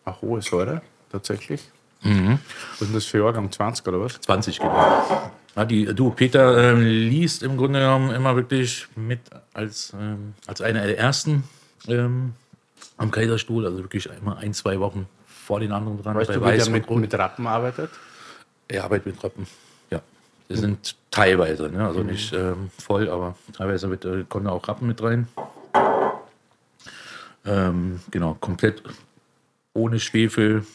eine 0.05 0.21
hohe 0.21 0.41
Säure 0.41 0.81
tatsächlich. 1.11 1.61
Was 2.79 2.87
ist 2.89 2.95
das 2.95 3.05
für 3.05 3.19
Jahrgang? 3.19 3.51
20 3.51 3.87
oder 3.87 4.01
was? 4.01 4.19
20 4.21 4.59
genau. 4.59 5.31
Ja, 5.55 5.65
die, 5.65 5.85
du, 5.85 6.09
Peter 6.09 6.71
ähm, 6.71 6.81
liest 6.81 7.43
im 7.43 7.57
Grunde 7.57 7.79
genommen 7.79 8.09
immer 8.11 8.35
wirklich 8.35 8.87
mit 8.95 9.19
als, 9.53 9.93
ähm, 9.97 10.33
als 10.47 10.61
einer 10.61 10.85
der 10.85 10.97
ersten 10.97 11.43
ähm, 11.87 12.33
am 12.97 13.11
Kaiserstuhl, 13.11 13.65
also 13.65 13.77
wirklich 13.77 14.09
immer 14.19 14.37
ein, 14.37 14.53
zwei 14.53 14.79
Wochen 14.79 15.07
vor 15.27 15.59
den 15.59 15.71
anderen 15.71 16.01
dran. 16.01 16.15
Weißt 16.15 16.31
du, 16.31 16.43
wie 16.43 16.57
der 16.57 16.69
mit, 16.69 16.89
mit 16.89 17.13
Rappen 17.13 17.47
arbeitet? 17.47 17.91
Er 18.73 18.85
arbeitet 18.85 19.05
mit 19.05 19.23
Rappen. 19.23 19.45
Ja. 19.91 20.01
Die 20.49 20.55
sind 20.55 20.95
teilweise, 21.11 21.69
ne? 21.69 21.85
also 21.85 22.01
nicht 22.01 22.33
ähm, 22.33 22.71
voll, 22.75 23.07
aber 23.07 23.35
teilweise 23.55 23.87
mit, 23.87 24.03
äh, 24.03 24.25
da 24.27 24.49
auch 24.49 24.67
Rappen 24.67 24.87
mit 24.87 25.01
rein. 25.03 25.27
Ähm, 27.45 27.99
genau, 28.09 28.33
komplett 28.39 28.81
ohne 29.75 29.99
Schwefel 29.99 30.65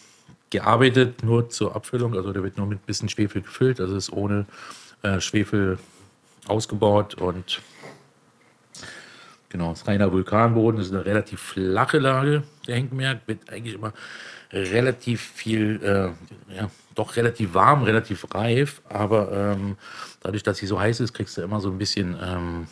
gearbeitet, 0.51 1.25
nur 1.25 1.51
zur 1.51 1.75
Abfüllung. 1.75 2.15
Also 2.15 2.33
der 2.33 2.45
wird 2.45 2.57
nur 2.57 2.69
mit 2.69 2.79
ein 2.79 2.87
bisschen 2.87 3.09
Schwefel 3.09 3.43
gefüllt, 3.43 3.81
also 3.81 3.97
ist 3.97 4.13
ohne 4.13 4.47
äh, 5.03 5.21
Schwefel 5.21 5.79
ausgebaut 6.47 7.17
und 7.17 7.61
genau, 9.49 9.73
ist 9.73 9.89
reiner 9.89 10.13
Vulkanboden, 10.13 10.81
ist 10.81 10.93
eine 10.93 11.05
relativ 11.05 11.41
flache 11.41 11.99
Lage. 11.99 12.45
Der 12.69 12.77
Henkmerk 12.77 13.23
wird 13.27 13.51
eigentlich 13.51 13.75
immer 13.75 13.93
relativ 14.53 15.21
viel, 15.21 15.81
äh, 15.83 16.55
ja, 16.55 16.71
doch 16.99 17.17
relativ 17.17 17.55
warm, 17.55 17.83
relativ 17.83 18.27
reif, 18.35 18.83
aber 18.89 19.33
ähm, 19.33 19.77
dadurch, 20.21 20.43
dass 20.43 20.59
sie 20.59 20.67
so 20.67 20.81
heiß 20.81 21.01
ist, 21.01 21.15
kriegst 21.15 21.37
du 21.37 21.43
immer 21.43 21.61
so 21.61 21.71
ein 21.71 21.79
bisschen, 21.79 22.17
ähm, 22.23 22.67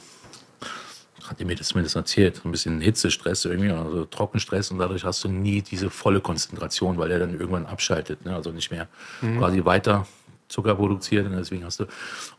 hat 1.27 1.41
ihr 1.41 1.47
mir 1.47 1.57
das 1.57 1.69
zumindest 1.69 1.97
erzählt, 1.97 2.37
so 2.37 2.49
ein 2.49 2.51
bisschen 2.51 2.81
Hitzestress 2.81 3.45
irgendwie, 3.45 3.71
also 3.71 4.05
Trockenstress 4.05 4.71
und 4.71 4.79
dadurch 4.79 5.05
hast 5.05 5.23
du 5.25 5.29
nie 5.29 5.63
diese 5.63 5.91
volle 5.91 6.21
Konzentration, 6.21 6.99
weil 6.99 7.11
er 7.11 7.19
dann 7.19 7.33
irgendwann 7.33 7.67
abschaltet, 7.67 8.25
ne? 8.25 8.35
also 8.35 8.51
nicht 8.51 8.71
mehr 8.71 8.89
quasi 9.39 9.65
weiter 9.65 10.07
Zucker 10.49 10.75
produziert 10.75 11.27
und 11.27 11.37
deswegen 11.37 11.65
hast 11.65 11.81
du, 11.81 11.87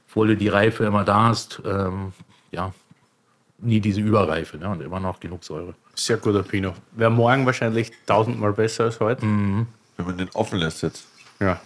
obwohl 0.07 0.27
du 0.27 0.37
die 0.37 0.47
Reife 0.47 0.85
immer 0.85 1.03
da 1.03 1.23
hast, 1.23 1.61
ähm, 1.65 2.13
ja, 2.51 2.73
nie 3.59 3.79
diese 3.79 4.01
Überreife 4.01 4.57
ne? 4.57 4.69
und 4.69 4.81
immer 4.81 4.99
noch 4.99 5.19
genug 5.19 5.43
Säure. 5.43 5.73
Sehr 5.95 6.17
guter 6.17 6.43
Pinot. 6.43 6.75
Wäre 6.91 7.11
morgen 7.11 7.45
wahrscheinlich 7.45 7.91
tausendmal 8.05 8.53
besser 8.53 8.85
als 8.85 8.99
heute. 8.99 9.23
Wenn 9.23 10.05
man 10.05 10.17
den 10.17 10.29
offen 10.33 10.59
lässt 10.59 10.83
jetzt. 10.83 11.07
Ja. 11.39 11.59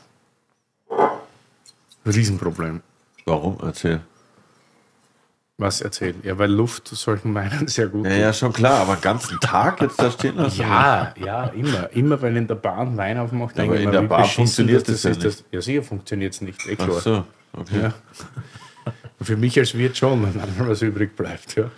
Riesenproblem. 2.05 2.81
Warum? 3.25 3.57
Erzähl. 3.63 4.01
Was 5.57 5.81
erzählen? 5.81 6.15
Ja, 6.23 6.39
weil 6.39 6.49
Luft 6.49 6.87
solchen 6.87 7.35
Weinen 7.35 7.67
sehr 7.67 7.87
gut 7.87 8.07
Ja, 8.07 8.13
ja, 8.13 8.33
schon 8.33 8.51
klar, 8.51 8.79
aber 8.79 8.93
einen 8.93 9.01
ganzen 9.01 9.39
Tag 9.39 9.79
jetzt 9.81 9.99
da 10.01 10.09
stehen 10.09 10.35
lassen? 10.37 10.59
Ja, 10.59 11.13
ja, 11.23 11.43
immer. 11.49 11.87
Immer, 11.93 12.19
wenn 12.23 12.35
in 12.35 12.47
der 12.47 12.55
Bahn 12.55 12.97
Wein 12.97 13.19
aufmacht, 13.19 13.55
denke 13.55 13.73
aber 13.73 13.79
ich 13.79 13.85
in 13.85 13.91
der 13.91 14.01
beschissen 14.01 14.35
funktioniert 14.35 14.87
das 14.87 15.01
das 15.01 15.03
ja 15.03 15.09
ist. 15.11 15.23
Das, 15.23 15.43
ja, 15.51 15.61
sicher 15.61 15.83
funktioniert 15.83 16.33
es 16.33 16.41
nicht. 16.41 16.67
Eh 16.67 16.75
klar. 16.75 16.89
Ach 16.97 17.01
so, 17.01 17.23
okay. 17.53 17.79
Ja. 17.79 17.93
Für 19.21 19.37
mich 19.37 19.59
als 19.59 19.77
Wirt 19.77 19.95
schon, 19.95 20.23
wenn 20.23 20.67
was 20.67 20.81
übrig 20.81 21.15
bleibt. 21.15 21.55
Ja. 21.55 21.69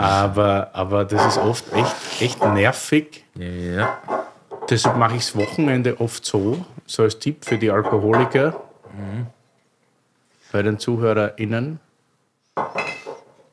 Aber, 0.00 0.70
aber 0.72 1.04
das 1.04 1.24
ist 1.24 1.38
oft 1.38 1.72
echt, 1.72 1.94
echt 2.20 2.44
nervig. 2.44 3.24
Ja. 3.36 3.98
Deshalb 4.68 4.96
mache 4.96 5.14
ich 5.14 5.26
das 5.26 5.36
Wochenende 5.36 6.00
oft 6.00 6.24
so, 6.24 6.64
so 6.84 7.04
als 7.04 7.20
Tipp 7.20 7.44
für 7.44 7.58
die 7.58 7.70
Alkoholiker, 7.70 8.60
bei 10.54 10.62
den 10.62 10.78
ZuhörerInnen. 10.78 11.80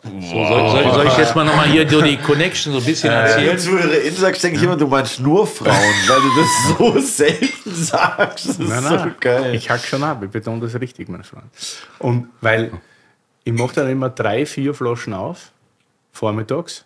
So, 0.04 0.46
soll, 0.46 0.70
soll, 0.70 0.94
soll 0.94 1.08
ich 1.08 1.18
jetzt 1.18 1.36
mal 1.36 1.44
nochmal 1.44 1.66
hier 1.68 1.90
so 1.90 2.00
die 2.00 2.18
Connection 2.18 2.74
so 2.74 2.78
ein 2.80 2.86
bisschen 2.86 3.12
erzählen? 3.12 3.58
Zu 3.58 3.72
ihrer 3.72 4.02
In 4.02 4.14
sagst, 4.16 4.44
denke 4.44 4.58
ich 4.58 4.64
immer, 4.64 4.78
du 4.78 4.86
meinst 4.86 5.20
nur 5.20 5.48
Frauen, 5.48 5.72
weil 6.08 6.22
du 6.22 6.30
das 6.40 6.78
so 6.78 7.00
selten 7.00 7.74
sagst. 7.74 8.50
Das 8.50 8.60
ist 8.60 8.70
Nein, 8.70 8.84
so 8.84 8.96
nein, 8.96 9.16
geil. 9.20 9.56
ich 9.56 9.68
hack 9.72 9.84
schon 9.84 10.04
ab, 10.04 10.22
ich 10.24 10.30
betone 10.30 10.62
das 10.62 10.80
richtig, 10.80 11.10
mein 11.10 11.24
Freund. 11.24 11.46
Und 11.98 12.28
weil 12.40 12.72
ich 13.46 13.54
mache 13.54 13.74
dann 13.74 13.90
immer 13.90 14.10
drei, 14.10 14.46
vier 14.46 14.76
Flaschen 14.76 15.16
auf, 15.16 15.52
vormittags, 16.12 16.86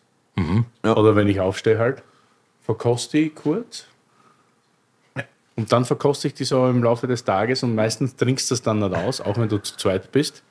Ja. 0.86 0.96
oder 0.96 1.18
wenn 1.18 1.28
ich 1.28 1.42
aufstehe 1.42 1.78
halt, 1.78 2.04
verkoste 2.66 3.18
ich 3.18 3.36
kurz. 3.36 3.86
Und 5.58 5.72
dann 5.72 5.86
verkoste 5.86 6.28
ich 6.28 6.34
die 6.34 6.44
so 6.44 6.68
im 6.68 6.84
Laufe 6.84 7.08
des 7.08 7.24
Tages 7.24 7.64
und 7.64 7.76
meistens 7.76 8.16
trinkst 8.18 8.50
du 8.50 8.56
das 8.56 8.62
dann 8.62 8.80
nicht 8.80 8.94
aus, 8.94 9.22
auch 9.22 9.38
wenn 9.38 9.48
du 9.48 9.58
zu 9.60 9.78
zweit 9.78 10.12
bist. 10.12 10.44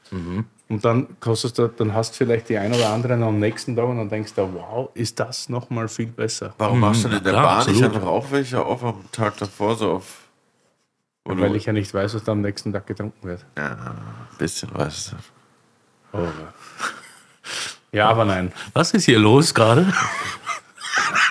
Und 0.69 0.85
dann 0.85 1.19
kostest 1.21 1.59
du, 1.59 1.69
dann 1.69 1.93
hast 1.93 2.13
du 2.13 2.25
vielleicht 2.25 2.49
die 2.49 2.57
ein 2.57 2.73
oder 2.73 2.91
andere 2.91 3.15
am 3.15 3.39
nächsten 3.39 3.75
Tag 3.77 3.87
und 3.87 3.99
dann 3.99 4.09
denkst 4.09 4.35
du, 4.35 4.49
wow, 4.55 4.89
ist 4.95 5.19
das 5.19 5.49
nochmal 5.49 5.89
viel 5.89 6.07
besser. 6.07 6.55
Warum 6.57 6.81
machst 6.81 7.05
du 7.05 7.09
denn 7.09 7.19
in 7.19 7.25
der 7.25 7.33
klar, 7.33 7.43
Bahn 7.43 7.59
nicht 7.59 7.83
absolut. 7.83 7.95
einfach 7.97 8.09
auch 8.09 8.31
welche 8.31 8.65
auf 8.65 8.85
am 8.85 9.05
Tag 9.11 9.37
davor 9.39 9.77
so 9.77 9.91
auf. 9.93 10.19
Oder 11.27 11.41
Weil 11.43 11.57
ich 11.57 11.67
ja 11.67 11.73
nicht 11.73 11.93
weiß, 11.93 12.15
was 12.15 12.23
da 12.25 12.33
am 12.33 12.43
nächsten 12.43 12.73
Tag 12.73 12.87
getrunken 12.87 13.27
wird. 13.27 13.45
ja, 13.59 13.73
ein 13.73 14.39
bisschen 14.39 14.73
weißt 14.73 15.13
du. 16.13 16.19
Oh. 16.19 16.29
Ja, 17.93 18.09
aber 18.09 18.25
nein. 18.25 18.53
Was 18.73 18.93
ist 18.93 19.05
hier 19.05 19.19
los 19.19 19.53
gerade? 19.55 19.93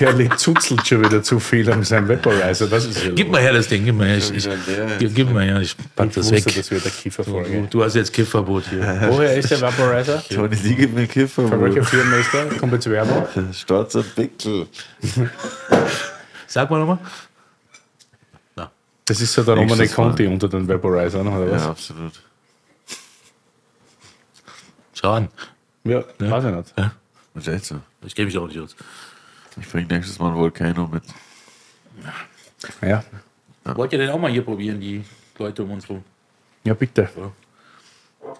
Der 0.00 0.12
Kerl 0.12 0.36
zuzelt 0.36 0.86
schon 0.86 1.04
wieder 1.04 1.22
zu 1.22 1.38
viel 1.38 1.70
an 1.70 1.84
seinem 1.84 2.08
Vaporizer. 2.08 2.66
Das 2.66 2.84
ist 2.84 3.04
ja 3.04 3.12
Gib 3.12 3.30
mal 3.30 3.40
her 3.40 3.52
das 3.52 3.68
Ding, 3.68 3.84
gib 3.84 3.94
mal 3.94 4.08
her. 4.08 4.18
Ich, 4.18 4.34
ich, 4.34 4.44
der. 4.44 4.98
gib, 4.98 5.32
mal 5.32 5.44
her, 5.44 5.60
ich 5.60 5.76
pack 5.94 6.08
ich 6.08 6.14
das 6.14 6.32
wusste, 6.32 6.46
weg. 6.46 6.54
das 6.56 6.70
wird 6.70 6.82
eine 6.82 6.90
Kieferfolge. 6.90 7.60
Du, 7.62 7.66
du 7.70 7.84
hast 7.84 7.94
jetzt 7.94 8.12
Kiffverbot 8.12 8.64
hier. 8.70 8.80
Woher 9.08 9.36
ist 9.36 9.50
der 9.50 9.60
Vaporizer? 9.60 10.22
Toni, 10.34 10.56
die 10.56 10.74
gibt 10.74 10.94
mir 10.94 11.06
Kiffer. 11.06 11.46
Von 11.46 11.62
welcher 11.62 11.84
Firma 11.84 12.16
ist 12.16 12.32
der? 12.32 12.46
Kommt 12.58 12.72
jetzt 12.72 12.90
Werbung? 12.90 13.26
Stolz 13.52 13.94
und 13.94 14.14
Pickel. 14.14 14.66
Sag 16.46 16.70
mal 16.70 16.80
nochmal. 16.80 16.98
Das 19.06 19.20
ist 19.20 19.34
so 19.34 19.42
der 19.42 19.54
Romane. 19.56 19.86
Conti 19.88 20.26
unter 20.26 20.48
den 20.48 20.66
Vaporizern, 20.66 21.28
oder 21.28 21.50
was? 21.50 21.62
Ja, 21.62 21.70
absolut. 21.70 22.12
schau 24.94 25.12
an. 25.12 25.28
Ja, 25.84 26.02
weiß 26.18 26.44
ich 26.44 26.50
nicht. 26.50 26.74
Das 27.34 27.46
ist 27.46 27.48
echt 27.48 27.64
so. 27.66 27.76
Ich 28.06 28.14
kenne 28.14 28.26
mich 28.26 28.38
auch 28.38 28.46
nicht 28.46 28.58
aus. 28.58 28.74
Ich 29.60 29.68
bringe 29.70 29.86
nächstes 29.88 30.18
Mal 30.18 30.30
ein 30.30 30.36
Volcano 30.36 30.88
mit. 30.92 31.02
Ja, 32.82 33.04
Wollt 33.64 33.92
ihr 33.92 33.98
denn 33.98 34.10
auch 34.10 34.18
mal 34.18 34.30
hier 34.30 34.42
probieren, 34.42 34.80
die 34.80 35.04
Leute 35.38 35.62
um 35.62 35.70
uns 35.72 35.88
rum? 35.88 36.02
ja 36.64 36.74
bitte. 36.74 37.08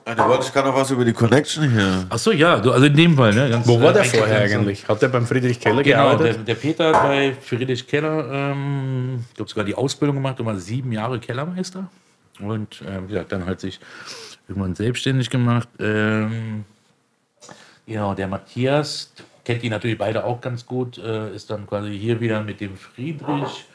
Ah, 0.06 0.14
du 0.14 0.24
wolltest 0.24 0.52
gerade 0.52 0.68
noch 0.68 0.76
was 0.76 0.90
über 0.90 1.04
die 1.04 1.12
Connection 1.12 1.70
hier. 1.70 2.06
Ach 2.08 2.18
so, 2.18 2.32
ja, 2.32 2.58
du, 2.58 2.72
also 2.72 2.86
in 2.86 2.96
dem 2.96 3.14
Fall. 3.16 3.34
Ne, 3.34 3.50
ganz, 3.50 3.66
Wo 3.66 3.78
war 3.80 3.90
äh, 3.90 3.94
der 3.94 4.04
vorher 4.04 4.40
eigentlich? 4.40 4.88
Hat 4.88 5.00
der 5.02 5.08
beim 5.08 5.26
Friedrich 5.26 5.60
Keller 5.60 5.82
Genau, 5.82 6.08
der, 6.10 6.16
gearbeitet? 6.16 6.48
der 6.48 6.54
Peter 6.54 6.86
hat 6.94 7.02
bei 7.02 7.34
Friedrich 7.34 7.86
Keller, 7.86 8.30
ähm, 8.32 9.24
ich 9.28 9.34
glaube 9.34 9.50
sogar 9.50 9.64
die 9.64 9.74
Ausbildung 9.74 10.16
gemacht 10.16 10.40
und 10.40 10.46
war 10.46 10.56
sieben 10.56 10.90
Jahre 10.90 11.20
Kellermeister. 11.20 11.88
Und 12.40 12.82
ähm, 12.86 13.04
wie 13.04 13.12
gesagt, 13.12 13.30
dann 13.32 13.44
hat 13.44 13.60
sich 13.60 13.78
irgendwann 14.48 14.74
selbstständig 14.74 15.28
gemacht. 15.28 15.68
Ähm, 15.78 16.64
ja, 17.86 18.14
der 18.14 18.26
Matthias, 18.28 19.12
kennt 19.44 19.62
die 19.62 19.70
natürlich 19.70 19.98
beide 19.98 20.24
auch 20.24 20.40
ganz 20.40 20.66
gut, 20.66 20.98
äh, 20.98 21.34
ist 21.34 21.50
dann 21.50 21.66
quasi 21.66 21.96
hier 21.98 22.20
wieder 22.20 22.42
mit 22.42 22.60
dem 22.60 22.76
Friedrich, 22.76 23.66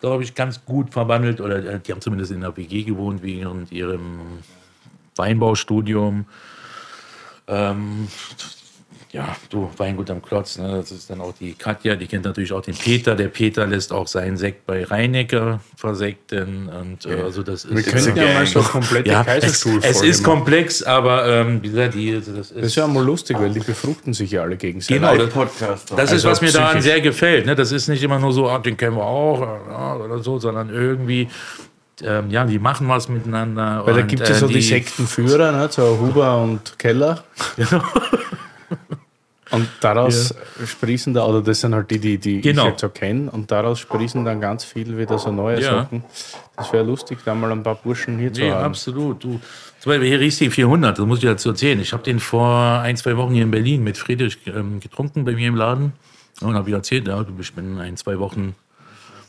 glaube 0.00 0.22
ich, 0.22 0.34
ganz 0.34 0.64
gut 0.64 0.90
verwandelt. 0.90 1.40
Oder 1.40 1.64
äh, 1.64 1.80
die 1.80 1.92
haben 1.92 2.00
zumindest 2.00 2.32
in 2.32 2.40
der 2.40 2.56
WG 2.56 2.84
gewohnt 2.84 3.22
während 3.22 3.72
ihrem 3.72 4.20
Weinbaustudium. 5.16 6.26
Ähm, 7.48 8.08
ja, 9.12 9.36
du, 9.50 9.70
Weingut 9.76 10.10
am 10.10 10.22
Klotz, 10.22 10.56
ne? 10.56 10.76
das 10.78 10.90
ist 10.90 11.10
dann 11.10 11.20
auch 11.20 11.34
die 11.38 11.52
Katja, 11.52 11.96
die 11.96 12.06
kennt 12.06 12.24
natürlich 12.24 12.50
auch 12.50 12.62
den 12.62 12.74
Peter. 12.74 13.14
Der 13.14 13.28
Peter 13.28 13.66
lässt 13.66 13.92
auch 13.92 14.06
seinen 14.06 14.38
Sekt 14.38 14.64
bei 14.64 14.84
Reinecker 14.84 15.60
versekten. 15.76 16.70
Und 16.70 17.04
äh, 17.04 17.20
also 17.20 17.42
das 17.42 17.66
ist. 17.66 17.76
Wir 17.76 17.82
könnten 17.82 18.16
ja 18.16 18.32
mal 18.32 18.46
so 18.46 18.60
eine 18.60 18.68
komplette 18.68 19.10
ja, 19.10 19.20
es, 19.20 19.26
Kaiserstuhl 19.26 19.80
es 19.82 20.00
ist 20.00 20.24
komplex, 20.24 20.82
aber 20.82 21.26
ähm, 21.26 21.62
wie 21.62 21.68
gesagt, 21.68 21.94
die, 21.94 22.14
das 22.14 22.26
ist. 22.26 22.56
Das 22.56 22.62
ist 22.62 22.74
ja 22.74 22.86
mal 22.86 23.04
lustig, 23.04 23.38
weil 23.38 23.52
die 23.52 23.60
befruchten 23.60 24.14
sich 24.14 24.30
ja 24.30 24.42
alle 24.42 24.56
gegenseitig. 24.56 25.02
Genau, 25.02 25.14
das, 25.14 25.28
Podcast. 25.28 25.90
das 25.90 26.04
ist, 26.04 26.12
Also 26.12 26.30
was 26.30 26.40
mir 26.40 26.50
daran 26.50 26.80
sehr 26.80 27.02
gefällt. 27.02 27.44
Ne? 27.44 27.54
Das 27.54 27.70
ist 27.70 27.88
nicht 27.88 28.02
immer 28.02 28.18
nur 28.18 28.32
so, 28.32 28.48
ah, 28.48 28.60
den 28.60 28.78
kennen 28.78 28.96
wir 28.96 29.04
auch 29.04 29.42
ja, 29.42 29.94
oder 29.96 30.20
so, 30.20 30.38
sondern 30.38 30.70
irgendwie, 30.70 31.28
ähm, 32.02 32.30
ja, 32.30 32.46
die 32.46 32.58
machen 32.58 32.88
was 32.88 33.10
miteinander. 33.10 33.82
Weil 33.84 33.92
da 33.92 34.02
gibt 34.02 34.22
es 34.22 34.30
ja 34.30 34.36
äh, 34.36 34.38
so 34.38 34.46
die, 34.46 34.62
Sektenführer, 34.62 35.52
ne? 35.52 35.68
so 35.70 35.98
Huber 36.00 36.40
und 36.40 36.78
Keller. 36.78 37.24
Und 39.52 39.68
daraus 39.80 40.34
sprießen 40.64 41.14
da, 41.14 41.24
oder 41.26 41.42
das 41.42 41.60
sind 41.60 41.74
halt 41.74 41.90
die, 41.90 41.98
die, 41.98 42.18
die 42.18 42.40
Genau. 42.40 42.64
ich 42.64 42.70
jetzt 42.70 42.80
so 42.80 42.88
kenne, 42.88 43.30
und 43.30 43.50
daraus 43.50 43.78
sprießen 43.80 44.24
dann 44.24 44.40
ganz 44.40 44.64
viel 44.64 44.96
wieder 44.98 45.18
so 45.18 45.30
neue 45.30 45.60
Ja. 45.60 45.70
Sachen. 45.82 46.02
Das 46.56 46.72
wäre 46.72 46.84
lustig, 46.84 47.18
da 47.24 47.34
mal 47.34 47.52
ein 47.52 47.62
paar 47.62 47.74
Burschen 47.76 48.18
hier 48.18 48.32
zu 48.32 48.40
Nee, 48.40 48.50
haben. 48.50 48.64
absolut. 48.64 49.22
Du, 49.22 49.40
zum 49.80 49.90
Beispiel 49.90 50.08
hier 50.08 50.20
Riesling 50.20 50.50
400, 50.50 50.98
das 50.98 51.06
muss 51.06 51.18
ich 51.18 51.24
dazu 51.24 51.50
erzählen. 51.50 51.78
Ich 51.80 51.92
habe 51.92 52.02
den 52.02 52.18
vor 52.18 52.80
ein, 52.80 52.96
zwei 52.96 53.16
Wochen 53.16 53.34
hier 53.34 53.42
in 53.42 53.50
Berlin 53.50 53.84
mit 53.84 53.98
Friedrich 53.98 54.38
ähm, 54.46 54.80
getrunken 54.80 55.24
bei 55.24 55.32
mir 55.32 55.48
im 55.48 55.56
Laden. 55.56 55.92
Und 56.40 56.54
habe 56.54 56.68
ich 56.70 56.74
erzählt, 56.74 57.06
ja, 57.06 57.22
du 57.22 57.32
bist 57.32 57.52
in 57.56 57.78
ein, 57.78 57.96
zwei 57.96 58.18
Wochen 58.18 58.54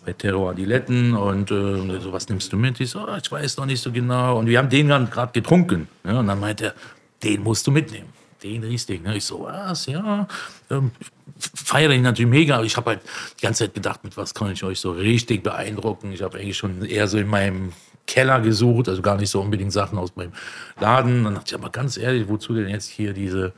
bei 0.06 0.14
Terror 0.14 0.52
Adiletten 0.52 1.16
und 1.16 1.50
äh, 1.52 2.00
so, 2.00 2.12
was 2.12 2.28
nimmst 2.30 2.52
du 2.52 2.58
mit? 2.58 2.80
Ich 2.80 2.90
so, 2.92 3.00
ah, 3.00 3.18
ich 3.22 3.32
weiß 3.32 3.58
noch 3.58 3.66
nicht 3.66 3.82
so 3.82 3.92
genau. 3.92 4.38
Und 4.38 4.48
wir 4.48 4.58
haben 4.58 4.70
den 4.70 4.88
gerade 4.88 5.32
getrunken. 5.34 5.88
Ja, 6.04 6.20
und 6.20 6.28
dann 6.28 6.40
meinte 6.40 6.66
er, 6.68 6.74
den 7.24 7.42
musst 7.44 7.66
du 7.68 7.72
mitnehmen. 7.72 8.08
Den 8.44 8.64
Riesling. 8.64 9.04
Ne? 9.04 9.18
Ich 9.18 9.26
so, 9.26 9.44
was? 9.44 9.86
Ja, 9.86 10.28
ähm, 10.70 10.92
feiere 11.38 11.94
ihn 11.94 12.02
natürlich 12.02 12.30
mega. 12.30 12.62
Ich 12.64 12.76
habe 12.78 12.92
halt 12.92 13.02
die 13.40 13.42
ganze 13.42 13.66
Zeit 13.66 13.74
gedacht, 13.74 14.04
mit 14.04 14.18
was 14.18 14.34
kann 14.34 14.52
ich 14.52 14.64
euch 14.64 14.80
so 14.80 14.92
richtig 14.92 15.44
beeindrucken. 15.44 16.12
Ich 16.12 16.22
habe 16.22 16.38
eigentlich 16.38 16.58
schon 16.58 16.84
eher 16.86 17.08
so 17.08 17.18
in 17.18 17.28
meinem 17.28 17.74
Keller 18.06 18.42
gesucht, 18.42 18.90
also 18.90 19.02
gar 19.02 19.16
nicht 19.16 19.30
so 19.30 19.42
unbedingt 19.42 19.72
Sachen 19.72 19.98
aus 19.98 20.16
meinem 20.16 20.34
Laden. 20.80 21.24
Dann 21.24 21.36
dachte 21.36 21.56
ich 21.56 21.56
aber 21.56 21.70
ganz 21.70 21.98
ehrlich, 21.98 22.28
wozu 22.28 22.54
denn 22.54 22.68
jetzt 22.68 22.90
hier 22.90 23.14
diese 23.14 23.54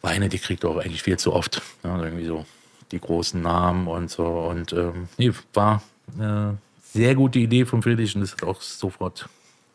Weine, 0.00 0.28
die 0.28 0.38
kriegt 0.38 0.64
ihr 0.64 0.70
auch 0.70 0.78
eigentlich 0.78 1.02
viel 1.02 1.18
zu 1.18 1.32
oft. 1.32 1.60
Ja, 1.84 2.02
irgendwie 2.02 2.24
so 2.24 2.46
die 2.90 3.00
großen 3.00 3.40
Namen 3.40 3.86
und 3.86 4.10
so. 4.10 4.26
Und 4.26 4.72
ähm, 4.72 5.08
nee, 5.18 5.30
war 5.52 5.82
eine 6.18 6.58
sehr 6.82 7.14
gute 7.14 7.38
Idee 7.38 7.66
von 7.66 7.82
Friedrich 7.82 8.14
und 8.14 8.22
das 8.22 8.32
hat 8.32 8.44
auch 8.44 8.60
sofort, 8.60 9.28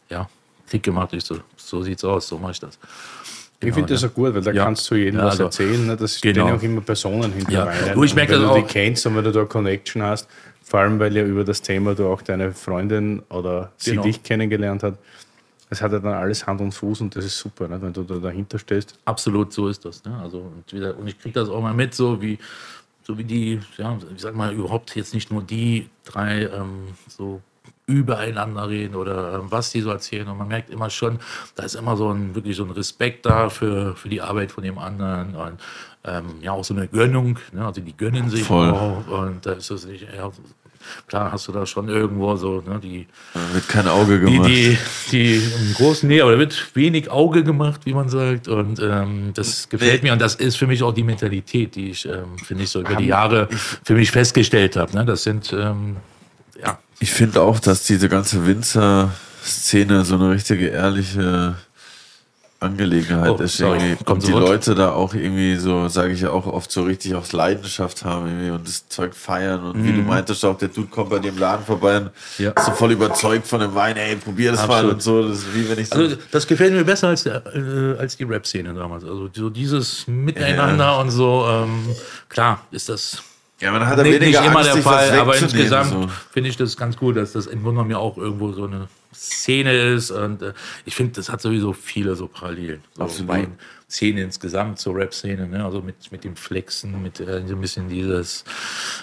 ja, 0.09 0.27
Klick 0.67 0.83
gemacht. 0.83 1.13
Ich 1.13 1.23
so, 1.23 1.39
so 1.55 1.83
sieht's 1.83 2.03
aus, 2.03 2.27
so 2.27 2.37
mache 2.37 2.53
ich 2.53 2.59
das. 2.59 2.79
Ich 3.67 3.73
finde 3.73 3.93
das 3.93 4.03
auch 4.03 4.13
gut, 4.13 4.33
weil 4.35 4.41
da 4.41 4.51
kannst 4.53 4.89
du 4.89 4.95
jedem 4.95 5.19
was 5.19 5.31
also, 5.31 5.43
erzählen. 5.45 5.85
Ne? 5.87 5.95
Das 5.97 6.19
genau. 6.21 6.45
stehen 6.47 6.57
auch 6.57 6.63
immer 6.63 6.81
Personen 6.81 7.31
hinter 7.33 7.51
Ja. 7.51 7.93
Du, 7.93 8.03
ich 8.03 8.15
merke 8.15 8.35
Und 8.35 8.41
wenn 8.41 8.47
das 8.47 8.55
du 8.55 8.59
die 8.61 8.65
auch- 8.65 8.71
kennst 8.71 9.05
und 9.05 9.15
wenn 9.15 9.23
du 9.23 9.31
da 9.31 9.45
Connection 9.45 10.01
hast, 10.03 10.27
vor 10.63 10.79
allem 10.79 10.99
weil 10.99 11.15
ja 11.15 11.23
über 11.23 11.43
das 11.43 11.61
Thema 11.61 11.93
du 11.95 12.07
auch 12.07 12.21
deine 12.21 12.51
Freundin 12.51 13.21
oder 13.29 13.71
sie 13.77 13.91
Genau. 13.91 14.03
dich 14.03 14.23
kennengelernt 14.23 14.83
hat, 14.83 14.97
das 15.69 15.81
hat 15.81 15.91
ja 15.91 15.99
dann 15.99 16.13
alles 16.13 16.45
Hand 16.47 16.61
und 16.61 16.71
Fuß 16.73 17.01
und 17.01 17.15
das 17.15 17.25
ist 17.25 17.37
super, 17.39 17.67
ne? 17.67 17.81
wenn 17.81 17.91
du 17.93 18.03
da 18.03 18.15
dahinter 18.15 18.57
stehst. 18.59 18.97
Absolut, 19.05 19.51
so 19.53 19.67
ist 19.67 19.83
das. 19.85 20.03
Ne? 20.05 20.17
Also, 20.21 20.39
und 20.39 21.07
ich 21.07 21.19
kriege 21.19 21.33
das 21.39 21.49
auch 21.49 21.61
mal 21.61 21.73
mit, 21.73 21.93
so 21.93 22.21
wie, 22.21 22.37
so 23.03 23.17
wie 23.17 23.23
die, 23.23 23.59
ja, 23.77 23.97
ich 24.15 24.21
sag 24.21 24.35
mal, 24.35 24.53
überhaupt 24.53 24.95
jetzt 24.95 25.13
nicht 25.13 25.31
nur 25.31 25.41
die 25.43 25.89
drei 26.05 26.43
ähm, 26.43 26.89
so 27.07 27.41
übereinander 27.87 28.67
reden 28.67 28.95
oder 28.95 29.35
ähm, 29.35 29.47
was 29.49 29.71
die 29.71 29.81
so 29.81 29.91
erzählen. 29.91 30.27
Und 30.27 30.37
man 30.37 30.47
merkt 30.47 30.69
immer 30.69 30.89
schon, 30.89 31.19
da 31.55 31.63
ist 31.63 31.75
immer 31.75 31.95
so 31.95 32.09
ein 32.11 32.33
wirklich 32.33 32.55
so 32.55 32.63
ein 32.63 32.71
Respekt 32.71 33.25
da 33.25 33.49
für, 33.49 33.95
für 33.95 34.09
die 34.09 34.21
Arbeit 34.21 34.51
von 34.51 34.63
dem 34.63 34.77
anderen 34.77 35.35
und 35.35 35.59
ähm, 36.03 36.25
ja 36.41 36.51
auch 36.51 36.63
so 36.63 36.73
eine 36.73 36.87
Gönnung. 36.87 37.39
Ne? 37.51 37.65
Also 37.65 37.81
die 37.81 37.95
gönnen 37.95 38.29
sich 38.29 38.43
Voll. 38.43 38.69
auch 38.69 39.07
und 39.07 39.45
da 39.45 39.53
ist 39.53 39.69
es 39.69 39.85
nicht, 39.85 40.07
ja, 40.15 40.31
klar 41.07 41.31
hast 41.31 41.47
du 41.47 41.51
da 41.51 41.65
schon 41.65 41.89
irgendwo 41.89 42.35
so 42.35 42.61
ne, 42.61 42.79
die 42.81 43.07
Da 43.33 43.53
wird 43.53 43.67
kein 43.67 43.87
Auge 43.87 44.19
die, 44.19 44.31
gemacht. 44.31 44.49
die, 44.49 44.77
die 45.11 45.35
im 45.35 45.73
großen 45.75 46.07
Nähe, 46.07 46.23
aber 46.23 46.33
da 46.33 46.39
wird 46.39 46.75
wenig 46.75 47.09
Auge 47.09 47.43
gemacht, 47.43 47.81
wie 47.85 47.93
man 47.93 48.09
sagt. 48.09 48.47
Und 48.47 48.79
ähm, 48.79 49.31
das 49.33 49.69
gefällt 49.69 50.03
mir. 50.03 50.13
Und 50.13 50.21
das 50.21 50.35
ist 50.35 50.57
für 50.57 50.67
mich 50.67 50.83
auch 50.83 50.93
die 50.93 51.03
Mentalität, 51.03 51.75
die 51.75 51.91
ich, 51.91 52.05
ähm, 52.05 52.37
finde 52.43 52.63
ich, 52.63 52.69
so 52.69 52.81
über 52.81 52.95
die 52.95 53.07
Jahre 53.07 53.47
für 53.83 53.93
mich 53.93 54.11
festgestellt 54.11 54.75
habe. 54.75 54.95
Ne? 54.95 55.05
Das 55.05 55.23
sind, 55.23 55.53
ähm, 55.53 55.97
Ich 56.99 57.11
finde 57.11 57.41
auch, 57.41 57.59
dass 57.59 57.83
diese 57.83 58.09
ganze 58.09 58.45
Winzer-Szene 58.47 60.05
so 60.05 60.15
eine 60.15 60.31
richtige 60.31 60.67
ehrliche 60.67 61.55
Angelegenheit 62.61 63.29
Oh, 63.31 63.35
ist. 63.43 63.57
sorry. 63.57 63.77
Irgendwie. 63.79 64.03
Kommt 64.05 64.23
Und 64.23 64.27
die. 64.27 64.31
Leute 64.31 64.75
da 64.75 64.91
auch 64.93 65.13
irgendwie 65.13 65.57
so, 65.57 65.87
sage 65.89 66.13
ich 66.13 66.21
ja 66.21 66.29
auch 66.31 66.47
oft 66.47 66.71
so 66.71 66.83
richtig 66.83 67.13
aus 67.13 67.33
Leidenschaft 67.33 68.05
haben 68.05 68.27
irgendwie 68.27 68.49
und 68.49 68.65
das 68.67 68.87
Zeug 68.87 69.13
feiern. 69.13 69.61
Und 69.65 69.83
wie 69.83 69.91
du 69.91 69.99
meintest 70.01 70.43
auch, 70.45 70.57
der 70.57 70.69
Dude 70.69 70.87
kommt 70.87 71.09
bei 71.09 71.19
dem 71.19 71.37
Laden 71.37 71.65
vorbei 71.65 71.97
und 71.97 72.03
Mhm. 72.05 72.45
Ja. 72.45 72.51
ist 72.51 72.65
so 72.65 72.71
voll 72.71 72.93
überzeugt 72.93 73.45
von 73.45 73.59
dem 73.59 73.75
Wein, 73.75 73.97
ey, 73.97 74.15
probier 74.15 74.51
das 74.53 74.61
mal 74.65 74.75
Absolut. 74.75 74.93
und 74.93 75.01
so. 75.03 75.27
Das 75.27 75.39
ist 75.39 75.53
wie 75.53 75.69
wenn 75.69 75.77
ich 75.79 75.89
so. 75.89 75.95
also 75.99 76.15
das 76.31 76.47
gefällt 76.47 76.73
mir 76.73 76.85
besser 76.85 77.09
als, 77.09 77.25
äh, 77.25 77.39
als 77.99 78.15
die 78.17 78.23
Rap-Szene 78.23 78.73
damals. 78.73 79.03
Also 79.03 79.29
so 79.31 79.49
dieses 79.49 80.07
Miteinander 80.07 80.97
und 80.99 81.11
so, 81.11 81.45
ähm, 81.47 81.89
klar 82.29 82.61
ist 82.71 82.87
das 82.89 83.21
ja, 83.65 83.71
man 83.71 83.87
hat 83.87 83.97
ja 83.97 84.03
nicht, 84.03 84.13
nicht 84.13 84.21
weniger 84.21 84.45
immer 84.45 84.59
Angst, 84.59 84.75
der 84.75 84.81
Fall, 84.83 85.19
aber 85.19 85.35
insgesamt 85.35 85.89
so. 85.89 86.09
finde 86.31 86.49
ich 86.49 86.57
das 86.57 86.77
ganz 86.77 86.97
gut, 86.97 87.17
dass 87.17 87.33
das 87.33 87.47
im 87.47 87.63
Grunde 87.63 87.77
genommen 87.77 87.91
ja 87.91 87.97
auch 87.97 88.15
irgendwo 88.17 88.51
so 88.51 88.65
eine 88.65 88.87
Szene 89.11 89.73
ist. 89.73 90.11
Und 90.11 90.43
äh, 90.43 90.53
ich 90.85 90.95
finde, 90.95 91.13
das 91.13 91.29
hat 91.29 91.41
sowieso 91.41 91.73
viele 91.73 92.15
so 92.15 92.27
Parallelen. 92.27 92.83
So 92.95 93.03
Absolut. 93.03 93.27
Bei 93.27 93.47
Szene 93.95 94.21
insgesamt, 94.21 94.79
so 94.79 94.91
Rap-Szene, 94.91 95.47
ne? 95.47 95.63
also 95.63 95.81
mit, 95.81 96.11
mit 96.11 96.23
dem 96.23 96.35
Flexen, 96.35 97.01
mit 97.01 97.19
äh, 97.19 97.43
so 97.47 97.55
ein 97.55 97.61
bisschen 97.61 97.89
dieses, 97.89 98.43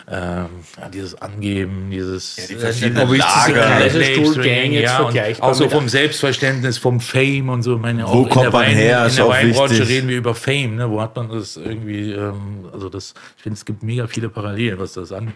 ähm, 0.08 0.46
ja, 0.78 0.88
dieses 0.88 1.20
Angeben, 1.20 1.90
dieses 1.90 2.36
die 2.36 2.56
verschiedenen 2.56 3.12
äh, 3.12 3.16
Lager. 3.16 3.60
Kaiserstuhl-Gang 3.62 4.72
jetzt 4.72 4.84
ja, 4.84 4.96
vergleichbar 4.96 5.50
auch 5.50 5.54
so 5.54 5.68
vom 5.68 5.88
Selbstverständnis, 5.88 6.78
vom 6.78 7.00
Fame 7.00 7.48
und 7.48 7.62
so. 7.62 7.78
Meine, 7.78 8.06
Wo 8.06 8.24
kommt 8.26 8.52
man 8.52 8.64
her, 8.66 9.06
In 9.06 9.16
der 9.16 9.28
Weinbranche 9.28 9.88
reden 9.88 10.08
wir 10.08 10.18
über 10.18 10.34
Fame, 10.34 10.76
ne? 10.76 10.90
Wo 10.90 11.00
hat 11.00 11.16
man 11.16 11.28
das 11.28 11.56
irgendwie, 11.56 12.12
ähm, 12.12 12.68
also 12.72 12.88
das, 12.88 13.14
ich 13.36 13.42
finde, 13.42 13.56
es 13.56 13.64
gibt 13.64 13.82
mega 13.82 14.06
viele 14.06 14.28
Parallelen, 14.28 14.78
was 14.78 14.92
das 14.92 15.12
angeht, 15.12 15.34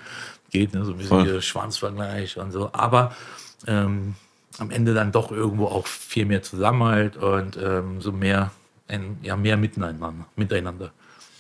ne? 0.75 0.85
So 0.85 0.93
ein 0.93 0.99
bisschen 0.99 1.25
hier 1.25 1.41
Schwanzvergleich 1.41 2.37
und 2.37 2.53
so. 2.53 2.71
Aber 2.73 3.17
ähm, 3.67 4.15
am 4.59 4.71
Ende 4.71 4.95
dann 4.95 5.13
doch 5.13 5.31
irgendwo 5.31 5.67
auch 5.67 5.87
viel 5.87 6.25
mehr 6.25 6.43
Zusammenhalt 6.43 7.17
und 7.17 7.59
ähm, 7.63 8.01
so 8.01 8.13
mehr, 8.13 8.51
ein, 8.89 9.19
ja, 9.23 9.37
mehr 9.37 9.57
miteinander, 9.57 10.13
miteinander. 10.37 10.93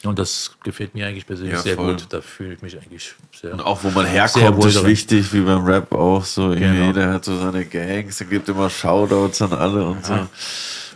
Und 0.04 0.18
das 0.18 0.52
gefällt 0.62 0.94
mir 0.94 1.06
eigentlich 1.06 1.26
persönlich 1.26 1.54
Ja, 1.54 1.62
sehr 1.62 1.74
voll. 1.74 1.92
gut. 1.94 2.06
Da 2.10 2.20
fühle 2.20 2.54
ich 2.54 2.62
mich 2.62 2.76
eigentlich 2.76 3.14
sehr. 3.34 3.52
Und 3.52 3.60
auch 3.60 3.82
wo 3.82 3.90
man 3.90 4.06
herkommt, 4.06 4.64
ist 4.64 4.84
wichtig, 4.84 5.32
wie 5.32 5.40
beim 5.40 5.64
Rap 5.64 5.92
auch 5.92 6.24
so. 6.24 6.50
Genau. 6.50 6.86
Jeder 6.86 7.12
hat 7.14 7.24
so 7.24 7.36
seine 7.38 7.64
Gangs, 7.64 8.20
er 8.20 8.26
gibt 8.26 8.48
immer 8.48 8.70
Shoutouts 8.70 9.42
an 9.42 9.52
alle 9.54 9.84
und 9.84 10.04
so. 10.04 10.28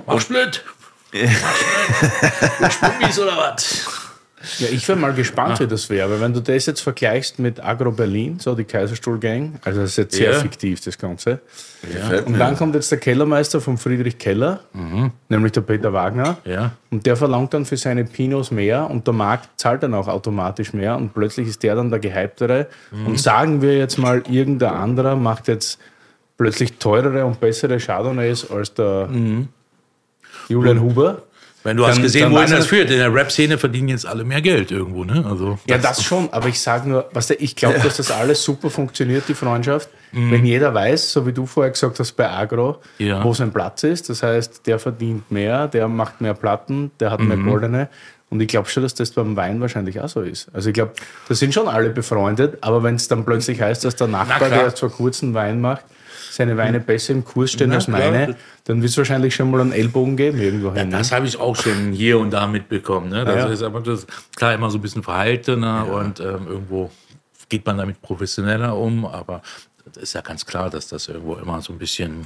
Mach's 0.06 0.27
blöd! 0.27 0.62
Spummis 2.70 3.18
oder 3.18 3.36
was? 3.36 3.99
Ja, 4.59 4.69
ich 4.73 4.89
wäre 4.89 4.99
mal 4.99 5.12
gespannt, 5.12 5.57
Ah. 5.59 5.61
wie 5.61 5.67
das 5.67 5.91
wäre, 5.91 6.11
weil 6.11 6.21
wenn 6.23 6.33
du 6.33 6.41
das 6.41 6.65
jetzt 6.65 6.81
vergleichst 6.81 7.39
mit 7.39 7.62
Agro 7.62 7.91
Berlin, 7.93 8.39
so 8.41 8.55
die 8.55 8.65
Kaiserstuhl-Gang, 8.65 9.61
also 9.65 9.81
das 9.83 9.91
ist 9.91 9.97
jetzt 9.99 10.15
sehr 10.17 10.33
Ja. 10.33 10.39
fiktiv, 10.39 10.81
das 10.83 10.97
Ganze. 10.97 11.41
Gefällt 11.83 12.27
Und 12.27 12.39
dann 12.39 12.57
kommt 12.57 12.75
jetzt 12.75 12.91
der 12.91 12.99
Kellermeister 12.99 13.61
von 13.61 13.77
Friedrich 13.77 14.17
Keller, 14.19 14.61
nämlich 15.29 15.53
der 15.53 15.61
Peter 15.61 15.93
Wagner. 15.93 16.39
Ja. 16.47 16.73
Und 16.91 17.05
der 17.05 17.17
verlangt 17.17 17.53
dann 17.53 17.67
für 17.67 17.77
seine 17.77 18.05
Pinos 18.05 18.51
mehr 18.51 18.89
und 18.89 19.07
der 19.07 19.12
Markt 19.15 19.49
zahlt 19.61 19.83
dann 19.83 19.93
auch 19.93 20.09
automatisch 20.09 20.73
mehr 20.73 20.97
und 20.97 21.12
plötzlich 21.12 21.47
ist 21.47 21.62
der 21.62 21.75
dann 21.75 21.91
der 21.91 21.99
Gehyptere. 22.01 22.67
Und 23.07 23.21
sagen 23.21 23.61
wir 23.61 23.77
jetzt 23.77 23.99
mal, 23.99 24.23
irgendein 24.29 24.73
anderer 24.73 25.17
macht 25.17 25.49
jetzt 25.49 25.79
plötzlich 26.39 26.79
teurere 26.79 27.27
und 27.27 27.41
bessere 27.41 27.77
Chardonnays 27.79 28.51
als 28.51 28.73
der 28.73 29.09
Julian 30.49 30.81
Huber. 30.81 31.23
Wenn 31.62 31.77
du 31.77 31.87
hast 31.87 31.97
Dann- 31.97 32.03
gesehen, 32.05 32.23
dann 32.23 32.32
wohin 32.32 32.51
das 32.51 32.66
führt. 32.66 32.91
In 32.91 32.97
der 32.99 33.12
Rap-Szene 33.15 33.59
verdienen 33.59 33.89
jetzt 33.89 34.07
alle 34.07 34.24
mehr 34.24 34.41
Geld 34.41 34.70
irgendwo, 34.70 35.05
ne? 35.05 35.24
Also, 35.28 35.59
Ja, 35.69 35.77
das 35.77 36.03
schon, 36.03 36.32
aber 36.32 36.49
ich 36.49 36.59
sage 36.61 36.89
nur, 36.89 37.09
weißt 37.12 37.31
du, 37.31 37.35
ich 37.35 37.55
glaube, 37.55 37.78
dass 37.81 37.99
das 37.99 38.11
alles 38.11 38.43
super 38.43 38.70
funktioniert, 38.70 39.24
die 39.28 39.35
Freundschaft. 39.35 39.91
Wenn 40.12 40.45
jeder 40.45 40.73
weiß, 40.74 41.12
so 41.12 41.27
wie 41.27 41.32
du 41.32 41.47
vorher 41.47 41.70
gesagt 41.70 41.99
hast 42.01 42.12
bei 42.12 42.28
Agro, 42.28 42.78
Ja. 42.99 43.23
wo 43.23 43.32
sein 43.35 43.53
Platz 43.53 43.82
ist, 43.85 44.09
das 44.09 44.23
heißt, 44.23 44.66
der 44.66 44.78
verdient 44.78 45.31
mehr, 45.31 45.69
der 45.69 45.87
macht 45.87 46.20
mehr 46.20 46.35
Platten, 46.35 46.91
der 46.99 47.11
hat 47.11 47.20
mehr 47.20 47.37
goldene. 47.37 47.89
Und 48.31 48.41
ich 48.41 48.49
glaube 48.49 48.69
schon, 48.69 48.82
dass 48.85 48.95
das 48.95 49.11
beim 49.11 49.37
Wein 49.37 49.61
wahrscheinlich 49.61 50.01
auch 50.01 50.09
so 50.09 50.23
ist. 50.23 50.49
Also 50.53 50.69
ich 50.70 50.74
glaube, 50.74 50.93
da 51.28 51.35
sind 51.35 51.53
schon 51.53 51.69
alle 51.69 51.91
befreundet, 51.91 52.59
aber 52.61 52.82
wenn 52.82 52.95
es 52.95 53.07
dann 53.09 53.24
plötzlich 53.24 53.61
heißt, 53.61 53.85
dass 53.85 53.97
der 53.97 54.07
Nachbar, 54.07 54.39
klar. 54.39 54.51
der 54.51 54.65
jetzt 54.69 54.81
vor 54.81 54.91
kurzem 54.91 55.35
Wein 55.35 55.61
macht, 55.61 55.85
seine 56.31 56.57
Weine 56.57 56.81
besser 56.81 57.12
im 57.12 57.24
Kurs 57.24 57.52
stehen 57.52 57.70
Na 57.70 57.77
als 57.77 57.86
klar. 57.86 57.98
meine, 57.98 58.36
dann 58.65 58.81
wird 58.82 58.90
es 58.90 58.97
wahrscheinlich 58.97 59.35
schon 59.35 59.51
mal 59.51 59.61
einen 59.61 59.73
Ellbogen 59.73 60.16
geben 60.16 60.39
irgendwo 60.39 60.73
hin. 60.73 60.89
ne? 60.89 60.98
Das 60.98 61.12
habe 61.12 61.27
ich 61.27 61.39
auch 61.39 61.57
schon 61.57 61.93
hier 61.93 62.19
und 62.19 62.31
da 62.31 62.47
mitbekommen. 62.47 63.09
Ne? 63.11 63.24
Das 63.24 63.35
Ja, 63.35 63.47
ja. 63.47 63.52
ist 63.52 63.62
aber 63.62 63.81
das, 63.81 64.07
klar 64.36 64.55
immer 64.55 64.70
so 64.70 64.78
ein 64.78 64.82
bisschen 64.82 65.02
verhaltener 65.02 65.86
und 65.93 66.20
ähm, 66.20 66.47
irgendwo 66.47 66.90
geht 67.48 67.66
man 67.66 67.78
damit 67.78 68.01
professioneller 68.01 68.77
um, 68.77 69.05
aber 69.05 69.43
das 69.93 69.97
ist 70.05 70.12
ja 70.12 70.20
ganz 70.20 70.47
klar, 70.47 70.70
dass 70.70 70.86
das 70.89 71.09
irgendwo 71.09 71.35
immer 71.35 71.61
so 71.62 71.73
ein 71.73 71.78
bisschen, 71.78 72.24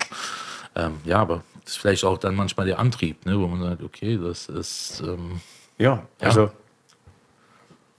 ähm, 0.77 0.93
ja, 1.05 1.19
aber 1.19 1.43
das 1.65 1.73
ist 1.75 1.79
vielleicht 1.81 2.05
auch 2.05 2.19
dann 2.19 2.35
manchmal 2.35 2.67
der 2.67 2.79
Antrieb, 2.79 3.25
ne? 3.25 3.39
wo 3.41 3.47
man 3.47 3.63
sagt, 3.63 3.83
okay, 3.83 4.19
das 4.23 4.49
ist, 4.51 5.03
ähm, 5.07 5.41
Ja, 5.79 6.03
also, 6.21 6.51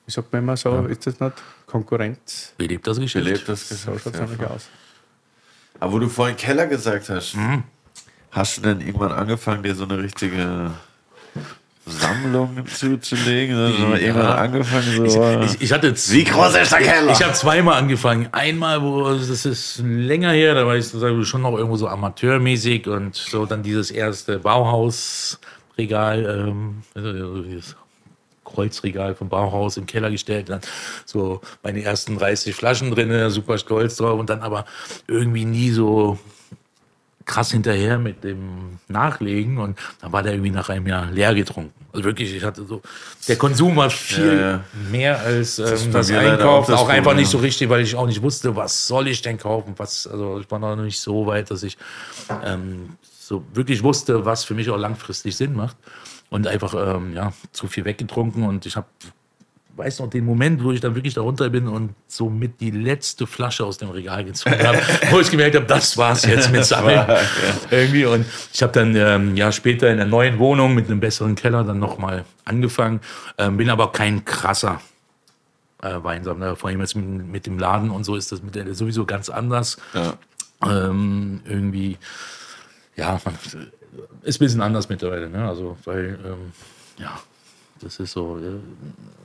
wie 0.06 0.11
sagt 0.11 0.32
man 0.32 0.44
immer 0.44 0.56
so, 0.56 0.86
ist 0.86 1.07
das 1.07 1.19
nicht 1.19 1.34
Konkurrenz? 1.65 2.53
belebt 2.57 2.86
das 2.86 2.99
Geschäft. 2.99 3.26
Belebt 3.26 3.49
das 3.49 3.69
So 3.69 3.91
Geschäft. 3.94 4.03
schaut 4.03 4.14
es 4.14 4.19
Ja. 4.19 4.26
nämlich 4.27 4.48
aus. 4.48 4.68
Aber 5.80 5.93
wo 5.93 5.99
du 5.99 6.07
vorhin 6.10 6.38
Keller 6.38 6.68
gesagt 6.68 7.10
hast, 7.10 7.35
Mhm. 7.35 7.64
hast 8.31 8.57
du 8.57 8.61
denn 8.61 8.81
irgendwann 8.81 9.11
angefangen, 9.11 9.64
dir 9.64 9.76
so 9.76 9.84
eine 9.84 9.97
richtige 10.02 10.72
Sammlung 11.85 12.65
zuzulegen? 12.68 13.56
Hast 13.57 13.77
du 13.77 13.81
mal 13.88 13.99
irgendwann 13.99 14.38
angefangen, 14.38 15.10
so. 15.10 15.39
Ich, 15.41 15.61
ich 15.61 15.72
hatte 15.72 15.93
z- 15.93 16.14
Wie 16.14 16.23
groß 16.23 16.56
ist 16.56 16.72
der 16.72 16.80
Keller? 16.80 17.11
Ich 17.11 17.22
habe 17.22 17.34
zweimal 17.34 17.76
angefangen. 17.76 18.27
Einmal, 18.31 18.81
wo 18.81 19.03
das 19.14 19.45
ist 19.45 19.84
länger 19.85 20.31
her, 20.31 20.56
da 20.56 20.65
war 20.65 20.76
ich 20.76 20.85
sozusagen 20.85 21.23
schon 21.26 21.41
noch 21.43 21.56
irgendwo 21.56 21.77
so 21.77 21.88
amateurmäßig 21.88 22.88
und 22.88 23.15
so 23.15 23.45
dann 23.45 23.61
dieses 23.61 23.91
erste 23.91 24.39
Bauhausregal, 24.39 26.47
ähm, 26.49 26.81
also 26.95 27.43
dieses 27.43 27.76
Kreuzregal 28.56 29.15
vom 29.15 29.30
Bauhaus 29.30 29.77
im 29.77 29.86
Keller 29.86 30.10
gestellt, 30.10 30.49
dann 30.49 30.61
so 31.06 31.41
meine 31.64 31.84
ersten 31.84 32.18
30 32.18 32.56
Flaschen 32.56 32.91
drin, 32.91 33.30
super 33.30 33.57
stolz 33.57 33.98
drauf 33.98 34.19
und 34.19 34.30
dann 34.30 34.41
aber 34.41 34.65
irgendwie 35.07 35.45
nie 35.45 35.72
so 35.72 36.18
krass 37.26 37.52
hinterher 37.52 37.98
mit 37.98 38.23
dem 38.23 38.80
Nachlegen 38.88 39.57
und 39.57 39.77
dann 40.02 40.14
war 40.14 40.23
der 40.23 40.34
irgendwie 40.34 40.52
nach 40.52 40.69
einem 40.69 40.88
Jahr 40.88 41.10
leer 41.11 41.34
getrunken. 41.34 41.73
Also 41.91 42.03
wirklich, 42.06 42.36
ich 42.36 42.44
hatte 42.44 42.65
so, 42.65 42.82
der 43.27 43.36
Konsum 43.38 43.76
war 43.76 43.90
viel 43.90 44.26
Ja, 44.26 44.52
ja. 44.52 44.64
mehr 44.91 45.19
als 45.19 45.60
ähm, 45.60 45.91
das 45.91 46.10
leider 46.10 46.34
Einkaufen. 46.34 46.48
auch 46.48 46.68
das 46.68 46.80
Auch 46.82 46.90
einfach 46.90 47.15
nicht 47.15 47.30
so 47.30 47.40
richtig, 47.40 47.69
weil 47.69 47.82
ich 47.82 47.95
auch 47.95 48.06
nicht 48.06 48.22
wusste, 48.22 48.56
was 48.56 48.88
soll 48.88 49.07
ich 49.07 49.22
denn 49.22 49.38
kaufen. 49.38 49.73
Was, 49.77 50.06
also 50.06 50.40
ich 50.40 50.52
war 50.52 50.60
noch 50.60 50.76
nicht 50.76 50.99
so 50.99 51.26
weit, 51.26 51.49
dass 51.52 51.64
ich 51.64 51.77
ähm, 52.44 52.98
so 53.19 53.44
wirklich 53.53 53.82
wusste, 53.82 54.26
was 54.26 54.44
für 54.44 54.53
mich 54.53 54.69
auch 54.69 54.77
langfristig 54.77 55.36
Sinn 55.36 55.56
macht. 55.56 55.77
Und 56.30 56.47
einfach 56.47 56.73
ähm, 56.73 57.14
ja, 57.14 57.34
zu 57.52 57.68
viel 57.68 57.85
weggetrunken 57.85 58.43
und 58.43 58.65
ich 58.65 58.76
habe 58.76 58.88
weiß 59.77 59.99
noch 59.99 60.10
den 60.10 60.26
Moment, 60.26 60.64
wo 60.64 60.72
ich 60.72 60.80
dann 60.80 60.95
wirklich 60.95 61.14
da 61.15 61.22
runter 61.22 61.49
bin 61.49 61.68
und 61.68 61.93
somit 62.07 62.61
die 62.61 62.72
letzte 62.72 63.27
Flasche 63.27 63.65
aus 63.65 63.77
dem 63.77 63.89
Regal 63.89 64.23
gezogen 64.23 64.65
habe, 64.65 64.80
wo 65.11 65.19
ich 65.19 65.30
gemerkt 65.30 65.56
habe, 65.56 65.65
das 65.65 65.97
war's 65.97 66.26
jetzt 66.26 66.52
mit 66.52 66.65
Sammeln. 66.65 67.06
Irgendwie. 67.69 68.06
Und 68.06 68.26
ich 68.53 68.64
habe 68.64 68.72
dann 68.72 68.95
ähm, 68.95 69.35
Jahr 69.35 69.52
später 69.52 69.89
in 69.91 69.97
der 69.97 70.06
neuen 70.06 70.39
Wohnung 70.39 70.73
mit 70.76 70.85
einem 70.85 70.99
besseren 70.99 71.35
Keller 71.35 71.64
dann 71.64 71.80
nochmal 71.80 72.26
angefangen, 72.45 73.02
ähm, 73.38 73.57
bin 73.57 73.69
aber 73.69 73.91
kein 73.91 74.23
krasser 74.23 74.80
äh, 75.81 76.02
Weinsammler. 76.02 76.56
Vor 76.56 76.69
allem 76.69 76.80
jetzt 76.80 76.95
mit, 76.95 77.27
mit, 77.27 77.45
dem 77.45 77.60
Laden 77.60 77.89
und 77.89 78.06
so 78.06 78.15
ist 78.15 78.31
das 78.31 78.41
mit 78.41 78.56
der 78.56 78.73
sowieso 78.76 79.06
ganz 79.06 79.30
anders. 79.30 79.77
Ja. 79.93 80.14
Ähm, 80.65 81.41
irgendwie, 81.45 81.97
ja, 82.95 83.19
man, 83.26 83.38
ist 84.23 84.39
ein 84.39 84.45
bisschen 84.45 84.61
anders 84.61 84.89
mittlerweile. 84.89 85.30
Ne? 85.30 85.47
Also, 85.47 85.77
weil, 85.85 86.19
ähm, 86.26 86.51
ja, 86.97 87.19
das 87.81 87.99
ist 87.99 88.11
so. 88.11 88.38
Äh, 88.38 88.57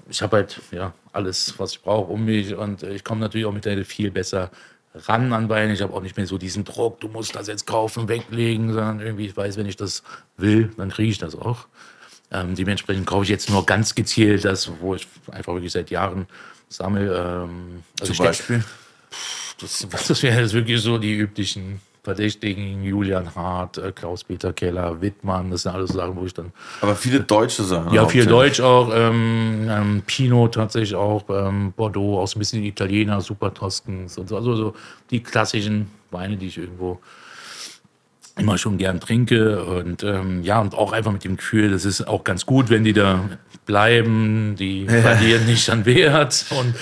ich 0.09 0.23
habe 0.23 0.39
halt 0.39 0.61
ja 0.73 0.93
alles, 1.13 1.55
was 1.59 1.73
ich 1.73 1.83
brauche, 1.83 2.13
um 2.13 2.25
mich 2.25 2.55
und 2.55 2.83
ich 2.83 3.05
komme 3.05 3.21
natürlich 3.21 3.47
auch 3.47 3.53
mittlerweile 3.53 3.85
viel 3.85 4.11
besser 4.11 4.51
ran 4.95 5.33
an 5.33 5.49
Wein. 5.49 5.71
Ich 5.71 5.83
habe 5.83 5.95
auch 5.95 6.03
nicht 6.03 6.17
mehr 6.17 6.27
so 6.27 6.37
diesen 6.37 6.65
Druck, 6.65 7.01
du 7.01 7.09
musst 7.09 7.37
das 7.37 7.47
jetzt 7.47 7.67
kaufen, 7.67 8.09
weglegen, 8.09 8.73
sondern 8.73 9.01
irgendwie 9.01 9.27
ich 9.27 9.37
weiß, 9.37 9.57
wenn 9.57 9.67
ich 9.67 9.77
das 9.77 10.03
will, 10.37 10.73
dann 10.77 10.91
kriege 10.91 11.11
ich 11.11 11.19
das 11.19 11.37
auch. 11.37 11.67
Ähm, 12.33 12.55
dementsprechend 12.55 13.07
kaufe 13.07 13.25
ich 13.25 13.29
jetzt 13.29 13.51
nur 13.51 13.67
ganz 13.67 13.95
gezielt 13.95 14.45
das, 14.45 14.71
wo 14.81 14.95
ich 14.95 15.07
einfach 15.31 15.53
wirklich 15.53 15.73
seit 15.73 15.91
Jahren 15.91 16.27
sammle. 16.69 17.17
Ähm, 17.17 17.83
also 18.01 18.13
Zum 18.13 18.27
Beispiel? 18.27 18.65
Das, 19.61 19.87
das 20.09 20.23
wäre 20.23 20.41
jetzt 20.41 20.55
wirklich 20.55 20.81
so 20.81 20.99
die 20.99 21.15
üblichen 21.15 21.81
Verdächtigen, 22.03 22.83
Julian 22.83 23.35
Hart, 23.35 23.77
äh, 23.77 23.93
Klaus-Peter 23.93 24.55
Keller, 24.55 25.03
Wittmann, 25.03 25.51
das 25.51 25.63
sind 25.63 25.73
alles 25.73 25.91
Sachen, 25.91 26.17
wo 26.17 26.25
ich 26.25 26.33
dann. 26.33 26.53
Aber 26.81 26.95
viele 26.95 27.21
deutsche 27.21 27.63
Sachen. 27.63 27.93
Ja, 27.93 28.07
viel 28.07 28.25
Deutsch 28.25 28.61
auch. 28.61 28.91
Ähm, 28.95 29.69
ähm, 29.69 30.03
Pinot 30.07 30.55
tatsächlich 30.55 30.95
auch, 30.95 31.25
ähm, 31.29 31.73
Bordeaux, 31.77 32.19
auch 32.19 32.27
so 32.27 32.39
ein 32.39 32.41
bisschen 32.41 32.65
Italiener, 32.65 33.21
Super 33.21 33.53
Toskens 33.53 34.17
und 34.17 34.29
so. 34.29 34.37
Also 34.37 34.57
so 34.57 34.75
die 35.11 35.23
klassischen 35.23 35.91
Weine, 36.11 36.39
die 36.39 36.47
ich 36.47 36.57
irgendwo 36.57 37.01
immer 38.39 38.57
schon 38.57 38.79
gern 38.79 38.99
trinke. 38.99 39.63
Und 39.63 40.03
ähm, 40.03 40.43
ja, 40.43 40.61
und 40.61 40.75
auch 40.75 40.93
einfach 40.93 41.13
mit 41.13 41.25
dem 41.25 41.37
Gefühl, 41.37 41.71
das 41.71 41.85
ist 41.85 42.09
auch 42.09 42.25
ganz 42.25 42.47
gut, 42.47 42.71
wenn 42.71 42.85
die 42.85 42.95
da 42.95 43.29
bleiben, 43.67 44.57
die 44.57 44.87
verlieren 44.89 45.45
nicht 45.45 45.69
an 45.69 45.85
Wert. 45.85 46.47
Und 46.59 46.75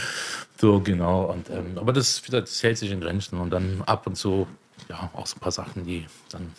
so, 0.61 0.81
genau. 0.81 1.24
Und, 1.24 1.51
ähm, 1.51 1.77
aber 1.77 1.93
das, 1.93 2.23
das 2.31 2.62
hält 2.62 2.78
sich 2.78 2.93
in 2.93 3.01
Grenzen. 3.01 3.39
Und 3.39 3.51
dann 3.51 3.82
ab 3.85 4.07
und 4.07 4.16
zu 4.16 4.47
ja, 4.89 5.10
auch 5.12 5.27
so 5.27 5.36
ein 5.36 5.40
paar 5.40 5.52
Sachen, 5.52 5.85
die 5.85 6.06
dann 6.31 6.52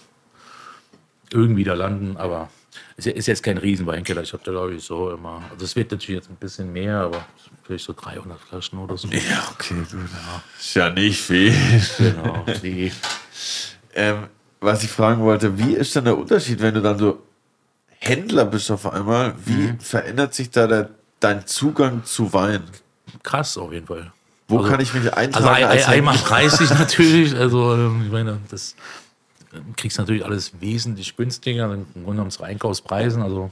irgendwie 1.32 1.64
da 1.64 1.74
landen, 1.74 2.18
aber 2.18 2.50
es 2.98 3.06
ist 3.06 3.28
jetzt 3.28 3.44
kein 3.44 3.58
Riesenweinkeller. 3.58 4.22
Ich 4.22 4.34
habe 4.34 4.44
da, 4.44 4.52
glaube 4.52 4.74
ich, 4.74 4.84
so 4.84 5.12
immer. 5.12 5.44
Also, 5.52 5.66
es 5.66 5.76
wird 5.76 5.92
natürlich 5.92 6.18
jetzt 6.22 6.30
ein 6.30 6.36
bisschen 6.36 6.72
mehr, 6.72 6.98
aber 6.98 7.26
vielleicht 7.64 7.86
so 7.86 7.94
300 7.94 8.40
Flaschen 8.40 8.80
oder 8.80 8.98
so. 8.98 9.08
Ja, 9.10 9.48
okay, 9.52 9.76
gut. 9.76 9.92
Ja. 9.92 10.44
Ist 10.60 10.76
ja 10.76 10.90
nicht 10.90 11.22
viel. 11.22 11.54
Genau, 11.98 12.46
nee. 12.62 12.92
ähm, 13.94 14.28
was 14.60 14.84
ich 14.84 14.90
fragen 14.90 15.22
wollte, 15.22 15.58
wie 15.58 15.74
ist 15.74 15.96
denn 15.96 16.06
der 16.06 16.18
Unterschied, 16.18 16.60
wenn 16.62 16.74
du 16.74 16.82
dann 16.82 16.98
so 16.98 17.24
Händler 17.88 18.46
bist 18.46 18.70
auf 18.72 18.92
einmal? 18.92 19.34
Wie 19.46 19.54
mhm. 19.54 19.80
verändert 19.80 20.34
sich 20.34 20.50
da 20.50 20.68
der, 20.68 20.90
dein 21.20 21.48
Zugang 21.48 22.04
zu 22.04 22.34
Wein? 22.34 22.64
Krass, 23.24 23.58
auf 23.58 23.72
jeden 23.72 23.88
Fall. 23.88 24.12
Wo 24.50 24.58
also, 24.58 24.70
kann 24.70 24.82
ich 24.82 24.94
mich 24.94 25.14
eintragen? 25.14 25.48
Also 25.48 25.68
als 25.68 25.88
einmal 25.88 26.18
preislich 26.18 26.70
natürlich. 26.78 27.36
Also 27.36 27.74
ähm, 27.74 28.04
ich 28.06 28.12
meine, 28.12 28.40
das 28.50 28.76
ähm, 29.54 29.76
kriegst 29.78 29.98
natürlich 30.00 30.26
alles 30.26 30.52
wesentlich 30.60 31.16
günstiger, 31.16 31.66
im 31.72 31.86
Grunde 31.94 32.10
genommen 32.10 32.32
zu 32.32 32.44
Einkaufspreisen. 32.44 33.22
Also 33.22 33.52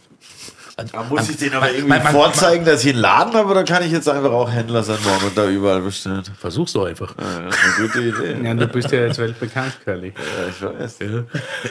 da 0.91 1.03
muss 1.03 1.27
ich 1.27 1.37
den 1.37 1.53
aber 1.53 1.71
irgendwie 1.71 1.89
man, 1.89 2.03
man, 2.03 2.13
vorzeigen, 2.13 2.63
dass 2.63 2.83
ich 2.83 2.91
einen 2.93 3.01
Laden 3.01 3.33
habe, 3.33 3.49
oder 3.49 3.63
kann 3.63 3.83
ich 3.83 3.91
jetzt 3.91 4.07
einfach 4.07 4.29
auch 4.31 4.49
Händler 4.51 4.83
sein 4.83 4.99
morgen 5.03 5.25
und 5.25 5.37
da 5.37 5.49
überall 5.49 5.81
bestellen? 5.81 6.23
Versuch's 6.39 6.73
doch 6.73 6.85
einfach. 6.85 7.15
Ja, 7.17 7.45
das 7.45 7.55
ist 7.55 7.63
eine 7.63 7.87
gute 7.87 8.01
Idee. 8.01 8.45
Ja, 8.45 8.53
du 8.53 8.67
bist 8.67 8.91
ja 8.91 8.99
jetzt 8.99 9.17
weltbekannt, 9.17 9.73
Curly. 9.83 10.13
Ja, 10.15 10.49
ich 10.49 10.79
weiß. 10.79 10.99
Ja. 10.99 11.23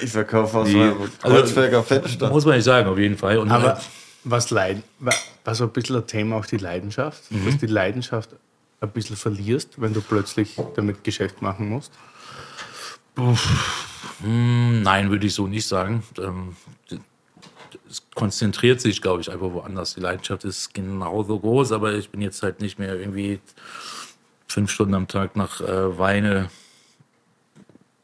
Ich 0.02 0.10
verkaufe 0.10 0.58
aus 0.58 0.68
Die, 0.68 0.74
meinem 0.74 0.96
also, 1.22 1.36
Kreuzberger 1.36 1.76
also, 1.78 1.94
Fettstand. 1.94 2.32
Muss 2.32 2.44
man 2.44 2.56
nicht 2.56 2.64
sagen, 2.64 2.88
auf 2.88 2.98
jeden 2.98 3.16
Fall. 3.16 3.38
Und 3.38 3.50
aber 3.50 3.80
was 4.24 4.50
leid, 4.50 4.82
war 4.98 5.54
so 5.54 5.64
ein 5.64 5.70
bisschen 5.70 5.96
ein 5.96 6.06
Thema 6.08 6.36
auch 6.36 6.46
die 6.46 6.56
Leidenschaft, 6.56 7.30
mhm. 7.30 7.46
dass 7.46 7.58
die 7.58 7.66
Leidenschaft 7.66 8.30
ein 8.80 8.90
bisschen 8.90 9.16
verlierst, 9.16 9.80
wenn 9.80 9.94
du 9.94 10.00
plötzlich 10.00 10.56
damit 10.74 11.04
Geschäft 11.04 11.42
machen 11.42 11.68
musst? 11.68 11.92
Hm, 14.22 14.82
nein, 14.82 15.10
würde 15.10 15.26
ich 15.26 15.34
so 15.34 15.46
nicht 15.46 15.66
sagen. 15.66 16.02
Ähm, 16.18 16.56
es 17.88 18.02
konzentriert 18.14 18.80
sich, 18.80 19.00
glaube 19.00 19.20
ich, 19.20 19.30
einfach 19.30 19.52
woanders. 19.52 19.94
Die 19.94 20.00
Leidenschaft 20.00 20.44
ist 20.44 20.74
genauso 20.74 21.38
groß, 21.38 21.72
aber 21.72 21.94
ich 21.94 22.10
bin 22.10 22.20
jetzt 22.20 22.42
halt 22.42 22.60
nicht 22.60 22.78
mehr 22.78 22.98
irgendwie 22.98 23.40
fünf 24.48 24.70
Stunden 24.70 24.94
am 24.94 25.08
Tag 25.08 25.36
nach 25.36 25.60
äh, 25.60 25.98
Weine 25.98 26.50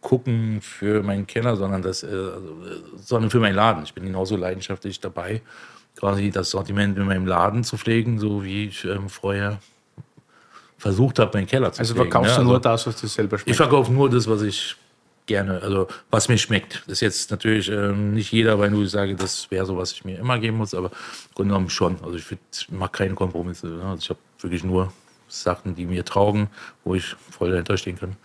gucken 0.01 0.61
für 0.61 1.03
meinen 1.03 1.27
Keller, 1.27 1.57
sondern, 1.57 1.83
das, 1.83 2.03
äh, 2.03 2.07
also, 2.07 2.57
sondern 2.97 3.31
für 3.31 3.41
meinen 3.41 3.55
Laden. 3.55 3.85
Ich 3.85 3.95
bin 3.95 4.05
genauso 4.05 4.37
leidenschaftlich 4.37 5.01
dabei, 5.01 5.43
quasi 5.97 6.31
das 6.31 6.51
Sortiment 6.51 6.99
in 6.99 7.07
meinem 7.07 7.27
Laden 7.27 7.65
zu 7.65 7.77
pflegen, 7.77 8.19
so 8.19 8.45
wie 8.45 8.67
ich 8.67 8.85
ähm, 8.85 9.09
vorher 9.09 9.61
versucht 10.83 11.21
habe, 11.21 11.39
meinen 11.39 11.47
Keller 11.47 11.73
zu 11.73 11.79
Also 11.79 11.95
verkaufst 11.95 12.33
ne? 12.33 12.39
du 12.39 12.43
nur 12.43 12.55
also, 12.55 12.69
das, 12.69 12.87
was 12.89 13.01
du 13.01 13.07
selber 13.07 13.39
schmeckt? 13.39 13.51
Ich 13.51 13.57
verkaufe 13.57 13.93
nur 13.93 14.11
das, 14.11 14.29
was 14.29 14.43
ich 14.43 14.75
gerne, 15.27 15.63
also 15.63 15.87
was 16.11 16.29
mir 16.29 16.39
schmeckt. 16.39 16.83
Das 16.87 16.95
ist 16.95 17.01
jetzt 17.03 17.31
natürlich 17.31 17.71
ähm, 17.71 18.15
nicht 18.15 18.33
jeder, 18.33 18.59
weil 18.59 18.71
nur 18.73 18.83
ich 18.83 18.91
sage, 18.91 19.15
das 19.15 19.49
wäre 19.53 19.65
so, 19.65 19.77
was 19.77 19.93
ich 19.93 20.05
mir 20.05 20.19
immer 20.19 20.41
geben 20.41 20.57
muss, 20.57 20.75
aber 20.75 20.89
im 20.89 21.35
Grunde 21.35 21.55
genommen 21.55 21.71
schon. 21.71 21.99
Also 22.03 22.17
ich, 22.17 22.25
ich 22.33 22.69
mache 22.71 22.91
keine 22.91 23.15
Kompromisse. 23.15 23.69
Ne? 23.69 23.85
Also 23.85 24.01
ich 24.01 24.11
habe 24.11 24.19
wirklich 24.41 24.65
nur 24.65 24.93
Sachen, 25.29 25.77
die 25.77 25.87
mir 25.87 26.05
taugen, 26.05 26.49
wo 26.83 26.97
ich 26.97 27.15
voll 27.31 27.51
dahinter 27.51 27.77
stehen 27.77 27.97
kann. 27.97 28.17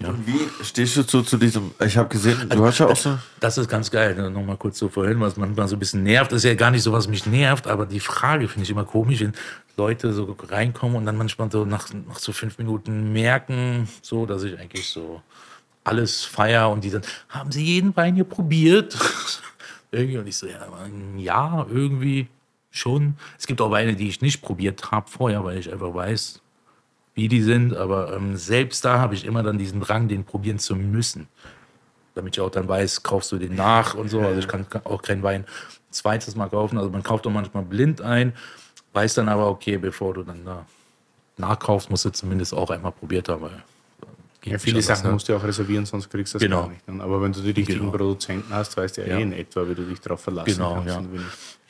Ja. 0.00 0.12
Wie 0.26 0.64
stehst 0.64 0.96
du 0.98 1.04
zu, 1.04 1.22
zu 1.22 1.38
diesem, 1.38 1.70
ich 1.82 1.96
habe 1.96 2.10
gesehen, 2.10 2.36
du 2.40 2.50
also, 2.50 2.66
hast 2.66 2.78
ja 2.80 2.86
auch 2.88 2.96
so... 2.96 3.18
Das 3.40 3.56
ist 3.56 3.68
ganz 3.68 3.90
geil, 3.90 4.14
ne? 4.14 4.30
nochmal 4.30 4.56
kurz 4.58 4.78
so 4.78 4.90
vorhin, 4.90 5.20
was 5.20 5.36
manchmal 5.36 5.68
so 5.68 5.76
ein 5.76 5.78
bisschen 5.78 6.02
nervt. 6.02 6.32
Das 6.32 6.38
ist 6.38 6.44
ja 6.44 6.54
gar 6.54 6.70
nicht 6.70 6.82
so, 6.82 6.92
was 6.92 7.08
mich 7.08 7.24
nervt, 7.24 7.66
aber 7.66 7.86
die 7.86 8.00
Frage 8.00 8.48
finde 8.48 8.64
ich 8.64 8.70
immer 8.70 8.84
komisch, 8.84 9.20
wenn 9.20 9.32
Leute 9.76 10.12
so 10.12 10.36
reinkommen 10.48 10.96
und 10.96 11.06
dann 11.06 11.16
manchmal 11.16 11.50
so 11.50 11.64
nach, 11.64 11.92
nach 11.92 12.18
so 12.18 12.32
fünf 12.32 12.58
Minuten 12.58 13.12
merken, 13.12 13.88
so, 14.02 14.26
dass 14.26 14.42
ich 14.42 14.58
eigentlich 14.58 14.88
so 14.88 15.22
alles 15.82 16.24
feier 16.24 16.70
und 16.70 16.84
die 16.84 16.90
dann, 16.90 17.02
haben 17.28 17.52
Sie 17.52 17.64
jeden 17.64 17.96
Wein 17.96 18.14
hier 18.14 18.24
probiert? 18.24 18.96
irgendwie 19.90 20.18
und 20.18 20.26
ich 20.26 20.36
so, 20.36 20.46
ja, 20.46 20.66
ja, 21.16 21.66
irgendwie 21.70 22.28
schon. 22.70 23.16
Es 23.38 23.46
gibt 23.46 23.60
auch 23.60 23.70
Weine, 23.70 23.94
die 23.94 24.08
ich 24.08 24.20
nicht 24.20 24.42
probiert 24.42 24.90
habe 24.90 25.08
vorher, 25.08 25.44
weil 25.44 25.58
ich 25.58 25.72
einfach 25.72 25.94
weiß, 25.94 26.40
wie 27.14 27.28
die 27.28 27.42
sind. 27.42 27.74
Aber 27.74 28.14
ähm, 28.14 28.36
selbst 28.36 28.84
da 28.84 28.98
habe 28.98 29.14
ich 29.14 29.24
immer 29.24 29.42
dann 29.42 29.58
diesen 29.58 29.80
Drang, 29.80 30.08
den 30.08 30.24
probieren 30.24 30.58
zu 30.58 30.74
müssen. 30.74 31.28
Damit 32.14 32.36
ich 32.36 32.40
auch 32.40 32.50
dann 32.50 32.68
weiß, 32.68 33.02
kaufst 33.02 33.32
du 33.32 33.38
den 33.38 33.54
nach 33.54 33.94
und 33.94 34.08
so. 34.08 34.20
Also 34.20 34.38
ich 34.38 34.48
kann 34.48 34.66
auch 34.84 35.02
keinen 35.02 35.22
Wein 35.22 35.42
ein 35.42 35.92
zweites 35.92 36.34
Mal 36.36 36.48
kaufen. 36.48 36.78
Also 36.78 36.90
man 36.90 37.02
kauft 37.02 37.26
auch 37.26 37.30
manchmal 37.30 37.64
blind 37.64 38.00
ein, 38.00 38.34
weiß 38.94 39.14
dann 39.14 39.28
aber, 39.28 39.48
okay, 39.48 39.76
bevor 39.76 40.14
du 40.14 40.22
dann 40.22 40.44
da 40.44 40.66
nachkaufst, 41.36 41.90
musst 41.90 42.04
du 42.04 42.10
zumindest 42.10 42.54
auch 42.54 42.70
einmal 42.70 42.92
probiert 42.92 43.28
haben. 43.28 43.50
Ja, 44.44 44.58
viele 44.58 44.82
Sachen 44.82 45.06
ne? 45.06 45.12
musst 45.12 45.28
du 45.28 45.36
auch 45.36 45.42
reservieren, 45.42 45.86
sonst 45.86 46.10
kriegst 46.10 46.34
du 46.34 46.38
das 46.38 46.42
genau. 46.42 46.62
gar 46.62 46.68
nicht. 46.68 46.86
Ne? 46.86 47.02
Aber 47.02 47.22
wenn 47.22 47.32
du 47.32 47.40
die 47.40 47.50
richtigen 47.50 47.78
genau. 47.78 47.90
Produzenten 47.90 48.52
hast, 48.54 48.76
weißt 48.76 48.98
du 48.98 49.00
ja, 49.00 49.08
ja, 49.08 49.18
eh 49.18 49.22
in 49.22 49.32
etwa, 49.32 49.66
wie 49.68 49.74
du 49.74 49.82
dich 49.84 50.00
darauf 50.00 50.20
verlassen 50.20 50.52
genau, 50.52 50.74
kannst. 50.74 50.88
Ja. 50.88 51.02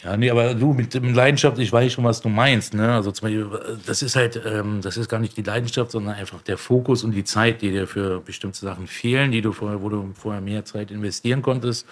Ja, 0.04 0.18
nee, 0.18 0.28
aber 0.28 0.52
du 0.52 0.74
mit 0.74 0.92
Leidenschaft, 0.92 1.58
ich 1.58 1.72
weiß 1.72 1.94
schon, 1.94 2.04
was 2.04 2.20
du 2.20 2.28
meinst. 2.28 2.74
Ne? 2.74 2.92
Also 2.92 3.10
zum 3.10 3.26
Beispiel, 3.26 3.78
das 3.86 4.02
ist 4.02 4.16
halt, 4.16 4.38
ähm, 4.44 4.82
das 4.82 4.98
ist 4.98 5.08
gar 5.08 5.18
nicht 5.18 5.34
die 5.34 5.42
Leidenschaft, 5.42 5.92
sondern 5.92 6.14
einfach 6.14 6.42
der 6.42 6.58
Fokus 6.58 7.04
und 7.04 7.12
die 7.12 7.24
Zeit, 7.24 7.62
die 7.62 7.70
dir 7.70 7.86
für 7.86 8.20
bestimmte 8.20 8.58
Sachen 8.58 8.86
fehlen, 8.86 9.30
die 9.30 9.40
du 9.40 9.52
vorher, 9.52 9.80
wo 9.80 9.88
du 9.88 10.12
vorher 10.14 10.42
mehr 10.42 10.66
Zeit 10.66 10.90
investieren 10.90 11.40
konntest, 11.40 11.86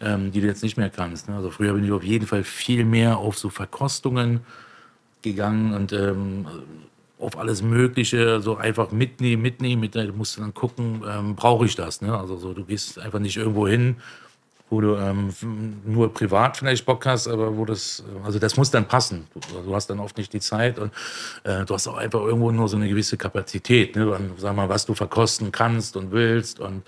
ähm, 0.00 0.30
die 0.30 0.40
du 0.40 0.46
jetzt 0.46 0.62
nicht 0.62 0.76
mehr 0.76 0.90
kannst. 0.90 1.28
Ne? 1.28 1.34
Also 1.34 1.50
früher 1.50 1.72
bin 1.72 1.84
ich 1.84 1.90
auf 1.90 2.04
jeden 2.04 2.28
Fall 2.28 2.44
viel 2.44 2.84
mehr 2.84 3.18
auf 3.18 3.36
so 3.36 3.48
Verkostungen 3.48 4.40
gegangen 5.22 5.74
und 5.74 5.92
ähm, 5.92 6.46
auf 7.18 7.36
alles 7.36 7.62
Mögliche, 7.62 8.40
so 8.40 8.56
einfach 8.56 8.92
mitnehmen, 8.92 9.42
mitnehmen, 9.42 9.80
mit, 9.80 9.94
du 9.94 10.12
musst 10.12 10.38
dann 10.38 10.54
gucken, 10.54 11.02
ähm, 11.08 11.34
brauche 11.34 11.66
ich 11.66 11.74
das. 11.74 12.00
Ne? 12.00 12.16
Also 12.16 12.36
so, 12.36 12.52
du 12.52 12.64
gehst 12.64 12.98
einfach 12.98 13.18
nicht 13.18 13.36
irgendwo 13.36 13.66
hin 13.66 13.96
wo 14.70 14.80
du 14.80 14.96
ähm, 14.96 15.32
nur 15.84 16.12
privat 16.12 16.58
vielleicht 16.58 16.84
Bock 16.84 17.06
hast, 17.06 17.26
aber 17.26 17.56
wo 17.56 17.64
das, 17.64 18.02
also 18.24 18.38
das 18.38 18.56
muss 18.56 18.70
dann 18.70 18.86
passen. 18.86 19.26
Du, 19.34 19.40
du 19.62 19.74
hast 19.74 19.88
dann 19.88 19.98
oft 19.98 20.16
nicht 20.18 20.32
die 20.32 20.40
Zeit 20.40 20.78
und 20.78 20.92
äh, 21.44 21.64
du 21.64 21.74
hast 21.74 21.88
auch 21.88 21.96
einfach 21.96 22.20
irgendwo 22.20 22.50
nur 22.50 22.68
so 22.68 22.76
eine 22.76 22.88
gewisse 22.88 23.16
Kapazität, 23.16 23.96
ne? 23.96 24.10
Und, 24.10 24.38
sag 24.38 24.54
mal, 24.54 24.68
was 24.68 24.84
du 24.84 24.94
verkosten 24.94 25.52
kannst 25.52 25.96
und 25.96 26.12
willst 26.12 26.60
und, 26.60 26.82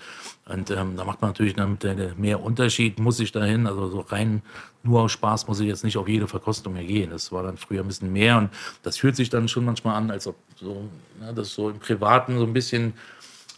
und 0.45 0.71
ähm, 0.71 0.97
da 0.97 1.05
macht 1.05 1.21
man 1.21 1.31
natürlich 1.31 1.53
damit 1.53 2.17
mehr 2.17 2.41
Unterschied, 2.41 2.99
muss 2.99 3.19
ich 3.19 3.31
dahin, 3.31 3.67
also 3.67 3.89
so 3.89 3.99
rein 4.01 4.41
nur 4.83 5.01
aus 5.01 5.11
Spaß 5.11 5.47
muss 5.47 5.59
ich 5.59 5.67
jetzt 5.67 5.83
nicht 5.83 5.97
auf 5.97 6.07
jede 6.07 6.27
Verkostung 6.27 6.73
mehr 6.73 6.83
gehen. 6.83 7.11
Das 7.11 7.31
war 7.31 7.43
dann 7.43 7.57
früher 7.57 7.81
ein 7.81 7.87
bisschen 7.87 8.11
mehr 8.11 8.37
und 8.37 8.49
das 8.83 8.97
fühlt 8.97 9.15
sich 9.15 9.29
dann 9.29 9.47
schon 9.47 9.65
manchmal 9.65 9.95
an, 9.95 10.09
als 10.09 10.25
ob 10.27 10.35
so, 10.55 10.89
ja, 11.21 11.31
das 11.31 11.53
so 11.53 11.69
im 11.69 11.79
Privaten 11.79 12.37
so 12.37 12.45
ein 12.45 12.53
bisschen 12.53 12.93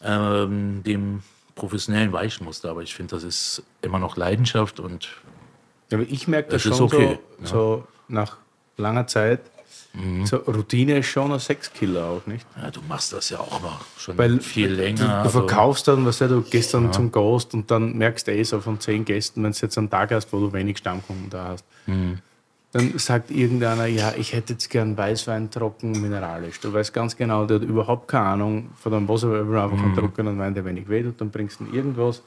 ähm, 0.04 0.84
dem 0.84 1.24
professionellen 1.56 2.12
Weichmuster, 2.12 2.70
aber 2.72 2.82
ich 2.82 2.94
finde, 2.94 3.16
das 3.16 3.24
ist 3.24 3.64
immer 3.82 4.00
noch 4.00 4.18
Leidenschaft 4.18 4.80
und. 4.80 5.10
Ja, 5.92 5.98
aber 5.98 6.08
ich 6.10 6.28
merke 6.28 6.50
das, 6.50 6.64
das 6.64 6.78
schon 6.78 6.86
okay, 6.86 7.20
so, 7.40 7.44
ja. 7.44 7.48
so, 7.48 7.88
nach 8.08 8.38
langer 8.78 9.08
Zeit, 9.08 9.42
So 10.24 10.38
Routine 10.38 10.98
ist 11.00 11.06
schon 11.06 11.32
ein 11.32 11.40
Sexkiller 11.40 12.06
auch, 12.06 12.26
nicht? 12.26 12.48
Ja, 12.60 12.72
du 12.72 12.82
machst 12.90 13.14
das 13.14 13.30
ja 13.30 13.40
auch 13.40 13.62
noch 13.62 13.80
schon 13.98 14.18
Weil 14.18 14.40
viel 14.40 14.70
Du, 14.70 14.82
länger. 14.82 14.98
du 14.98 15.08
also- 15.14 15.30
verkaufst 15.42 15.88
dann, 15.88 16.04
was 16.06 16.18
du 16.18 16.42
gehst 16.42 16.74
dann 16.74 16.92
zum 16.92 17.12
Gast 17.12 17.54
und 17.54 17.70
dann 17.70 17.96
merkst 17.96 18.28
du 18.28 18.32
eh 18.32 18.42
so 18.44 18.60
von 18.60 18.80
zehn 18.80 19.06
Gästen, 19.06 19.44
wenn 19.44 19.52
du 19.52 19.58
jetzt 19.62 19.78
einen 19.78 19.92
Tag 19.92 20.12
hast, 20.12 20.34
wo 20.34 20.40
du 20.40 20.52
wenig 20.52 20.80
Stammkunden 20.80 21.30
da 21.30 21.50
hast, 21.50 21.64
Mhm. 21.86 22.18
dann 22.72 22.98
sagt 22.98 23.30
irgendeiner, 23.30 23.86
ja, 23.86 24.14
ich 24.18 24.34
hätte 24.34 24.54
jetzt 24.54 24.68
gern 24.72 24.98
Weißwein 24.98 25.52
trocken 25.52 25.92
mineralisch. 25.92 26.60
Du 26.60 26.74
weißt 26.74 26.92
ganz 26.92 27.16
genau, 27.16 27.46
der 27.46 27.58
hat 27.60 27.64
überhaupt 27.64 28.08
keine 28.08 28.26
Ahnung 28.26 28.70
von 28.82 28.92
dem 28.94 29.08
Wasser, 29.08 29.32
er 29.36 29.48
will 29.48 29.60
einfach 29.60 29.78
Mhm. 29.78 29.84
einen 29.86 29.96
trockenen 29.96 30.40
Wein, 30.40 30.56
der 30.56 30.66
wenig 30.66 30.90
wehtut, 30.90 31.22
dann 31.22 31.30
bringst 31.30 31.60
du 31.60 31.66
ihm 31.66 31.74
irgendwas. 31.76 32.24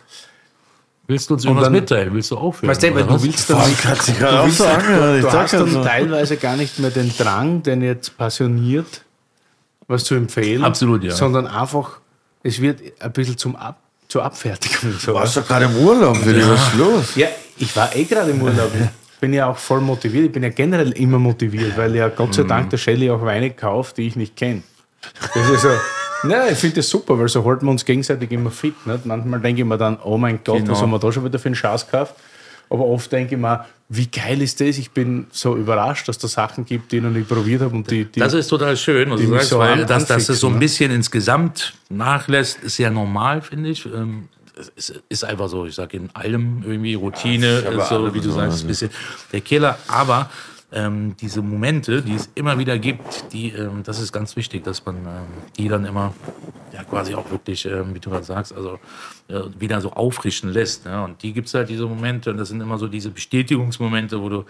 Willst 1.09 1.31
du 1.31 1.35
uns 1.35 1.45
irgendwas 1.45 1.65
dann- 1.65 1.73
mitteilen? 1.73 2.15
Willst 2.15 2.31
du 2.31 2.37
aufhören? 2.37 2.69
Weißt 2.71 2.83
du, 2.83 2.95
weil 2.95 3.05
du 3.05 3.23
willst 3.23 3.49
dann 3.51 3.69
nicht, 3.69 3.81
Kannst 3.83 4.09
du 4.09 4.13
du, 4.13 4.21
willst, 4.45 4.59
sagen, 4.59 4.85
ja, 4.91 5.15
ich 5.17 5.23
du 5.23 5.33
hast 5.33 5.53
ja 5.53 5.59
dann 5.61 5.71
so. 5.71 5.85
teilweise 5.85 6.37
gar 6.37 6.57
nicht 6.57 6.79
mehr 6.79 6.91
den 6.91 7.13
Drang, 7.17 7.63
den 7.63 7.83
jetzt 7.83 8.17
passioniert, 8.19 9.03
was 9.87 10.05
zu 10.05 10.15
empfehlen, 10.17 10.65
Absolut, 10.65 11.05
ja. 11.05 11.13
sondern 11.15 11.47
einfach, 11.47 11.99
es 12.43 12.61
wird 12.61 12.81
ein 13.01 13.13
bisschen 13.13 13.39
zum 13.39 13.55
Ab, 13.57 13.79
zur 14.09 14.25
Abfertigung. 14.25 14.93
So. 14.99 15.13
Du 15.13 15.15
warst 15.19 15.37
doch 15.37 15.47
gerade 15.47 15.67
im 15.67 15.77
Urlaub, 15.77 16.25
Willi, 16.25 16.43
was 16.49 16.69
ist 16.69 16.75
los? 16.77 17.15
Ja, 17.17 17.29
ich 17.59 17.75
war 17.77 17.95
eh 17.95 18.05
gerade 18.05 18.31
im 18.33 18.43
Urlaub. 18.43 18.71
Ich 19.15 19.21
bin 19.21 19.33
ja 19.33 19.47
auch 19.47 19.57
voll 19.57 19.81
motiviert. 19.81 20.27
Ich 20.27 20.33
bin 20.33 20.43
ja 20.43 20.51
generell 20.51 20.91
immer 20.93 21.19
motiviert, 21.19 21.77
weil 21.79 21.95
ja 21.97 22.09
Gott 22.09 22.35
sei 22.35 22.43
Mhm. 22.43 22.49
Dank 22.49 22.71
der 22.71 22.77
Shelly 22.79 23.11
auch 23.11 23.23
Weine 23.23 23.51
kauft, 23.53 23.97
die 23.97 24.07
ich 24.09 24.17
nicht 24.17 24.37
kenne. 24.37 24.63
Das 25.35 25.49
ist 25.49 25.63
so. 25.63 25.69
Nein, 26.23 26.53
ich 26.53 26.59
finde 26.59 26.77
das 26.77 26.89
super, 26.89 27.19
weil 27.19 27.29
so 27.29 27.45
halten 27.45 27.67
wir 27.67 27.71
uns 27.71 27.85
gegenseitig 27.85 28.31
immer 28.31 28.51
fit. 28.51 28.75
Nicht? 28.87 29.07
Manchmal 29.07 29.41
denke 29.41 29.63
ich 29.63 29.67
mir 29.69 29.79
dann, 29.79 29.99
oh 30.03 30.19
mein 30.19 30.41
Gott, 30.45 30.59
Genau. 30.59 30.73
was 30.73 30.81
haben 30.83 30.91
wir 30.91 30.99
da 30.99 31.13
schon 31.13 31.25
wieder 31.25 31.39
für 31.39 31.47
einen 31.47 31.55
Schatz 31.55 31.85
gekauft? 31.87 32.15
Aber 32.69 32.85
oft 32.87 33.13
denke 33.13 33.37
ich 33.37 33.41
mir, 33.41 33.65
wie 33.89 34.09
geil 34.09 34.43
ist 34.43 34.61
das? 34.61 34.79
Ich 34.79 34.91
bin 34.91 35.27
so 35.31 35.55
überrascht, 35.57 36.09
dass 36.09 36.19
da 36.19 36.27
Sachen 36.27 36.65
gibt, 36.65 36.91
die 36.91 36.97
ich 36.97 37.03
noch 37.03 37.11
nicht 37.11 37.29
probiert 37.29 37.63
habe 37.63 37.75
und 37.77 37.89
die, 37.89 38.05
die 38.07 38.19
Das 38.19 38.33
ist 38.33 38.49
total 38.49 38.77
schön, 38.77 39.11
was 39.11 39.21
du 39.21 39.29
sagst, 39.29 39.49
so 39.51 39.59
weil 39.61 39.85
dass, 39.87 40.11
es 40.11 40.27
so 40.41 40.49
ein 40.49 40.55
ne? 40.55 40.59
bisschen 40.59 40.91
insgesamt 40.91 41.75
nachlässt, 41.89 42.59
ist 42.65 42.79
ja 42.79 42.91
normal, 42.91 43.43
finde 43.43 43.71
ich. 43.71 43.87
Ähm, 43.87 44.29
es 44.75 44.93
ist, 45.09 45.23
einfach 45.23 45.49
so, 45.49 45.67
ich 45.67 45.75
sage 45.75 45.99
in 45.99 46.11
allem 46.15 46.63
irgendwie 46.67 46.95
Routine, 46.95 47.59
ist 47.59 47.89
so, 47.89 48.13
wie 48.15 48.21
du 48.21 48.31
sagst, 48.31 48.65
ein 48.65 48.67
bisschen 48.67 48.91
der 49.33 49.43
Killer. 49.43 49.79
Aber 49.87 50.31
ähm, 50.73 51.17
diese 51.21 51.43
Momente, 51.43 52.03
die 52.03 52.15
es 52.15 52.29
immer 52.35 52.59
wieder 52.59 52.79
gibt, 52.79 53.33
die, 53.33 53.51
ähm, 53.51 53.83
das 53.85 54.01
ist 54.01 54.13
ganz 54.13 54.37
wichtig, 54.37 54.65
dass 54.65 54.85
man 54.85 54.97
ähm, 54.97 55.27
die 55.57 55.69
dann 55.69 55.85
immer 55.85 56.13
ja, 56.73 56.83
quasi 56.85 57.15
auch 57.15 57.31
wirklich, 57.31 57.65
ähm, 57.67 57.95
wie 57.95 58.01
du 58.01 58.11
gerade 58.11 58.25
sagst, 58.25 58.53
also 58.53 58.79
äh, 59.29 59.43
wieder 59.59 59.81
so 59.81 59.93
aufrichten 59.93 60.51
lässt. 60.51 60.85
Ja? 60.85 61.05
Und 61.05 61.23
die 61.23 61.33
gibt 61.33 61.49
es 61.49 61.55
halt, 61.55 61.69
diese 61.69 61.87
Momente, 61.87 62.31
und 62.31 62.39
das 62.39 62.49
sind 62.49 62.61
immer 62.61 62.79
so 62.79 62.89
diese 62.89 63.11
Bestätigungsmomente, 63.11 64.21
wo 64.21 64.29
du 64.29 64.45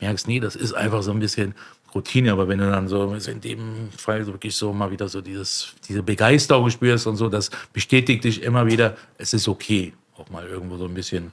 merkst, 0.00 0.28
nee, 0.28 0.40
das 0.40 0.56
ist 0.56 0.74
einfach 0.74 1.02
so 1.02 1.10
ein 1.10 1.18
bisschen 1.18 1.54
Routine, 1.94 2.32
aber 2.32 2.48
wenn 2.48 2.58
du 2.58 2.70
dann 2.70 2.88
so 2.88 3.14
in 3.14 3.40
dem 3.40 3.90
Fall 3.96 4.24
so 4.24 4.32
wirklich 4.32 4.56
so 4.56 4.72
mal 4.72 4.90
wieder 4.90 5.08
so 5.08 5.20
dieses, 5.20 5.74
diese 5.86 6.02
Begeisterung 6.02 6.70
spürst 6.70 7.06
und 7.06 7.16
so, 7.16 7.28
das 7.28 7.50
bestätigt 7.72 8.24
dich 8.24 8.42
immer 8.42 8.66
wieder, 8.66 8.96
es 9.18 9.34
ist 9.34 9.46
okay, 9.48 9.92
auch 10.16 10.30
mal 10.30 10.46
irgendwo 10.46 10.76
so 10.76 10.86
ein 10.86 10.94
bisschen 10.94 11.32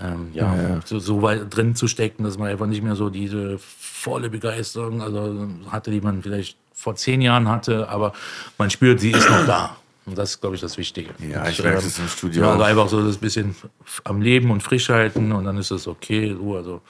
ähm, 0.00 0.30
ja, 0.32 0.80
So, 0.84 0.98
so 0.98 1.22
weit 1.22 1.54
drin 1.54 1.74
zu 1.74 1.86
stecken, 1.88 2.24
dass 2.24 2.38
man 2.38 2.48
einfach 2.48 2.66
nicht 2.66 2.82
mehr 2.82 2.96
so 2.96 3.10
diese 3.10 3.58
volle 3.58 4.30
Begeisterung 4.30 5.02
also 5.02 5.48
hatte, 5.70 5.90
die 5.90 6.00
man 6.00 6.22
vielleicht 6.22 6.56
vor 6.74 6.94
zehn 6.96 7.20
Jahren 7.20 7.48
hatte, 7.48 7.88
aber 7.88 8.12
man 8.58 8.70
spürt, 8.70 9.00
sie 9.00 9.10
ist 9.12 9.28
noch 9.28 9.46
da. 9.46 9.76
Und 10.04 10.18
das 10.18 10.30
ist, 10.30 10.40
glaube 10.40 10.56
ich, 10.56 10.60
das 10.60 10.76
Wichtige. 10.78 11.10
Ja, 11.20 11.46
ich 11.46 11.58
Und, 11.60 11.64
merke 11.66 11.78
ähm, 11.80 11.84
das 11.84 11.98
im 11.98 12.08
Studio 12.08 12.42
Ja, 12.42 12.50
also 12.52 12.64
einfach 12.64 12.88
so 12.88 13.06
das 13.06 13.16
bisschen 13.18 13.54
am 14.02 14.20
Leben 14.20 14.50
und 14.50 14.60
frisch 14.62 14.88
halten 14.88 15.30
und 15.30 15.44
dann 15.44 15.56
ist 15.58 15.70
es 15.70 15.86
okay. 15.86 16.34
So, 16.36 16.56
also, 16.56 16.80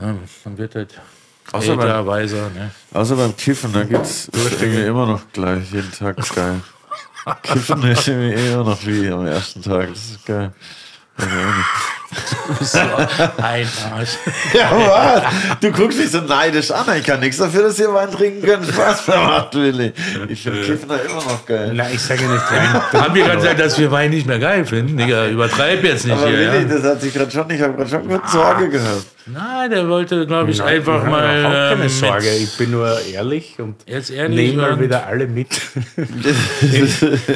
ja, 0.00 0.14
man 0.44 0.58
wird 0.58 0.74
halt 0.76 0.98
Außer 1.52 1.72
älter, 1.72 1.86
beim- 1.98 2.06
weiser. 2.06 2.48
Ne? 2.50 2.70
Außer 2.94 3.16
beim 3.16 3.36
Kiffen, 3.36 3.72
da 3.72 3.84
geht's 3.84 4.30
irgendwie 4.32 4.82
immer 4.84 5.04
noch 5.06 5.20
gleich, 5.32 5.70
jeden 5.72 5.92
Tag 5.92 6.18
ist 6.18 6.34
geil. 6.34 6.60
Kiffen 7.42 7.82
ist 7.82 8.08
irgendwie 8.08 8.48
immer 8.50 8.64
noch 8.64 8.86
wie 8.86 9.08
am 9.08 9.26
ersten 9.26 9.60
Tag, 9.60 9.88
das 9.90 10.10
ist 10.12 10.24
geil. 10.24 10.54
Weiß 11.20 11.28
ich 11.28 11.34
auch 11.34 11.54
nicht. 11.54 11.99
So, 12.60 12.78
ein 12.80 13.66
Arsch. 13.94 14.18
Ja, 14.52 14.72
was? 14.72 15.60
Du 15.60 15.70
guckst 15.70 15.98
mich 15.98 16.10
so 16.10 16.20
neidisch 16.20 16.70
an. 16.72 16.84
Ich 16.98 17.04
kann 17.06 17.20
nichts 17.20 17.36
dafür, 17.38 17.62
dass 17.62 17.78
ihr 17.78 17.92
Wein 17.94 18.10
trinken 18.10 18.42
könnt. 18.44 18.66
Spaß 18.66 19.06
macht, 19.06 19.54
Willi. 19.54 19.92
Ich 20.28 20.42
finde 20.42 20.62
Kiffen 20.62 20.88
da 20.88 20.96
immer 20.96 21.14
noch 21.22 21.46
geil. 21.46 21.72
Nein, 21.72 21.92
ich 21.94 22.00
sage 22.02 22.24
nicht 22.24 22.50
rein. 22.50 22.82
Haben 22.92 23.14
wir 23.14 23.22
gerade 23.24 23.36
gesagt, 23.36 23.60
dass 23.60 23.78
wir 23.78 23.90
Wein 23.92 24.10
nicht 24.10 24.26
mehr 24.26 24.40
geil 24.40 24.64
finden? 24.66 24.96
Digga, 24.96 25.28
übertreib 25.28 25.84
jetzt 25.84 26.04
nicht 26.06 26.16
Aber 26.16 26.26
hier. 26.26 26.38
Willi, 26.38 26.68
Ja? 26.68 26.76
das 26.76 26.82
hat 26.82 27.00
sich 27.00 27.14
gerade 27.14 27.30
schon, 27.30 27.48
ich 27.50 27.62
habe 27.62 27.74
gerade 27.74 27.88
schon 27.90 28.08
kurz 28.08 28.32
Sorge 28.32 28.68
gehört. 28.68 29.04
Nein, 29.26 29.70
der 29.70 29.88
wollte, 29.88 30.26
glaube 30.26 30.50
ich, 30.50 30.60
einfach 30.60 31.04
Ich 31.04 31.08
mal. 31.10 31.22
habe 31.28 31.38
überhaupt 31.40 31.70
keine 31.70 31.82
ähm, 31.84 31.88
Sorge. 31.88 32.30
Ich 32.34 32.56
bin 32.56 32.70
nur 32.72 33.00
ehrlich 33.12 33.54
und 33.58 33.76
Jetzt 33.86 34.10
ehrlich, 34.10 34.50
nehme 34.50 34.62
mal 34.62 34.80
wieder 34.80 35.06
alle 35.06 35.28
mit. 35.28 35.48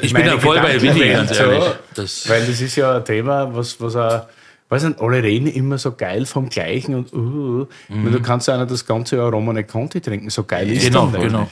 Ich 0.03 0.13
bin 0.13 0.27
da 0.27 0.39
voll 0.39 0.59
bei 0.61 0.81
Willi, 0.81 1.11
ganz 1.13 1.39
ehrlich. 1.39 1.63
Das, 1.95 2.29
Weil 2.29 2.45
das 2.45 2.61
ist 2.61 2.75
ja 2.77 2.97
ein 2.97 3.05
Thema, 3.05 3.49
was, 3.55 3.81
was 3.81 3.95
auch, 3.97 4.27
weiß 4.69 4.85
nicht, 4.85 5.01
alle 5.01 5.23
reden 5.23 5.47
immer 5.47 5.79
so 5.79 5.93
geil 5.93 6.27
vom 6.27 6.49
Gleichen 6.49 6.95
und 6.95 7.13
uh, 7.13 7.67
mhm. 7.89 8.13
du 8.13 8.21
kannst 8.21 8.49
ja 8.49 8.55
einer 8.55 8.67
das 8.67 8.87
ganze 8.87 9.17
Jahr 9.17 9.31
Romane 9.31 9.65
Conti 9.65 10.01
trinken, 10.01 10.31
so 10.31 10.45
geil 10.45 10.71
ist 10.71 10.87
genau, 10.87 11.07
das 11.07 11.13
nicht. 11.13 11.23
genau. 11.29 11.49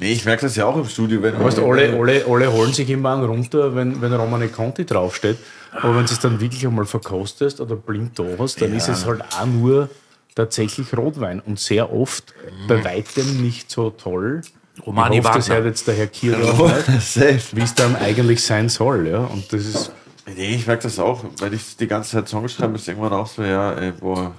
Nee, 0.00 0.12
ich 0.12 0.24
merke 0.24 0.42
das 0.42 0.54
ja 0.54 0.64
auch 0.64 0.76
im 0.76 0.84
Studio, 0.84 1.20
wenn 1.22 1.40
Weißt, 1.40 1.58
du, 1.58 1.66
alle, 1.66 1.92
alle, 1.92 2.24
alle 2.24 2.52
holen 2.52 2.72
sich 2.72 2.88
immer 2.88 3.14
einen 3.14 3.24
runter, 3.24 3.74
wenn, 3.74 4.00
wenn 4.00 4.12
Romane 4.12 4.46
Conti 4.46 4.86
draufsteht. 4.86 5.38
Aber 5.72 5.96
wenn 5.96 6.06
du 6.06 6.12
es 6.12 6.20
dann 6.20 6.40
wirklich 6.40 6.64
einmal 6.64 6.86
verkostest 6.86 7.60
oder 7.60 7.74
blind 7.74 8.16
da 8.16 8.24
hast, 8.38 8.62
dann 8.62 8.74
ist 8.74 8.88
es 8.88 9.04
halt 9.04 9.22
auch 9.22 9.46
nur 9.46 9.88
tatsächlich 10.36 10.96
Rotwein 10.96 11.40
und 11.40 11.58
sehr 11.58 11.92
oft 11.92 12.32
bei 12.68 12.84
weitem 12.84 13.42
nicht 13.42 13.72
so 13.72 13.90
toll. 13.90 14.42
Romani 14.86 15.18
ich 15.18 15.24
hoffe, 15.24 15.38
das 15.38 15.48
hört 15.50 15.64
jetzt 15.64 15.88
der 15.88 15.96
Herr 15.96 16.08
Safe. 17.00 17.40
wie 17.52 17.62
es 17.62 17.74
dann 17.74 17.96
eigentlich 17.96 18.40
sein 18.42 18.68
soll. 18.68 19.08
Ja? 19.08 19.18
Und 19.18 19.52
das 19.52 19.66
ist 19.66 19.92
Nee, 20.36 20.54
ich 20.56 20.66
merke 20.66 20.82
das 20.82 20.98
auch. 20.98 21.24
Wenn 21.38 21.52
ich 21.52 21.76
die 21.76 21.86
ganze 21.86 22.10
Zeit 22.10 22.28
Songs 22.28 22.52
schreibe, 22.52 22.76
ist 22.76 22.88
irgendwann 22.88 23.12
auch 23.12 23.26
so, 23.26 23.42
ja, 23.42 23.72
ey, 23.72 23.92
boah. 23.92 24.34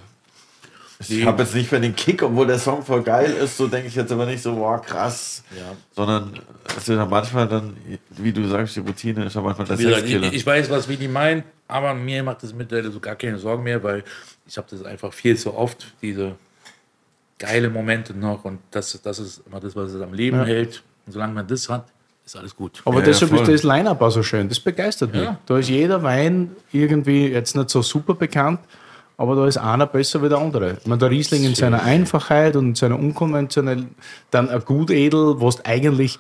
Ich 1.01 1.25
habe 1.25 1.43
jetzt 1.43 1.55
nicht 1.55 1.71
mehr 1.71 1.79
den 1.79 1.95
Kick, 1.95 2.21
obwohl 2.23 2.45
der 2.45 2.59
Song 2.59 2.83
voll 2.83 3.03
geil 3.03 3.31
ist, 3.31 3.55
so 3.55 3.67
denke 3.67 3.87
ich 3.87 3.95
jetzt 3.95 4.11
aber 4.11 4.25
nicht 4.25 4.43
so, 4.43 4.55
boah, 4.55 4.81
krass. 4.81 5.43
Ja. 5.57 5.73
Sondern 5.95 6.33
es 6.67 6.77
ist 6.77 6.89
ja 6.89 7.05
manchmal 7.05 7.47
dann, 7.47 7.77
wie 8.09 8.33
du 8.33 8.45
sagst, 8.47 8.75
die 8.75 8.81
Routine 8.81 9.23
ist 9.25 9.35
ja 9.35 9.41
manchmal 9.41 9.79
Wie 9.79 9.83
gesagt, 9.83 10.05
ich, 10.05 10.33
ich 10.33 10.45
weiß, 10.45 10.69
was 10.69 10.89
Willi 10.89 11.07
meint, 11.07 11.45
aber 11.69 11.93
mir 11.93 12.21
macht 12.21 12.43
das 12.43 12.53
mittlerweile 12.53 12.91
so 12.91 12.99
gar 12.99 13.15
keine 13.15 13.37
Sorgen 13.37 13.63
mehr, 13.63 13.81
weil 13.81 14.03
ich 14.45 14.57
habe 14.57 14.67
das 14.69 14.83
einfach 14.83 15.13
viel 15.13 15.37
zu 15.37 15.53
oft, 15.53 15.93
diese 16.01 16.35
geile 17.37 17.69
Momente 17.69 18.13
noch 18.13 18.43
und 18.43 18.59
das, 18.71 19.01
das 19.01 19.19
ist 19.19 19.41
immer 19.47 19.61
das, 19.61 19.77
was 19.77 19.93
es 19.93 20.01
am 20.01 20.13
Leben 20.13 20.43
hält. 20.43 20.83
Und 21.05 21.13
solange 21.13 21.33
man 21.33 21.47
das 21.47 21.69
hat, 21.69 21.87
ist 22.29 22.39
alles 22.39 22.55
gut. 22.55 22.81
Aber 22.85 22.99
Ja, 22.99 23.05
deshalb 23.05 23.31
ja, 23.31 23.41
ist 23.41 23.51
das 23.51 23.63
Line-Up 23.63 24.01
auch 24.01 24.09
so 24.11 24.23
schön. 24.23 24.47
Das 24.49 24.59
begeistert 24.59 25.13
mich. 25.13 25.23
Ja. 25.23 25.37
Da 25.45 25.57
ist 25.57 25.69
jeder 25.69 26.03
Wein 26.03 26.51
irgendwie 26.71 27.27
jetzt 27.27 27.55
nicht 27.55 27.69
so 27.69 27.81
super 27.81 28.13
bekannt, 28.13 28.59
aber 29.17 29.35
da 29.35 29.47
ist 29.47 29.57
einer 29.57 29.87
besser 29.87 30.21
wie 30.21 30.29
der 30.29 30.37
andere. 30.37 30.77
Ich 30.79 30.87
meine, 30.87 30.99
der 30.99 31.09
Riesling 31.09 31.43
in 31.43 31.55
seiner 31.55 31.81
Einfachheit 31.83 32.55
und 32.55 32.65
in 32.69 32.75
seiner 32.75 32.99
unkonventionell, 32.99 33.85
dann 34.31 34.49
ein 34.49 34.61
Gutedel, 34.63 35.39
wo 35.41 35.49
du 35.49 35.57
eigentlich, 35.63 36.19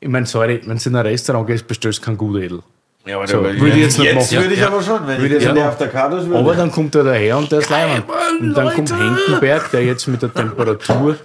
ich 0.00 0.08
meine, 0.08 0.26
sorry, 0.26 0.60
wenn 0.66 0.78
du 0.78 0.88
in 0.88 0.96
ein 0.96 1.06
Restaurant 1.06 1.46
gehst, 1.46 1.66
bestellst 1.66 2.00
du 2.00 2.04
kein 2.04 2.16
Gutedel. 2.18 2.60
ja, 3.06 3.16
aber 3.16 3.26
So, 3.26 3.42
würde 3.42 3.68
ich 3.68 3.76
jetzt 3.76 3.98
nicht 3.98 4.14
machen. 4.14 4.30
würde 4.42 4.54
ich 4.54 4.60
Ja. 4.60 4.66
aber 4.68 4.82
schon, 4.82 5.06
wenn 5.06 5.20
Würde 5.22 5.36
ich 5.38 5.42
jetzt 5.44 5.58
auf 5.58 5.78
der 5.78 5.88
Karte 5.88 6.26
würde. 6.26 6.38
Aber 6.38 6.54
dann 6.54 6.70
kommt 6.70 6.94
er 6.94 7.04
daher 7.04 7.38
und 7.38 7.50
der 7.50 7.60
ist 7.60 7.70
Leimann. 7.70 8.02
Und 8.40 8.54
dann 8.54 8.74
kommt 8.74 8.92
Henkenberg, 8.92 9.70
der 9.70 9.82
jetzt 9.84 10.06
mit 10.08 10.20
der 10.20 10.32
Temperatur 10.32 11.16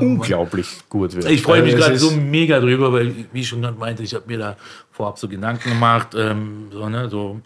unglaublich 0.00 0.68
gut 0.88 1.14
wird. 1.14 1.30
Ich 1.30 1.42
freue 1.42 1.62
mich 1.62 1.74
Also 1.74 1.86
gerade 1.86 1.98
so 1.98 2.10
mega 2.10 2.60
drüber, 2.60 2.92
weil, 2.92 3.14
wie 3.32 3.40
ich 3.40 3.48
schon 3.48 3.62
gerade 3.62 3.78
meinte, 3.78 4.02
ich 4.02 4.14
habe 4.14 4.24
mir 4.26 4.38
da 4.38 4.56
vorab 4.90 5.18
so 5.18 5.28
Gedanken 5.28 5.70
gemacht, 5.70 6.08
ähm, 6.16 6.68
so, 6.70 6.88
ne, 6.88 7.08
so 7.08 7.40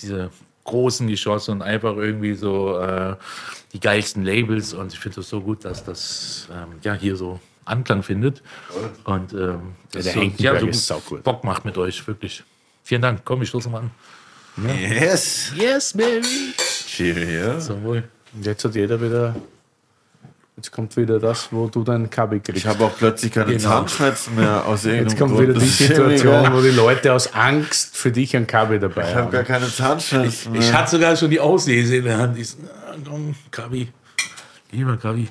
diese 0.00 0.30
großen 0.64 1.06
Geschosse 1.06 1.52
und 1.52 1.62
einfach 1.62 1.96
irgendwie 1.96 2.34
so 2.34 2.78
äh, 2.78 3.16
die 3.72 3.80
geilsten 3.80 4.24
Labels. 4.24 4.72
Und 4.74 4.92
ich 4.92 4.98
finde 4.98 5.16
das 5.16 5.28
so 5.28 5.40
gut, 5.40 5.64
dass 5.64 5.84
das 5.84 6.48
ähm, 6.52 6.78
ja 6.82 6.94
hier 6.94 7.16
so 7.16 7.38
Anklang 7.64 8.02
findet. 8.02 8.42
Und 9.04 9.32
ähm, 9.32 9.74
das 9.92 10.04
der 10.04 10.14
so, 10.14 10.20
Henkenberg 10.20 10.60
so 10.60 10.66
ist 10.66 10.86
saugut. 10.86 11.22
Bock 11.22 11.44
macht 11.44 11.64
mit 11.64 11.78
euch, 11.78 12.06
wirklich. 12.06 12.42
Vielen 12.82 13.02
Dank. 13.02 13.22
Komm, 13.24 13.42
ich 13.42 13.48
stoße 13.48 13.68
mal 13.68 13.78
an. 13.78 13.90
Yes. 14.78 15.52
Yes, 15.56 15.92
baby. 15.92 16.54
Cheers. 16.86 17.66
Zum 17.66 17.82
Wohl. 17.82 18.04
Jetzt 18.40 18.64
hat 18.64 18.74
jeder 18.74 19.00
wieder. 19.00 19.34
Jetzt 20.56 20.70
kommt 20.70 20.96
wieder 20.96 21.18
das, 21.18 21.48
wo 21.50 21.66
du 21.66 21.82
dein 21.82 22.08
Kabi 22.08 22.38
kriegst. 22.38 22.58
Ich 22.58 22.66
habe 22.66 22.84
auch 22.84 22.96
plötzlich 22.96 23.32
keine 23.32 23.56
Genau. 23.56 23.68
Zahnschmerzen 23.70 24.36
mehr 24.36 24.64
aus 24.64 24.84
irgendeinem 24.84 25.08
Jetzt 25.08 25.18
kommt 25.18 25.32
Grund. 25.34 25.48
wieder 25.48 25.58
die 25.58 25.66
Situation, 25.66 26.52
wo 26.52 26.60
die 26.60 26.70
Leute 26.70 27.12
aus 27.12 27.34
Angst 27.34 27.96
für 27.96 28.12
dich 28.12 28.36
ein 28.36 28.46
Kabi 28.46 28.78
dabei 28.78 29.02
Ich 29.10 29.14
habe 29.16 29.30
gar 29.32 29.40
haben. 29.40 29.46
keine 29.48 29.68
Zahnschmerzen 29.68 30.52
mehr. 30.52 30.60
Ich 30.60 30.72
hatte 30.72 30.92
sogar 30.92 31.16
schon 31.16 31.30
die 31.30 31.40
Auslese 31.40 31.96
in 31.96 32.04
der 32.04 32.18
Hand. 32.18 32.38
Ich 32.38 32.50
so, 32.50 32.58
na, 32.62 32.94
komm, 33.04 33.34
Kabi. 33.50 33.88
Lieber 34.70 34.96
Kabi. 34.96 35.28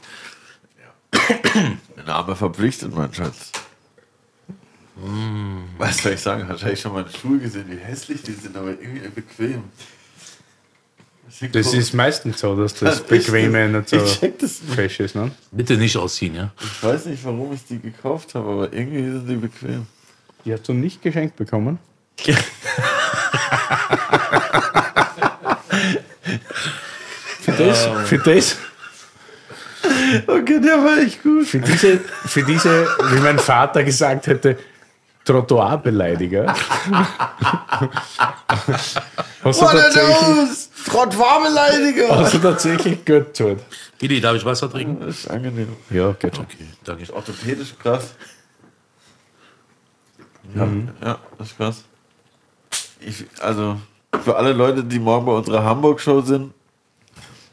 Der 1.95 2.03
Name 2.05 2.35
verpflichtet, 2.35 2.93
mein 2.93 3.13
Schatz. 3.13 3.51
Was 5.77 5.97
soll 5.99 6.13
ich 6.13 6.19
sagen? 6.21 6.47
Hast 6.49 6.61
du 6.63 6.65
eigentlich 6.67 6.81
schon 6.81 6.93
meine 6.93 7.09
Schuhe 7.09 7.37
gesehen, 7.39 7.65
wie 7.69 7.77
hässlich 7.77 8.21
die 8.23 8.33
sind, 8.33 8.55
aber 8.57 8.69
irgendwie 8.71 9.07
bequem. 9.07 9.63
Das 11.51 11.73
ist 11.73 11.93
meistens 11.93 12.39
so, 12.39 12.55
dass 12.55 12.73
das 12.75 13.01
Bequeme 13.07 13.67
nicht 13.69 13.89
so 13.89 13.99
fresh 14.73 14.99
ist, 14.99 15.15
ne? 15.15 15.31
Bitte 15.51 15.77
nicht 15.77 15.97
ausziehen, 15.97 16.35
ja? 16.35 16.51
Ich 16.61 16.83
weiß 16.83 17.05
nicht, 17.05 17.23
warum 17.25 17.53
ich 17.53 17.65
die 17.65 17.79
gekauft 17.79 18.35
habe, 18.35 18.49
aber 18.49 18.73
irgendwie 18.73 19.03
sind 19.03 19.27
die 19.27 19.35
bequem. 19.35 19.87
Die 20.45 20.53
hast 20.53 20.67
du 20.67 20.73
nicht 20.73 21.01
geschenkt 21.01 21.35
bekommen? 21.35 21.79
für 27.41 27.51
das, 27.51 27.87
für 28.05 28.17
das, 28.19 28.57
Okay, 30.27 30.59
der 30.59 30.83
war 30.83 30.97
echt 30.99 31.23
gut. 31.23 31.47
für 31.47 31.59
diese, 31.59 31.99
für 32.25 32.43
diese, 32.43 32.87
wie 33.11 33.19
mein 33.19 33.39
Vater 33.39 33.83
gesagt 33.83 34.27
hätte, 34.27 34.57
Trottoirbeleidiger. 35.25 36.47
hast, 38.53 38.95
du 39.43 39.43
What 39.43 39.63
are 39.63 39.81
tatsächlich, 39.81 40.17
those? 40.17 40.67
Trottwarbeleidiger! 40.85 42.17
hast 42.17 42.33
du 42.33 42.39
tatsächlich 42.39 43.05
gut 43.05 43.35
tut. 43.35 43.59
Gidi, 43.99 44.19
darf 44.21 44.35
ich 44.35 44.45
Wasser 44.45 44.69
trinken? 44.69 45.05
Das 45.05 45.19
ist 45.19 45.27
angenehm. 45.29 45.69
Ja, 45.89 46.11
geht 46.13 46.35
schon. 46.35 46.45
Okay, 46.45 46.67
danke. 46.83 47.13
Orthopädisch 47.13 47.75
krass. 47.81 48.15
Ja, 50.55 50.67
ja, 51.01 51.17
das 51.37 51.47
ist 51.47 51.57
krass. 51.57 51.83
Ich, 52.99 53.25
also, 53.41 53.79
für 54.23 54.35
alle 54.35 54.53
Leute, 54.53 54.83
die 54.83 54.99
morgen 54.99 55.25
bei 55.25 55.31
unserer 55.33 55.63
Hamburg-Show 55.63 56.21
sind, 56.21 56.53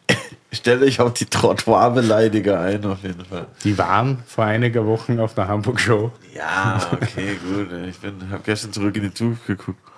stelle 0.52 0.86
ich 0.86 1.00
auf 1.00 1.14
die 1.14 1.26
Trottoirbeleidiger 1.26 2.60
ein, 2.60 2.84
auf 2.84 3.02
jeden 3.02 3.24
Fall. 3.24 3.46
Die 3.64 3.76
waren 3.78 4.22
vor 4.26 4.44
einiger 4.44 4.86
Wochen 4.86 5.18
auf 5.20 5.34
der 5.34 5.48
Hamburg-Show. 5.48 6.12
Ja, 6.34 6.80
okay, 6.92 7.36
gut. 7.36 7.68
Ich 7.88 7.96
habe 8.30 8.42
gestern 8.44 8.72
zurück 8.72 8.96
in 8.96 9.04
die 9.04 9.14
Zukunft 9.14 9.46
geguckt. 9.46 9.89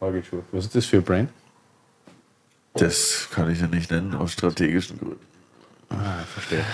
Orgelschuhe. 0.00 0.44
Was 0.52 0.66
ist 0.66 0.74
das 0.74 0.86
für 0.86 0.98
ein 0.98 1.02
Brand? 1.02 1.30
Das 2.74 3.28
kann 3.32 3.50
ich 3.50 3.60
ja 3.60 3.66
nicht 3.66 3.90
nennen, 3.90 4.14
aus 4.14 4.32
strategischen 4.32 4.98
Gründen. 4.98 5.26
Ah, 5.90 6.22
verstehe. 6.32 6.64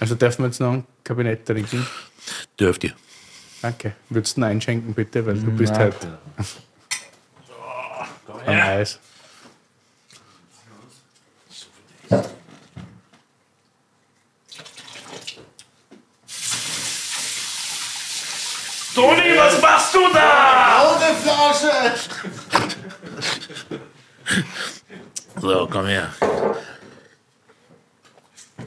also 0.00 0.14
dürfen 0.16 0.42
wir 0.42 0.46
jetzt 0.46 0.60
noch 0.60 0.72
ein 0.72 0.84
Kabinett 1.02 1.46
trinken? 1.46 1.86
Dürft 2.58 2.84
ihr. 2.84 2.92
Danke. 3.62 3.94
Würdest 4.10 4.36
du 4.36 4.40
ihn 4.40 4.44
einschenken, 4.44 4.92
bitte? 4.92 5.24
Weil 5.24 5.38
du 5.38 5.50
bist 5.50 5.72
halt 5.72 5.96
am 8.44 8.54
Eis. 8.54 8.98
Toni, 18.94 19.36
was 19.36 19.60
machst 19.60 19.94
du 19.94 20.00
da? 20.12 20.82
Autoflasche! 20.82 21.94
So, 25.40 25.68
komm 25.70 25.86
her. 25.86 26.14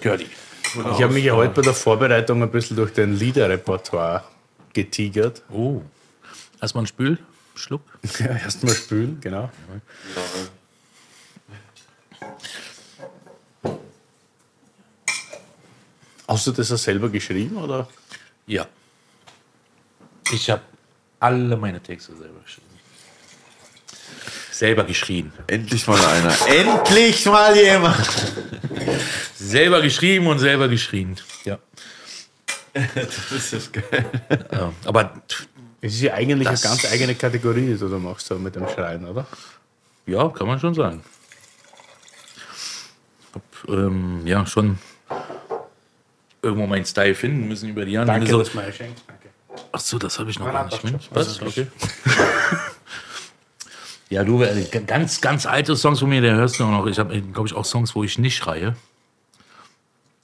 Curdy. 0.02 0.28
Ich 0.74 1.02
habe 1.02 1.14
mich 1.14 1.24
ja 1.24 1.34
heute 1.34 1.54
bei 1.54 1.62
der 1.62 1.74
Vorbereitung 1.74 2.44
ein 2.44 2.52
bisschen 2.52 2.76
durch 2.76 2.94
dein 2.94 3.14
Liederrepertoire 3.14 4.24
getigert. 4.74 5.44
Oh. 5.50 5.82
Erstmal 6.62 6.84
ein 6.84 6.88
Spül. 6.88 7.18
Schluck. 7.56 7.82
Ja, 8.20 8.28
erstmal 8.38 8.76
spülen, 8.76 9.20
genau. 9.22 9.50
Hast 16.28 16.46
du 16.48 16.52
das 16.52 16.72
auch 16.72 16.78
selber 16.78 17.10
geschrieben 17.10 17.58
oder? 17.58 17.88
Ja. 18.46 18.68
Ich 20.32 20.50
habe 20.50 20.62
alle 21.20 21.56
meine 21.58 21.82
Texte 21.82 22.16
selber 22.16 22.40
geschrieben. 22.44 22.68
Selber 24.52 24.84
geschrien. 24.84 25.32
Endlich 25.48 25.86
mal 25.88 26.04
einer. 26.04 26.36
Endlich 26.48 27.26
mal 27.26 27.56
jemand! 27.56 28.06
Selber 29.36 29.82
geschrieben 29.82 30.28
und 30.28 30.40
selber 30.40 30.68
geschrien. 30.68 31.16
Ja. 31.46 31.60
Das 32.74 33.54
ist 33.54 33.74
geil. 33.74 34.06
ja. 34.52 34.74
Aber 34.86 35.22
Es 35.82 35.94
ist 35.94 36.02
ja 36.02 36.14
eigentlich 36.16 36.48
Das- 36.48 36.66
eine 36.66 36.72
ganz 36.76 36.92
eigene 36.92 37.16
Kategorie, 37.16 37.68
die 37.68 37.78
du 37.78 37.88
da 37.88 37.98
machst, 37.98 38.28
so 38.28 38.36
mit 38.40 38.56
dem 38.56 38.68
Schreien, 38.68 39.06
oder? 39.06 39.26
ja, 40.08 40.28
kann 40.30 40.48
man 40.48 40.60
schon 40.60 40.74
sagen. 40.74 41.04
Hab, 43.34 43.70
ähm, 43.70 44.26
ja, 44.26 44.46
schon 44.48 44.78
irgendwo 46.42 46.66
meinen 46.66 46.86
Style 46.86 47.14
finden 47.14 47.48
müssen 47.48 47.70
über 47.70 47.86
die 47.86 47.92
Jahre. 47.92 48.08
Danke, 48.08 48.28
so, 48.28 48.40
dass 48.40 48.52
du 48.52 48.58
mir 48.58 48.72
schenkst. 48.74 49.04
Danke. 49.08 49.17
Ach 49.72 49.80
so, 49.80 49.98
das 49.98 50.20
habe 50.20 50.30
ich 50.30 50.40
noch 50.40 50.52
gar 50.52 50.66
nicht. 50.66 50.84
doch. 50.84 51.16
was? 51.16 51.42
Okay. 51.42 51.68
ja, 54.10 54.24
du, 54.24 54.42
äh, 54.44 54.66
ganz, 54.86 55.22
ganz 55.22 55.46
alte 55.46 55.76
Songs 55.76 56.00
von 56.00 56.10
mir, 56.10 56.22
der 56.22 56.36
hörst 56.36 56.60
du 56.60 56.66
auch 56.66 56.72
noch. 56.72 56.86
Ich 56.88 57.00
habe, 57.00 57.22
glaube 57.22 57.48
ich, 57.48 57.56
auch 57.56 57.66
Songs, 57.66 57.96
wo 57.96 58.04
ich 58.04 58.18
nicht 58.18 58.38
schreie. 58.38 58.76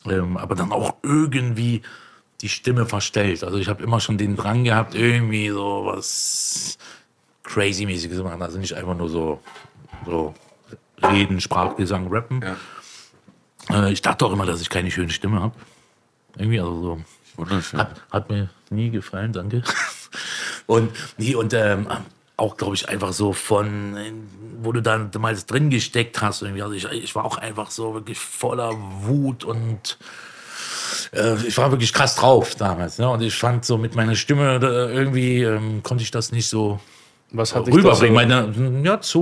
Ähm, 0.05 0.37
aber 0.37 0.55
dann 0.55 0.71
auch 0.71 0.95
irgendwie 1.03 1.81
die 2.41 2.49
Stimme 2.49 2.85
verstellt. 2.85 3.43
Also 3.43 3.57
ich 3.57 3.69
habe 3.69 3.83
immer 3.83 3.99
schon 3.99 4.17
den 4.17 4.35
Drang 4.35 4.63
gehabt, 4.65 4.95
irgendwie 4.95 5.49
so 5.49 5.83
was 5.85 6.77
crazy-mäßiges 7.43 8.17
zu 8.17 8.23
machen. 8.23 8.41
Also 8.41 8.57
nicht 8.57 8.73
einfach 8.73 8.97
nur 8.97 9.09
so, 9.09 9.41
so 10.05 10.33
reden, 11.01 11.39
Sprachgesang, 11.39 12.07
rappen. 12.09 12.43
Äh, 13.69 13.91
ich 13.93 14.01
dachte 14.01 14.25
auch 14.25 14.33
immer, 14.33 14.45
dass 14.45 14.61
ich 14.61 14.69
keine 14.69 14.91
schöne 14.91 15.09
Stimme 15.09 15.41
habe. 15.41 15.55
Irgendwie, 16.37 16.59
also 16.59 16.81
so. 16.81 17.01
Wunderschön. 17.35 17.79
Hat, 17.79 18.01
hat 18.11 18.29
mir 18.29 18.49
nie 18.69 18.89
gefallen, 18.89 19.33
danke. 19.33 19.63
Und, 20.65 20.91
nee, 21.17 21.35
und 21.35 21.53
ähm, 21.53 21.87
auch, 22.37 22.57
glaube 22.57 22.75
ich, 22.75 22.89
einfach 22.89 23.13
so 23.13 23.33
von, 23.33 23.97
äh, 23.97 24.11
wo 24.61 24.71
du 24.71 24.81
dann 24.81 25.11
damals 25.11 25.45
drin 25.45 25.69
gesteckt 25.69 26.21
hast. 26.21 26.41
Irgendwie. 26.41 26.61
Also 26.61 26.75
ich, 26.75 26.85
ich 26.85 27.15
war 27.15 27.25
auch 27.25 27.37
einfach 27.37 27.71
so 27.71 27.93
wirklich 27.93 28.19
voller 28.19 28.71
Wut 29.01 29.43
und 29.43 29.97
äh, 31.11 31.35
ich 31.45 31.57
war 31.57 31.71
wirklich 31.71 31.93
krass 31.93 32.15
drauf 32.15 32.55
damals. 32.55 32.97
Ne? 32.97 33.09
Und 33.09 33.21
ich 33.21 33.35
fand 33.35 33.65
so 33.65 33.77
mit 33.77 33.95
meiner 33.95 34.15
Stimme 34.15 34.59
da 34.59 34.89
irgendwie 34.89 35.43
ähm, 35.43 35.83
konnte 35.83 36.03
ich 36.03 36.11
das 36.11 36.31
nicht 36.31 36.47
so 36.47 36.79
Was 37.31 37.53
hat 37.55 37.67
rüberbringen. 37.67 38.13
Meine, 38.13 38.83
ja, 38.83 38.99
zu 39.01 39.21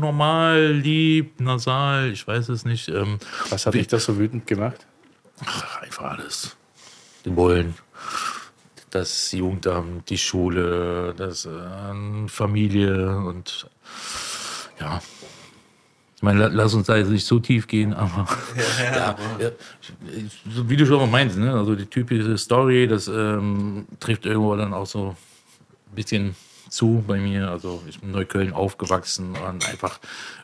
normal, 0.00 0.72
lieb, 0.72 1.40
nasal, 1.40 2.10
ich 2.12 2.26
weiß 2.26 2.48
es 2.50 2.64
nicht. 2.64 2.88
Ähm, 2.88 3.18
was 3.50 3.66
hat 3.66 3.74
dich 3.74 3.88
da 3.88 3.98
so 3.98 4.18
wütend 4.18 4.46
gemacht? 4.46 4.86
Ach, 5.44 5.82
einfach 5.82 6.18
alles. 6.18 6.56
Bullen, 7.30 7.74
das 8.90 9.32
Jugendamt, 9.32 10.08
die 10.10 10.18
Schule, 10.18 11.14
das 11.16 11.46
äh, 11.46 12.28
Familie 12.28 13.16
und 13.18 13.66
ja. 14.80 15.00
Ich 16.16 16.22
meine, 16.22 16.40
la- 16.40 16.50
lass 16.52 16.74
uns 16.74 16.86
da 16.86 16.96
jetzt 16.96 17.08
nicht 17.08 17.26
so 17.26 17.40
tief 17.40 17.66
gehen, 17.66 17.92
aber 17.94 18.28
ja, 18.78 19.16
ja, 19.40 19.50
so 20.54 20.68
wie 20.70 20.76
du 20.76 20.86
schon 20.86 20.98
mal 20.98 21.06
meintest, 21.08 21.40
ne? 21.40 21.52
also 21.52 21.74
die 21.74 21.86
typische 21.86 22.38
Story, 22.38 22.86
das 22.86 23.08
ähm, 23.08 23.86
trifft 23.98 24.24
irgendwo 24.26 24.54
dann 24.54 24.72
auch 24.72 24.86
so 24.86 25.16
ein 25.90 25.94
bisschen 25.96 26.36
zu 26.68 27.02
bei 27.06 27.18
mir. 27.18 27.50
Also 27.50 27.82
ich 27.88 27.98
bin 28.00 28.10
in 28.10 28.14
Neukölln 28.14 28.52
aufgewachsen 28.52 29.34
und 29.36 29.68
einfach 29.68 29.98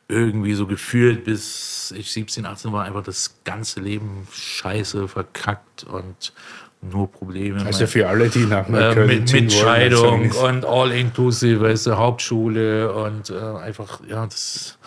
irgendwie 0.08 0.54
so 0.54 0.66
gefühlt, 0.66 1.24
bis 1.24 1.92
ich 1.96 2.10
17, 2.12 2.44
18 2.44 2.72
war, 2.72 2.84
einfach 2.84 3.04
das 3.04 3.36
ganze 3.44 3.80
Leben 3.80 4.26
scheiße, 4.32 5.06
verkackt 5.06 5.84
und 5.84 6.32
nur 6.80 7.10
Probleme. 7.10 7.64
Also 7.64 7.86
für 7.86 8.08
alle, 8.08 8.28
die 8.28 8.46
nach 8.46 8.68
äh, 8.68 8.72
Neukölln 8.72 9.06
mit, 9.06 9.32
mit 9.32 9.52
Scheidung 9.52 10.32
sagen, 10.32 10.56
und 10.56 10.64
all 10.64 10.92
inclusive, 10.92 11.60
weißt 11.60 11.86
du, 11.86 11.96
Hauptschule 11.96 12.92
und 12.92 13.30
äh, 13.30 13.34
einfach, 13.34 14.00
ja, 14.08 14.24
das 14.24 14.78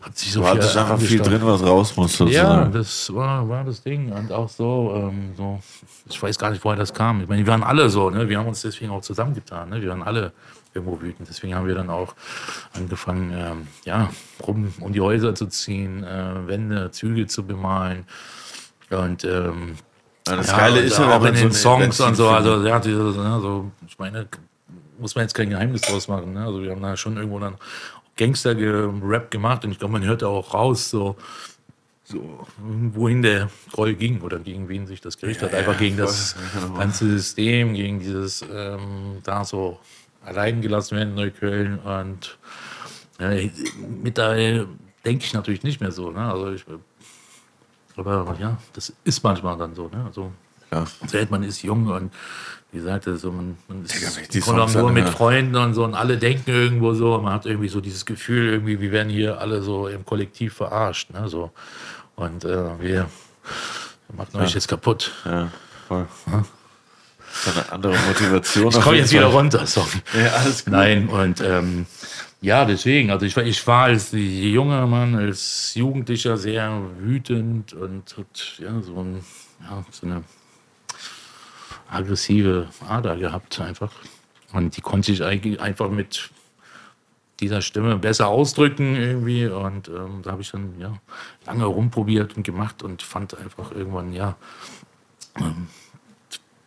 hat 0.00 0.16
sich 0.16 0.32
so 0.32 0.40
Du 0.40 0.46
hattest 0.46 0.76
einfach 0.76 0.98
viel 1.00 1.20
drin, 1.20 1.40
was 1.42 1.62
raus 1.62 1.96
muss. 1.96 2.18
Ja, 2.30 2.64
das 2.66 3.12
war, 3.12 3.48
war 3.48 3.64
das 3.64 3.82
Ding. 3.82 4.12
Und 4.12 4.32
auch 4.32 4.48
so, 4.48 4.92
ähm, 4.94 5.32
so, 5.36 5.60
ich 6.08 6.22
weiß 6.22 6.38
gar 6.38 6.50
nicht, 6.50 6.64
woher 6.64 6.76
das 6.76 6.94
kam. 6.94 7.20
Ich 7.20 7.28
meine, 7.28 7.44
wir 7.44 7.52
waren 7.52 7.62
alle 7.62 7.90
so, 7.90 8.08
ne? 8.08 8.28
Wir 8.28 8.38
haben 8.38 8.46
uns 8.46 8.62
deswegen 8.62 8.90
auch 8.90 9.02
zusammengetan, 9.02 9.68
ne? 9.68 9.82
Wir 9.82 9.90
waren 9.90 10.02
alle 10.02 10.32
irgendwo 10.72 11.00
wütend. 11.00 11.28
Deswegen 11.28 11.54
haben 11.54 11.66
wir 11.66 11.74
dann 11.74 11.90
auch 11.90 12.14
angefangen, 12.74 13.32
ähm, 13.36 13.66
ja, 13.84 14.10
rum 14.46 14.72
um 14.80 14.92
die 14.92 15.00
Häuser 15.00 15.34
zu 15.34 15.46
ziehen, 15.46 16.04
äh, 16.04 16.46
Wände, 16.46 16.90
Züge 16.90 17.26
zu 17.26 17.44
bemalen. 17.44 18.06
Und 18.90 19.24
ähm, 19.24 19.74
Ja, 20.28 20.36
das 20.36 20.50
ja, 20.50 20.56
Geile 20.56 20.80
ist 20.80 20.98
auch 20.98 21.08
ja, 21.08 21.22
wenn 21.22 21.34
in 21.34 21.40
den 21.42 21.52
so 21.52 21.58
Songs 21.58 22.00
und 22.00 22.14
so, 22.14 22.28
also 22.28 22.64
ja, 22.64 22.78
dieses, 22.78 23.16
ne, 23.16 23.38
so, 23.40 23.70
ich 23.86 23.98
meine, 23.98 24.26
muss 24.98 25.14
man 25.14 25.24
jetzt 25.24 25.34
kein 25.34 25.50
Geheimnis 25.50 25.82
draus 25.82 26.08
machen. 26.08 26.32
Ne? 26.34 26.44
Also 26.44 26.62
wir 26.62 26.70
haben 26.70 26.82
da 26.82 26.96
schon 26.96 27.16
irgendwo 27.16 27.38
dann 27.38 27.56
Gangster-Rap 28.16 29.30
gemacht 29.30 29.64
und 29.64 29.70
ich 29.70 29.78
glaube, 29.78 29.92
man 29.92 30.04
hört 30.04 30.24
auch 30.24 30.52
raus, 30.52 30.90
so, 30.90 31.16
so 32.04 32.46
wohin 32.58 33.22
der 33.22 33.48
Groll 33.72 33.94
ging 33.94 34.20
oder 34.22 34.38
gegen 34.38 34.68
wen 34.68 34.86
sich 34.86 35.00
das 35.00 35.18
gerichtet 35.18 35.52
hat. 35.52 35.58
Einfach 35.58 35.78
gegen 35.78 35.96
das 35.96 36.36
ganze 36.76 37.08
System, 37.08 37.74
gegen 37.74 38.00
dieses 38.00 38.44
ähm, 38.52 39.18
da 39.22 39.44
so 39.44 39.78
allein 40.24 40.60
gelassen 40.60 40.96
werden 40.96 41.10
in 41.10 41.14
Neukölln 41.14 41.78
und 41.78 42.38
ja, 43.20 43.30
mittlerweile 44.02 44.68
denke 45.04 45.24
ich 45.24 45.32
natürlich 45.32 45.62
nicht 45.62 45.80
mehr 45.80 45.92
so. 45.92 46.10
Ne? 46.10 46.20
Also 46.20 46.52
ich, 46.52 46.64
aber 48.06 48.36
ja, 48.40 48.58
das 48.72 48.92
ist 49.04 49.22
manchmal 49.24 49.56
dann 49.56 49.74
so. 49.74 49.88
Ne? 49.88 50.04
Also 50.06 50.32
Ja. 50.70 50.84
Erzählt, 51.00 51.30
man 51.30 51.42
ist 51.42 51.62
jung 51.62 51.86
und 51.86 52.12
wie 52.72 52.80
sagte 52.80 53.16
so, 53.16 53.32
man, 53.32 53.56
man 53.66 53.84
ist 53.84 53.94
Digga, 53.94 54.08
die 54.30 54.40
Songs 54.42 54.74
nur 54.74 54.92
mit. 54.92 55.08
Freunden 55.08 55.56
und 55.56 55.72
so 55.72 55.84
und 55.84 55.94
alle 55.94 56.18
denken 56.18 56.50
irgendwo 56.50 56.92
so, 56.92 57.18
man 57.18 57.32
hat 57.32 57.46
irgendwie 57.46 57.68
so 57.68 57.80
dieses 57.80 58.04
Gefühl, 58.04 58.48
irgendwie, 58.52 58.78
wir 58.80 58.92
werden 58.92 59.08
hier 59.08 59.40
alle 59.40 59.62
so 59.62 59.88
im 59.88 60.04
Kollektiv 60.04 60.54
verarscht, 60.54 61.10
ne, 61.10 61.28
so. 61.28 61.50
Und 62.16 62.44
äh, 62.44 62.48
wir, 62.48 62.78
wir 62.78 63.06
machen 64.16 64.36
euch 64.40 64.52
jetzt 64.54 64.68
kaputt. 64.68 65.12
Ja, 65.24 65.48
voll. 65.86 66.06
Das 66.26 67.46
ist 67.46 67.56
eine 67.56 67.72
andere 67.72 67.96
Motivation. 68.06 68.68
Ich 68.68 68.80
komme 68.80 68.96
jetzt 68.96 69.12
wieder 69.12 69.26
runter, 69.26 69.66
sorry. 69.66 70.02
Ja, 70.14 70.32
alles 70.32 70.64
gut. 70.64 70.72
Nein, 70.72 71.08
und 71.08 71.40
ähm, 71.40 71.86
ja, 72.40 72.64
deswegen, 72.64 73.10
also 73.10 73.26
ich, 73.26 73.36
war- 73.36 73.44
ich 73.44 73.66
war 73.66 73.84
als 73.84 74.10
junger 74.12 74.86
Mann, 74.86 75.14
als 75.14 75.74
Jugendlicher 75.74 76.36
sehr 76.36 76.80
wütend 76.98 77.72
und 77.72 78.16
hat, 78.16 78.58
ja, 78.58 78.80
so, 78.80 79.00
ein, 79.00 79.24
ja, 79.62 79.84
so 79.90 80.06
eine 80.06 80.22
aggressive 81.90 82.68
Ader 82.86 83.16
gehabt 83.16 83.60
einfach. 83.60 83.92
Und 84.52 84.76
die 84.76 84.80
konnte 84.80 85.12
ich 85.12 85.22
eigentlich 85.22 85.60
einfach 85.60 85.90
mit 85.90 86.30
dieser 87.40 87.60
Stimme 87.62 87.96
besser 87.98 88.28
ausdrücken 88.28 88.96
irgendwie. 88.96 89.46
Und 89.46 89.88
ähm, 89.88 90.20
da 90.22 90.32
habe 90.32 90.42
ich 90.42 90.50
dann 90.50 90.78
ja, 90.78 90.94
lange 91.46 91.64
rumprobiert 91.66 92.36
und 92.36 92.42
gemacht 92.42 92.82
und 92.82 93.02
fand 93.02 93.36
einfach 93.38 93.72
irgendwann, 93.72 94.12
ja, 94.12 94.36
ähm, 95.38 95.68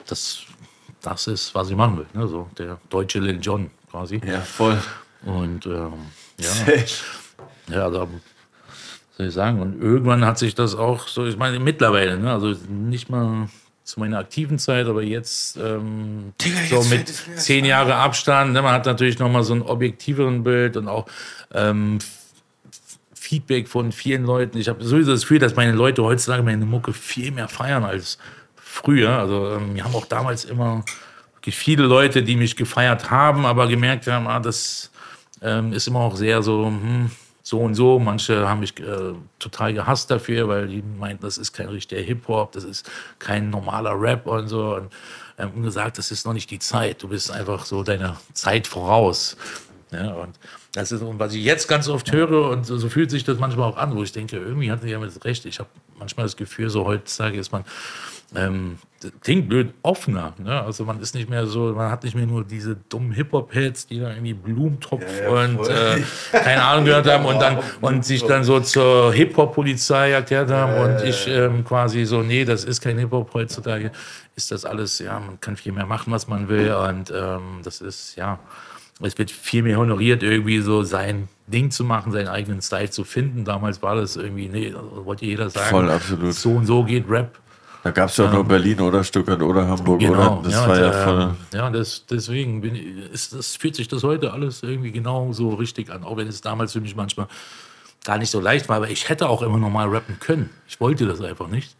das, 0.05 0.43
das 1.01 1.27
ist, 1.27 1.55
was 1.55 1.69
ich 1.69 1.75
machen 1.75 1.97
will. 1.97 2.07
Ne? 2.13 2.27
So 2.27 2.49
der 2.57 2.79
deutsche 2.89 3.19
Lil 3.19 3.39
Jon 3.41 3.71
quasi. 3.89 4.21
Ja, 4.25 4.41
voll. 4.41 4.77
Und 5.25 5.65
ähm, 5.65 5.93
ja, 6.39 6.49
ja, 7.69 7.89
da 7.89 8.07
soll 9.17 9.27
ich 9.27 9.33
sagen. 9.33 9.61
Und 9.61 9.81
irgendwann 9.81 10.25
hat 10.25 10.39
sich 10.39 10.55
das 10.55 10.75
auch 10.75 11.07
so, 11.07 11.25
ich 11.25 11.37
meine, 11.37 11.59
mittlerweile, 11.59 12.17
ne? 12.17 12.31
also 12.31 12.55
nicht 12.69 13.09
mal 13.09 13.47
zu 13.83 13.99
meiner 13.99 14.19
aktiven 14.19 14.57
Zeit, 14.57 14.87
aber 14.87 15.03
jetzt 15.03 15.57
ähm, 15.57 16.33
Digga, 16.41 16.59
so 16.69 16.75
jetzt 16.75 16.89
mit 16.89 17.27
mir 17.27 17.33
erst 17.33 17.45
zehn 17.45 17.65
Jahre 17.65 17.95
Abstand. 17.95 18.53
Ne? 18.53 18.61
Man 18.61 18.73
hat 18.73 18.85
natürlich 18.85 19.19
noch 19.19 19.29
mal 19.29 19.43
so 19.43 19.53
ein 19.53 19.61
objektiveren 19.61 20.43
Bild 20.43 20.77
und 20.77 20.87
auch 20.87 21.07
ähm, 21.53 21.99
Feedback 23.13 23.67
von 23.67 23.91
vielen 23.91 24.25
Leuten. 24.25 24.57
Ich 24.57 24.69
habe 24.69 24.83
sowieso 24.83 25.11
das 25.11 25.21
Gefühl, 25.21 25.39
dass 25.39 25.55
meine 25.55 25.73
Leute 25.73 26.03
heutzutage 26.03 26.43
meine 26.43 26.65
Mucke 26.65 26.93
viel 26.93 27.31
mehr 27.31 27.47
feiern 27.47 27.83
als 27.83 28.17
früher. 28.55 29.17
Also 29.17 29.51
ähm, 29.51 29.75
wir 29.75 29.83
haben 29.83 29.95
auch 29.95 30.05
damals 30.05 30.45
immer 30.45 30.83
viele 31.43 31.83
Leute, 31.83 32.21
die 32.21 32.35
mich 32.35 32.55
gefeiert 32.55 33.09
haben, 33.09 33.45
aber 33.45 33.67
gemerkt 33.67 34.05
haben, 34.07 34.27
ah, 34.27 34.39
das 34.39 34.90
ähm, 35.41 35.73
ist 35.73 35.87
immer 35.87 35.99
auch 35.99 36.15
sehr 36.15 36.41
so, 36.43 36.65
hm, 36.65 37.11
so 37.43 37.59
und 37.59 37.75
so. 37.75 37.99
Manche 37.99 38.47
haben 38.47 38.59
mich 38.59 38.79
äh, 38.79 39.13
total 39.39 39.73
gehasst 39.73 40.11
dafür, 40.11 40.47
weil 40.47 40.67
die 40.67 40.81
meinten, 40.81 41.23
das 41.23 41.37
ist 41.37 41.53
kein 41.53 41.67
richtiger 41.67 42.01
Hip-Hop, 42.01 42.51
das 42.51 42.63
ist 42.63 42.89
kein 43.19 43.49
normaler 43.49 43.99
Rap 43.99 44.27
und 44.27 44.47
so. 44.47 44.75
Und 44.75 44.91
ähm, 45.37 45.63
gesagt, 45.63 45.97
das 45.97 46.11
ist 46.11 46.25
noch 46.25 46.33
nicht 46.33 46.49
die 46.51 46.59
Zeit. 46.59 47.01
Du 47.01 47.07
bist 47.07 47.31
einfach 47.31 47.65
so 47.65 47.83
deiner 47.83 48.17
Zeit 48.33 48.67
voraus. 48.67 49.37
Ja, 49.91 50.13
und 50.13 50.39
das 50.73 50.93
ist, 50.93 51.03
was 51.03 51.33
ich 51.33 51.43
jetzt 51.43 51.67
ganz 51.67 51.89
oft 51.89 52.11
höre, 52.13 52.49
und 52.49 52.65
so, 52.65 52.77
so 52.77 52.87
fühlt 52.87 53.11
sich 53.11 53.25
das 53.25 53.39
manchmal 53.39 53.69
auch 53.69 53.77
an, 53.77 53.95
wo 53.95 54.03
ich 54.03 54.13
denke, 54.13 54.37
irgendwie 54.37 54.71
hatten 54.71 54.85
die 54.85 54.93
damit 54.93 55.25
recht. 55.25 55.45
Ich 55.45 55.59
habe 55.59 55.69
manchmal 55.99 56.25
das 56.25 56.37
Gefühl, 56.37 56.69
so 56.69 56.85
heutzutage 56.85 57.37
ist 57.37 57.51
man, 57.51 57.65
ähm, 58.35 58.77
das 59.01 59.11
klingt 59.21 59.49
blöd, 59.49 59.73
offener. 59.81 60.33
Ne? 60.37 60.61
Also 60.61 60.85
man 60.85 61.01
ist 61.01 61.15
nicht 61.15 61.29
mehr 61.29 61.47
so, 61.47 61.73
man 61.73 61.91
hat 61.91 62.03
nicht 62.03 62.15
mehr 62.15 62.25
nur 62.25 62.43
diese 62.43 62.75
dummen 62.75 63.11
Hip-Hop-Heads, 63.11 63.87
die 63.87 63.99
da 63.99 64.11
irgendwie 64.11 64.33
Blumentopf 64.33 65.03
und 65.27 65.67
äh, 65.67 66.01
keine 66.31 66.63
Ahnung 66.63 66.85
gehört 66.85 67.07
haben 67.07 67.25
und 67.25 67.39
dann 67.41 67.59
und 67.81 68.05
sich 68.05 68.23
dann 68.23 68.43
so 68.43 68.59
zur 68.59 69.11
Hip-Hop-Polizei 69.13 70.11
erklärt 70.11 70.51
haben 70.51 70.73
und 70.75 71.03
ich 71.03 71.27
ähm, 71.27 71.65
quasi 71.65 72.05
so, 72.05 72.21
nee, 72.21 72.45
das 72.45 72.63
ist 72.63 72.79
kein 72.81 72.97
Hip-Hop 72.99 73.33
heutzutage, 73.33 73.91
ist 74.35 74.51
das 74.51 74.65
alles, 74.65 74.99
ja, 74.99 75.19
man 75.19 75.41
kann 75.41 75.57
viel 75.57 75.71
mehr 75.71 75.85
machen, 75.85 76.13
was 76.13 76.27
man 76.27 76.47
will 76.47 76.71
und 76.73 77.11
ähm, 77.11 77.59
das 77.63 77.81
ist, 77.81 78.15
ja, 78.15 78.39
es 79.01 79.17
wird 79.17 79.31
viel 79.31 79.63
mehr 79.63 79.77
honoriert, 79.77 80.23
irgendwie 80.23 80.59
so 80.59 80.83
sein 80.83 81.27
Ding 81.47 81.71
zu 81.71 81.83
machen, 81.83 82.11
seinen 82.11 82.27
eigenen 82.27 82.61
Style 82.61 82.91
zu 82.91 83.03
finden. 83.03 83.45
Damals 83.45 83.81
war 83.81 83.95
das 83.95 84.15
irgendwie, 84.15 84.47
nee, 84.47 84.73
wollte 84.75 85.25
jeder 85.25 85.49
sagen, 85.49 85.69
Voll, 85.69 85.89
absolut. 85.89 86.33
so 86.33 86.51
und 86.51 86.65
so 86.65 86.83
geht 86.83 87.09
Rap. 87.09 87.39
Da 87.83 87.91
gab 87.91 88.09
es 88.09 88.17
ja 88.17 88.27
auch 88.27 88.33
nur 88.33 88.43
Berlin 88.43 88.79
oder 88.81 89.03
Stuttgart 89.03 89.41
oder 89.41 89.67
Hamburg, 89.67 89.99
Genau, 89.99 90.37
oder? 90.39 90.41
Das 90.43 90.53
ja, 90.53 90.67
war 90.67 90.79
ja 90.79 90.91
voll. 90.91 91.21
ähm, 91.21 91.35
ja 91.53 91.69
das, 91.71 92.05
deswegen 92.05 92.61
bin 92.61 92.75
ich, 92.75 93.11
ist, 93.11 93.33
das 93.33 93.55
fühlt 93.55 93.75
sich 93.75 93.87
das 93.87 94.03
heute 94.03 94.33
alles 94.33 94.61
irgendwie 94.61 94.91
genau 94.91 95.33
so 95.33 95.49
richtig 95.49 95.89
an, 95.91 96.03
auch 96.03 96.17
wenn 96.17 96.27
es 96.27 96.41
damals 96.41 96.73
für 96.73 96.81
mich 96.81 96.95
manchmal 96.95 97.27
gar 98.03 98.17
nicht 98.17 98.29
so 98.29 98.39
leicht 98.39 98.69
war, 98.69 98.77
aber 98.77 98.89
ich 98.89 99.09
hätte 99.09 99.29
auch 99.29 99.41
immer 99.41 99.57
noch 99.57 99.69
mal 99.69 99.87
rappen 99.87 100.19
können. 100.19 100.49
Ich 100.67 100.79
wollte 100.79 101.05
das 101.07 101.21
einfach 101.21 101.47
nicht. 101.47 101.75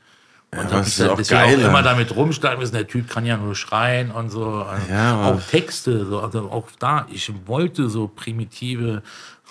Und 0.53 0.65
es 0.65 0.71
mich 0.71 0.87
ist 0.87 0.99
dann 0.99 1.09
auch 1.11 1.27
geil, 1.29 1.55
auch 1.55 1.69
immer 1.69 1.79
ja. 1.79 1.81
damit 1.83 2.13
rumschlagen 2.15 2.59
müssen, 2.59 2.73
der 2.73 2.87
Typ 2.87 3.09
kann 3.09 3.25
ja 3.25 3.37
nur 3.37 3.55
schreien 3.55 4.11
und 4.11 4.29
so. 4.29 4.65
Ja, 4.89 5.15
aber- 5.15 5.35
auch 5.37 5.41
Texte, 5.41 6.05
so, 6.05 6.19
also 6.19 6.51
auch 6.51 6.67
da, 6.77 7.07
ich 7.11 7.31
wollte 7.45 7.89
so 7.89 8.09
primitive 8.13 9.01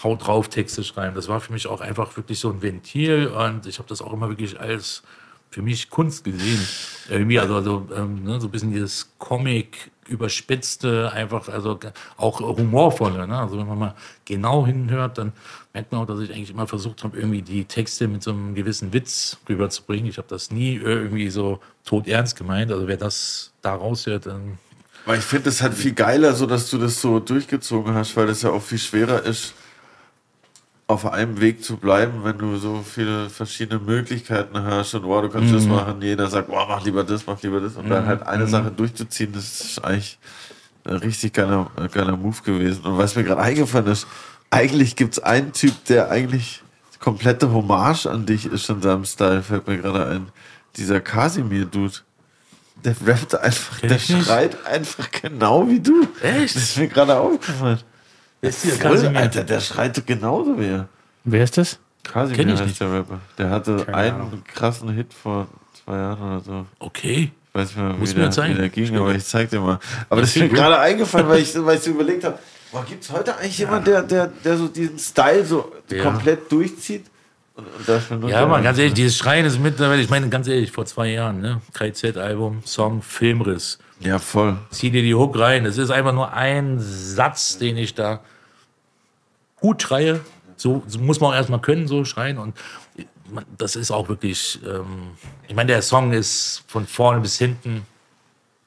Haut 0.02 0.26
drauf 0.26 0.48
Texte 0.48 0.82
schreiben. 0.84 1.14
Das 1.14 1.28
war 1.28 1.40
für 1.40 1.52
mich 1.52 1.66
auch 1.66 1.80
einfach 1.80 2.16
wirklich 2.16 2.38
so 2.38 2.50
ein 2.50 2.60
Ventil 2.60 3.28
und 3.28 3.66
ich 3.66 3.78
habe 3.78 3.88
das 3.88 4.02
auch 4.02 4.12
immer 4.12 4.28
wirklich 4.28 4.58
als 4.60 5.02
für 5.50 5.62
mich 5.62 5.90
Kunst 5.90 6.24
gesehen. 6.24 6.60
Irgendwie, 7.08 7.38
also, 7.38 7.56
also 7.56 7.88
ähm, 7.94 8.22
ne, 8.24 8.40
so 8.40 8.46
ein 8.46 8.50
bisschen 8.50 8.72
dieses 8.72 9.10
Comic 9.18 9.90
überspitzte, 10.08 11.12
einfach, 11.12 11.48
also 11.48 11.78
auch 12.16 12.40
humorvolle. 12.40 13.26
Ne? 13.26 13.38
Also 13.38 13.58
wenn 13.58 13.66
man 13.66 13.78
mal 13.78 13.94
genau 14.24 14.66
hinhört, 14.66 15.18
dann 15.18 15.32
merkt 15.72 15.92
man 15.92 16.02
auch, 16.02 16.06
dass 16.06 16.20
ich 16.20 16.32
eigentlich 16.32 16.50
immer 16.50 16.66
versucht 16.66 17.04
habe, 17.04 17.16
irgendwie 17.16 17.42
die 17.42 17.64
Texte 17.64 18.08
mit 18.08 18.22
so 18.22 18.32
einem 18.32 18.54
gewissen 18.54 18.92
Witz 18.92 19.38
rüberzubringen. 19.48 20.06
Ich 20.08 20.18
habe 20.18 20.28
das 20.28 20.50
nie 20.50 20.74
irgendwie 20.74 21.30
so 21.30 21.60
todernst 21.84 22.36
gemeint. 22.36 22.72
Also 22.72 22.88
wer 22.88 22.96
das 22.96 23.52
da 23.62 23.74
raushört, 23.74 24.26
dann 24.26 24.58
Weil 25.06 25.18
ich 25.18 25.24
finde 25.24 25.48
es 25.48 25.62
halt 25.62 25.74
viel 25.74 25.92
geiler, 25.92 26.34
so 26.34 26.46
dass 26.46 26.70
du 26.70 26.78
das 26.78 27.00
so 27.00 27.20
durchgezogen 27.20 27.94
hast, 27.94 28.16
weil 28.16 28.26
das 28.26 28.42
ja 28.42 28.50
auch 28.50 28.62
viel 28.62 28.78
schwerer 28.78 29.22
ist, 29.24 29.54
auf 30.90 31.06
einem 31.06 31.40
Weg 31.40 31.62
zu 31.62 31.76
bleiben, 31.76 32.24
wenn 32.24 32.36
du 32.36 32.56
so 32.56 32.82
viele 32.82 33.30
verschiedene 33.30 33.78
Möglichkeiten 33.78 34.60
hast 34.60 34.92
und 34.94 35.04
wow, 35.04 35.22
du 35.22 35.28
kannst 35.28 35.54
das 35.54 35.64
machen, 35.64 36.02
jeder 36.02 36.28
sagt, 36.28 36.48
wow, 36.48 36.66
mach 36.68 36.84
lieber 36.84 37.04
das, 37.04 37.26
mach 37.26 37.40
lieber 37.42 37.60
das 37.60 37.76
und 37.76 37.88
dann 37.88 38.06
halt 38.06 38.24
eine 38.24 38.48
Sache 38.48 38.72
durchzuziehen, 38.72 39.32
das 39.32 39.60
ist 39.60 39.84
eigentlich 39.84 40.18
ein 40.84 40.96
richtig 40.96 41.32
geiler, 41.34 41.70
geiler 41.92 42.16
Move 42.16 42.42
gewesen. 42.42 42.84
Und 42.84 42.98
was 42.98 43.14
mir 43.14 43.22
gerade 43.22 43.40
eingefallen 43.40 43.86
ist, 43.86 44.08
eigentlich 44.50 44.96
gibt 44.96 45.14
es 45.14 45.22
einen 45.22 45.52
Typ, 45.52 45.84
der 45.84 46.10
eigentlich 46.10 46.62
komplette 46.98 47.52
Hommage 47.52 48.06
an 48.06 48.26
dich 48.26 48.46
ist 48.46 48.68
in 48.68 48.82
seinem 48.82 49.04
Style, 49.04 49.44
fällt 49.44 49.68
mir 49.68 49.78
gerade 49.78 50.06
ein. 50.06 50.26
Dieser 50.76 51.00
Casimir-Dude. 51.00 51.94
Der 52.84 52.96
rappt 53.06 53.38
einfach, 53.38 53.78
Kenn 53.78 53.90
der 53.90 53.98
schreit 53.98 54.66
einfach 54.66 55.08
genau 55.10 55.68
wie 55.68 55.78
du. 55.78 56.08
Echt? 56.20 56.56
Das 56.56 56.62
ist 56.62 56.78
mir 56.78 56.88
gerade 56.88 57.16
aufgefallen. 57.16 57.78
Ist 58.42 58.62
hier 58.62 58.72
Voll, 58.72 58.92
Casimir. 58.92 59.20
Alter, 59.20 59.44
der 59.44 59.60
schreit 59.60 60.06
genauso 60.06 60.58
wie 60.58 60.66
er. 60.68 60.88
Wer 61.24 61.44
ist 61.44 61.56
das? 61.58 61.78
Casimir 62.02 62.36
Kenn 62.38 62.48
ich 62.48 62.54
heißt 62.60 62.66
nicht. 62.68 62.80
der 62.80 62.92
Rapper. 62.92 63.20
Der 63.38 63.50
hatte 63.50 63.76
Keine 63.84 63.96
einen 63.96 64.16
Ahnung. 64.16 64.42
krassen 64.54 64.88
Hit 64.90 65.12
vor 65.12 65.48
zwei 65.84 65.96
Jahren 65.96 66.22
oder 66.22 66.40
so. 66.40 66.66
Okay. 66.78 67.30
Ich 67.52 67.54
weiß 67.54 67.68
nicht 67.68 67.76
mehr, 67.78 67.92
Muss 67.94 68.10
wie 68.10 68.14
mir 68.18 68.22
der, 68.22 68.30
zeigen. 68.30 68.54
wie 68.54 68.58
der 68.58 68.68
ging, 68.68 68.96
aber 68.96 69.14
ich 69.14 69.24
zeig 69.24 69.50
dir 69.50 69.60
mal. 69.60 69.78
Aber 70.08 70.20
das 70.20 70.36
ist 70.36 70.40
mir 70.42 70.48
gerade 70.48 70.78
eingefallen, 70.78 71.28
weil 71.28 71.40
ich, 71.40 71.52
weil 71.64 71.76
ich 71.76 71.82
so 71.82 71.90
überlegt 71.90 72.24
habe, 72.24 72.38
boah, 72.72 72.84
gibt 72.88 73.02
es 73.02 73.10
heute 73.10 73.36
eigentlich 73.36 73.58
jemanden, 73.58 73.86
der, 73.86 74.02
der, 74.02 74.26
der 74.28 74.56
so 74.56 74.68
diesen 74.68 74.98
Style 74.98 75.44
so 75.44 75.72
Ja. 75.90 76.02
komplett 76.04 76.50
durchzieht? 76.50 77.06
Und, 77.56 77.66
und 78.12 78.20
nur 78.20 78.30
Ja, 78.30 78.46
man, 78.46 78.62
ganz 78.62 78.78
ehrlich, 78.78 78.94
dieses 78.94 79.18
Schreien 79.18 79.44
ist 79.44 79.58
mittlerweile, 79.60 80.00
ich 80.00 80.08
meine, 80.08 80.28
ganz 80.30 80.46
ehrlich, 80.48 80.70
vor 80.72 80.86
zwei 80.86 81.08
Jahren, 81.08 81.40
ne? 81.40 81.60
KZ-Album, 81.74 82.62
Song, 82.64 83.02
Filmriss. 83.02 83.78
Ja, 84.00 84.18
voll. 84.18 84.56
Zieh 84.70 84.90
dir 84.90 85.02
die 85.02 85.14
Hook 85.14 85.38
rein. 85.38 85.64
Das 85.64 85.78
ist 85.78 85.90
einfach 85.90 86.12
nur 86.12 86.32
ein 86.32 86.76
Satz, 86.80 87.58
den 87.58 87.76
ich 87.76 87.94
da 87.94 88.20
gut 89.60 89.82
schreie. 89.82 90.20
So, 90.56 90.82
so 90.86 90.98
muss 90.98 91.20
man 91.20 91.30
auch 91.30 91.34
erstmal 91.36 91.60
können, 91.60 91.86
so 91.86 92.04
schreien. 92.04 92.38
Und 92.38 92.56
das 93.56 93.76
ist 93.76 93.90
auch 93.90 94.08
wirklich, 94.08 94.58
ähm, 94.66 95.12
ich 95.48 95.54
meine, 95.54 95.68
der 95.68 95.82
Song 95.82 96.12
ist 96.12 96.64
von 96.66 96.86
vorne 96.86 97.20
bis 97.20 97.38
hinten 97.38 97.82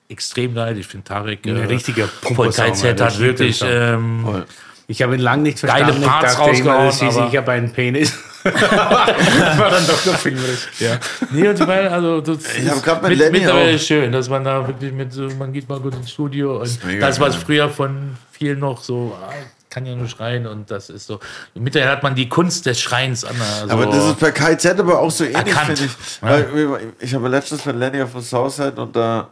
extrem 0.08 0.54
geil. 0.56 0.78
Ich 0.78 0.88
finde 0.88 1.06
Tarek 1.06 1.46
Ein 1.46 1.56
äh, 1.58 1.66
richtiger 1.66 2.08
Alter. 2.28 3.06
hat 3.06 3.14
Ich 3.14 3.20
wirklich 3.20 3.62
ähm. 3.66 4.46
Ich 4.88 5.02
habe 5.02 5.16
ihn 5.16 5.22
lange 5.22 5.44
nicht 5.44 5.62
Geile 5.62 5.86
verstanden. 5.94 6.04
Parts 6.04 6.34
ich 6.34 6.38
dachte 6.40 6.52
immer, 6.58 6.74
rausgehauen, 6.74 6.86
das 7.08 7.18
aber- 7.18 7.26
sicher 7.30 7.42
bei 7.42 7.54
einem 7.54 7.72
Penis. 7.72 8.18
Das 8.44 9.58
war 9.58 9.70
dann 9.72 9.88
doch 9.88 10.04
der 10.04 10.14
Filmriss. 10.14 10.68
Ja. 10.80 11.00
Nee, 11.32 11.48
und 11.48 11.60
ich 11.60 11.68
meine, 11.68 11.92
also 11.92 12.22
das 12.22 12.38
Ich 12.56 12.66
ist 12.66 12.86
mit 12.86 13.32
mittlerweile 13.32 13.76
auch- 13.76 13.80
schön, 13.80 14.12
dass 14.12 14.30
man 14.30 14.44
da 14.44 14.68
wirklich 14.68 14.92
mit 14.94 15.14
so, 15.14 15.28
man 15.40 15.54
geht 15.54 15.68
mal 15.70 15.80
gut 15.80 15.96
ins 15.96 16.12
Studio 16.12 16.62
und 16.62 16.86
mega 16.86 17.08
das, 17.08 17.20
was 17.20 17.36
früher 17.36 17.70
von 17.70 18.16
vielen 18.32 18.60
noch 18.60 18.82
so, 18.84 19.16
ah, 19.22 19.32
kann 19.70 19.86
ja 19.86 19.96
nur 19.96 20.08
schreien 20.08 20.46
und 20.46 20.70
das 20.70 20.90
ist 20.90 21.08
so. 21.08 21.20
Mittlerweile 21.56 21.92
hat 21.92 22.04
man 22.04 22.14
die 22.16 22.30
Kunst 22.30 22.66
des 22.68 22.80
Schreins 22.80 23.26
an. 23.26 23.36
Also, 23.62 23.74
Aber 23.74 23.86
das 23.88 24.06
ist 24.06 24.20
bei 24.20 24.32
KZ 24.32 24.80
aber 24.80 25.00
auch 25.00 25.10
so 25.12 25.24
ähnlich, 25.24 25.56
finde 25.56 25.86
ich. 25.86 26.22
Wir- 26.54 26.80
ich 27.00 27.14
habe 27.16 27.28
letztens 27.28 27.66
mit 27.66 27.76
Lenny 27.78 28.02
auf 28.02 28.12
dem 28.12 28.22
Southside 28.22 28.74
und 28.80 28.96
da 28.96 29.30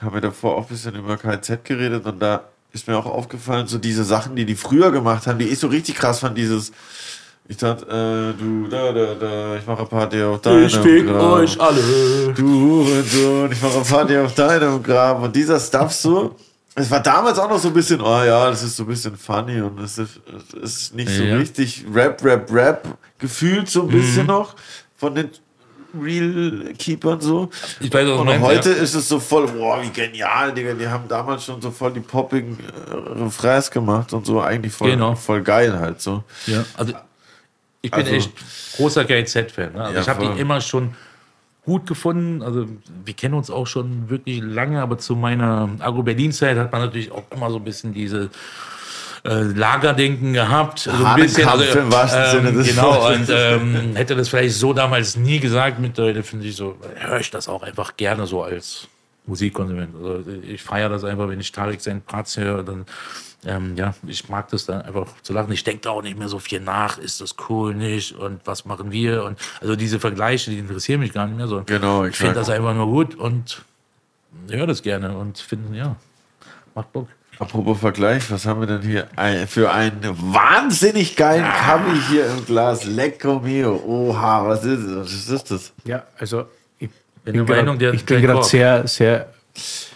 haben 0.00 0.14
wir 0.14 0.20
davor 0.20 0.56
auch 0.56 0.62
ein 0.62 0.68
bisschen 0.68 0.94
über 0.94 1.16
KZ 1.16 1.64
geredet 1.64 2.04
und 2.06 2.20
da 2.20 2.44
ist 2.72 2.86
mir 2.88 2.96
auch 2.96 3.06
aufgefallen, 3.06 3.66
so 3.66 3.76
diese 3.76 4.02
Sachen, 4.04 4.34
die 4.36 4.44
die 4.46 4.54
früher 4.54 4.90
gemacht 4.92 5.26
haben, 5.26 5.38
die 5.38 5.46
ich 5.48 5.58
so 5.58 5.66
richtig 5.66 5.96
krass 5.96 6.20
fand, 6.20 6.38
dieses 6.38 6.72
Ich 7.48 7.56
dachte, 7.56 7.84
äh, 7.86 8.40
du, 8.40 8.66
da, 8.68 8.92
da, 8.92 9.14
da, 9.14 9.56
ich 9.56 9.66
mache 9.66 9.84
Party 9.84 10.22
auf 10.22 10.40
deinem 10.40 10.64
Ich 10.66 10.76
fick 10.76 11.06
Grab. 11.06 11.32
euch 11.32 11.60
alle. 11.60 12.32
Du 12.34 12.44
Hurensohn, 12.86 13.52
ich 13.52 13.60
mache 13.60 13.80
Party 13.80 14.16
auf 14.16 14.34
deinem 14.34 14.82
Grab. 14.82 15.22
Und 15.22 15.34
dieser 15.34 15.58
Stuff 15.60 15.92
so, 15.92 16.36
es 16.74 16.90
war 16.90 17.00
damals 17.00 17.38
auch 17.38 17.50
noch 17.50 17.58
so 17.58 17.68
ein 17.68 17.74
bisschen, 17.74 18.00
oh 18.00 18.22
ja, 18.22 18.48
das 18.48 18.62
ist 18.62 18.76
so 18.76 18.84
ein 18.84 18.86
bisschen 18.86 19.16
funny 19.16 19.60
und 19.60 19.78
es 19.80 19.98
ist, 19.98 20.20
es 20.62 20.72
ist 20.72 20.94
nicht 20.94 21.10
so 21.10 21.22
Ja. 21.24 21.36
richtig 21.36 21.84
Rap, 21.92 22.24
Rap, 22.24 22.50
Rap 22.50 22.86
gefühlt 23.18 23.68
so 23.68 23.82
ein 23.82 23.88
bisschen 23.88 24.26
noch 24.26 24.54
von 24.96 25.14
den 25.14 25.28
Real 26.00 26.72
Keepern 26.78 27.20
so. 27.20 27.50
Ich 27.80 27.92
weiß, 27.92 28.08
was 28.08 28.18
Und 28.20 28.26
meinst, 28.26 28.46
heute 28.46 28.70
ja. 28.70 28.76
ist 28.76 28.94
es 28.94 29.06
so 29.06 29.20
voll, 29.20 29.46
boah, 29.48 29.82
wie 29.82 29.90
genial, 29.90 30.54
Digga. 30.54 30.72
Die 30.72 30.88
haben 30.88 31.06
damals 31.06 31.44
schon 31.44 31.60
so 31.60 31.70
voll 31.70 31.92
die 31.92 32.00
poppigen 32.00 32.56
äh, 32.90 33.22
Refrains 33.22 33.70
gemacht 33.70 34.14
und 34.14 34.24
so 34.24 34.40
eigentlich 34.40 34.72
voll, 34.72 34.92
Genau. 34.92 35.14
voll 35.16 35.42
geil 35.42 35.78
halt 35.78 36.00
so. 36.00 36.24
Ja, 36.46 36.64
also 36.78 36.94
ich 37.82 37.90
bin 37.90 38.00
Also- 38.00 38.14
echt 38.14 38.32
großer 38.76 39.04
GZ-Fan. 39.04 39.72
Ne? 39.74 39.80
Also 39.82 39.94
Ja, 39.94 40.00
ich 40.00 40.08
habe 40.08 40.24
ihn 40.24 40.36
immer 40.38 40.60
schon 40.60 40.94
gut 41.64 41.86
gefunden. 41.86 42.42
Also 42.42 42.66
wir 43.04 43.14
kennen 43.14 43.34
uns 43.34 43.50
auch 43.50 43.66
schon 43.66 44.08
wirklich 44.08 44.40
lange, 44.42 44.80
aber 44.80 44.98
zu 44.98 45.14
meiner 45.14 45.68
Agro-Berlin-Zeit 45.78 46.56
hat 46.56 46.72
man 46.72 46.80
natürlich 46.80 47.12
auch 47.12 47.24
immer 47.30 47.50
so 47.50 47.56
ein 47.56 47.64
bisschen 47.64 47.92
diese 47.92 48.30
äh, 49.24 49.42
Lagerdenken 49.42 50.32
gehabt. 50.32 50.80
So 50.80 50.90
ein 50.90 51.14
bisschen. 51.16 51.48
Also, 51.48 51.64
Hahnenkampf 51.64 51.84
im 51.84 51.92
wahrsten 51.92 52.26
Sinne 52.30 52.48
ähm, 52.48 52.54
des 52.56 52.68
genau, 52.68 53.12
und 53.12 53.28
ähm, 53.30 53.94
hätte 53.96 54.16
das 54.16 54.28
vielleicht 54.28 54.54
so 54.54 54.72
damals 54.72 55.16
nie 55.16 55.38
gesagt. 55.38 55.78
Mittlerweile 55.78 56.22
finde 56.24 56.46
ich 56.46 56.56
so, 56.56 56.76
höre 56.96 57.20
ich 57.20 57.30
das 57.30 57.48
auch 57.48 57.62
einfach 57.62 57.96
gerne 57.96 58.26
so 58.26 58.42
als 58.42 58.88
Musikkonsument. 59.26 59.94
Also 59.94 60.24
ich 60.42 60.62
feiere 60.62 60.88
das 60.88 61.04
einfach, 61.04 61.28
wenn 61.28 61.38
ich 61.38 61.52
Tarek 61.52 61.80
seinen 61.80 62.00
Parts 62.02 62.36
höre, 62.36 62.64
dann 62.64 62.84
ähm, 63.44 63.76
ja, 63.76 63.94
ich 64.06 64.28
mag 64.28 64.48
das 64.48 64.66
dann 64.66 64.82
einfach 64.82 65.06
zu 65.22 65.32
lachen. 65.32 65.52
Ich 65.52 65.64
denke 65.64 65.82
da 65.82 65.90
auch 65.90 66.02
nicht 66.02 66.18
mehr 66.18 66.28
so 66.28 66.38
viel 66.38 66.60
nach, 66.60 66.98
ist 66.98 67.20
das 67.20 67.34
cool, 67.48 67.74
nicht 67.74 68.12
und 68.12 68.40
was 68.44 68.64
machen 68.64 68.92
wir 68.92 69.24
und 69.24 69.38
also 69.60 69.76
diese 69.76 69.98
Vergleiche, 69.98 70.50
die 70.50 70.58
interessieren 70.58 71.00
mich 71.00 71.12
gar 71.12 71.26
nicht 71.26 71.36
mehr 71.36 71.48
so. 71.48 71.62
Genau, 71.66 72.04
ich 72.04 72.16
finde 72.16 72.34
das 72.34 72.50
einfach 72.50 72.74
nur 72.74 72.86
gut 72.86 73.14
und 73.14 73.62
höre 74.48 74.66
das 74.66 74.82
gerne 74.82 75.16
und 75.16 75.38
finde, 75.38 75.76
ja, 75.76 75.96
macht 76.74 76.92
Bock. 76.92 77.08
Apropos 77.38 77.80
Vergleich, 77.80 78.30
was 78.30 78.46
haben 78.46 78.60
wir 78.60 78.66
denn 78.66 78.82
hier 78.82 79.08
für 79.48 79.72
einen 79.72 80.00
wahnsinnig 80.32 81.16
geilen 81.16 81.44
Kabi 81.44 81.98
hier 82.08 82.26
im 82.26 82.44
Glas? 82.44 82.84
Lecco 82.84 83.40
mio. 83.40 83.82
Oha, 83.84 84.46
was 84.46 84.64
ist 84.64 84.86
das? 84.86 85.28
Was 85.28 85.28
ist 85.40 85.50
das? 85.50 85.72
Ja, 85.84 86.04
also 86.18 86.44
ich 86.78 86.90
Bin 87.24 87.34
bin 87.34 87.46
der 87.46 87.56
Meinung, 87.56 87.78
der 87.78 87.92
gerade 87.92 88.00
hat 88.00 88.06
keinen 88.06 88.22
gerade 88.22 88.44
sehr, 88.44 88.86
sehr, 88.86 89.32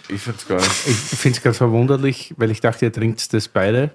Ich 0.09 0.21
find's 0.21 0.47
geil. 0.47 0.57
ich 0.61 0.95
finde 0.95 1.37
es 1.37 1.43
gerade 1.43 1.53
verwunderlich, 1.55 2.33
weil 2.37 2.51
ich 2.51 2.61
dachte, 2.61 2.85
ihr 2.85 2.93
trinkt 2.93 3.33
das 3.33 3.47
beide. 3.47 3.91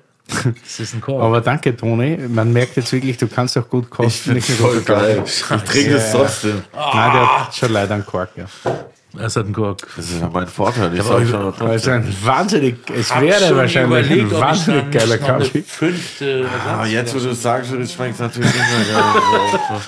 Das 0.62 0.78
ist 0.78 0.94
ein 0.94 1.00
Korb. 1.00 1.20
Aber 1.22 1.40
danke, 1.40 1.76
Toni. 1.76 2.16
Man 2.28 2.52
merkt 2.52 2.76
jetzt 2.76 2.92
wirklich, 2.92 3.16
du 3.18 3.26
kannst 3.26 3.58
auch 3.58 3.68
gut 3.68 3.84
Ich 3.84 3.90
kosten. 3.90 4.32
find's 4.32 4.48
nur 4.50 4.58
voll 4.58 4.80
geil. 4.82 5.16
kochen. 5.16 5.26
Ich 5.26 5.42
trinke 5.70 5.94
es 5.96 6.12
trotzdem. 6.12 6.62
Nein, 6.72 7.12
der 7.12 7.38
hat 7.40 7.54
schon 7.54 7.72
leider 7.72 7.94
einen 7.94 8.06
Kork. 8.06 8.30
Ja. 8.36 8.44
es 9.18 9.34
hat 9.36 9.44
einen 9.46 9.52
Kork. 9.54 9.86
Das 9.96 10.08
ist 10.10 10.20
ja 10.20 10.30
mein 10.32 10.46
Vorteil. 10.46 10.94
Ich 10.94 11.02
sag 11.02 11.10
auch- 11.16 11.26
schon 11.26 11.40
trotzdem. 11.42 11.66
Also 11.66 11.90
ein 11.90 12.16
wahnsinnig, 12.22 12.76
es 12.94 13.12
Hab 13.12 13.20
wäre 13.22 13.56
wahrscheinlich 13.56 14.06
überlegt, 14.06 14.22
ein 14.22 14.26
ich 14.36 14.40
wahnsinnig 14.40 14.90
geiler 14.92 15.18
Kaffee. 15.18 15.62
Fünfte 15.62 16.48
Aber 16.66 16.72
Ersatz- 16.84 16.92
jetzt, 16.92 17.14
wo 17.14 17.18
du 17.18 17.30
es 17.30 17.42
sagst, 17.42 17.70
schmeckt 17.70 18.14
es 18.14 18.18
natürlich 18.20 18.54
nicht 18.54 18.88
mehr 18.88 18.94
geil. 18.94 19.80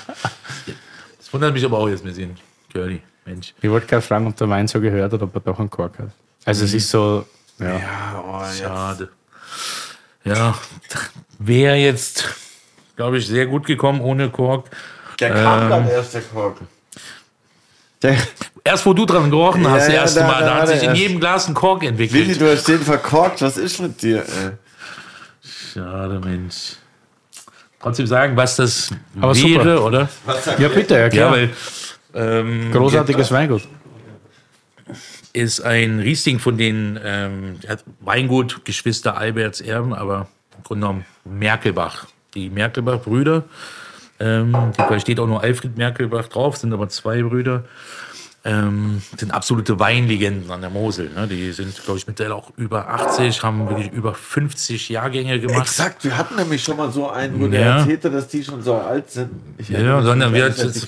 Das 1.18 1.32
wundert 1.32 1.54
mich 1.54 1.64
aber 1.64 1.78
auch 1.78 1.88
jetzt 1.88 2.04
ein 2.04 2.08
bisschen. 2.08 2.36
Curly, 2.72 3.00
Mensch. 3.26 3.54
Ich 3.62 3.70
wollte 3.70 3.86
gerade 3.86 4.02
fragen, 4.02 4.26
ob 4.26 4.36
der 4.36 4.48
Wein 4.48 4.68
so 4.68 4.80
gehört 4.80 5.12
hat, 5.12 5.22
ob 5.22 5.34
er 5.34 5.40
doch 5.40 5.58
einen 5.58 5.70
Kork 5.70 5.98
hat. 5.98 6.08
Also 6.44 6.64
es 6.64 6.74
ist 6.74 6.90
so, 6.90 7.24
ja. 7.58 7.68
ja, 7.78 8.24
oh, 8.26 8.40
ja. 8.42 8.52
Schade. 8.52 9.08
Ja, 10.24 10.54
wäre 11.38 11.76
jetzt, 11.76 12.24
glaube 12.96 13.18
ich, 13.18 13.26
sehr 13.26 13.46
gut 13.46 13.66
gekommen 13.66 14.00
ohne 14.00 14.30
Kork. 14.30 14.66
Der 15.20 15.30
kam 15.32 15.70
dann 15.70 15.88
erst, 15.88 16.14
der 16.14 16.22
Kork. 16.22 16.58
Der, 18.02 18.16
Erst 18.66 18.84
wo 18.86 18.92
du 18.94 19.04
dran 19.06 19.30
gerochen 19.30 19.66
hast, 19.68 19.82
Ja, 19.82 19.86
das 19.86 19.94
ja, 19.94 20.00
erste 20.00 20.20
da- 20.20 20.26
Mal, 20.26 20.40
da 20.40 20.46
da 20.46 20.54
hat 20.62 20.68
sich 20.68 20.82
in 20.82 20.88
erst. 20.90 21.00
jedem 21.00 21.20
Glas 21.20 21.48
ein 21.48 21.54
Kork 21.54 21.80
Willi, 21.82 21.90
entwickelt. 21.90 22.40
du 22.40 22.50
hast 22.52 22.66
den 22.68 22.80
verkorkt. 22.80 23.42
Was 23.42 23.56
ist 23.58 23.78
mit 23.80 24.00
dir, 24.02 24.18
ey? 24.20 24.50
Schade, 25.72 26.20
Mensch. 26.20 26.76
Trotzdem 27.80 28.06
sagen, 28.06 28.36
was 28.36 28.56
das 28.56 28.90
Aber 29.20 29.34
wäre, 29.36 29.76
super. 29.76 29.84
oder? 29.84 30.08
Ja, 30.58 30.68
bitte, 30.68 30.94
ja 30.94 31.00
Ja, 31.00 31.08
klar. 31.10 31.30
weil 31.32 31.50
ähm, 32.14 32.70
Großartiges 32.72 33.30
Weingut. 33.32 33.62
ist 35.32 35.60
ein 35.60 36.00
Riesling 36.00 36.38
von 36.38 36.56
den 36.56 36.98
ähm, 37.02 37.56
Weingut 38.00 38.64
Geschwister 38.64 39.16
Alberts 39.16 39.60
Erben, 39.60 39.92
aber 39.94 40.28
im 40.56 40.62
Grunde 40.64 40.86
genommen 40.86 41.04
Merkelbach. 41.24 42.06
Die 42.34 42.50
Merkelbach-Brüder. 42.50 43.44
Ähm, 44.20 44.52
da 44.76 45.00
steht 45.00 45.18
auch 45.20 45.26
nur 45.26 45.42
Alfred 45.42 45.76
Merkelbach 45.76 46.28
drauf, 46.28 46.56
sind 46.56 46.72
aber 46.72 46.88
zwei 46.88 47.22
Brüder. 47.22 47.64
Ähm, 48.46 49.00
sind 49.16 49.32
absolute 49.32 49.80
Weinlegenden 49.80 50.50
an 50.50 50.60
der 50.60 50.68
Mosel. 50.68 51.08
Ne? 51.14 51.26
Die 51.26 51.50
sind, 51.52 51.82
glaube 51.82 51.98
ich, 51.98 52.06
mittlerweile 52.06 52.34
auch 52.34 52.52
über 52.58 52.88
80, 52.90 53.42
haben 53.42 53.68
wirklich 53.70 53.90
über 53.90 54.14
50 54.14 54.90
Jahrgänge 54.90 55.40
gemacht. 55.40 55.62
Exakt, 55.62 56.04
wir 56.04 56.18
hatten 56.18 56.36
nämlich 56.36 56.62
schon 56.62 56.76
mal 56.76 56.92
so 56.92 57.08
einen, 57.08 57.40
wo 57.40 57.46
der 57.48 57.60
Ja. 57.60 57.78
erzählte, 57.78 58.10
dass 58.10 58.28
die 58.28 58.44
schon 58.44 58.62
so 58.62 58.74
alt 58.74 59.10
sind. 59.10 59.30
Ich 59.56 59.70
Ja, 59.70 60.02
sondern 60.02 60.28
so 60.30 60.34
wir 60.36 60.50
das 60.50 60.86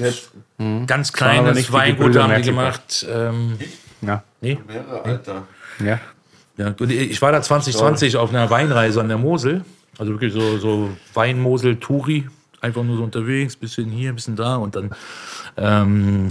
Etikett. 0.59 0.87
Ganz 0.87 1.12
kleines 1.12 1.73
Weingut 1.73 2.16
haben 2.16 2.35
die 2.37 2.43
gemacht. 2.43 3.07
Ähm, 3.11 3.59
Ja, 4.03 4.23
nee, 4.41 4.59
Mehrere 4.66 5.05
Alter. 5.05 5.43
ja. 5.85 6.01
Ja, 6.59 6.74
ich 6.89 7.20
war 7.20 7.33
da 7.33 7.43
2020 7.43 8.16
auf 8.16 8.31
einer 8.31 8.49
Weinreise 8.49 8.99
an 9.01 9.09
der 9.09 9.19
Mosel. 9.19 9.62
Also 9.99 10.12
wirklich 10.12 10.33
so, 10.33 10.57
so 10.57 10.89
Weinmosel-Touri. 11.12 12.28
Einfach 12.62 12.83
nur 12.83 12.97
so 12.97 13.03
unterwegs, 13.05 13.57
bisschen 13.57 13.91
hier, 13.91 14.15
bisschen 14.15 14.37
da. 14.37 14.57
Und 14.57 14.74
dann, 14.74 14.91
ähm, 15.59 16.31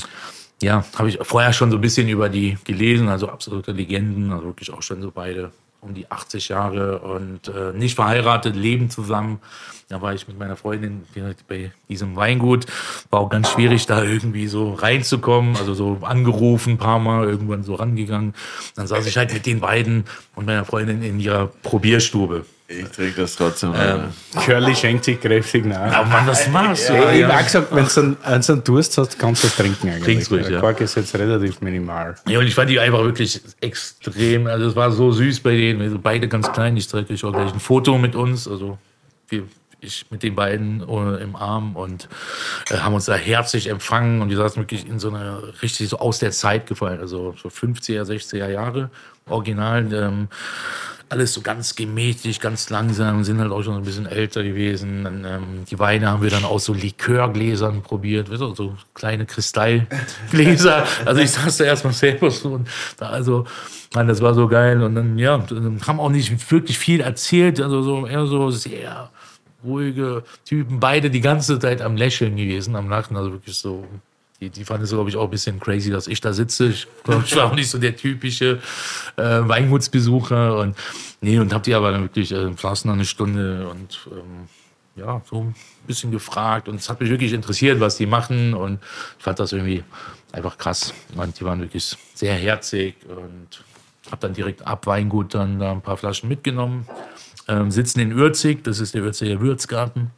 ja, 0.63 0.83
habe 0.97 1.09
ich 1.09 1.19
vorher 1.21 1.53
schon 1.53 1.69
so 1.69 1.77
ein 1.77 1.81
bisschen 1.81 2.09
über 2.09 2.27
die 2.29 2.57
gelesen. 2.63 3.07
Also 3.07 3.29
absolute 3.29 3.71
Legenden. 3.71 4.31
Also 4.31 4.45
wirklich 4.47 4.71
auch 4.73 4.81
schon 4.81 5.03
so 5.03 5.11
beide 5.11 5.51
um 5.85 5.93
die 5.93 6.09
80 6.09 6.49
Jahre 6.49 6.99
und 6.99 7.47
äh, 7.47 7.71
nicht 7.73 7.95
verheiratet, 7.95 8.55
leben 8.55 8.89
zusammen. 8.89 9.39
Da 9.87 10.01
war 10.01 10.15
ich 10.15 10.27
mit 10.27 10.39
meiner 10.39 10.55
Freundin 10.55 11.03
bei 11.47 11.71
diesem 11.89 12.15
Weingut. 12.15 12.65
War 13.11 13.19
auch 13.19 13.29
ganz 13.29 13.51
schwierig, 13.51 13.85
da 13.85 14.03
irgendwie 14.03 14.47
so 14.47 14.73
reinzukommen. 14.73 15.55
Also 15.57 15.75
so 15.75 15.99
angerufen, 16.01 16.73
ein 16.73 16.77
paar 16.77 16.97
Mal, 16.97 17.25
irgendwann 17.25 17.63
so 17.63 17.75
rangegangen. 17.75 18.33
Dann 18.75 18.87
saß 18.87 19.05
ich 19.05 19.15
halt 19.15 19.31
mit 19.31 19.45
den 19.45 19.59
beiden 19.59 20.05
und 20.33 20.47
meiner 20.47 20.65
Freundin 20.65 21.03
in 21.03 21.19
ihrer 21.19 21.47
Probierstube. 21.47 22.45
Ich 22.67 22.87
trinke 22.89 23.21
das 23.21 23.35
trotzdem. 23.35 23.73
Ähm, 23.77 24.05
Curly 24.43 24.75
schenkt 24.75 25.05
sich 25.05 25.21
kräftig 25.21 25.65
nach. 25.65 26.01
Oh 26.01 26.05
Mann, 26.05 26.25
was 26.25 26.47
machst 26.49 26.89
du? 26.89 26.93
Ja, 26.93 27.11
ich 27.11 27.19
Ja. 27.19 27.27
habe 27.27 27.39
auch 27.39 27.43
gesagt, 27.43 27.67
wenn 27.75 27.85
du 27.85 27.99
einen, 28.25 28.43
einen 28.49 28.63
Durst 28.63 28.97
hast, 28.97 29.19
kannst 29.19 29.43
du 29.43 29.47
es 29.47 29.55
trinken 29.55 29.87
eigentlich. 29.89 30.03
Trink's 30.03 30.31
ruhig, 30.31 30.43
Der 30.45 30.53
ja. 30.53 30.59
Kork 30.61 30.81
ist 30.81 30.95
jetzt 30.95 31.13
relativ 31.15 31.61
minimal. 31.61 32.15
Ja, 32.27 32.39
und 32.39 32.47
ich 32.47 32.55
fand 32.55 32.71
die 32.71 32.79
einfach 32.79 33.03
wirklich 33.03 33.39
extrem. 33.61 34.47
Also 34.47 34.67
es 34.67 34.75
war 34.75 34.91
so 34.91 35.11
süß 35.11 35.41
bei 35.41 35.51
denen. 35.55 35.79
Wir 35.79 35.89
sind 35.91 36.01
beide 36.01 36.27
ganz 36.27 36.51
klein. 36.51 36.75
Ich 36.75 36.89
zeige 36.89 37.13
euch 37.13 37.23
auch 37.23 37.31
gleich 37.33 37.53
ein 37.53 37.59
Foto 37.59 37.99
mit 37.99 38.15
uns. 38.15 38.47
Also 38.47 38.79
wir, 39.29 39.43
ich 39.81 40.07
mit 40.09 40.23
den 40.23 40.33
beiden 40.33 40.81
äh, 40.81 41.21
im 41.21 41.35
Arm 41.35 41.75
und 41.75 42.09
äh, 42.71 42.77
haben 42.77 42.95
uns 42.95 43.05
da 43.05 43.13
herzlich 43.13 43.69
empfangen. 43.69 44.23
Und 44.23 44.29
die 44.29 44.35
saßen 44.35 44.59
wirklich 44.63 44.87
in 44.87 44.97
so 44.97 45.09
einer 45.09 45.43
richtig 45.61 45.87
so 45.87 45.99
aus 45.99 46.17
der 46.17 46.31
Zeit 46.31 46.65
gefallen. 46.65 46.99
Also 46.99 47.35
so 47.41 47.49
50er, 47.49 48.01
60er 48.05 48.49
Jahre. 48.49 48.89
Original. 49.29 49.91
Ähm, 49.93 50.27
alles 51.09 51.33
so 51.33 51.41
ganz 51.41 51.75
gemächlich, 51.75 52.39
ganz 52.39 52.69
langsam, 52.69 53.23
sind 53.23 53.39
halt 53.39 53.51
auch 53.51 53.61
schon 53.63 53.75
ein 53.75 53.83
bisschen 53.83 54.05
älter 54.05 54.43
gewesen. 54.43 55.03
Dann, 55.03 55.25
ähm, 55.25 55.65
die 55.69 55.77
Weine 55.77 56.09
haben 56.09 56.23
wir 56.23 56.29
dann 56.29 56.45
aus 56.45 56.65
so 56.65 56.73
Likörgläsern 56.73 57.83
probiert, 57.83 58.29
weißt 58.31 58.41
du, 58.41 58.55
so 58.55 58.75
kleine 58.93 59.25
Kristallgläser. 59.25 60.85
Also 61.05 61.21
ich 61.21 61.31
saß 61.31 61.57
da 61.57 61.65
erstmal 61.65 61.93
selber 61.93 62.31
so 62.31 62.53
und 62.53 62.67
da 62.97 63.09
also, 63.09 63.45
Mann, 63.93 64.07
das 64.07 64.21
war 64.21 64.33
so 64.33 64.47
geil. 64.47 64.81
Und 64.81 64.95
dann, 64.95 65.17
ja, 65.17 65.43
haben 65.87 65.99
auch 65.99 66.09
nicht 66.09 66.51
wirklich 66.51 66.77
viel 66.77 67.01
erzählt, 67.01 67.61
also 67.61 67.83
so 67.83 68.07
eher 68.07 68.25
so 68.25 68.49
sehr 68.49 69.09
ruhige 69.63 70.23
Typen, 70.43 70.79
beide 70.79 71.09
die 71.09 71.21
ganze 71.21 71.59
Zeit 71.59 71.81
am 71.81 71.95
Lächeln 71.95 72.35
gewesen, 72.35 72.75
am 72.75 72.89
Lachen, 72.89 73.17
also 73.17 73.31
wirklich 73.31 73.55
so. 73.55 73.85
Die, 74.45 74.51
die 74.51 74.65
fanden 74.65 74.83
es, 74.83 74.91
glaube 74.91 75.09
ich, 75.09 75.15
auch 75.17 75.23
ein 75.23 75.29
bisschen 75.31 75.59
crazy, 75.59 75.89
dass 75.89 76.07
ich 76.07 76.21
da 76.21 76.33
sitze. 76.33 76.67
Ich 76.67 76.87
glaube, 77.03 77.23
ich 77.25 77.35
war 77.35 77.45
auch 77.45 77.55
nicht 77.55 77.69
so 77.69 77.79
der 77.79 77.95
typische 77.95 78.59
äh, 79.17 79.23
Weingutsbesucher. 79.23 80.57
Und 80.57 80.75
nee, 81.21 81.39
und 81.39 81.53
hab 81.53 81.63
die 81.63 81.73
aber 81.73 81.91
dann 81.91 82.03
wirklich 82.03 82.31
äh, 82.31 82.51
saßen 82.55 82.89
eine 82.89 83.05
Stunde 83.05 83.67
und 83.67 84.07
ähm, 84.11 84.47
ja, 84.95 85.21
so 85.29 85.41
ein 85.41 85.55
bisschen 85.87 86.11
gefragt. 86.11 86.69
Und 86.69 86.75
es 86.75 86.89
hat 86.89 87.01
mich 87.01 87.09
wirklich 87.09 87.33
interessiert, 87.33 87.79
was 87.79 87.97
die 87.97 88.05
machen. 88.05 88.53
Und 88.53 88.79
ich 89.17 89.23
fand 89.23 89.39
das 89.39 89.51
irgendwie 89.51 89.83
einfach 90.31 90.57
krass. 90.57 90.93
Und 91.15 91.39
die 91.39 91.45
waren 91.45 91.61
wirklich 91.61 91.97
sehr 92.13 92.35
herzig 92.35 92.97
und 93.07 93.63
hab 94.11 94.19
dann 94.19 94.33
direkt 94.33 94.67
ab 94.67 94.85
Weingut 94.85 95.33
dann 95.33 95.59
da 95.59 95.71
ein 95.71 95.81
paar 95.81 95.97
Flaschen 95.97 96.29
mitgenommen. 96.29 96.87
Ähm, 97.47 97.71
sitzen 97.71 97.99
in 97.99 98.11
Ürzig, 98.11 98.63
das 98.63 98.79
ist 98.79 98.93
der 98.93 99.01
Ürziger 99.01 99.41
Würzgarten. 99.41 100.11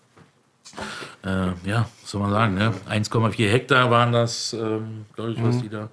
Äh, 1.23 1.51
ja, 1.67 1.87
was 2.01 2.11
soll 2.11 2.21
man 2.21 2.31
sagen, 2.31 2.55
ne? 2.55 2.73
1,4 2.89 3.49
Hektar 3.49 3.91
waren 3.91 4.11
das, 4.11 4.53
ähm, 4.53 5.05
glaube 5.13 5.31
ich, 5.31 5.43
was 5.43 5.61
die 5.61 5.69
da 5.69 5.89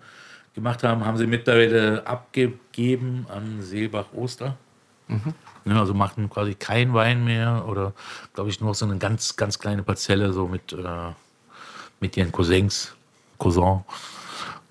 gemacht 0.55 0.82
haben. 0.82 1.05
Haben 1.05 1.16
sie 1.16 1.26
mittlerweile 1.26 2.06
abgegeben 2.06 3.26
an 3.28 3.60
Seelbach 3.60 4.06
Oster. 4.16 4.56
Ne, 5.64 5.78
also 5.78 5.94
machen 5.94 6.30
quasi 6.30 6.55
kein 6.55 6.94
Wein 6.94 7.24
mehr 7.24 7.64
oder 7.66 7.92
glaube 8.34 8.51
ich 8.51 8.60
nur 8.60 8.74
so 8.74 8.84
eine 8.84 8.98
ganz, 8.98 9.36
ganz 9.36 9.59
kleine 9.59 9.82
Parzelle 9.82 10.32
so 10.32 10.46
mit, 10.46 10.72
äh, 10.72 10.76
mit 12.01 12.16
ihren 12.16 12.32
Cousins, 12.32 12.94
Cousin. 13.38 13.80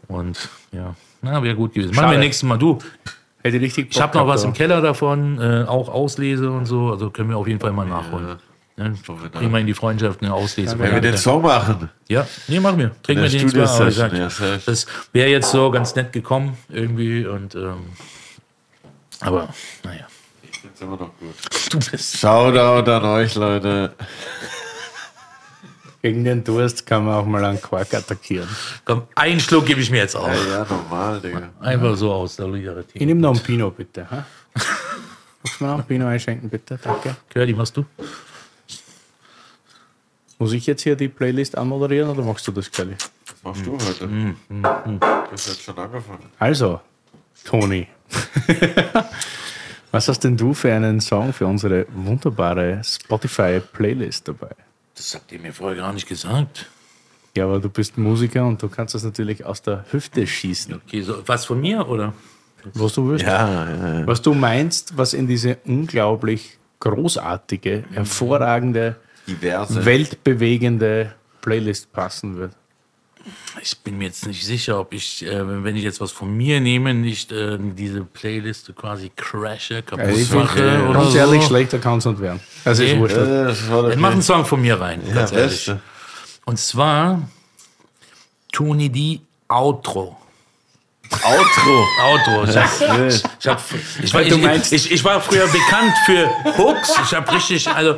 Und 0.07 0.49
ja, 0.71 0.95
na, 1.21 1.41
wäre 1.41 1.55
gut 1.55 1.73
gewesen. 1.73 1.95
Machen 1.95 2.11
wir 2.11 2.17
nächstes 2.19 2.47
Mal. 2.47 2.57
Du, 2.57 2.79
ich 3.43 4.01
habe 4.01 4.17
noch 4.17 4.27
was 4.27 4.43
im 4.43 4.53
Keller 4.53 4.81
davon, 4.81 5.39
äh, 5.39 5.65
auch 5.67 5.89
Auslese 5.89 6.51
und 6.51 6.65
so. 6.65 6.91
Also 6.91 7.09
können 7.09 7.29
wir 7.29 7.37
auf 7.37 7.47
jeden 7.47 7.59
Fall 7.59 7.71
mal 7.71 7.85
nachholen. 7.85 8.37
Ne? 8.75 8.95
Kriegen 9.31 9.51
wir 9.51 9.59
in 9.59 9.67
die 9.67 9.73
Freundschaft 9.73 10.21
eine 10.21 10.33
Auslese. 10.33 10.79
Wenn 10.79 10.93
wir 10.93 11.01
den 11.01 11.17
Song 11.17 11.43
machen. 11.43 11.89
Ja, 12.09 12.27
nee, 12.47 12.59
machen 12.59 12.79
wir. 12.79 12.91
Trinken 13.03 13.23
wir 13.23 13.29
der 13.29 13.39
den 13.39 13.49
jetzt 13.49 13.55
mal. 13.55 13.67
Aber 13.67 13.87
ich 13.87 13.93
Studio-Session, 13.95 14.29
sag, 14.29 14.49
ja, 14.49 14.57
das 14.65 14.87
wäre 15.11 15.29
jetzt 15.29 15.51
so 15.51 15.69
ganz 15.69 15.95
nett 15.95 16.11
gekommen 16.11 16.57
irgendwie 16.69 17.25
und 17.25 17.53
ähm, 17.53 17.85
aber 19.19 19.53
naja. 19.83 20.07
Jetzt 20.63 20.81
immer 20.81 20.97
noch 20.97 21.11
gut. 21.19 21.35
Du 21.71 21.79
bist 21.91 22.17
Shoutout 22.17 22.89
an 22.89 23.03
euch, 23.05 23.35
Leute. 23.35 23.93
Gegen 26.01 26.23
den 26.25 26.43
Durst 26.43 26.85
kann 26.85 27.05
man 27.05 27.15
auch 27.15 27.25
mal 27.25 27.43
einen 27.45 27.61
Quark 27.61 27.93
attackieren. 27.93 28.47
Komm, 28.83 29.03
einen 29.15 29.39
Schluck 29.39 29.65
gebe 29.65 29.79
ich 29.79 29.89
mir 29.89 29.97
jetzt 29.99 30.15
auch. 30.15 30.27
Ja, 30.27 30.33
ja, 30.33 30.65
normal, 30.69 31.21
Digga. 31.21 31.49
Einfach 31.61 31.95
so 31.95 32.11
aus 32.11 32.31
Ich 32.31 32.37
Solidarität. 32.37 33.01
nehme 33.01 33.21
noch 33.21 33.31
einen 33.31 33.39
Pinot, 33.39 33.77
bitte. 33.77 34.05
Magst 34.11 34.29
du 35.59 35.63
mir 35.63 35.69
noch 35.69 35.77
einen 35.77 35.87
Pinot 35.87 36.07
einschenken, 36.07 36.49
bitte? 36.49 36.77
Danke. 36.83 37.15
Curly, 37.29 37.53
machst 37.53 37.77
du? 37.77 37.85
Muss 40.43 40.51
ich 40.51 40.67
jetzt 40.67 40.81
hier 40.81 40.97
die 40.97 41.07
Playlist 41.07 41.57
anmoderieren 41.57 42.09
oder 42.09 42.21
machst 42.21 42.45
du 42.45 42.51
das, 42.51 42.69
Kelly? 42.69 42.95
Was 43.43 43.43
machst 43.43 43.65
du 43.65 43.71
heute? 43.71 44.35
Du 44.49 44.99
hast 45.31 45.47
jetzt 45.47 45.61
schon 45.61 45.77
angefangen. 45.77 46.25
Also, 46.37 46.81
Toni. 47.45 47.87
Was 49.91 50.09
hast 50.09 50.19
denn 50.25 50.35
du 50.35 50.53
für 50.53 50.73
einen 50.73 50.99
Song 50.99 51.31
für 51.31 51.47
unsere 51.47 51.85
wunderbare 51.93 52.81
Spotify-Playlist 52.83 54.27
dabei? 54.27 54.49
Das 54.95 55.15
habt 55.15 55.31
ihr 55.31 55.39
mir 55.39 55.53
vorher 55.53 55.77
gar 55.77 55.93
nicht 55.93 56.09
gesagt. 56.09 56.65
Ja, 57.37 57.45
aber 57.45 57.61
du 57.61 57.69
bist 57.69 57.97
Musiker 57.97 58.45
und 58.45 58.61
du 58.61 58.67
kannst 58.67 58.95
das 58.95 59.05
natürlich 59.05 59.45
aus 59.45 59.61
der 59.61 59.85
Hüfte 59.91 60.27
schießen. 60.27 60.73
Okay, 60.73 61.03
so, 61.03 61.25
was 61.25 61.45
von 61.45 61.61
mir 61.61 61.87
oder? 61.87 62.13
Was 62.73 62.91
du 62.91 63.07
willst. 63.07 63.23
Ja, 63.23 63.47
ja, 63.47 63.99
ja. 63.99 64.07
Was 64.07 64.21
du 64.21 64.33
meinst, 64.33 64.97
was 64.97 65.13
in 65.13 65.25
diese 65.25 65.59
unglaublich 65.63 66.57
großartige, 66.81 67.85
hervorragende, 67.93 68.97
Diverse. 69.27 69.85
weltbewegende 69.85 71.13
Playlist 71.41 71.91
passen 71.93 72.37
wird. 72.37 72.51
Ich 73.61 73.77
bin 73.79 73.97
mir 73.97 74.05
jetzt 74.05 74.27
nicht 74.27 74.45
sicher, 74.45 74.77
ob 74.79 74.93
ich, 74.93 75.25
äh, 75.25 75.63
wenn 75.63 75.77
ich 75.77 75.83
jetzt 75.83 76.01
was 76.01 76.11
von 76.11 76.35
mir 76.35 76.59
nehme, 76.59 76.93
nicht 76.93 77.31
äh, 77.31 77.57
diese 77.59 78.03
Playliste 78.03 78.73
quasi 78.73 79.11
crashe, 79.15 79.81
kaputt 79.81 80.05
Also 80.07 80.19
ich 80.19 80.31
mache 80.31 80.57
finde, 80.57 80.83
oder 80.89 80.99
ganz 80.99 81.11
so. 81.13 81.17
ehrlich, 81.19 81.43
schlechter 81.43 81.79
kann 81.79 81.99
es 81.99 82.05
nicht 82.05 82.19
werden. 82.19 82.41
Also 82.65 82.83
ist 82.83 82.93
Nee. 82.93 82.99
wurscht. 82.99 83.15
Äh, 83.15 83.45
das 83.45 83.69
war 83.69 83.83
Dann 83.89 83.99
mach 84.01 84.11
einen 84.11 84.21
Song 84.21 84.43
von 84.45 84.61
mir 84.61 84.79
rein, 84.81 85.01
ja, 85.07 85.13
ganz 85.13 85.31
ehrlich. 85.31 85.51
Beste. 85.67 85.79
Und 86.45 86.59
zwar 86.59 87.21
Tony 88.51 88.89
D. 88.89 89.21
Outro. 89.47 90.17
Outro. 91.23 91.85
Outro. 92.11 92.49
Ich, 92.49 92.57
hab, 92.57 93.09
ich, 93.39 93.47
hab, 93.47 93.61
ich, 94.01 94.13
war, 94.13 94.21
ich, 94.21 94.71
ich, 94.71 94.91
ich 94.91 95.03
war 95.03 95.21
früher 95.21 95.47
bekannt 95.47 95.93
für 96.05 96.29
Hooks. 96.57 96.93
Ich 97.03 97.13
habe 97.13 97.31
richtig, 97.31 97.67
also 97.69 97.95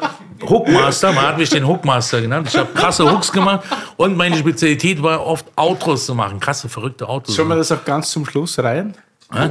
Hookmaster, 0.47 1.11
man 1.13 1.25
hat 1.27 1.37
mich 1.37 1.49
den 1.49 1.67
Hookmaster 1.67 2.21
genannt. 2.21 2.47
Ich 2.49 2.57
habe 2.57 2.71
krasse 2.73 3.09
Hooks 3.11 3.31
gemacht 3.31 3.65
und 3.97 4.17
meine 4.17 4.37
Spezialität 4.37 5.01
war 5.01 5.25
oft 5.25 5.45
Outros 5.55 6.05
zu 6.05 6.15
machen. 6.15 6.39
Krasse, 6.39 6.69
verrückte 6.69 7.07
Outros. 7.07 7.35
Sollen 7.35 7.47
wir 7.49 7.55
das 7.55 7.71
auch 7.71 7.83
ganz 7.85 8.09
zum 8.11 8.25
Schluss 8.25 8.59
rein? 8.59 8.93
Hä? 9.33 9.49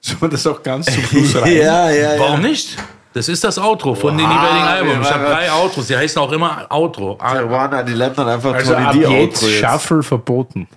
Sollen 0.00 0.20
wir 0.22 0.28
das 0.28 0.46
auch 0.46 0.62
ganz 0.62 0.86
zum 0.86 1.02
Schluss 1.04 1.36
rein? 1.40 1.56
Ja, 1.56 1.90
ja, 1.90 2.14
ja. 2.14 2.18
Warum 2.20 2.40
nicht? 2.40 2.76
Das 3.12 3.28
ist 3.28 3.44
das 3.44 3.58
Outro 3.58 3.94
von 3.94 4.18
den 4.18 4.28
jeweiligen 4.28 4.66
Alben. 4.66 5.00
Ich 5.00 5.10
habe 5.10 5.24
drei 5.24 5.52
Outros, 5.52 5.86
die 5.86 5.96
heißen 5.96 6.20
auch 6.20 6.32
immer 6.32 6.66
Outro. 6.68 7.12
Ruana, 7.12 7.82
die 7.84 7.92
lernt 7.92 8.18
dann 8.18 8.28
einfach 8.28 8.52
Also 8.54 8.74
ab 8.74 8.92
D. 8.92 9.00
jetzt 9.02 9.42
Outro 9.42 9.46
Shuffle 9.54 10.02
verboten. 10.02 10.68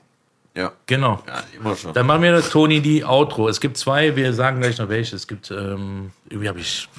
Ja. 0.57 0.71
Genau. 0.87 1.21
ja, 1.27 1.43
immer 1.55 1.75
schon. 1.75 1.93
Dann 1.93 2.07
machen 2.07 2.23
wir 2.23 2.31
das 2.31 2.49
Tony 2.49 2.81
die 2.81 3.05
Outro. 3.05 3.47
Es 3.47 3.61
gibt 3.61 3.77
zwei, 3.77 4.15
wir 4.15 4.33
sagen 4.33 4.59
gleich 4.59 4.79
noch 4.79 4.89
welche. 4.89 5.15
Es 5.15 5.27
gibt, 5.27 5.51
ähm, 5.51 6.11
irgendwie 6.29 6.49
habe 6.49 6.59
ich 6.59 6.89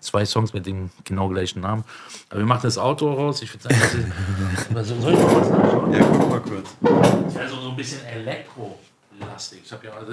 zwei 0.00 0.26
Songs 0.26 0.52
mit 0.52 0.66
dem 0.66 0.90
genau 1.02 1.28
gleichen 1.28 1.62
Namen. 1.62 1.82
Aber 2.28 2.40
wir 2.40 2.46
machen 2.46 2.60
das 2.64 2.76
Outro 2.76 3.14
raus. 3.14 3.40
Ich 3.40 3.52
würde 3.54 3.62
sagen, 3.62 3.76
das 3.80 3.94
ist, 3.94 4.74
was 4.74 4.88
soll 4.88 5.14
ich 5.14 5.18
mal 5.18 5.28
kurz 5.28 5.48
nachschauen? 5.48 5.92
Ja, 5.94 6.04
guck 6.04 6.30
mal 6.30 6.40
kurz. 6.40 7.36
Also 7.38 7.56
so 7.56 7.70
ein 7.70 7.76
bisschen 7.76 8.04
Elektro-lastig. 8.04 9.60
Ich 9.64 9.72
habe 9.72 9.86
ja, 9.86 9.94
also, 9.94 10.12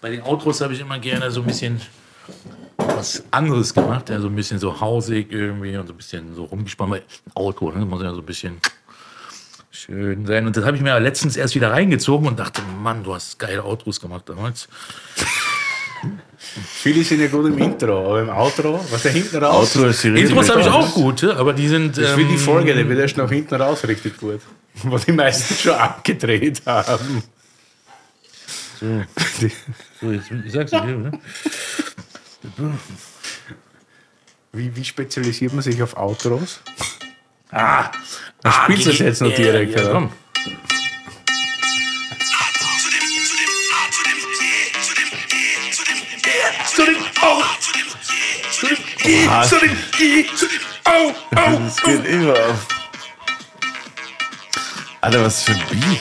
bei 0.00 0.10
den 0.10 0.22
Outros 0.22 0.60
habe 0.60 0.72
ich 0.72 0.80
immer 0.80 1.00
gerne 1.00 1.28
so 1.32 1.40
ein 1.40 1.46
bisschen 1.46 1.80
was 2.76 3.24
anderes 3.32 3.74
gemacht. 3.74 4.08
Ja, 4.08 4.20
so 4.20 4.28
ein 4.28 4.36
bisschen 4.36 4.60
so 4.60 4.80
hausig 4.80 5.32
irgendwie 5.32 5.76
und 5.76 5.88
so 5.88 5.94
ein 5.94 5.96
bisschen 5.96 6.32
so 6.36 6.44
rumgespannt. 6.44 6.92
Weil 6.92 7.02
Outro, 7.34 7.72
ne, 7.72 7.84
muss 7.84 8.04
ja 8.04 8.14
so 8.14 8.20
ein 8.20 8.26
bisschen 8.26 8.60
schön 9.76 10.26
sein. 10.26 10.46
Und 10.46 10.56
das 10.56 10.64
habe 10.64 10.76
ich 10.76 10.82
mir 10.82 10.98
letztens 10.98 11.36
erst 11.36 11.54
wieder 11.54 11.70
reingezogen 11.70 12.28
und 12.28 12.38
dachte, 12.38 12.62
Mann, 12.82 13.04
du 13.04 13.14
hast 13.14 13.38
geile 13.38 13.64
Outros 13.64 14.00
gemacht 14.00 14.28
damals. 14.28 14.68
Viele 16.38 17.02
sind 17.02 17.20
ja 17.20 17.26
gut 17.26 17.46
im 17.46 17.58
Intro, 17.58 18.06
aber 18.06 18.22
im 18.22 18.28
Outro, 18.28 18.84
was 18.90 19.02
da 19.02 19.08
hinten 19.08 19.36
raus. 19.36 19.76
Outro 19.76 19.88
ist 19.88 20.04
die 20.04 20.08
Intros 20.08 20.48
habe 20.48 20.60
ich 20.60 20.68
auch 20.68 20.94
gute, 20.94 21.36
aber 21.36 21.52
die 21.52 21.68
sind. 21.68 21.96
Das 21.98 22.10
ist 22.10 22.16
wie 22.16 22.24
die 22.24 22.34
ähm, 22.34 22.38
Folge, 22.38 22.74
die 22.74 22.88
wird 22.88 22.98
erst 23.00 23.16
nach 23.16 23.30
hinten 23.30 23.54
raus 23.56 23.86
richtig 23.86 24.16
gut. 24.18 24.40
Wo 24.82 24.96
die 24.98 25.12
meisten 25.12 25.54
schon 25.54 25.72
abgedreht 25.72 26.62
haben. 26.66 27.22
Die, 28.80 29.50
So, 30.00 30.12
jetzt, 30.12 30.30
ich 30.30 30.52
sag's 30.52 30.70
dir, 30.70 30.84
ne? 30.84 31.10
wie, 34.52 34.76
wie 34.76 34.84
spezialisiert 34.84 35.54
man 35.54 35.62
sich 35.62 35.82
auf 35.82 35.96
Outros? 35.96 36.60
Ah, 37.50 37.90
Dann 38.42 38.52
spielst 38.52 38.86
du 38.86 38.90
es 38.90 38.98
jetzt 38.98 39.22
noch 39.22 39.30
ja, 39.30 39.36
direkt, 39.36 39.78
ja, 39.78 39.90
oder? 39.90 40.10
Zu 46.74 46.84
dem 46.84 46.96
Au! 47.22 47.42
Zu 48.50 48.66
dem 48.66 48.76
I! 49.04 49.28
Zu 49.48 49.58
dem 49.60 49.76
I! 50.00 50.26
Zu 50.36 50.46
dem 50.46 50.60
Au! 50.84 51.14
Au! 51.36 51.58
Das 51.58 51.82
geht 51.82 52.04
immer 52.04 52.32
auf. 52.32 52.66
Alter, 55.00 55.24
was 55.24 55.42
für 55.44 55.52
ein 55.52 55.62
Beat. 55.70 56.00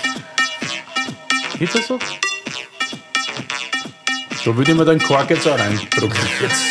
Geht 1.59 1.75
das 1.75 1.87
so? 1.87 1.99
Da 4.43 4.55
würde 4.55 4.71
ich 4.71 4.77
mir 4.77 4.85
den 4.85 4.99
Quark 4.99 5.29
jetzt 5.29 5.47
auch 5.47 5.57
reindrucken. 5.57 6.19
Jetzt. 6.41 6.61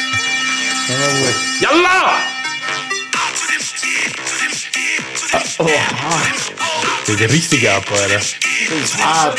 Yalla! 5.34 6.20
Das 7.00 7.08
ist 7.08 7.20
der 7.20 7.30
richtige 7.30 7.72
Ab, 7.72 7.84
Alter. 7.90 8.20
Stark. 8.20 9.38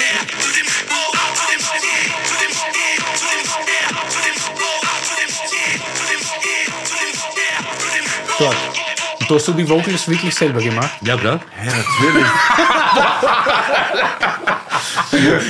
Und 9.20 9.32
da 9.32 9.36
hast 9.36 9.48
du 9.48 9.54
die 9.54 9.68
Vocals 9.68 10.08
wirklich 10.08 10.36
selber 10.36 10.62
gemacht? 10.62 10.92
Ja, 11.02 11.18
klar. 11.18 11.40
Ja, 11.66 11.72
natürlich. 11.72 12.26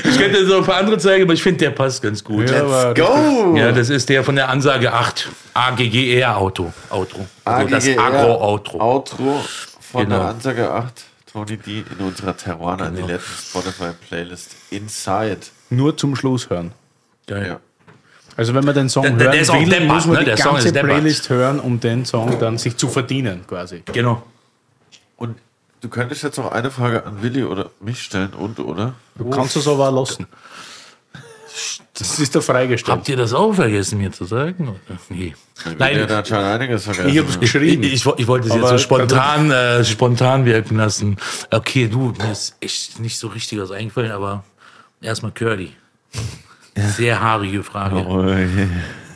Ich 0.03 0.17
könnte 0.17 0.39
jetzt 0.39 0.47
noch 0.47 0.59
ein 0.59 0.63
paar 0.63 0.77
andere 0.77 0.97
zeigen, 0.97 1.23
aber 1.23 1.34
ich 1.34 1.41
finde, 1.41 1.57
der 1.57 1.72
passt 1.72 2.01
ganz 2.01 2.23
gut. 2.23 2.49
Ja, 2.49 2.93
Go! 2.93 3.55
Ja, 3.55 3.72
das 3.72 3.89
ist 3.89 4.07
der 4.07 4.23
von 4.23 4.35
der 4.35 4.47
Ansage 4.49 4.93
8. 4.93 5.30
AGGR 5.53 6.38
Auto. 6.38 6.72
Outro. 6.89 7.26
Also 7.43 7.67
das 7.67 7.88
AGGR 7.88 8.03
Agro-Outro. 8.03 8.80
Outro 8.80 9.43
von 9.91 10.03
Genau. 10.03 10.20
der 10.20 10.28
Ansage 10.30 10.72
8. 10.72 11.03
Tony 11.32 11.57
D 11.57 11.84
in 11.98 12.06
unserer 12.06 12.36
Teruana 12.38 12.86
an 12.86 12.95
die 12.95 13.02
letzte 13.02 13.30
Spotify-Playlist 13.49 14.56
Inside. 14.72 15.40
nur 15.70 15.98
zum 15.98 16.16
Schluss 16.16 16.49
hören. 16.49 16.72
Geil. 17.28 17.48
Ja. 17.48 17.60
Also 18.38 18.53
wenn 18.53 18.64
man 18.66 18.76
den 18.76 18.90
Song 18.90 19.03
Der- 19.03 19.12
der- 19.14 19.34
hören 19.34 19.45
der 19.45 19.53
will, 19.62 19.70
deppert, 19.70 19.88
muss 19.88 20.06
man 20.06 20.16
ne? 20.24 20.36
die 20.36 20.41
ganze. 20.41 20.72
Playlist 20.74 21.30
hören, 21.30 21.60
um 21.60 21.80
den 21.80 22.06
Song 22.06 22.38
dann 22.40 22.57
sich 22.57 22.78
zu 22.78 22.88
verdienen, 22.90 23.45
quasi. 23.48 23.84
Genau. 23.91 24.24
Und 25.18 25.38
du 25.82 25.90
könntest 25.90 26.24
jetzt 26.24 26.38
noch 26.38 26.52
eine 26.52 26.70
Frage 26.72 27.06
an 27.06 27.22
Willi 27.22 27.44
oder 27.44 27.70
mich 27.80 28.02
stellen 28.02 28.34
und, 28.34 28.60
oder? 28.60 28.94
Du 29.16 29.30
kannst 29.30 29.56
es 29.56 29.68
aber 29.68 29.90
auch 29.90 29.95
lassen. 30.02 30.28
Das 31.94 32.19
ist 32.19 32.36
da 32.36 32.41
freigestellt. 32.41 32.98
Habt 32.98 33.10
ihr 33.10 33.15
das 33.15 33.34
auch 33.34 33.53
vergessen, 33.53 33.98
mir 33.99 34.11
zu 34.11 34.26
sagen? 34.26 34.80
Nee. 35.10 35.34
Nein, 35.77 36.02
hat 36.02 36.11
anscheinend 36.11 36.48
einiges 36.48 36.84
vergessen. 36.84 37.10
Ich 37.10 37.19
hab's 37.19 37.40
geschrieben. 37.40 37.84
Ich, 37.84 37.94
ich, 37.94 38.06
ich 38.06 38.27
wollte 38.27 38.48
es 38.48 38.56
jetzt 38.56 38.68
so 38.68 38.77
spontan, 38.77 39.52
äh, 39.52 39.86
spontan 39.86 40.45
wirken 40.45 40.77
lassen. 40.77 41.18
Okay, 41.52 41.88
du, 41.88 42.14
mir 42.18 42.32
ist 42.32 42.56
echt 42.60 42.99
nicht 42.99 43.18
so 43.18 43.27
richtig 43.27 43.60
was 43.60 43.72
eingefallen, 43.72 44.11
aber 44.11 44.44
erstmal 45.02 45.32
Curly. 45.32 45.72
Sehr 46.76 47.22
haarige 47.22 47.64
Frage. 47.64 48.06
Oh, 48.06 48.26
je. 48.27 48.68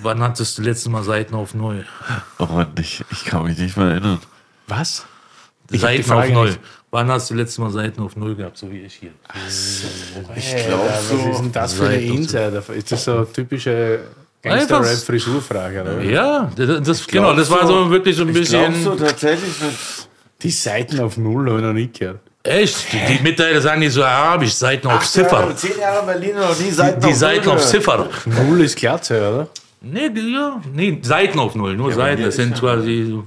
Wann 0.02 0.22
hattest 0.22 0.58
du 0.58 0.62
letztes 0.62 0.88
Mal 0.88 1.04
Seiten 1.04 1.36
auf 1.36 1.54
Null? 1.54 1.86
oh 2.38 2.46
Mann, 2.46 2.72
ich, 2.80 3.04
ich 3.12 3.26
kann 3.26 3.44
mich 3.44 3.58
nicht 3.58 3.76
mehr 3.76 3.88
erinnern. 3.88 4.20
Was? 4.68 5.06
Ich 5.70 5.82
Seiten 5.82 6.10
auf 6.12 6.30
Null. 6.30 6.48
nicht. 6.48 6.60
Wann 6.92 7.08
hast 7.10 7.30
du 7.30 7.36
letztes 7.36 7.60
Mal 7.60 7.70
Seiten 7.70 8.02
auf 8.02 8.16
Null 8.16 8.36
gehabt, 8.36 8.58
so 8.58 8.72
wie 8.72 8.80
ich 8.80 8.96
hier? 8.96 9.12
Ich 10.36 10.66
glaube, 10.66 10.84
was 10.90 11.12
ist 11.12 11.40
denn 11.40 11.52
das 11.52 11.74
für 11.74 11.86
eine 11.88 12.08
so. 12.08 12.14
Insider? 12.16 12.64
Ist 12.76 12.92
das 12.92 13.04
so 13.04 13.26
typische 13.26 14.00
Gangster-Rap, 14.42 14.86
Einfach- 14.88 15.04
Frisurfrage, 15.06 15.82
oder? 15.82 16.02
Ja, 16.02 16.52
das, 16.56 16.82
das 16.88 17.08
genau, 17.08 17.34
das 17.34 17.50
war 17.52 17.68
so 17.68 17.90
wirklich 17.92 18.16
so 18.16 18.24
ein 18.24 18.30
Ich 18.36 18.50
glaube 18.50 18.68
bisschen. 18.70 18.84
so 18.84 18.96
tatsächlich 18.96 19.52
Die 20.42 20.50
Seiten 20.52 21.00
auf 21.00 21.18
Null 21.18 21.48
habe 21.50 21.60
ich 21.60 21.66
noch 21.66 21.74
nie 21.74 21.90
gehört. 21.92 22.20
Echt? 22.42 22.92
Die, 22.94 23.18
die 23.18 23.22
Mitteiler 23.22 23.60
sagen 23.62 23.82
nicht 23.82 23.92
so 23.94 24.04
arabisch, 24.04 24.54
Seiten 24.54 24.88
auf 24.88 25.06
Ziffer. 25.08 25.56
Zehn 25.56 25.78
Jahre 25.78 26.06
Berlin 26.06 26.36
noch 26.38 26.58
nie 26.58 26.72
Seiten 26.72 27.06
Die 27.06 27.14
Seiten 27.14 27.50
auf 27.50 27.64
Ziffer. 27.66 28.10
Null 28.26 28.62
ist 28.62 28.78
Glatze, 28.78 29.16
oder? 29.20 29.48
Nee, 29.82 30.10
die, 30.10 30.34
ja, 30.34 30.60
nee, 30.74 30.98
Seiten 31.04 31.38
auf 31.38 31.54
Null, 31.54 31.76
nur 31.76 31.92
Seiten. 31.94 32.24
Das 32.24 32.36
sind 32.38 32.58
quasi 32.58 33.06
so. 33.10 33.26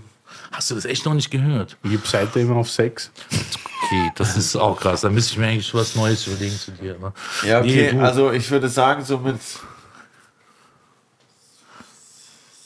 Hast 0.53 0.71
du 0.71 0.75
das 0.75 0.85
echt 0.85 1.05
noch 1.07 1.15
nicht 1.15 1.31
gehört? 1.31 1.77
Ich 1.83 1.93
habe 1.93 2.07
Seite 2.07 2.41
immer 2.41 2.57
auf 2.57 2.71
6. 2.71 3.11
Okay, 3.85 4.13
das 4.17 4.37
ist 4.37 4.55
auch 4.55 4.79
krass. 4.79 5.01
Da 5.01 5.09
müsste 5.09 5.33
ich 5.33 5.39
mir 5.39 5.47
eigentlich 5.49 5.75
was 5.75 5.97
Neues 5.97 6.27
überlegen 6.27 6.57
zu 6.57 6.71
dir. 6.73 6.99
Ne? 6.99 7.13
Ja, 7.45 7.61
okay, 7.61 7.93
Nee, 7.93 8.01
also 8.01 8.31
ich 8.33 8.51
würde 8.51 8.69
sagen, 8.69 9.05
so 9.05 9.19
mit 9.19 9.41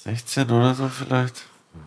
16 0.04 0.50
oder 0.50 0.74
so 0.74 0.88
vielleicht. 0.88 1.42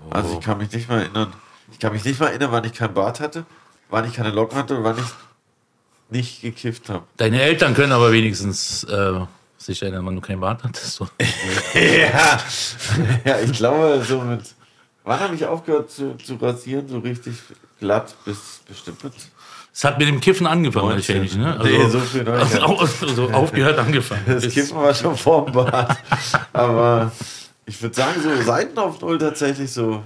Also 0.09 0.39
ich 0.39 0.45
kann 0.45 0.57
mich 0.57 0.71
nicht 0.71 0.89
mal 0.89 1.01
erinnern. 1.01 1.34
Ich 1.71 1.80
kann 1.80 1.93
mich 1.93 2.03
nicht 2.03 2.19
mal 2.19 2.27
erinnern, 2.27 2.51
wann 2.51 2.63
ich 2.63 2.73
kein 2.73 2.93
Bart 2.93 3.19
hatte, 3.19 3.45
wann 3.89 4.05
ich 4.05 4.13
keine 4.13 4.31
Locken 4.31 4.57
hatte 4.57 4.77
und 4.77 4.84
wann 4.84 4.97
ich 4.97 5.05
nicht 6.09 6.41
gekifft 6.41 6.89
habe. 6.89 7.03
Deine 7.17 7.41
Eltern 7.41 7.73
können 7.73 7.91
aber 7.91 8.11
wenigstens 8.11 8.84
äh, 8.85 9.19
sich 9.57 9.81
erinnern, 9.81 10.05
wenn 10.05 10.15
du 10.15 10.21
keinen 10.21 10.39
Bart 10.39 10.63
hattest. 10.63 10.95
So. 10.95 11.07
Ja, 11.73 12.39
ja 13.26 13.39
ich 13.39 13.53
glaube, 13.53 14.03
so 14.07 14.21
mit. 14.21 14.41
Wann 15.10 15.22
habe 15.22 15.34
ich 15.34 15.44
aufgehört 15.44 15.90
zu, 15.90 16.15
zu 16.18 16.36
rasieren, 16.36 16.88
so 16.88 16.99
richtig 16.99 17.34
glatt 17.80 18.14
bis 18.26 18.61
bestimmt 18.68 19.03
mit? 19.03 19.14
Es 19.73 19.84
hat 19.84 19.98
mit 19.98 20.07
dem 20.07 20.22
Kiffen 20.22 20.45
angefangen, 20.45 20.90
19. 20.90 21.15
wahrscheinlich. 21.15 21.36
Ne? 21.36 21.60
Nee, 21.64 21.90
so 21.90 21.99
viel 21.99 22.30
also, 22.30 22.61
also, 22.61 23.07
also 23.07 23.30
aufgehört 23.31 23.80
angefangen. 23.80 24.22
Das 24.27 24.48
Kiffen 24.49 24.77
war 24.77 24.94
schon 24.94 25.18
vorm 25.18 25.52
Bart. 25.52 25.98
Aber 26.53 27.11
ich 27.65 27.81
würde 27.81 27.95
sagen, 27.95 28.22
so 28.22 28.40
Seiten 28.44 28.77
auf 28.77 29.02
Null 29.02 29.18
tatsächlich 29.18 29.72
so 29.72 30.03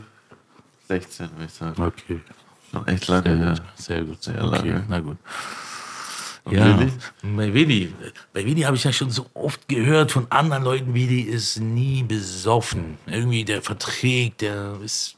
16, 0.87 1.31
würde 1.31 1.45
ich 1.47 1.53
sagen. 1.53 1.81
Okay. 1.81 2.21
Schon 2.71 2.87
echt 2.87 3.05
lange 3.09 3.23
Sehr 3.23 3.35
her. 3.35 3.49
gut, 3.49 3.61
sehr 3.75 4.03
gut. 4.03 4.23
Sehr 4.23 4.41
lange. 4.41 4.57
okay, 4.57 4.83
na 4.87 4.99
gut. 5.01 5.17
Und 6.45 6.53
Ja, 6.57 6.77
bei 7.21 7.53
Willi, 7.53 7.93
bei 8.33 8.45
Willi 8.45 8.61
habe 8.61 8.75
ich 8.75 8.83
ja 8.83 8.91
schon 8.91 9.09
so 9.09 9.25
oft 9.33 9.67
gehört 9.69 10.11
von 10.11 10.27
anderen 10.29 10.63
Leuten, 10.63 10.93
Willi 10.93 11.21
ist 11.21 11.59
nie 11.59 12.03
besoffen. 12.03 12.97
Irgendwie 13.07 13.45
der 13.45 13.61
verträgt, 13.61 14.41
der 14.41 14.77
ist 14.83 15.15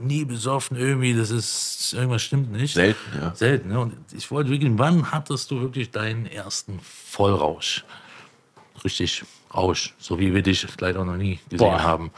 nie 0.00 0.24
besoffen, 0.24 0.76
irgendwie, 0.76 1.14
das 1.14 1.30
ist, 1.30 1.94
irgendwas 1.94 2.22
stimmt 2.22 2.52
nicht. 2.52 2.74
Selten, 2.74 3.18
ja. 3.18 3.34
Selten, 3.34 3.68
ne? 3.70 3.80
Und 3.80 3.94
ich 4.12 4.30
wollte 4.30 4.50
wirklich, 4.50 4.70
wann 4.76 5.10
hattest 5.10 5.50
du 5.50 5.60
wirklich 5.60 5.90
deinen 5.90 6.26
ersten 6.26 6.78
Vollrausch? 6.82 7.84
Richtig 8.84 9.24
Rausch, 9.54 9.94
so 9.98 10.20
wie 10.20 10.34
wir 10.34 10.42
dich 10.42 10.66
leider 10.78 11.04
noch 11.04 11.16
nie 11.16 11.40
gesehen 11.48 11.58
Boah. 11.58 11.82
haben. 11.82 12.10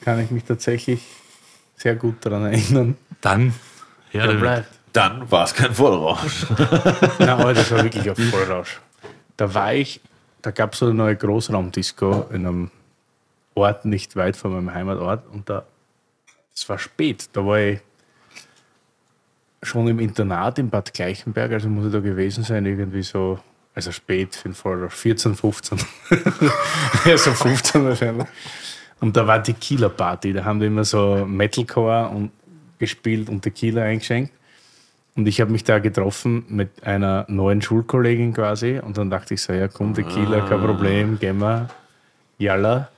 Kann 0.00 0.20
ich 0.20 0.30
mich 0.30 0.44
tatsächlich 0.44 1.00
sehr 1.76 1.96
gut 1.96 2.24
daran 2.24 2.46
erinnern. 2.46 2.96
Dann, 3.20 3.52
ja, 4.12 4.22
Der 4.22 4.26
dann 4.28 4.40
bleibt. 4.40 4.79
Dann 4.92 5.30
war 5.30 5.44
es 5.44 5.54
kein 5.54 5.72
Vollrausch. 5.72 6.46
Na, 7.18 7.36
aber 7.36 7.54
das 7.54 7.70
war 7.70 7.82
wirklich 7.84 8.10
auf 8.10 8.18
Vollrausch. 8.18 8.80
Da 9.36 9.54
war 9.54 9.74
ich, 9.74 10.00
da 10.42 10.50
gab 10.50 10.72
es 10.72 10.80
so 10.80 10.86
eine 10.86 10.94
neue 10.94 11.16
Großraumdisco 11.16 12.28
in 12.30 12.46
einem 12.46 12.70
Ort 13.54 13.84
nicht 13.84 14.16
weit 14.16 14.36
von 14.36 14.52
meinem 14.52 14.74
Heimatort 14.74 15.26
und 15.32 15.48
da, 15.48 15.64
es 16.54 16.68
war 16.68 16.78
spät, 16.78 17.28
da 17.32 17.44
war 17.44 17.58
ich 17.58 17.80
schon 19.62 19.88
im 19.88 19.98
Internat 19.98 20.58
in 20.58 20.70
Bad 20.70 20.94
Gleichenberg, 20.94 21.52
also 21.52 21.68
muss 21.68 21.86
ich 21.86 21.92
da 21.92 22.00
gewesen 22.00 22.44
sein, 22.44 22.64
irgendwie 22.64 23.02
so, 23.02 23.38
also 23.74 23.92
spät 23.92 24.34
für 24.34 24.48
den 24.48 24.54
Vollrausch, 24.54 24.94
14, 24.94 25.34
15. 25.34 25.78
ja, 27.04 27.18
so 27.18 27.32
15 27.32 27.84
wahrscheinlich. 27.84 28.26
Und 29.00 29.16
da 29.16 29.26
war 29.26 29.42
Tequila 29.42 29.88
Party, 29.88 30.32
da 30.32 30.44
haben 30.44 30.60
die 30.60 30.66
immer 30.66 30.84
so 30.84 31.24
Metalcore 31.26 32.08
und 32.08 32.30
gespielt 32.78 33.28
und 33.28 33.42
Tequila 33.42 33.82
eingeschenkt. 33.82 34.32
Und 35.20 35.26
ich 35.26 35.38
habe 35.42 35.52
mich 35.52 35.64
da 35.64 35.80
getroffen 35.80 36.46
mit 36.48 36.82
einer 36.82 37.26
neuen 37.28 37.60
Schulkollegin 37.60 38.32
quasi. 38.32 38.80
Und 38.82 38.96
dann 38.96 39.10
dachte 39.10 39.34
ich 39.34 39.42
so, 39.42 39.52
ja 39.52 39.68
komm, 39.68 39.92
Tequila, 39.92 40.40
kein 40.48 40.62
Problem, 40.62 41.18
gehen 41.18 41.36
wir. 41.40 41.68
Jalla. 42.38 42.88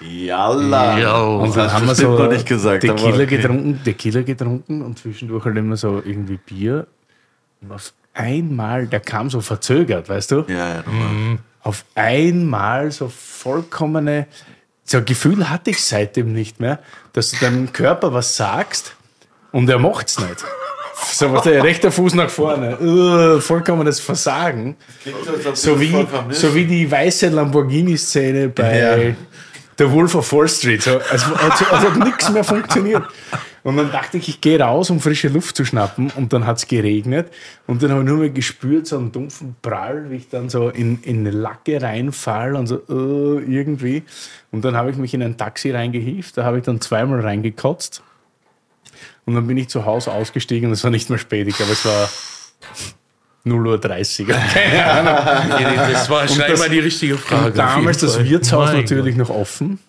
Jalla. 0.00 0.98
Ja, 0.98 1.22
Und 1.22 1.56
dann 1.56 1.72
haben 1.72 1.86
wir 1.86 1.94
so 1.94 2.20
nicht 2.26 2.48
gesagt, 2.48 2.80
Tequila 2.80 3.14
okay. 3.14 3.26
getrunken, 3.26 3.80
Tequila 3.84 4.22
getrunken 4.22 4.82
und 4.82 4.98
zwischendurch 4.98 5.44
halt 5.44 5.56
immer 5.56 5.76
so 5.76 6.02
irgendwie 6.04 6.38
Bier. 6.38 6.88
Und 7.60 7.70
auf 7.70 7.92
einmal, 8.12 8.88
der 8.88 8.98
kam 8.98 9.30
so 9.30 9.40
verzögert, 9.40 10.08
weißt 10.08 10.32
du? 10.32 10.44
Ja, 10.48 10.74
ja, 10.74 10.82
normal. 10.84 11.38
Auf 11.62 11.84
einmal 11.94 12.90
so 12.90 13.08
vollkommene, 13.08 14.26
so 14.82 14.98
ein 14.98 15.04
Gefühl 15.04 15.48
hatte 15.48 15.70
ich 15.70 15.84
seitdem 15.84 16.32
nicht 16.32 16.58
mehr, 16.58 16.80
dass 17.12 17.30
du 17.30 17.36
deinem 17.36 17.72
Körper 17.72 18.12
was 18.12 18.36
sagst 18.36 18.96
und 19.52 19.70
er 19.70 19.78
macht's 19.78 20.18
nicht. 20.18 20.44
So 21.06 21.32
was 21.32 21.42
der 21.42 21.62
rechter 21.62 21.90
Fuß 21.90 22.14
nach 22.14 22.30
vorne. 22.30 22.78
Uh, 22.80 23.40
vollkommenes 23.40 24.00
Versagen. 24.00 24.76
So 25.54 25.80
wie, 25.80 26.06
so 26.30 26.54
wie 26.54 26.64
die 26.64 26.90
weiße 26.90 27.28
Lamborghini-Szene 27.28 28.48
bei 28.48 28.78
Ja. 28.78 29.14
The 29.78 29.90
Wolf 29.92 30.16
of 30.16 30.32
Wall 30.32 30.48
Street. 30.48 30.82
So, 30.82 30.98
als, 30.98 31.24
als, 31.24 31.70
als 31.70 31.84
hat 31.84 31.96
nichts 32.04 32.30
mehr 32.30 32.42
funktioniert. 32.42 33.04
Und 33.62 33.76
dann 33.76 33.92
dachte 33.92 34.18
ich, 34.18 34.28
ich 34.28 34.40
gehe 34.40 34.58
raus, 34.58 34.90
um 34.90 34.98
frische 34.98 35.28
Luft 35.28 35.56
zu 35.56 35.64
schnappen. 35.64 36.10
Und 36.16 36.32
dann 36.32 36.46
hat 36.46 36.58
es 36.58 36.66
geregnet. 36.66 37.28
Und 37.66 37.82
dann 37.82 37.90
habe 37.90 38.00
ich 38.00 38.06
nur 38.08 38.18
mal 38.18 38.30
gespürt, 38.30 38.86
so 38.86 38.98
einen 38.98 39.12
dumpfen 39.12 39.54
Prall, 39.62 40.10
wie 40.10 40.16
ich 40.16 40.28
dann 40.28 40.48
so 40.48 40.68
in, 40.68 41.00
in 41.02 41.20
eine 41.20 41.30
Lacke 41.30 41.80
reinfall 41.80 42.56
und 42.56 42.66
so 42.66 42.82
uh, 42.88 43.38
irgendwie. 43.38 44.02
Und 44.50 44.64
dann 44.64 44.76
habe 44.76 44.90
ich 44.90 44.96
mich 44.96 45.14
in 45.14 45.22
ein 45.22 45.36
Taxi 45.36 45.70
reingehieft. 45.70 46.36
Da 46.36 46.44
habe 46.44 46.58
ich 46.58 46.64
dann 46.64 46.80
zweimal 46.80 47.20
reingekotzt. 47.20 48.02
Und 49.28 49.34
dann 49.34 49.46
bin 49.46 49.58
ich 49.58 49.68
zu 49.68 49.84
Hause 49.84 50.10
ausgestiegen 50.10 50.68
und 50.68 50.72
es 50.72 50.82
war 50.84 50.90
nicht 50.90 51.10
mehr 51.10 51.18
spät. 51.18 51.46
Ich 51.48 51.54
glaube, 51.54 51.72
es 51.72 51.84
war 51.84 52.08
0.30 53.44 54.26
Uhr. 54.26 54.34
Keine 54.54 54.86
Ahnung. 54.86 55.76
das 55.92 56.08
war 56.08 56.26
scheinbar 56.26 56.70
die 56.70 56.78
richtige 56.78 57.18
Frage. 57.18 57.52
Damals 57.52 57.98
das. 57.98 58.24
Wirtshaus 58.24 58.70
Mein 58.70 58.80
natürlich 58.80 59.18
Gott. 59.18 59.28
noch 59.28 59.36
offen. 59.36 59.80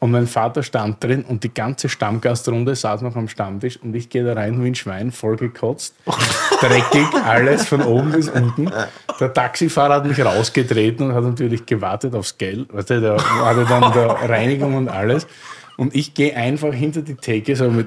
Und 0.00 0.10
mein 0.10 0.26
Vater 0.26 0.64
stand 0.64 1.04
drin 1.04 1.22
und 1.22 1.44
die 1.44 1.54
ganze 1.54 1.88
Stammgastrunde 1.88 2.74
saß 2.74 3.02
noch 3.02 3.14
am 3.14 3.28
Stammtisch 3.28 3.76
und 3.80 3.94
ich 3.94 4.08
gehe 4.08 4.24
da 4.24 4.32
rein 4.32 4.60
wie 4.60 4.66
ein 4.66 4.74
Schwein, 4.74 5.12
vollgekotzt, 5.12 5.94
dreckig, 6.60 7.06
alles 7.24 7.68
von 7.68 7.82
oben 7.82 8.10
bis 8.10 8.28
unten. 8.28 8.72
Der 9.20 9.32
Taxifahrer 9.32 9.94
hat 9.94 10.06
mich 10.06 10.18
rausgetreten 10.18 11.10
und 11.10 11.14
hat 11.14 11.22
natürlich 11.22 11.64
gewartet 11.64 12.16
aufs 12.16 12.36
Geld. 12.36 12.74
Weißt 12.74 12.90
du, 12.90 13.00
da 13.00 13.44
hatte 13.44 13.64
dann 13.66 13.92
der 13.92 14.06
Reinigung 14.28 14.74
und 14.74 14.88
alles. 14.88 15.28
Und 15.76 15.94
ich 15.94 16.12
gehe 16.12 16.34
einfach 16.34 16.74
hinter 16.74 17.02
die 17.02 17.14
Theke 17.14 17.54
so 17.54 17.70
mit 17.70 17.86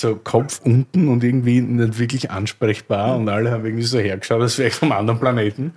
so 0.00 0.16
Kopf 0.16 0.60
unten 0.64 1.08
und 1.08 1.22
irgendwie 1.22 1.60
nicht 1.60 1.98
wirklich 1.98 2.30
ansprechbar 2.30 3.16
und 3.16 3.28
alle 3.28 3.50
haben 3.50 3.64
irgendwie 3.64 3.84
so 3.84 3.98
hergeschaut, 3.98 4.40
als 4.40 4.58
wäre 4.58 4.68
ich 4.68 4.74
vom 4.74 4.92
anderen 4.92 5.20
Planeten 5.20 5.74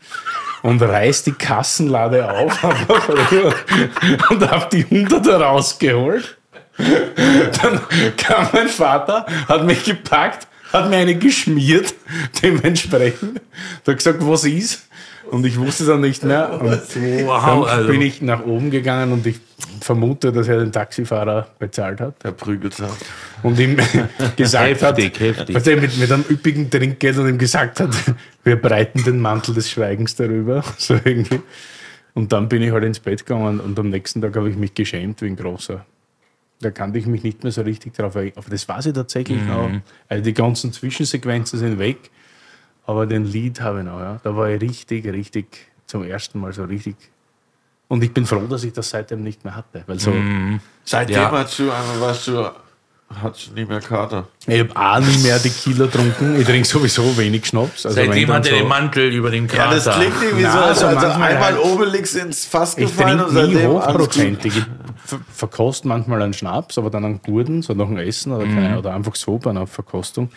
und 0.61 0.81
reiß 0.81 1.23
die 1.23 1.33
Kassenlade 1.33 2.31
auf 2.31 2.63
und 4.29 4.51
hab 4.51 4.69
die 4.69 4.85
Hunderter 4.85 5.41
rausgeholt. 5.41 6.37
Dann 6.77 7.81
kam 8.17 8.47
mein 8.53 8.67
Vater, 8.67 9.25
hat 9.47 9.65
mich 9.65 9.83
gepackt, 9.83 10.47
hat 10.71 10.89
mir 10.89 10.97
eine 10.97 11.15
geschmiert, 11.15 11.93
dementsprechend. 12.41 13.41
Hat 13.85 13.97
gesagt, 13.97 14.19
was 14.21 14.45
ist? 14.45 14.87
Und 15.33 15.47
ich 15.47 15.57
wusste 15.57 15.83
dann 15.85 16.01
nicht 16.01 16.23
mehr. 16.23 16.61
Und 16.61 16.69
Wow, 17.25 17.43
dann 17.43 17.63
also. 17.63 17.89
bin 17.89 18.03
ich 18.03 18.21
nach 18.21 18.45
oben 18.45 18.69
gegangen 18.69 19.11
und 19.11 19.25
ich 19.25 19.39
vermute, 19.81 20.31
dass 20.31 20.47
er 20.47 20.59
den 20.59 20.71
Taxifahrer 20.71 21.47
bezahlt 21.57 22.01
hat 22.01 22.23
Der 22.23 22.33
prügelt 22.33 22.77
hat. 22.79 22.91
und 23.41 23.59
ihm 23.59 23.75
gesagt 24.35 24.81
Heftig, 24.81 25.13
hat, 25.13 25.19
heftig. 25.19 25.55
was 25.55 25.65
er 25.65 25.81
mit, 25.81 25.97
mit 25.97 26.11
einem 26.11 26.23
üppigen 26.29 26.69
Trinkgeld 26.69 27.17
und 27.17 27.27
ihm 27.29 27.39
gesagt 27.39 27.79
hat, 27.79 27.89
wir 28.43 28.61
breiten 28.61 29.03
den 29.03 29.19
Mantel 29.19 29.55
des 29.55 29.71
Schweigens 29.71 30.15
darüber. 30.15 30.63
So 30.77 30.93
irgendwie. 31.03 31.41
Und 32.13 32.31
dann 32.31 32.47
bin 32.47 32.61
ich 32.61 32.71
halt 32.71 32.83
ins 32.83 32.99
Bett 32.99 33.25
gegangen 33.25 33.59
und 33.59 33.79
am 33.79 33.89
nächsten 33.89 34.21
Tag 34.21 34.35
habe 34.35 34.51
ich 34.51 34.55
mich 34.55 34.75
geschämt 34.75 35.19
wie 35.23 35.25
ein 35.25 35.35
großer. 35.35 35.83
Da 36.61 36.69
kannte 36.69 36.99
ich 36.99 37.07
mich 37.07 37.23
nicht 37.23 37.41
mehr 37.41 37.51
so 37.51 37.63
richtig 37.63 37.95
drauf. 37.95 38.15
Aber 38.15 38.31
das 38.51 38.69
weiß 38.69 38.85
ich 38.85 38.93
tatsächlich 38.93 39.41
noch. 39.47 39.71
Also 40.07 40.23
die 40.23 40.33
ganzen 40.35 40.71
Zwischensequenzen 40.71 41.57
sind 41.57 41.79
weg. 41.79 42.11
Aber 42.85 43.05
den 43.05 43.25
Lied 43.25 43.61
habe 43.61 43.79
ich 43.79 43.85
noch, 43.85 43.99
ja. 43.99 44.19
Da 44.23 44.35
war 44.35 44.49
ich 44.49 44.61
richtig, 44.61 45.05
richtig, 45.07 45.45
zum 45.85 46.03
ersten 46.03 46.39
Mal 46.39 46.51
so 46.53 46.63
richtig. 46.65 46.95
Und 47.87 48.03
ich 48.03 48.13
bin 48.13 48.25
froh, 48.25 48.45
dass 48.49 48.63
ich 48.63 48.73
das 48.73 48.89
seitdem 48.89 49.23
nicht 49.23 49.43
mehr 49.45 49.55
hatte. 49.55 49.83
Weil 49.87 49.99
so, 49.99 50.11
Seitdem 50.83 51.15
Ja. 51.15 51.31
hast 51.31 51.59
du 51.59 51.63
einmal 51.71 52.01
warst 52.01 52.27
du, 52.27 52.49
hast 53.21 53.47
du 53.47 53.53
nie 53.53 53.65
mehr 53.65 53.79
Kater. 53.79 54.27
Ich 54.47 54.59
habe 54.59 54.75
auch 54.75 54.99
nie 54.99 55.17
mehr 55.23 55.41
Tequila 55.41 55.85
getrunken. 55.85 56.39
Ich 56.39 56.45
trinke 56.47 56.67
sowieso 56.67 57.15
wenig 57.17 57.45
Schnaps. 57.45 57.85
Also 57.85 57.95
Seitdem 57.95 58.29
hat 58.33 58.45
er 58.47 58.51
so 58.51 58.57
den 58.59 58.67
Mantel 58.67 59.13
über 59.13 59.29
dem 59.29 59.47
Ja, 59.47 59.53
Kater. 59.53 59.75
das 59.75 59.95
klingt 59.95 60.21
irgendwie 60.21 60.43
Na, 60.43 60.51
so, 60.51 60.59
als 60.59 60.83
also 60.83 60.85
also 60.87 61.07
manchmal 61.07 61.29
einmal 61.29 61.53
halt- 61.53 61.59
Obelix 61.63 62.15
ins 62.15 62.45
Fass 62.45 62.77
Ich 62.77 62.85
gefallen 62.87 63.19
trinke 63.19 63.25
und 63.39 63.47
nie 63.47 63.53
seitdem 63.53 63.71
hochprozentig. 63.71 64.53
Ich 65.03 65.09
ver- 65.09 65.21
verkoste 65.27 65.87
manchmal 65.87 66.21
einen 66.21 66.33
Schnaps, 66.33 66.77
aber 66.77 66.89
dann 66.89 67.05
einen 67.05 67.21
Gurden, 67.21 67.61
so 67.61 67.73
nach 67.73 67.87
dem 67.87 67.97
Essen 67.97 68.31
oder, 68.31 68.45
Mhm. 68.45 68.55
keine, 68.55 68.79
oder 68.79 68.93
einfach 68.93 69.15
so 69.15 69.37
bei 69.37 69.49
einer 69.49 69.67
Verkostung. 69.67 70.29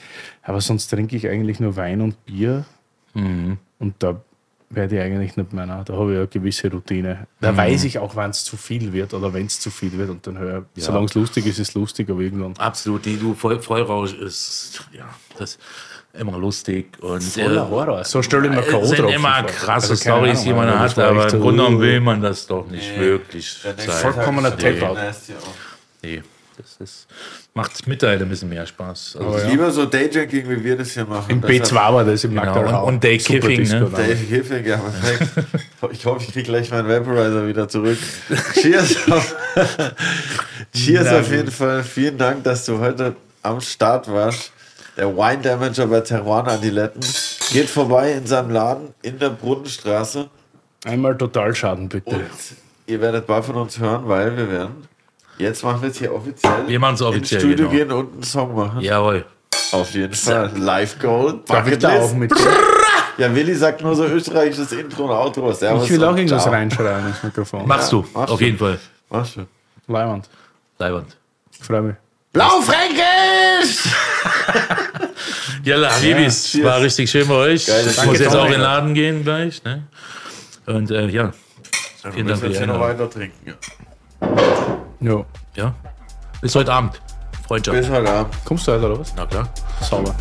Aber 0.43 0.60
sonst 0.60 0.88
trinke 0.88 1.16
ich 1.16 1.28
eigentlich 1.28 1.60
nur 1.60 1.76
Wein 1.76 2.01
und 2.01 2.24
Bier. 2.26 2.64
Mhm. 3.14 3.59
Und 3.78 3.94
da 4.01 4.20
werde 4.68 4.97
ich 4.97 5.01
eigentlich 5.02 5.36
nicht 5.36 5.52
mehr. 5.52 5.66
Da 5.66 5.94
habe 5.94 6.12
ich 6.12 6.18
eine 6.18 6.26
gewisse 6.26 6.68
Routine. 6.70 7.28
Da 7.40 7.52
Mhm. 7.52 7.56
weiß 7.56 7.84
ich 7.84 7.98
auch, 8.01 8.16
wann 8.16 8.30
es 8.30 8.43
zu 8.44 8.56
viel 8.56 8.93
wird 8.93 9.14
oder 9.14 9.32
wenn 9.32 9.47
es 9.47 9.60
zu 9.60 9.70
viel 9.70 9.93
wird. 9.93 10.10
Und 10.10 10.26
dann 10.26 10.38
höre 10.38 10.64
ich, 10.74 10.82
solange 10.84 11.06
es 11.06 11.14
lustig 11.14 11.47
ist, 11.47 11.60
ist 11.60 11.68
es 11.68 11.74
lustig, 11.74 12.10
aber 12.10 12.20
irgendwann. 12.20 12.55
Absolut, 12.59 13.05
die 13.05 13.16
du 13.16 13.34
Voll, 13.34 13.60
Vollrausch 13.62 14.14
ist 14.14 14.84
ja 14.93 15.05
das 15.38 15.52
ist 15.52 15.60
immer 16.18 16.38
lustig 16.38 16.86
und 17.01 17.22
Voller 17.22 17.66
äh, 17.66 17.70
Horror. 17.70 18.05
So 18.05 18.22
stelle 18.22 18.47
ich 18.47 18.52
mir 18.52 18.60
Es 18.60 18.68
K.O. 18.68 18.84
sind 18.84 18.98
drauf 19.01 19.14
immer 19.14 19.43
krasse 19.44 19.90
Also 19.90 20.02
Stories, 20.02 20.43
die 20.43 20.52
man 20.52 20.78
hat, 20.78 20.98
aber 20.98 21.24
im 21.32 21.40
Grunde 21.40 21.62
genommen 21.64 21.80
will 21.80 22.01
man 22.01 22.20
das 22.20 22.47
doch 22.47 22.66
nicht 22.68 22.98
wirklich 22.98 23.59
nächste 23.64 23.90
sein. 23.93 24.12
Vollkommener 24.12 24.56
Tape-out. 24.56 24.98
Nee, 26.02 26.22
das 26.56 26.76
ist, 26.80 27.06
macht 27.52 27.86
mittlerweile 27.86 28.22
ein 28.22 28.28
bisschen 28.28 28.48
mehr 28.48 28.64
Spaß. 28.66 29.18
Also, 29.20 29.38
ja. 29.38 29.48
Lieber 29.48 29.70
so 29.70 29.84
Daydrinking, 29.84 30.48
wie 30.48 30.64
wir 30.64 30.76
das 30.76 30.93
hier 30.93 31.05
machen. 31.05 31.30
Im 31.30 31.40
Deshalb- 31.43 31.64
B2 31.66 31.74
war 31.94 32.05
das 32.05 32.24
im 32.24 32.30
Genau, 32.34 32.60
und- 32.60 32.94
und 32.94 33.05
Day 33.05 33.18
Super 33.18 33.40
Kiffing, 33.40 33.59
Disco 33.60 33.78
ne? 33.88 34.02
Hilfig, 34.05 34.66
ja, 34.66 34.76
perfekt. 34.78 35.30
Ich 35.93 36.06
hoffe, 36.06 36.24
ich 36.26 36.32
kriege 36.32 36.44
gleich 36.44 36.70
meinen 36.70 36.88
Vaporizer 36.88 37.47
wieder 37.47 37.68
zurück. 37.68 37.98
Cheers. 38.55 38.97
auf- 39.10 39.34
Cheers 40.74 41.09
auf 41.12 41.30
jeden 41.30 41.51
Fall. 41.51 41.82
Vielen 41.84 42.16
Dank, 42.18 42.43
dass 42.44 42.64
du 42.64 42.78
heute 42.78 43.14
am 43.43 43.60
Start 43.60 44.10
warst. 44.10 44.52
Der 44.97 45.14
Wine 45.14 45.43
Damager 45.43 45.86
bei 45.86 46.01
Teruana 46.01 46.52
Adiletten. 46.52 47.02
Geht 47.52 47.68
vorbei 47.68 48.12
in 48.12 48.27
seinem 48.27 48.51
Laden 48.51 48.94
in 49.02 49.18
der 49.18 49.31
Brunnenstraße. 49.31 50.28
Einmal 50.85 51.16
Totalschaden, 51.16 51.89
bitte. 51.89 52.10
Und 52.16 52.24
ihr 52.86 53.01
werdet 53.01 53.27
bald 53.27 53.44
von 53.44 53.56
uns 53.56 53.78
hören, 53.78 54.09
weil 54.09 54.36
wir 54.36 54.51
werden. 54.51 54.89
Jetzt 55.39 55.62
machen 55.62 55.82
wir 55.82 55.90
es 55.90 55.98
hier 55.98 56.14
offiziell. 56.14 56.66
Wir 56.66 56.81
machen's 56.81 57.02
offiziell, 57.02 57.43
Ins 57.43 57.51
Studio 57.51 57.68
genau. 57.68 57.78
gehen 57.78 57.93
und 57.93 58.12
einen 58.14 58.23
Song 58.23 58.55
machen. 58.55 58.81
Jawohl. 58.81 59.27
Auf 59.73 59.90
jeden 59.90 60.14
Fall. 60.14 60.51
Live 60.56 60.98
Goal. 60.98 61.40
Darf 61.47 61.70
ich 61.70 61.78
da 61.78 62.01
auch 62.01 62.14
mit? 62.14 62.32
Ja, 63.18 63.35
Willi 63.35 63.55
sagt 63.55 63.82
nur 63.82 63.94
so 63.94 64.05
österreichisches 64.05 64.73
Intro 64.73 65.05
und 65.05 65.10
Outro. 65.10 65.52
Servus 65.52 65.85
Ich 65.85 65.90
will 65.90 66.05
auch 66.05 66.16
irgendwas 66.16 66.43
ciao. 66.43 66.52
reinschreien 66.52 67.06
ins 67.09 67.23
Mikrofon. 67.23 67.66
Machst 67.66 67.93
du, 67.93 68.05
machst 68.14 68.32
auf 68.32 68.39
du. 68.39 68.44
jeden 68.44 68.59
Fall. 68.59 68.78
Machst 69.10 69.36
du. 69.36 69.47
Leiband. 69.89 70.28
Leiband. 70.78 71.16
Freue 71.60 71.82
mich. 71.82 71.97
Blaufränkisch! 72.32 73.85
Ja, 75.64 75.77
Habibis, 75.90 76.52
cheers. 76.52 76.64
war 76.64 76.81
richtig 76.81 77.10
schön 77.10 77.27
bei 77.27 77.35
euch. 77.35 77.66
Geil, 77.66 77.86
ich 77.89 77.97
danke, 77.97 78.10
muss 78.12 78.20
jetzt 78.20 78.36
auch 78.36 78.47
in 78.47 78.52
den 78.52 78.60
Laden 78.60 78.94
gehen 78.94 79.24
gleich. 79.24 79.64
Ne? 79.64 79.82
Und 80.66 80.90
äh, 80.90 81.09
ja, 81.09 81.32
vielen 82.12 82.28
Dank 82.28 82.40
für 82.40 82.47
Müssen 82.47 82.51
jetzt 82.51 82.59
hier 82.59 82.66
noch 82.66 82.81
weiter 82.81 83.10
trinken. 83.10 83.55
Ja. 85.01 85.24
Ja. 85.56 85.74
Bis 86.40 86.55
heute 86.55 86.73
Abend. 86.73 87.01
Freundschaft. 87.47 87.78
Bis 87.78 87.90
heute 87.90 88.10
Abend. 88.10 88.35
Kommst 88.44 88.66
du 88.68 88.73
heute 88.73 88.86
oder 88.86 89.01
was? 89.01 89.12
Na 89.16 89.27
klar. 89.27 89.48
Sauber. 89.81 90.14